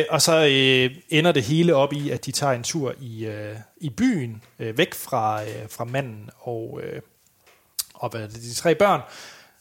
øh, 0.00 0.04
og 0.10 0.22
så 0.22 0.46
øh, 0.46 0.96
ender 1.08 1.32
det 1.32 1.42
hele 1.42 1.74
op 1.74 1.92
i, 1.92 2.10
at 2.10 2.26
de 2.26 2.32
tager 2.32 2.52
en 2.52 2.62
tur 2.62 2.94
i, 3.00 3.26
øh, 3.26 3.56
i 3.76 3.90
byen, 3.90 4.42
øh, 4.58 4.78
væk 4.78 4.94
fra, 4.94 5.42
øh, 5.42 5.48
fra 5.70 5.84
manden 5.84 6.30
og, 6.38 6.80
øh, 6.82 7.00
og 7.94 8.08
hvad 8.10 8.20
er 8.20 8.26
det, 8.26 8.36
de 8.36 8.54
tre 8.54 8.74
børn. 8.74 9.00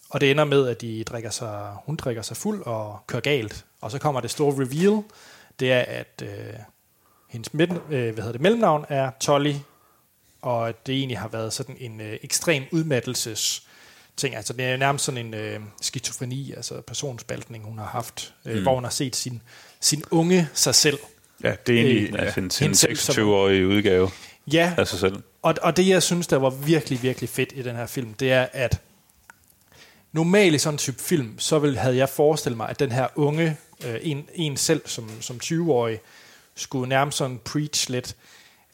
Og 0.10 0.22
det 0.22 0.32
ender 0.32 0.46
med, 0.46 0.68
at 0.68 0.82
de 0.82 1.04
drikker 1.04 1.30
sig, 1.30 1.76
hun 1.86 1.96
drikker 1.96 2.22
sig 2.22 2.38
fuld 2.38 2.62
og 2.66 3.00
kører 3.08 3.22
galt. 3.22 3.66
Og 3.82 3.92
så 3.92 4.00
kommer 4.00 4.22
det 4.22 4.32
store 4.32 4.54
reveal, 4.54 5.04
det 5.60 5.72
er, 5.72 5.80
at 5.80 6.24
øh, 6.24 6.30
hendes 7.30 7.54
midt, 7.54 7.72
øh, 7.72 7.78
hvad 7.90 8.00
hedder 8.14 8.32
det, 8.32 8.42
mellemnavn 8.42 8.86
er 8.90 9.12
Tolly, 9.20 9.54
og 10.42 10.70
at 10.70 10.88
det 10.88 10.96
egentlig 10.96 11.20
har 11.20 11.28
været 11.28 11.54
sådan 11.54 11.76
en 11.80 12.02
øh, 12.02 12.18
ekstrem 12.24 12.64
udmattelses 12.72 13.64
ting. 14.18 14.36
Altså 14.36 14.54
det 14.54 14.66
er 14.66 14.78
nærmest 14.78 15.06
sådan 15.06 15.26
en 15.26 15.34
øh, 15.34 15.60
skizofreni, 15.82 16.54
altså 16.58 16.82
personspaltning, 16.82 17.64
hun 17.66 17.78
har 17.78 17.86
haft, 17.86 18.34
øh, 18.46 18.56
mm. 18.56 18.62
hvor 18.62 18.76
hun 18.76 18.84
har 18.84 18.92
set 18.92 19.16
sin, 19.16 19.42
sin 19.82 20.04
unge 20.12 20.50
sig 20.54 20.76
selv. 20.76 21.00
Ja, 21.44 21.54
det 21.68 21.80
er 21.80 21.84
egentlig... 21.84 22.14
Øh, 22.14 22.26
Ja, 22.26 22.32
selv 22.50 22.76
som- 22.76 23.22
26-årige 23.22 23.68
udgave 23.68 24.10
Ja, 24.52 24.74
af 24.78 24.88
sig 24.88 25.00
selv. 25.00 25.24
og, 25.42 25.56
og 25.62 25.78
det 25.78 25.88
jeg 25.88 26.04
synes, 26.04 26.28
der 26.28 26.38
var 26.38 26.50
virkelig, 26.50 27.04
virkelig 27.04 27.30
fedt 27.30 27.54
i 27.56 27.62
den 27.62 27.76
her 27.76 27.86
film, 27.86 28.14
det 28.14 28.32
er, 28.32 28.48
at 28.54 28.82
normalt 30.12 30.56
i 30.56 30.58
sådan 30.58 30.74
en 30.74 30.78
type 30.78 31.02
film, 31.04 31.40
så 31.40 31.60
ville, 31.60 31.78
havde 31.78 31.98
jeg 31.98 32.10
forestillet 32.10 32.58
mig, 32.58 32.70
at 32.70 32.80
den 32.80 32.92
her 32.92 33.08
unge, 33.16 33.58
øh, 33.86 33.96
en, 34.02 34.30
en 34.36 34.58
selv 34.58 34.82
som, 34.86 35.10
som 35.22 35.40
20-årig, 35.44 36.00
skulle 36.56 36.90
nærmest 36.90 37.18
sådan 37.18 37.40
preach 37.46 37.90
lidt, 37.90 38.16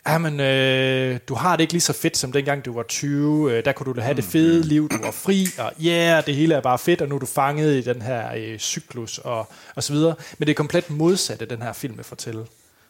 jamen, 0.08 0.40
øh, 0.40 1.20
du 1.28 1.34
har 1.34 1.56
det 1.56 1.64
ikke 1.64 1.74
lige 1.74 1.82
så 1.82 1.94
fedt, 1.94 2.18
som 2.18 2.32
dengang 2.32 2.66
du 2.66 2.74
var 2.74 2.84
20, 2.84 3.52
øh, 3.52 3.66
der 3.66 3.72
kunne 3.72 3.94
du 3.94 4.02
have 4.02 4.16
det 4.16 4.24
fede 4.24 4.64
liv, 4.64 4.90
du 4.90 4.98
var 5.02 5.12
fri, 5.12 5.48
og 5.60 5.74
ja, 5.84 5.90
yeah, 5.90 6.26
det 6.26 6.36
hele 6.36 6.56
er 6.56 6.62
bare 6.62 6.80
fedt, 6.80 7.02
og 7.02 7.10
nu 7.10 7.16
er 7.16 7.20
du 7.20 7.26
fanget 7.26 7.76
i 7.76 7.82
den 7.82 8.02
her 8.02 8.34
øh, 8.36 8.60
cyklus, 8.60 9.18
og, 9.18 9.52
og 9.76 9.84
så 9.84 9.94
videre. 9.94 10.16
Men 10.38 10.48
det 10.48 10.54
er 10.54 10.56
komplet 10.56 10.90
modsatte, 10.90 11.46
den 11.46 11.62
her 11.62 11.74
film 11.74 11.98
vil 11.98 12.06
fortælle. 12.06 12.46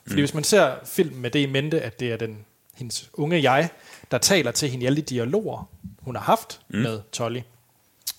Fordi 0.08 0.22
hvis 0.22 0.34
man 0.34 0.44
ser 0.44 0.72
film 0.86 1.16
med 1.16 1.32
det 1.32 1.40
i 1.40 1.46
mente, 1.46 1.82
at 1.82 2.00
det 2.00 2.12
er 2.12 2.18
den, 2.18 2.38
hendes 2.76 3.10
unge 3.14 3.52
jeg, 3.52 3.70
der 4.12 4.18
taler 4.18 4.52
til 4.52 4.70
hende 4.70 4.84
i 4.84 4.86
alle 4.86 4.96
de 4.96 5.02
dialoger, 5.02 5.70
hun 6.02 6.16
har 6.16 6.24
haft 6.24 6.60
mm. 6.70 6.80
med 6.80 7.02
Tolly, 7.12 7.40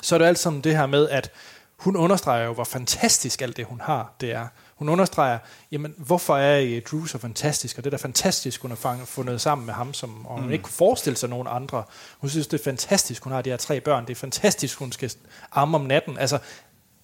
så 0.02 0.14
er 0.14 0.18
det 0.18 0.26
alt 0.26 0.38
sammen 0.38 0.64
det 0.64 0.76
her 0.76 0.86
med, 0.86 1.08
at 1.08 1.30
hun 1.76 1.96
understreger 1.96 2.46
jo, 2.46 2.52
hvor 2.52 2.64
fantastisk 2.64 3.42
alt 3.42 3.56
det, 3.56 3.64
hun 3.64 3.80
har, 3.80 4.14
det 4.20 4.32
er. 4.32 4.46
Hun 4.84 4.92
understreger, 4.92 5.38
jamen, 5.72 5.94
hvorfor 5.96 6.36
er 6.36 6.80
Drew 6.80 7.04
så 7.04 7.18
fantastisk, 7.18 7.78
og 7.78 7.84
det 7.84 7.94
er 7.94 7.96
da 7.96 8.02
fantastisk, 8.02 8.62
hun 8.62 8.70
har 8.70 9.00
fundet 9.04 9.40
sammen 9.40 9.66
med 9.66 9.74
ham, 9.74 9.94
som, 9.94 10.26
og 10.26 10.42
hun 10.42 10.52
ikke 10.52 10.62
kunne 10.62 10.72
forestille 10.72 11.16
sig 11.16 11.28
nogen 11.28 11.46
andre. 11.50 11.84
Hun 12.18 12.30
synes, 12.30 12.46
det 12.46 12.60
er 12.60 12.64
fantastisk, 12.64 13.24
hun 13.24 13.32
har 13.32 13.42
de 13.42 13.50
her 13.50 13.56
tre 13.56 13.80
børn. 13.80 14.06
Det 14.06 14.10
er 14.10 14.14
fantastisk, 14.14 14.78
hun 14.78 14.92
skal 14.92 15.12
arme 15.52 15.76
om 15.76 15.84
natten. 15.84 16.18
Altså, 16.18 16.38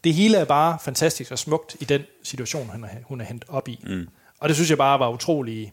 det 0.04 0.14
hele 0.14 0.36
er 0.36 0.44
bare 0.44 0.78
fantastisk 0.82 1.32
og 1.32 1.38
smukt 1.38 1.76
i 1.80 1.84
den 1.84 2.02
situation, 2.22 2.68
hun 2.68 2.84
er, 2.84 2.88
hun 3.04 3.20
er 3.20 3.24
hentet 3.24 3.50
op 3.50 3.68
i. 3.68 3.84
Mm. 3.86 4.08
Og 4.38 4.48
det 4.48 4.56
synes 4.56 4.70
jeg 4.70 4.78
bare 4.78 5.00
var 5.00 5.10
utrolig 5.10 5.72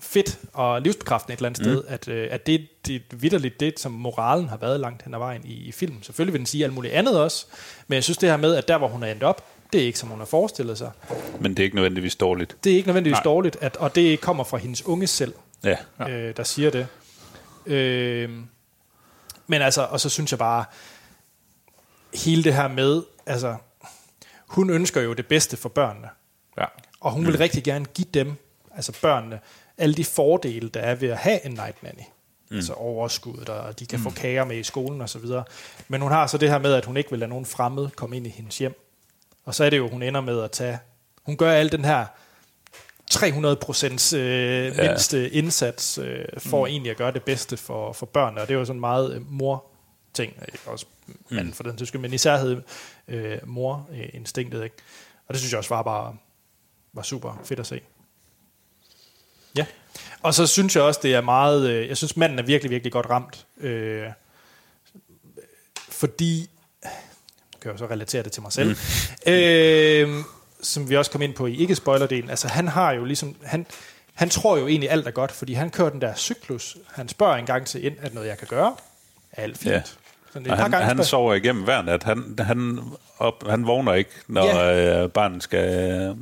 fedt 0.00 0.38
og 0.52 0.82
livsbekræftende 0.82 1.34
et 1.34 1.38
eller 1.38 1.48
andet 1.48 1.66
mm. 1.66 1.72
sted, 1.72 1.84
at, 1.88 2.08
øh, 2.08 2.28
at 2.30 2.46
det, 2.46 2.68
det 2.86 2.96
er 2.96 3.16
vidderligt 3.16 3.60
det, 3.60 3.80
som 3.80 3.92
moralen 3.92 4.48
har 4.48 4.56
været 4.56 4.80
langt 4.80 5.02
hen 5.02 5.14
ad 5.14 5.18
vejen 5.18 5.42
i, 5.44 5.54
i 5.54 5.72
filmen. 5.72 6.02
Selvfølgelig 6.02 6.32
vil 6.32 6.40
den 6.40 6.46
sige 6.46 6.64
alt 6.64 6.74
muligt 6.74 6.94
andet 6.94 7.20
også, 7.20 7.46
men 7.86 7.94
jeg 7.94 8.04
synes 8.04 8.18
det 8.18 8.28
her 8.28 8.36
med, 8.36 8.54
at 8.54 8.68
der, 8.68 8.78
hvor 8.78 8.88
hun 8.88 9.02
er 9.02 9.06
endt 9.06 9.22
op, 9.22 9.44
det 9.72 9.80
er 9.80 9.86
ikke, 9.86 9.98
som 9.98 10.08
hun 10.08 10.18
har 10.18 10.26
forestillet 10.26 10.78
sig. 10.78 10.90
Men 11.40 11.50
det 11.50 11.58
er 11.58 11.64
ikke 11.64 11.76
nødvendigvis 11.76 12.16
dårligt. 12.16 12.56
Det 12.64 12.72
er 12.72 12.76
ikke 12.76 12.88
nødvendigvis 12.88 13.16
Nej. 13.16 13.22
dårligt, 13.22 13.56
at, 13.60 13.76
og 13.76 13.94
det 13.94 14.20
kommer 14.20 14.44
fra 14.44 14.56
hendes 14.56 14.86
unge 14.86 15.06
selv, 15.06 15.34
Ja. 15.64 15.76
ja. 16.00 16.08
øh, 16.10 16.36
der 16.36 16.42
siger 16.42 16.70
det. 16.70 16.86
Øh, 17.66 18.30
men 19.46 19.62
altså, 19.62 19.82
og 19.90 20.00
så 20.00 20.08
synes 20.08 20.32
jeg 20.32 20.38
bare, 20.38 20.64
hele 22.14 22.44
det 22.44 22.54
her 22.54 22.68
med, 22.68 23.02
altså, 23.26 23.56
hun 24.46 24.70
ønsker 24.70 25.00
jo 25.00 25.12
det 25.12 25.26
bedste 25.26 25.56
for 25.56 25.68
børnene. 25.68 26.08
Ja. 26.58 26.64
Og 27.00 27.12
hun 27.12 27.26
vil 27.26 27.38
rigtig 27.38 27.64
gerne 27.64 27.84
give 27.84 28.08
dem, 28.14 28.32
altså 28.74 28.92
børnene, 29.02 29.40
alle 29.78 29.94
de 29.94 30.04
fordele, 30.04 30.68
der 30.68 30.80
er 30.80 30.94
ved 30.94 31.08
at 31.08 31.16
have 31.16 31.46
en 31.46 31.52
night 31.52 31.82
nanny. 31.82 32.02
Mm. 32.50 32.56
Altså 32.56 32.72
overskuddet, 32.72 33.48
og 33.48 33.78
de 33.80 33.86
kan 33.86 33.98
mm. 33.98 34.02
få 34.02 34.10
kager 34.10 34.44
med 34.44 34.56
i 34.58 34.62
skolen 34.62 35.00
og 35.00 35.08
så 35.08 35.18
videre. 35.18 35.44
Men 35.88 36.00
hun 36.00 36.12
har 36.12 36.26
så 36.26 36.38
det 36.38 36.50
her 36.50 36.58
med, 36.58 36.72
at 36.74 36.84
hun 36.84 36.96
ikke 36.96 37.10
vil 37.10 37.18
lade 37.18 37.28
nogen 37.28 37.46
fremmed 37.46 37.90
komme 37.90 38.16
ind 38.16 38.26
i 38.26 38.30
hendes 38.30 38.58
hjem. 38.58 38.89
Og 39.44 39.54
så 39.54 39.64
er 39.64 39.70
det 39.70 39.76
jo, 39.76 39.88
hun 39.88 40.02
ender 40.02 40.20
med 40.20 40.42
at 40.42 40.50
tage... 40.50 40.78
Hun 41.22 41.36
gør 41.36 41.52
al 41.52 41.72
den 41.72 41.84
her 41.84 42.06
300 43.10 43.56
procents 43.56 44.12
øh, 44.12 44.20
Ja. 44.20 44.88
mindste 44.88 45.30
indsats 45.30 45.98
øh, 45.98 46.24
for 46.38 46.66
mm. 46.66 46.70
egentlig 46.70 46.90
at 46.90 46.96
gøre 46.96 47.12
det 47.12 47.22
bedste 47.22 47.56
for, 47.56 47.92
for 47.92 48.06
børnene. 48.06 48.40
Og 48.40 48.48
det 48.48 48.54
er 48.54 48.58
jo 48.58 48.64
sådan 48.64 48.80
meget 48.80 49.14
øh, 49.14 49.32
mor-ting, 49.32 50.32
øh, 50.40 50.72
også 50.72 50.86
manden 51.28 51.54
for 51.54 51.62
den 51.62 51.76
tyske, 51.76 51.98
men 51.98 52.12
især 52.12 52.36
havde 52.36 52.62
øh, 53.08 53.38
mor-instinktet. 53.44 54.64
Ikke? 54.64 54.76
Og 55.26 55.34
det 55.34 55.40
synes 55.40 55.52
jeg 55.52 55.58
også 55.58 55.74
var 55.74 55.82
bare 55.82 56.16
var 56.92 57.02
super 57.02 57.40
fedt 57.44 57.60
at 57.60 57.66
se. 57.66 57.80
Ja. 59.56 59.66
Og 60.22 60.34
så 60.34 60.46
synes 60.46 60.76
jeg 60.76 60.84
også, 60.84 61.00
det 61.02 61.14
er 61.14 61.20
meget... 61.20 61.70
Øh, 61.70 61.88
jeg 61.88 61.96
synes, 61.96 62.16
manden 62.16 62.38
er 62.38 62.42
virkelig, 62.42 62.70
virkelig 62.70 62.92
godt 62.92 63.06
ramt. 63.10 63.46
Øh, 63.60 64.06
fordi... 65.88 66.50
Kan 67.62 67.70
jo 67.72 67.76
så 67.78 67.86
relatere 67.86 68.22
det 68.22 68.32
til 68.32 68.42
mig 68.42 68.52
selv. 68.52 68.76
Mm. 69.26 69.32
Øh, 69.32 70.24
som 70.62 70.90
vi 70.90 70.96
også 70.96 71.10
kom 71.10 71.22
ind 71.22 71.34
på 71.34 71.46
i 71.46 71.56
ikke-spoiler-delen. 71.56 72.30
Altså, 72.30 72.48
han 72.48 72.68
har 72.68 72.92
jo 72.92 73.04
ligesom... 73.04 73.34
Han, 73.44 73.66
han 74.14 74.30
tror 74.30 74.56
jo 74.56 74.66
egentlig, 74.66 74.90
alt 74.90 75.06
er 75.06 75.10
godt, 75.10 75.32
fordi 75.32 75.52
han 75.52 75.70
kører 75.70 75.90
den 75.90 76.00
der 76.00 76.14
cyklus. 76.14 76.76
Han 76.92 77.08
spørger 77.08 77.36
en 77.36 77.46
gang 77.46 77.66
til 77.66 77.84
ind, 77.84 77.94
at 78.02 78.14
noget 78.14 78.28
jeg 78.28 78.38
kan 78.38 78.46
gøre. 78.50 78.74
Er 79.32 79.42
alt 79.42 79.58
fint. 79.58 79.72
Ja. 79.74 79.82
Sådan 80.32 80.46
et 80.46 80.52
Og 80.52 80.58
par 80.58 80.68
han, 80.78 80.96
han 80.96 81.04
sover 81.04 81.34
igennem 81.34 81.64
hver 81.64 81.82
nat. 81.82 82.02
Han, 82.02 82.34
han, 82.38 82.80
op, 83.18 83.48
han 83.48 83.66
vågner 83.66 83.94
ikke, 83.94 84.10
når 84.28 84.44
Ja. 84.44 85.02
øh, 85.02 85.10
barnet 85.10 85.42
skal... 85.42 86.16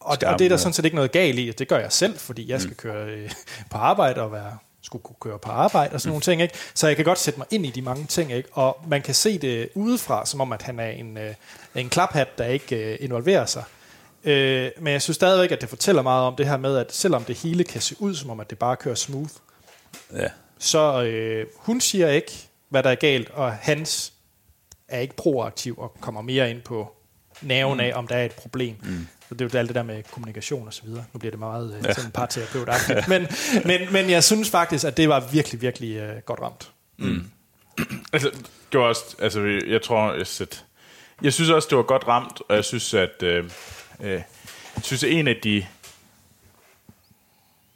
Og, 0.00 0.14
skal 0.14 0.28
og 0.28 0.38
det 0.38 0.44
er 0.44 0.48
der 0.48 0.56
sådan 0.56 0.72
set 0.72 0.84
ikke 0.84 0.94
noget 0.94 1.12
galt 1.12 1.38
i. 1.38 1.52
Det 1.58 1.68
gør 1.68 1.78
jeg 1.78 1.92
selv, 1.92 2.18
fordi 2.18 2.50
jeg 2.50 2.60
skal 2.60 2.70
Mm. 2.70 2.76
køre 2.76 3.06
øh, 3.08 3.30
på 3.70 3.78
arbejde 3.78 4.20
og 4.22 4.32
være 4.32 4.58
skulle 4.84 5.02
kunne 5.02 5.16
køre 5.20 5.38
på 5.38 5.50
arbejde 5.50 5.94
og 5.94 6.00
sådan 6.00 6.08
Mm. 6.08 6.12
nogle 6.12 6.22
ting, 6.22 6.42
ikke? 6.42 6.54
Så 6.74 6.86
jeg 6.86 6.96
kan 6.96 7.04
godt 7.04 7.18
sætte 7.18 7.38
mig 7.38 7.46
ind 7.50 7.66
i 7.66 7.70
de 7.70 7.82
mange 7.82 8.06
ting, 8.06 8.32
ikke? 8.32 8.48
Og 8.52 8.78
man 8.88 9.02
kan 9.02 9.14
se 9.14 9.38
det 9.38 9.68
udefra, 9.74 10.26
som 10.26 10.40
om 10.40 10.52
at 10.52 10.62
han 10.62 10.80
er 10.80 10.88
en, 10.90 11.18
øh, 11.18 11.34
en 11.74 11.88
klaphat, 11.88 12.38
der 12.38 12.44
ikke 12.44 12.76
øh, 12.92 12.96
involverer 13.00 13.46
sig. 13.46 13.64
Øh, 14.24 14.70
men 14.80 14.92
jeg 14.92 15.02
synes 15.02 15.14
stadigvæk, 15.14 15.50
at 15.52 15.60
det 15.60 15.68
fortæller 15.68 16.02
meget 16.02 16.26
om 16.26 16.36
det 16.36 16.46
her 16.46 16.56
med, 16.56 16.76
at 16.76 16.92
selvom 16.94 17.24
det 17.24 17.36
hele 17.36 17.64
kan 17.64 17.80
se 17.80 17.96
ud, 17.98 18.14
som 18.14 18.30
om 18.30 18.40
at 18.40 18.50
det 18.50 18.58
bare 18.58 18.76
kører 18.76 18.94
smooth, 18.94 19.30
Ja. 20.12 20.28
så 20.58 21.02
øh, 21.02 21.46
hun 21.56 21.80
siger 21.80 22.08
ikke, 22.08 22.48
hvad 22.68 22.82
der 22.82 22.90
er 22.90 22.94
galt, 22.94 23.30
og 23.30 23.52
Hans 23.52 24.12
er 24.88 25.00
ikke 25.00 25.16
proaktiv 25.16 25.78
og 25.78 25.94
kommer 26.00 26.22
mere 26.22 26.50
ind 26.50 26.60
på 26.62 26.92
nerven 27.42 27.80
af, 27.80 27.92
om 27.94 28.06
der 28.06 28.16
er 28.16 28.24
et 28.24 28.32
problem. 28.32 28.76
Mm. 28.82 29.06
Så 29.28 29.34
det 29.34 29.40
er 29.40 29.48
jo 29.52 29.58
alt 29.58 29.68
det 29.68 29.74
der 29.74 29.82
med 29.82 30.02
kommunikation 30.10 30.66
og 30.66 30.74
så 30.74 30.82
videre. 30.84 31.04
Nu 31.12 31.18
bliver 31.18 31.30
det 31.30 31.40
meget 31.40 31.76
øh, 31.76 31.94
sådan 31.94 32.10
parterapeut 32.10 32.68
men, 33.08 33.26
men, 33.64 33.92
men 33.92 34.10
jeg 34.10 34.24
synes 34.24 34.50
faktisk, 34.50 34.84
at 34.84 34.96
det 34.96 35.08
var 35.08 35.20
virkelig, 35.32 35.60
virkelig 35.60 35.96
øh, 35.96 36.22
godt 36.22 36.40
ramt. 36.40 36.70
Altså, 38.12 38.30
det 38.72 38.80
var 38.80 38.86
også, 38.86 39.16
altså, 39.18 39.60
jeg 39.66 39.82
tror, 39.82 40.24
set, 40.24 40.64
jeg 41.22 41.32
synes 41.32 41.50
også, 41.50 41.68
det 41.70 41.76
var 41.76 41.82
godt 41.82 42.08
ramt, 42.08 42.42
og 42.48 42.56
jeg 42.56 42.64
synes, 42.64 42.94
at, 42.94 43.22
øh, 43.22 43.44
øh, 44.00 44.10
jeg 44.10 44.24
synes, 44.82 45.04
at 45.04 45.10
en 45.10 45.28
af 45.28 45.36
de, 45.44 45.66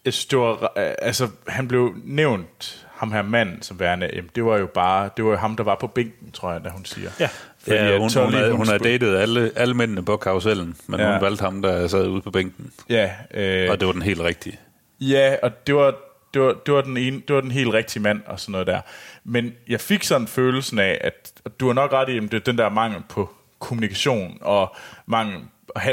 jeg 0.05 0.12
synes, 0.12 0.27
det 0.27 0.39
var, 0.39 0.62
øh, 0.62 0.95
altså, 0.99 1.29
han 1.47 1.69
blev 1.69 1.95
nævnt, 2.05 2.87
ham 2.99 3.12
her 3.12 3.23
mand, 3.23 3.62
som 3.62 3.81
værende, 3.81 4.11
jamen, 4.12 4.31
det 4.35 4.45
var 4.45 4.57
jo 4.57 4.66
bare, 4.66 5.11
det 5.16 5.25
var 5.25 5.31
jo 5.31 5.37
ham, 5.37 5.57
der 5.57 5.65
var 5.65 5.75
på 5.75 5.87
bænken, 5.87 6.33
tror 6.33 6.53
jeg, 6.53 6.65
da 6.65 6.69
hun 6.69 6.85
siger. 6.85 7.11
Ja. 7.20 7.29
Ja, 7.74 7.93
hun, 7.93 8.01
hun, 8.01 8.11
Tolly, 8.11 8.36
har, 8.36 8.51
hun 8.51 8.66
har 8.66 8.74
spurgte- 8.78 8.89
datet 8.89 9.16
alle, 9.16 9.51
alle 9.57 9.74
mændene 9.74 10.05
på 10.05 10.16
karusellen, 10.16 10.77
men 10.86 11.01
Ja. 11.01 11.07
ja. 11.07 11.12
hun 11.12 11.23
valgte 11.24 11.43
ham, 11.43 11.62
der 11.62 11.86
sad 11.89 12.09
ude 12.09 12.23
på 12.23 12.31
bænken. 12.31 12.70
Ja, 12.89 13.11
øh, 13.35 13.70
Og 13.70 13.81
det 13.81 13.86
var 13.86 13.93
den 13.93 14.03
helt 14.03 14.20
rigtige. 14.20 14.59
Ja, 15.01 15.35
og 15.43 15.66
det 15.66 15.74
var, 15.74 15.95
det 16.35 16.43
var, 16.43 16.55
det 16.66 16.74
var, 16.74 16.81
den, 16.81 16.97
ene, 16.97 17.23
det 17.28 17.35
var 17.35 17.40
den 17.40 17.51
helt 17.51 17.73
rigtige 17.74 18.03
mand 18.03 18.20
og 18.27 18.40
sådan 18.40 18.53
noget 18.53 18.66
der. 18.66 18.81
Men 19.24 19.53
jeg 19.69 19.81
fik 19.81 20.05
sådan 20.05 20.27
følelsen 20.27 20.78
af, 20.78 20.99
at, 21.01 21.32
du 21.61 21.66
har 21.66 21.74
nok 21.74 21.93
ret 21.93 22.09
i, 22.09 22.16
at 22.16 22.23
det 22.23 22.35
er 22.35 22.39
den 22.40 22.59
der 22.59 22.69
mangel 22.69 23.03
på 23.09 23.31
kommunikation, 23.59 24.39
og 24.40 24.77
mangel 25.07 25.36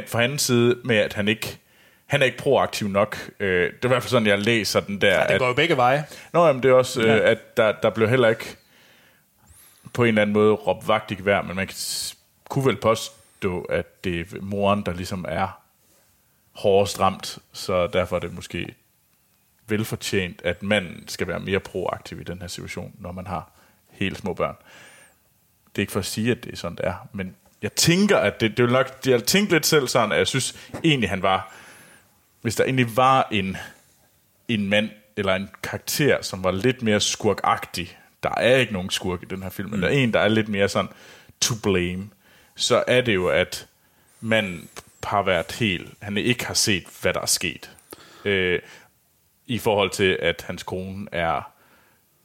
fra 0.07 0.19
hans 0.21 0.41
side 0.41 0.77
med, 0.83 0.95
at 0.97 1.13
han 1.13 1.27
ikke 1.27 1.57
han 2.05 2.21
er 2.21 2.25
ikke 2.25 2.37
proaktiv 2.37 2.87
nok. 2.87 3.17
Øh, 3.39 3.47
det 3.63 3.63
er 3.63 3.85
i 3.85 3.87
hvert 3.87 4.03
fald 4.03 4.09
sådan, 4.09 4.27
jeg 4.27 4.39
læser 4.39 4.79
den 4.79 5.01
der. 5.01 5.23
Det 5.25 5.33
at, 5.33 5.39
går 5.39 5.47
jo 5.47 5.53
begge 5.53 5.77
veje. 5.77 6.03
Nå, 6.33 6.47
jamen, 6.47 6.63
det 6.63 6.69
er 6.69 6.73
også, 6.73 7.01
øh, 7.01 7.07
Ja. 7.07 7.31
at 7.31 7.57
der, 7.57 7.71
der 7.83 7.89
blev 7.89 8.09
heller 8.09 8.27
ikke 8.29 8.55
på 9.95 10.03
en 10.03 10.07
eller 10.07 10.21
anden 10.21 10.33
måde 10.33 10.53
råbt 10.53 10.87
vagt 10.87 11.11
i 11.11 11.15
gevær, 11.15 11.41
men 11.41 11.55
man 11.55 11.67
kan, 11.67 11.75
kunne 12.49 12.65
vel 12.65 12.75
påstå, 12.75 13.61
at 13.61 14.03
det 14.03 14.19
er 14.19 14.41
moren, 14.41 14.83
der 14.85 14.93
ligesom 14.93 15.25
er 15.27 15.61
hårdest 16.51 16.99
ramt, 16.99 17.39
så 17.53 17.87
derfor 17.87 18.15
er 18.15 18.19
det 18.19 18.33
måske 18.33 18.75
velfortjent, 19.67 20.41
at 20.41 20.63
manden 20.63 21.07
skal 21.07 21.27
være 21.27 21.39
mere 21.39 21.59
proaktiv 21.59 22.21
i 22.21 22.23
den 22.23 22.41
her 22.41 22.47
situation, 22.47 22.91
når 22.99 23.11
man 23.11 23.27
har 23.27 23.51
helt 23.89 24.17
små 24.17 24.33
børn. 24.33 24.55
Det 25.65 25.77
er 25.77 25.83
ikke 25.83 25.91
for 25.91 25.99
at 25.99 26.05
sige, 26.05 26.31
at 26.31 26.43
det 26.43 26.53
er 26.53 26.57
sådan, 26.57 26.77
det 26.77 26.87
er, 26.87 27.07
men 27.13 27.35
jeg 27.61 27.73
tænker, 27.73 28.17
at 28.17 28.41
det, 28.41 28.57
det 28.57 28.63
er 28.63 28.69
nok, 28.69 29.05
jeg 29.05 29.23
tænkte 29.23 29.55
lidt 29.55 29.65
selv 29.65 29.87
sådan, 29.87 30.11
at 30.11 30.17
jeg 30.17 30.27
synes 30.27 30.69
egentlig, 30.83 31.09
han 31.09 31.21
var, 31.21 31.53
hvis 32.41 32.55
der 32.55 32.63
egentlig 32.63 32.97
var 32.97 33.27
en, 33.31 33.57
en 34.47 34.69
mand 34.69 34.89
eller 35.17 35.35
en 35.35 35.49
karakter, 35.63 36.21
som 36.21 36.43
var 36.43 36.51
lidt 36.51 36.81
mere 36.81 36.99
skurkagtig, 36.99 37.97
der 38.25 38.35
er 38.37 38.57
ikke 38.57 38.73
nogen 38.73 38.89
skurk 38.89 39.23
i 39.23 39.25
den 39.25 39.43
her 39.43 39.49
film, 39.49 39.69
men 39.69 39.81
der 39.81 39.87
er 39.87 39.91
en, 39.91 40.13
der 40.13 40.19
er 40.19 40.27
lidt 40.27 40.49
mere 40.49 40.69
sådan 40.69 40.91
to 41.41 41.55
blame, 41.63 42.09
så 42.55 42.83
er 42.87 43.01
det 43.01 43.15
jo, 43.15 43.27
at 43.27 43.67
manden 44.21 44.69
har 45.03 45.23
været 45.23 45.51
helt, 45.51 45.93
han 46.01 46.17
ikke 46.17 46.45
har 46.45 46.53
set, 46.53 46.83
hvad 47.01 47.13
der 47.13 47.21
er 47.21 47.25
sket. 47.25 47.71
Øh, 48.25 48.59
I 49.47 49.57
forhold 49.57 49.89
til, 49.89 50.17
at 50.21 50.43
hans 50.47 50.63
kone 50.63 51.07
er 51.11 51.51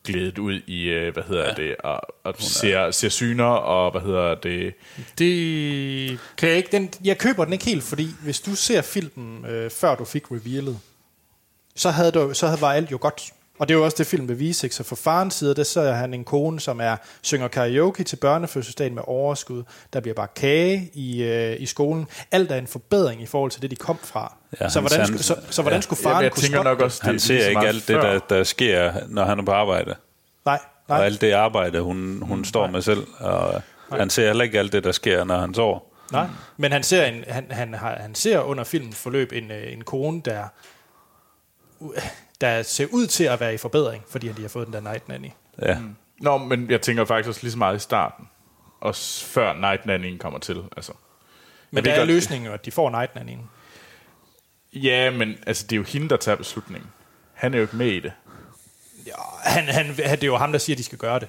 glædet 0.04 0.38
ud 0.38 0.60
i, 0.66 0.82
øh, 0.82 1.12
hvad 1.12 1.22
hedder 1.22 1.44
ja. 1.44 1.54
det, 1.54 1.76
og, 1.76 2.00
og 2.24 2.34
ser, 2.38 2.90
ser 2.90 3.08
syner, 3.08 3.44
og 3.44 3.90
hvad 3.90 4.00
hedder 4.00 4.34
det, 4.34 4.74
Det 5.18 6.18
kan 6.36 6.48
jeg 6.48 6.56
ikke. 6.56 6.68
Den, 6.72 6.90
jeg 7.04 7.18
køber 7.18 7.44
den 7.44 7.52
ikke 7.52 7.64
helt, 7.64 7.82
fordi 7.82 8.08
hvis 8.22 8.40
du 8.40 8.54
ser 8.54 8.82
filmen, 8.82 9.46
øh, 9.46 9.70
før 9.70 9.94
du 9.94 10.04
fik 10.04 10.30
revealet, 10.30 10.78
så, 11.74 11.90
havde 11.90 12.12
du, 12.12 12.34
så 12.34 12.46
havde, 12.46 12.60
var 12.60 12.72
alt 12.72 12.92
jo 12.92 12.98
godt. 13.00 13.32
Og 13.60 13.68
det 13.68 13.74
er 13.74 13.78
jo 13.78 13.84
også 13.84 13.96
det, 13.98 14.06
film 14.06 14.28
vil 14.28 14.38
vise. 14.38 14.66
Ikke? 14.66 14.76
Så 14.76 14.82
fra 14.84 14.96
farens 14.96 15.34
side, 15.34 15.54
der 15.54 15.62
ser 15.62 15.92
han 15.92 16.14
en 16.14 16.24
kone, 16.24 16.60
som 16.60 16.80
er 16.80 16.96
synger 17.22 17.48
karaoke 17.48 18.04
til 18.04 18.16
børnefødselsdagen 18.16 18.94
med 18.94 19.02
overskud. 19.06 19.62
Der 19.92 20.00
bliver 20.00 20.14
bare 20.14 20.28
kage 20.36 20.90
i, 20.94 21.22
øh, 21.22 21.56
i 21.60 21.66
skolen. 21.66 22.06
Alt 22.30 22.52
er 22.52 22.56
en 22.56 22.66
forbedring 22.66 23.22
i 23.22 23.26
forhold 23.26 23.50
til 23.50 23.62
det, 23.62 23.70
de 23.70 23.76
kom 23.76 23.98
fra. 24.02 24.34
Ja, 24.60 24.68
så, 24.68 24.78
han- 24.78 24.82
hvordan 24.82 24.98
han- 24.98 25.06
skulle, 25.06 25.22
så, 25.22 25.36
så 25.50 25.62
hvordan 25.62 25.76
ja. 25.76 25.80
skulle 25.80 26.02
faren 26.02 26.24
jeg 26.24 26.32
kunne 26.32 26.42
tænker 26.42 26.62
nok 26.62 26.80
også, 26.80 27.00
Han 27.02 27.14
det 27.14 27.20
er 27.20 27.26
ser 27.26 27.34
lige 27.34 27.42
så 27.44 27.48
ikke 27.50 27.66
alt 27.68 27.88
det, 27.88 27.96
der, 27.96 28.18
der 28.18 28.44
sker, 28.44 28.92
når 29.08 29.24
han 29.24 29.38
er 29.38 29.44
på 29.44 29.52
arbejde. 29.52 29.94
Nej, 30.44 30.58
Og 30.88 30.96
nej, 30.96 31.04
alt 31.04 31.20
det 31.20 31.32
arbejde, 31.32 31.80
hun, 31.80 32.22
hun 32.22 32.44
står 32.44 32.66
med 32.66 32.82
selv. 32.82 33.06
Og 33.18 33.62
han 33.92 34.10
ser 34.10 34.26
heller 34.26 34.44
ikke 34.44 34.58
alt 34.58 34.72
det, 34.72 34.84
der 34.84 34.92
sker, 34.92 35.24
når 35.24 35.38
han 35.38 35.54
sover. 35.54 35.78
nej. 36.12 36.26
Men 36.56 36.72
han 36.72 36.82
ser, 36.82 37.04
en, 37.06 37.24
han, 37.28 37.46
han, 37.50 37.74
har, 37.74 37.96
han 38.00 38.14
ser 38.14 38.40
under 38.40 38.64
filmens 38.64 38.96
forløb 38.96 39.32
en, 39.32 39.50
øh, 39.50 39.72
en 39.72 39.84
kone, 39.84 40.22
der, 40.24 40.44
der 42.40 42.62
ser 42.62 42.86
ud 42.90 43.06
til 43.06 43.24
at 43.24 43.40
være 43.40 43.54
i 43.54 43.56
forbedring, 43.56 44.04
fordi 44.08 44.28
de 44.28 44.42
har 44.42 44.48
fået 44.48 44.66
den 44.66 44.74
der 44.74 44.80
night 44.80 45.08
nanny. 45.08 45.28
Ja. 45.62 45.78
Nå, 46.20 46.38
men 46.38 46.70
jeg 46.70 46.80
tænker 46.80 47.04
faktisk 47.04 47.28
også 47.28 47.40
lige 47.42 47.52
så 47.52 47.58
meget 47.58 47.76
i 47.76 47.78
starten, 47.78 48.28
også 48.80 49.24
før 49.24 49.52
Night 49.52 49.86
Nanny 49.86 50.18
kommer 50.18 50.38
til. 50.38 50.62
Altså. 50.76 50.92
Men 51.70 51.84
der 51.84 51.92
er 51.92 52.04
løsningen 52.04 52.52
at 52.52 52.64
de 52.64 52.70
får 52.70 52.90
night 52.90 53.14
nannyen. 53.14 53.50
Ja, 54.72 55.10
men 55.10 55.38
altså, 55.46 55.66
det 55.66 55.72
er 55.72 55.76
jo 55.76 55.82
hende, 55.82 56.08
der 56.08 56.16
tager 56.16 56.36
beslutningen. 56.36 56.90
Han 57.32 57.54
er 57.54 57.58
jo 57.58 57.62
ikke 57.62 57.76
med 57.76 57.86
i 57.86 58.00
det. 58.00 58.12
Ja, 59.06 59.12
han, 59.42 59.64
han, 59.64 59.86
han, 59.86 59.96
det 59.96 60.22
er 60.22 60.26
jo 60.26 60.36
ham, 60.36 60.52
der 60.52 60.58
siger, 60.58 60.74
at 60.74 60.78
de 60.78 60.84
skal 60.84 60.98
gøre 60.98 61.20
det. 61.20 61.28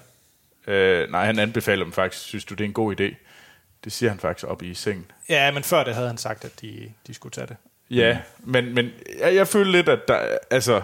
Øh, 0.67 1.11
nej, 1.11 1.25
han 1.25 1.39
anbefaler 1.39 1.83
dem 1.83 1.93
faktisk, 1.93 2.23
synes 2.23 2.45
du, 2.45 2.53
det 2.53 2.63
er 2.63 2.67
en 2.67 2.73
god 2.73 2.99
idé? 2.99 3.15
Det 3.83 3.91
siger 3.91 4.09
han 4.09 4.19
faktisk 4.19 4.47
op 4.47 4.63
i 4.63 4.73
sengen. 4.73 5.11
Ja, 5.29 5.51
men 5.51 5.63
før 5.63 5.83
det 5.83 5.93
havde 5.93 6.07
han 6.07 6.17
sagt, 6.17 6.45
at 6.45 6.61
de, 6.61 6.91
de 7.07 7.13
skulle 7.13 7.31
tage 7.31 7.47
det. 7.47 7.57
Ja, 7.89 8.19
mm. 8.39 8.51
men, 8.51 8.73
men 8.73 8.89
jeg, 9.19 9.35
jeg 9.35 9.47
føler 9.47 9.71
lidt, 9.71 9.89
at 9.89 9.99
der, 10.07 10.37
altså, 10.49 10.81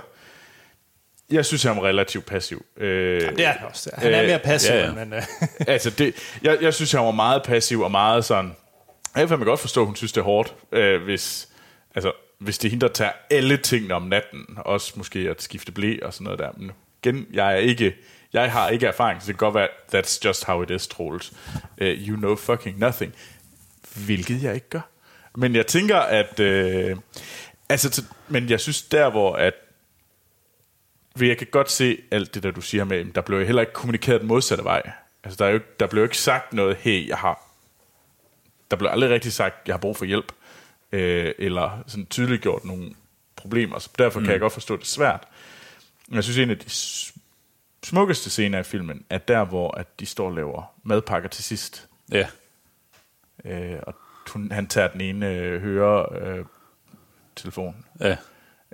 jeg 1.32 1.46
synes, 1.46 1.64
han 1.64 1.78
er 1.78 1.84
relativt 1.86 2.26
passiv. 2.26 2.66
Øh, 2.78 3.22
Det 3.22 3.46
er 3.46 3.52
han 3.52 3.68
også. 3.70 3.90
Han 3.94 4.14
er 4.14 4.22
Øh, 4.22 4.28
mere 4.28 4.40
passiv, 4.40 4.74
ja, 4.74 4.86
ja, 4.86 4.94
men... 4.94 5.14
Øh, 5.14 5.22
altså, 5.68 5.90
det, 5.90 6.16
jeg, 6.42 6.58
jeg 6.62 6.74
synes, 6.74 6.92
han 6.92 7.02
var 7.06 7.12
meget 7.12 7.44
passiv 7.44 7.82
og 7.82 7.92
meget 7.92 8.26
sådan... 8.26 8.56
Jeg 9.16 9.28
kan 9.28 9.40
godt 9.40 9.60
forstå, 9.60 9.82
at 9.82 9.86
hun 9.88 9.96
synes, 9.96 10.12
det 10.12 10.22
er 10.22 10.26
hårdt, 10.26 10.56
øh, 10.72 11.04
hvis, 11.04 11.48
altså, 11.96 12.12
hvis 12.40 12.58
det 12.58 12.68
er 12.68 12.70
hende, 12.70 12.88
der 12.88 12.94
tager 12.94 13.12
alle 13.30 13.58
tingene 13.58 13.94
om 13.94 14.02
natten, 14.02 14.46
også 14.58 14.94
måske 14.96 15.20
at 15.20 15.42
skifte 15.42 15.72
blæ 15.72 15.98
og 16.02 16.14
sådan 16.14 16.24
noget 16.24 16.40
der. 16.40 16.50
Men 16.58 16.72
igen, 17.04 17.26
jeg 17.34 17.52
er 17.54 17.58
ikke... 17.58 17.96
Jeg 18.34 18.52
har 18.52 18.70
ikke 18.70 18.88
erfaring, 18.88 19.22
så 19.22 19.28
det 19.28 19.38
kan 19.38 19.52
godt 19.52 19.56
være, 19.56 19.68
that's 19.96 20.20
just 20.26 20.46
how 20.46 20.64
it 20.64 20.70
is, 20.72 20.88
Troels. 20.88 21.32
Uh, 21.82 21.88
you 21.88 22.16
know 22.18 22.36
fucking 22.36 22.80
nothing. 22.80 23.14
Hvilket 24.06 24.44
jeg 24.44 24.54
ikke 24.56 24.70
gør. 24.70 24.90
Men 25.36 25.56
jeg 25.56 25.68
tænker, 25.68 25.98
at... 25.98 26.40
Øh, 26.40 26.96
altså, 27.70 28.04
men 28.28 28.50
jeg 28.50 28.60
synes 28.60 28.82
der, 28.82 29.10
hvor 29.10 29.34
at 29.36 29.54
for 31.18 31.26
jeg 31.26 31.38
kan 31.38 31.48
godt 31.52 31.72
se 31.72 31.98
alt 32.12 32.36
det, 32.36 32.44
der 32.44 32.52
du 32.52 32.62
siger 32.62 32.84
med, 32.84 33.06
der 33.06 33.22
blev 33.22 33.46
heller 33.46 33.62
ikke 33.62 33.74
kommunikeret 33.74 34.22
den 34.22 34.28
modsatte 34.28 34.64
vej. 34.64 34.92
Altså, 35.24 35.38
der, 35.44 35.50
er 35.50 35.54
jo, 35.54 35.60
der 35.80 35.88
blev 35.88 36.02
jo 36.02 36.06
ikke 36.06 36.18
sagt 36.18 36.54
noget, 36.54 36.76
hey, 36.78 37.08
jeg 37.08 37.18
har... 37.18 37.44
Der 38.72 38.78
blev 38.78 38.90
aldrig 38.92 39.10
rigtig 39.10 39.34
sagt, 39.34 39.68
jeg 39.68 39.74
har 39.74 39.80
brug 39.80 39.98
for 39.98 40.06
hjælp. 40.06 40.32
Øh, 40.92 41.34
eller 41.38 41.84
sådan 41.88 42.06
tydeligt 42.06 42.42
gjort 42.42 42.66
nogle 42.66 42.94
problemer. 43.36 43.80
Så 43.80 43.90
derfor 43.98 44.20
mm. 44.20 44.26
kan 44.26 44.32
jeg 44.32 44.40
godt 44.40 44.54
forstå, 44.54 44.74
at 44.74 44.80
det 44.80 44.86
er 44.86 44.90
svært. 44.90 45.28
Men 46.08 46.16
jeg 46.16 46.24
synes, 46.24 46.38
en 46.38 46.50
af 46.50 46.58
de 46.60 46.70
smukkeste 47.84 48.30
scener 48.30 48.60
i 48.60 48.64
filmen, 48.64 49.06
er 49.10 49.18
der, 49.18 49.46
hvor 49.46 49.78
at 49.78 50.00
de 50.00 50.06
står 50.06 50.28
og 50.28 50.36
laver 50.36 50.74
madpakker 50.84 51.30
til 51.30 51.44
sidst. 51.44 51.88
Ja. 52.12 52.28
Øh, 53.46 53.80
og 53.84 53.96
hun, 54.34 54.52
han 54.52 54.68
tager 54.68 54.88
den 54.88 55.02
ene 55.02 55.34
øh, 55.34 55.62
hører 55.62 56.24
øh, 56.24 56.46
telefon 57.36 57.86
Ja. 58.00 58.18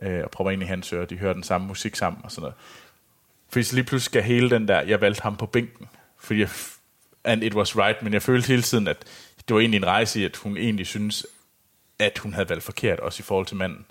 Øh, 0.03 0.23
og 0.23 0.31
propper 0.31 0.51
ind 0.51 0.63
i 0.63 0.65
hans 0.65 0.93
øre, 0.93 1.05
de 1.05 1.17
hører 1.17 1.33
den 1.33 1.43
samme 1.43 1.67
musik 1.67 1.95
sammen 1.95 2.21
og 2.23 2.31
sådan 2.31 2.41
noget. 2.41 2.55
Fordi 3.49 3.63
så 3.63 3.75
lige 3.75 3.85
pludselig 3.85 4.05
skal 4.05 4.23
hele 4.23 4.49
den 4.49 4.67
der, 4.67 4.81
jeg 4.81 5.01
valgte 5.01 5.23
ham 5.23 5.35
på 5.35 5.45
bænken, 5.45 5.87
fordi 6.19 6.39
jeg, 6.39 6.49
and 7.23 7.43
it 7.43 7.55
was 7.55 7.77
right, 7.77 8.03
men 8.03 8.13
jeg 8.13 8.21
følte 8.21 8.47
hele 8.47 8.61
tiden, 8.61 8.87
at 8.87 9.05
det 9.47 9.53
var 9.53 9.59
egentlig 9.59 9.77
en 9.77 9.85
rejse 9.85 10.21
i, 10.21 10.25
at 10.25 10.37
hun 10.37 10.57
egentlig 10.57 10.87
synes, 10.87 11.25
at 11.99 12.17
hun 12.17 12.33
havde 12.33 12.49
valgt 12.49 12.63
forkert, 12.63 12.99
også 12.99 13.21
i 13.21 13.23
forhold 13.23 13.45
til 13.45 13.57
manden. 13.57 13.85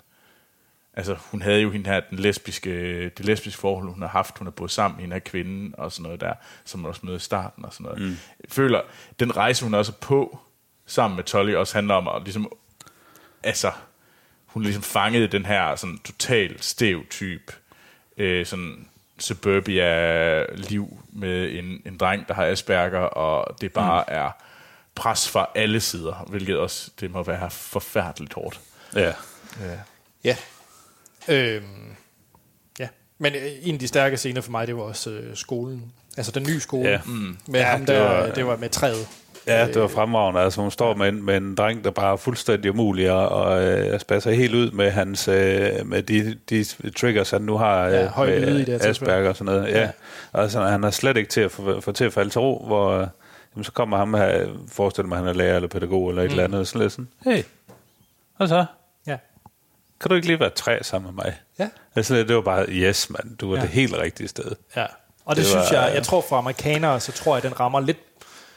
Altså, 0.93 1.15
hun 1.31 1.41
havde 1.41 1.61
jo 1.61 1.69
hende 1.69 1.89
her, 1.89 1.99
den 1.99 2.19
lesbiske, 2.19 3.03
det 3.09 3.25
lesbiske 3.25 3.61
forhold, 3.61 3.89
hun 3.89 4.01
har 4.01 4.09
haft, 4.09 4.37
hun 4.37 4.47
har 4.47 4.51
boet 4.51 4.71
sammen 4.71 4.95
med 4.95 5.01
hende 5.01 5.13
her 5.13 5.19
kvinden, 5.19 5.75
og 5.77 5.91
sådan 5.91 6.03
noget 6.03 6.21
der, 6.21 6.33
som 6.65 6.79
man 6.79 6.89
også 6.89 7.01
mødte 7.03 7.15
i 7.15 7.19
starten, 7.19 7.65
og 7.65 7.73
sådan 7.73 7.83
noget. 7.83 8.01
Mm. 8.01 8.07
Jeg 8.43 8.49
føler, 8.49 8.81
den 9.19 9.37
rejse, 9.37 9.63
hun 9.63 9.73
også 9.73 9.91
er 9.91 10.05
på, 10.05 10.39
sammen 10.85 11.15
med 11.15 11.23
Tolly, 11.23 11.55
også 11.55 11.73
handler 11.77 11.93
om 11.93 12.07
at 12.07 12.23
ligesom, 12.23 12.51
altså, 13.43 13.71
hun 14.53 14.63
ligesom 14.63 14.83
fangede 14.83 15.27
den 15.27 15.45
her 15.45 15.75
sådan 15.75 15.97
total 15.97 16.61
stereotyp, 16.61 17.51
øh, 18.17 18.45
sådan 18.45 18.87
suburbia-liv 19.19 21.03
med 21.13 21.51
en, 21.51 21.81
en 21.85 21.97
dreng, 21.97 22.27
der 22.27 22.33
har 22.33 22.45
Asperger, 22.45 22.99
og 22.99 23.61
det 23.61 23.73
bare 23.73 24.03
mm. 24.07 24.13
er 24.15 24.31
pres 24.95 25.29
fra 25.29 25.49
alle 25.55 25.79
sider, 25.79 26.25
hvilket 26.29 26.57
også, 26.57 26.91
det 26.99 27.11
må 27.11 27.23
være 27.23 27.49
forfærdeligt 27.51 28.33
hårdt. 28.33 28.59
Ja. 28.95 29.13
Ja. 30.23 30.35
Øhm, 31.27 31.95
ja. 32.79 32.87
Men 33.17 33.35
øh, 33.35 33.41
en 33.61 33.73
af 33.75 33.79
de 33.79 33.87
stærke 33.87 34.17
scener 34.17 34.41
for 34.41 34.51
mig, 34.51 34.67
det 34.67 34.75
var 34.75 34.81
også 34.83 35.09
øh, 35.09 35.35
skolen. 35.37 35.93
Altså 36.17 36.31
den 36.31 36.43
nye 36.43 36.59
skole. 36.59 36.89
Ja. 36.89 36.99
Mm. 37.05 37.37
Med 37.47 37.59
Ja, 37.59 37.65
ham 37.65 37.79
det 37.79 37.87
der, 37.87 37.99
var- 38.01 38.33
det 38.33 38.45
var 38.45 38.55
med 38.57 38.69
træet. 38.69 39.07
Ja, 39.47 39.67
det 39.67 39.81
var 39.81 39.87
fremragende. 39.87 40.41
Altså, 40.41 40.61
hun 40.61 40.71
står 40.71 40.93
med 40.95 41.09
en, 41.09 41.23
med 41.25 41.37
en 41.37 41.55
dreng, 41.55 41.83
der 41.83 41.91
bare 41.91 42.11
er 42.13 42.15
fuldstændig 42.17 42.71
umulig 42.71 43.11
og, 43.11 43.63
øh, 43.63 43.99
spasser 43.99 44.31
helt 44.31 44.55
ud 44.55 44.71
med 44.71 44.91
hans 44.91 45.27
øh, 45.27 45.69
med 45.85 46.03
de, 46.03 46.37
de 46.49 46.63
triggers, 46.99 47.31
han 47.31 47.41
nu 47.41 47.57
har 47.57 47.85
øh, 47.87 47.93
Ja, 47.93 48.07
høj 48.07 48.27
med 48.39 48.59
i 48.59 48.63
det. 48.65 48.85
Asperger 48.85 49.29
og 49.29 49.35
sådan 49.35 49.53
noget. 49.53 49.67
Ja. 49.71 49.79
Ja. 49.81 49.89
Altså, 50.33 50.61
han 50.61 50.83
er 50.83 50.89
slet 50.91 51.17
ikke 51.17 51.29
til 51.29 51.41
at 51.41 51.51
få, 51.51 51.81
få 51.81 51.91
til 51.91 52.05
at 52.05 52.13
falde 52.13 52.29
til 52.29 52.41
ro, 52.41 52.63
hvor 52.67 52.91
øh, 52.91 53.07
jamen, 53.55 53.63
så 53.63 53.71
kommer 53.71 53.97
ham 53.97 54.13
her, 54.13 54.45
forestiller 54.71 55.07
mig, 55.09 55.17
han 55.17 55.27
er 55.27 55.33
lærer 55.33 55.55
eller 55.55 55.67
pædagog 55.69 56.09
eller 56.09 56.21
et 56.21 56.27
mm. 56.27 56.31
eller 56.31 56.43
andet, 56.43 56.59
og 56.59 56.67
sådan 56.67 56.89
sådan, 56.89 57.07
hey, 57.25 57.43
og 58.39 58.47
så? 58.47 58.65
Ja. 59.07 59.17
Kan 60.01 60.09
du 60.09 60.15
ikke 60.15 60.27
lige 60.27 60.39
være 60.39 60.49
træ 60.49 60.77
sammen 60.81 61.15
med 61.15 61.23
mig? 61.23 61.35
Ja. 61.59 61.69
Altså, 61.95 62.15
det 62.15 62.35
var 62.35 62.41
bare, 62.41 62.65
yes, 62.69 63.09
mand, 63.09 63.37
du 63.37 63.49
var 63.49 63.55
Ja. 63.55 63.61
det 63.61 63.69
helt 63.69 63.93
rigtige 63.97 64.27
sted. 64.27 64.51
ja. 64.75 64.85
Og 65.25 65.35
det, 65.35 65.43
Det 65.45 65.51
det 65.51 65.57
var- 65.59 65.65
synes 65.65 65.81
jeg, 65.81 65.91
jeg 65.95 66.03
tror 66.03 66.21
for 66.29 66.35
amerikanere, 66.35 66.99
så 66.99 67.11
tror 67.11 67.35
jeg, 67.35 67.43
den 67.43 67.59
rammer 67.59 67.79
lidt 67.79 67.97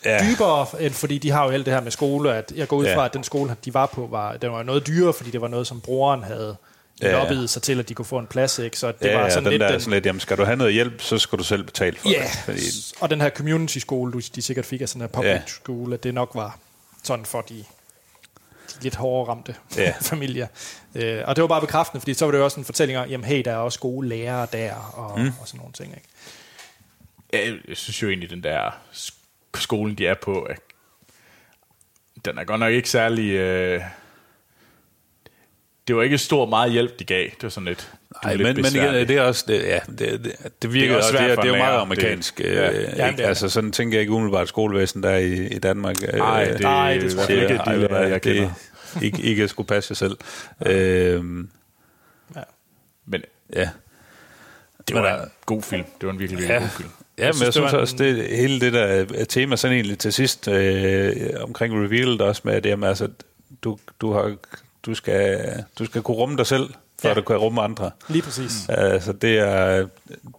Ja. 0.06 0.24
ja. 0.24 0.30
dybere, 0.30 0.66
end 0.80 0.92
fordi 0.94 1.18
de 1.18 1.30
har 1.30 1.44
jo 1.44 1.50
alt 1.50 1.66
det 1.66 1.74
her 1.74 1.80
med 1.80 1.90
skole, 1.90 2.34
at 2.34 2.52
jeg 2.56 2.68
går 2.68 2.76
ud 2.76 2.84
Ja. 2.84 2.96
fra, 2.96 3.04
at 3.04 3.14
den 3.14 3.24
skole, 3.24 3.56
de 3.64 3.74
var 3.74 3.86
på, 3.86 4.06
var, 4.06 4.36
den 4.36 4.52
var 4.52 4.62
noget 4.62 4.86
dyrere, 4.86 5.12
fordi 5.12 5.30
det 5.30 5.40
var 5.40 5.48
noget, 5.48 5.66
som 5.66 5.80
broren 5.80 6.22
havde 6.22 6.56
Ja, 7.02 7.24
ja. 7.24 7.46
sig 7.46 7.62
til, 7.62 7.78
at 7.78 7.88
de 7.88 7.94
kunne 7.94 8.04
få 8.04 8.18
en 8.18 8.26
plads, 8.26 8.58
ikke? 8.58 8.78
Så 8.78 8.86
det 8.86 8.96
ja, 9.08 9.14
var 9.16 9.22
ja, 9.24 9.30
sådan 9.30 9.44
den 9.44 9.50
lidt 9.52 9.60
der 9.60 9.70
den, 9.70 9.80
sådan 9.80 9.92
lidt, 9.92 10.06
jamen, 10.06 10.20
skal 10.20 10.36
du 10.38 10.44
have 10.44 10.56
noget 10.56 10.72
hjælp, 10.72 11.02
så 11.02 11.18
skal 11.18 11.38
du 11.38 11.44
selv 11.44 11.62
betale 11.64 11.96
for 11.96 12.08
Ja, 12.08 12.22
det. 12.22 12.30
Fordi, 12.44 12.60
og 13.00 13.10
den 13.10 13.20
her 13.20 13.30
community 13.30 13.78
skole, 13.78 14.12
du, 14.12 14.20
de 14.34 14.42
sikkert 14.42 14.66
fik 14.66 14.80
af 14.80 14.88
sådan 14.88 15.02
en 15.02 15.08
public 15.08 15.30
Ja. 15.30 15.42
school, 15.46 15.92
at 15.92 16.02
det 16.04 16.14
nok 16.14 16.30
var 16.34 16.58
sådan 17.04 17.24
for 17.24 17.40
de, 17.40 17.54
de 17.54 17.64
lidt 18.82 18.94
hårdere 18.94 19.28
ramte 19.28 19.54
Ja. 19.76 19.92
familier. 20.10 20.46
Øh, 20.94 21.22
og 21.26 21.36
det 21.36 21.42
var 21.42 21.48
bare 21.48 21.60
bekræftende, 21.60 22.00
fordi 22.00 22.14
så 22.14 22.24
var 22.24 22.32
det 22.32 22.38
jo 22.38 22.44
også 22.44 22.60
en 22.60 22.64
fortælling 22.64 22.98
om, 22.98 23.08
jamen 23.08 23.24
hey, 23.24 23.42
der 23.44 23.52
er 23.52 23.56
også 23.56 23.78
gode 23.78 24.08
lærere 24.08 24.46
der, 24.52 24.74
og, 24.74 25.20
mm. 25.20 25.32
og 25.40 25.48
sådan 25.48 25.58
nogle 25.58 25.72
ting. 25.72 25.94
Ikke? 25.94 26.08
Ja, 27.32 27.52
jeg 27.68 27.76
synes 27.76 28.02
jo 28.02 28.08
egentlig, 28.08 28.30
den 28.30 28.42
der 28.42 28.70
sk- 29.56 29.60
skolen, 29.60 29.94
de 29.94 30.06
er 30.06 30.14
på, 30.14 30.42
at 30.42 30.58
den 32.24 32.38
er 32.38 32.44
godt 32.44 32.60
nok 32.60 32.72
ikke 32.72 32.90
særlig... 32.90 33.30
Øh, 33.32 33.80
det 35.88 35.96
var 35.96 36.02
ikke 36.02 36.18
stor 36.18 36.46
meget 36.46 36.72
hjælp, 36.72 36.98
de 36.98 37.04
gav. 37.04 37.24
Det 37.24 37.42
var 37.42 37.48
sådan 37.48 37.64
lidt... 37.66 37.92
det 38.08 38.18
Nej, 38.24 38.34
lidt 38.34 38.46
men, 38.46 38.56
men 38.56 38.64
igen, 38.74 39.08
det 39.08 39.10
er 39.16 39.22
også, 39.22 39.44
det, 39.48 39.62
ja, 39.62 39.78
det, 39.88 39.98
det, 39.98 40.36
det 40.62 40.72
virker 40.72 40.86
Det 40.86 40.92
er 40.94 40.96
også 41.06 41.12
det, 41.12 41.30
er, 41.30 41.34
det 41.36 41.44
er 41.44 41.48
jo 41.48 41.56
meget 41.56 41.80
amerikansk. 41.80 42.36
Det- 42.38 42.44
Det, 42.46 42.54
ja. 42.54 42.62
ja. 42.70 42.80
Jamen, 42.96 43.06
ikke? 43.10 43.22
det 43.22 43.28
altså, 43.28 43.48
sådan 43.48 43.72
tænker 43.72 43.96
jeg 43.98 44.00
ikke 44.00 44.12
umiddelbart 44.12 44.48
skolevæsen, 44.48 45.02
der 45.02 45.10
er 45.10 45.18
i, 45.18 45.46
i 45.46 45.58
Danmark. 45.58 45.96
Nej, 46.02 46.44
det, 46.44 46.60
Nej, 46.60 46.94
det 46.98 47.12
tror 47.12 47.32
jeg 47.32 47.42
ikke. 47.42 47.58
De 47.66 47.76
lærere, 47.78 48.08
jeg 48.08 48.22
kender. 48.22 48.50
det, 48.94 49.02
ikke, 49.02 49.22
ikke 49.22 49.42
at 49.42 49.50
skulle 49.50 49.66
passe 49.66 49.92
jer 49.92 49.94
selv. 49.94 50.16
øhm, 50.66 51.50
Men 53.06 53.22
ja. 53.54 53.60
det 54.88 54.94
Men 54.94 55.02
var 55.02 55.02
der- 55.16 55.22
en 55.24 55.30
god 55.46 55.62
film. 55.62 55.84
Det 56.00 56.06
var 56.06 56.12
en 56.12 56.18
virkelig, 56.18 56.38
virkelig 56.38 56.54
Ja. 56.54 56.60
god 56.60 56.68
film. 56.68 56.90
Ja, 57.18 57.26
men 57.26 57.34
synes, 57.34 57.40
jeg 57.40 57.46
det 57.46 57.54
synes 57.54 57.72
også, 57.72 57.96
det 57.98 58.36
hele 58.36 58.60
det 58.60 58.72
der 58.72 59.06
øh, 59.14 59.26
tema 59.26 59.56
sådan 59.56 59.74
egentlig 59.74 59.98
til 59.98 60.12
sidst 60.12 60.48
øh, 60.48 61.16
omkring 61.40 61.74
revealed 61.74 62.20
også 62.20 62.42
med, 62.44 62.54
at 62.54 62.66
jamen, 62.66 62.88
altså, 62.88 63.08
du, 63.64 63.78
du, 64.00 64.12
har, 64.12 64.36
du, 64.86 64.94
skal, 64.94 65.40
du 65.78 65.84
skal 65.84 66.02
kunne 66.02 66.16
rumme 66.16 66.36
dig 66.36 66.46
selv, 66.46 66.68
for 67.00 67.08
Ja. 67.08 67.10
at 67.10 67.16
du 67.16 67.22
kan 67.22 67.36
rumme 67.36 67.62
andre. 67.62 67.90
Lige 68.08 68.22
præcis. 68.22 68.52
Altså, 68.68 69.12
det, 69.12 69.38
er, 69.38 69.86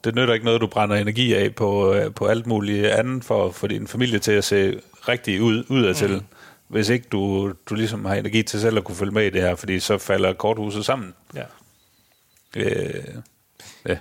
det 0.03 0.15
nytter 0.15 0.33
ikke 0.33 0.45
noget, 0.45 0.61
du 0.61 0.67
brænder 0.67 0.95
energi 0.95 1.33
af 1.33 1.55
på, 1.55 1.93
øh, 1.93 2.13
på 2.13 2.25
alt 2.25 2.47
muligt 2.47 2.85
andet 2.85 3.23
for, 3.23 3.51
for 3.51 3.67
din 3.67 3.87
familie 3.87 4.19
til 4.19 4.31
at 4.31 4.43
se 4.43 4.79
rigtig 5.07 5.41
ud, 5.41 5.63
udadtil. 5.69 6.11
Mm. 6.13 6.21
Hvis 6.67 6.89
ikke 6.89 7.05
du, 7.11 7.53
du 7.69 7.75
ligesom 7.75 8.05
har 8.05 8.15
energi 8.15 8.43
til 8.43 8.61
selv 8.61 8.77
at 8.77 8.83
kunne 8.83 8.95
følge 8.95 9.11
med 9.11 9.25
i 9.25 9.29
det 9.29 9.41
her, 9.41 9.55
fordi 9.55 9.79
så 9.79 9.97
falder 9.97 10.33
korthuset 10.33 10.85
sammen. 10.85 11.13
Ja. 11.35 11.43
Øh, 12.55 13.03
ja. 13.87 13.97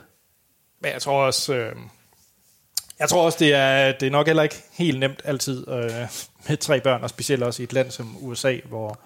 Men 0.80 0.92
jeg 0.92 1.02
tror 1.02 1.26
også, 1.26 1.54
øh, 1.54 1.72
jeg 2.98 3.08
tror 3.08 3.24
også, 3.24 3.38
det 3.40 3.54
er, 3.54 3.92
det 3.92 4.06
er 4.06 4.10
nok 4.10 4.26
heller 4.26 4.42
ikke 4.42 4.62
helt 4.72 4.98
nemt 5.00 5.20
altid 5.24 5.68
øh, 5.68 5.90
med 6.48 6.56
tre 6.56 6.80
børn, 6.80 7.02
og 7.02 7.10
specielt 7.10 7.42
også 7.42 7.62
i 7.62 7.64
et 7.64 7.72
land 7.72 7.90
som 7.90 8.16
USA, 8.20 8.56
hvor 8.64 8.98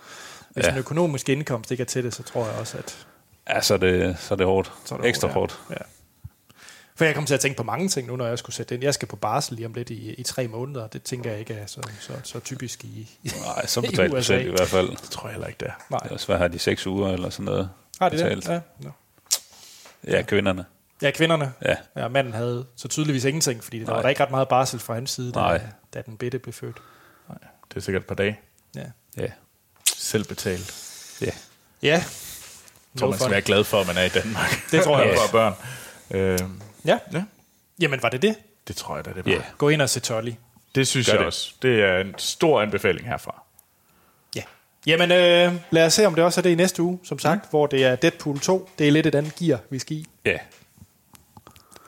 hvis 0.50 0.64
Ja. 0.66 0.72
en 0.72 0.78
økonomisk 0.78 1.28
indkomst 1.28 1.70
ikke 1.70 1.80
er 1.80 1.84
til 1.86 2.04
det, 2.04 2.14
så 2.14 2.22
tror 2.22 2.46
jeg 2.46 2.54
også, 2.58 2.78
at 2.78 3.06
ja, 3.48 3.60
så 3.60 3.74
er 3.74 3.78
det, 3.78 4.16
så 4.18 4.34
er 4.34 4.36
det 4.36 4.46
hårdt. 4.46 4.72
så 4.84 4.94
er 4.94 4.98
det 4.98 5.08
Ekstra 5.08 5.28
ja. 5.28 5.34
hårdt. 5.34 5.58
Ja. 5.70 5.74
For 6.96 7.04
jeg 7.04 7.14
kommer 7.14 7.26
til 7.26 7.34
at 7.34 7.40
tænke 7.40 7.56
på 7.56 7.62
mange 7.62 7.88
ting 7.88 8.06
nu, 8.06 8.16
når 8.16 8.26
jeg 8.26 8.38
skulle 8.38 8.56
sætte 8.56 8.74
ind. 8.74 8.84
Jeg 8.84 8.94
skal 8.94 9.08
på 9.08 9.16
barsel 9.16 9.56
lige 9.56 9.66
om 9.66 9.72
lidt 9.74 9.90
i, 9.90 10.14
i 10.14 10.22
tre 10.22 10.48
måneder, 10.48 10.86
det 10.86 11.02
tænker 11.02 11.30
jeg 11.30 11.38
ikke 11.40 11.54
er 11.54 11.66
så, 11.66 11.80
så, 12.00 12.12
så 12.22 12.40
typisk 12.40 12.84
i, 12.84 13.10
Nej, 13.46 13.66
så 13.66 13.80
i 13.84 13.86
betaler 13.86 14.16
du 14.16 14.22
selv 14.22 14.46
i 14.46 14.50
hvert 14.50 14.68
fald. 14.68 14.88
Det 14.90 15.10
tror 15.10 15.28
jeg 15.28 15.32
heller 15.32 15.46
ikke, 15.48 15.58
det 15.60 15.68
er. 15.68 15.72
Nej. 15.90 16.00
Ellers 16.04 16.24
hvad 16.24 16.36
har 16.38 16.48
de 16.48 16.58
seks 16.58 16.86
uger 16.86 17.12
eller 17.12 17.30
sådan 17.30 17.44
noget 17.44 17.70
Har 18.00 18.08
de 18.08 18.16
betalt? 18.16 18.46
det? 18.46 18.50
Ja. 18.52 18.60
No. 18.78 18.90
Ja, 20.06 20.22
kvinderne. 20.22 20.64
Ja, 21.02 21.10
kvinderne. 21.10 21.52
Ja. 21.64 21.74
Ja, 21.97 22.09
manden 22.09 22.32
havde 22.35 22.66
så 22.77 22.89
tydeligvis 22.89 23.24
ingenting, 23.24 23.64
fordi 23.64 23.78
der 23.78 23.86
Nej. 23.86 23.94
var 23.94 24.02
der 24.02 24.09
ikke 24.09 24.22
ret 24.22 24.31
meget 24.31 24.48
barsel 24.48 24.81
fra 24.81 24.94
hans 24.94 25.10
side, 25.10 25.32
da, 25.32 25.39
Nej. 25.40 25.60
da 25.94 26.02
den 26.06 26.16
bitte 26.16 26.39
blev 26.39 26.52
født. 26.52 26.77
Det 27.68 27.77
er 27.77 27.81
sikkert 27.81 28.02
et 28.02 28.06
par 28.09 28.14
dage. 28.14 28.40
Ja. 28.77 28.82
Ja. 29.16 29.27
Selv 29.97 30.24
betalt. 30.24 30.74
ja. 31.20 31.27
Ja. 31.82 31.89
Jeg 32.94 33.01
tror, 33.01 33.10
man 33.10 33.18
skal 33.18 33.31
være 33.31 33.40
glad 33.40 33.64
for, 33.64 33.81
at 33.81 33.86
man 33.86 33.97
er 33.97 34.02
i 34.02 34.09
Danmark. 34.09 34.51
Det 34.70 34.82
tror 34.85 35.01
jeg 35.01 35.14
for 35.16 35.20
også. 35.22 35.32
børn. 35.32 35.55
Øh, 36.10 36.39
Ja. 36.85 36.98
ja, 37.12 37.24
Jamen, 37.81 38.02
var 38.02 38.09
det 38.09 38.22
det? 38.22 38.36
det 38.68 38.77
tror 38.77 38.97
jeg 38.97 39.05
da, 39.05 39.10
det 39.12 39.27
var. 39.27 39.32
Ja. 39.32 39.43
Gå 39.59 39.68
ind 39.68 39.82
og 39.82 39.90
se 39.90 40.01
Tolly. 40.01 40.32
Det 40.74 40.89
synes 40.89 41.06
Gør 41.06 41.12
jeg 41.12 41.18
det. 41.18 41.27
også. 41.27 41.55
Det 41.62 41.82
er 41.85 41.98
en 42.01 42.14
stor 42.18 42.62
anbefaling 42.62 43.06
herfra. 43.09 43.43
Ja. 44.36 44.43
Jamen, 44.86 45.10
øh, 45.12 45.52
lad 45.70 45.86
os 45.86 45.94
se, 45.94 46.06
om 46.06 46.14
det 46.14 46.24
også 46.24 46.40
er 46.40 46.43
det 46.43 46.51
i 46.51 46.55
næste 46.55 46.82
uge, 46.82 46.98
som 47.05 47.18
sagt, 47.18 47.51
hvor 47.51 47.66
det 47.66 47.85
er 47.85 47.97
Deadpool 47.97 48.40
2. 48.40 48.70
Det 48.78 48.89
er 48.89 48.93
lidt 48.93 49.06
et 49.06 49.14
andet 49.14 49.35
gear, 49.35 49.60
vi 49.70 49.78
skal 49.78 49.97
i. 49.97 50.06
Ja. 50.24 50.39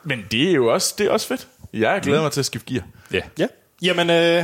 Men 0.03 0.25
det 0.31 0.49
er 0.49 0.53
jo 0.53 0.73
også, 0.73 0.95
det 0.97 1.05
er 1.05 1.11
også 1.11 1.27
fedt. 1.27 1.47
Jeg 1.73 1.99
glæder 2.03 2.21
mig 2.21 2.31
til 2.31 2.39
at 2.39 2.45
skifte 2.45 2.73
gear. 2.73 2.83
Ja. 3.11 3.21
Ja. 3.37 3.47
Jamen, 3.81 4.09
øh, 4.09 4.43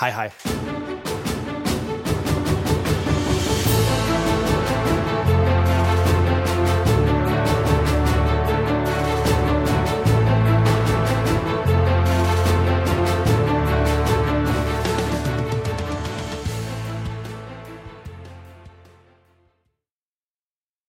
hej 0.00 0.10
hej. 0.10 0.30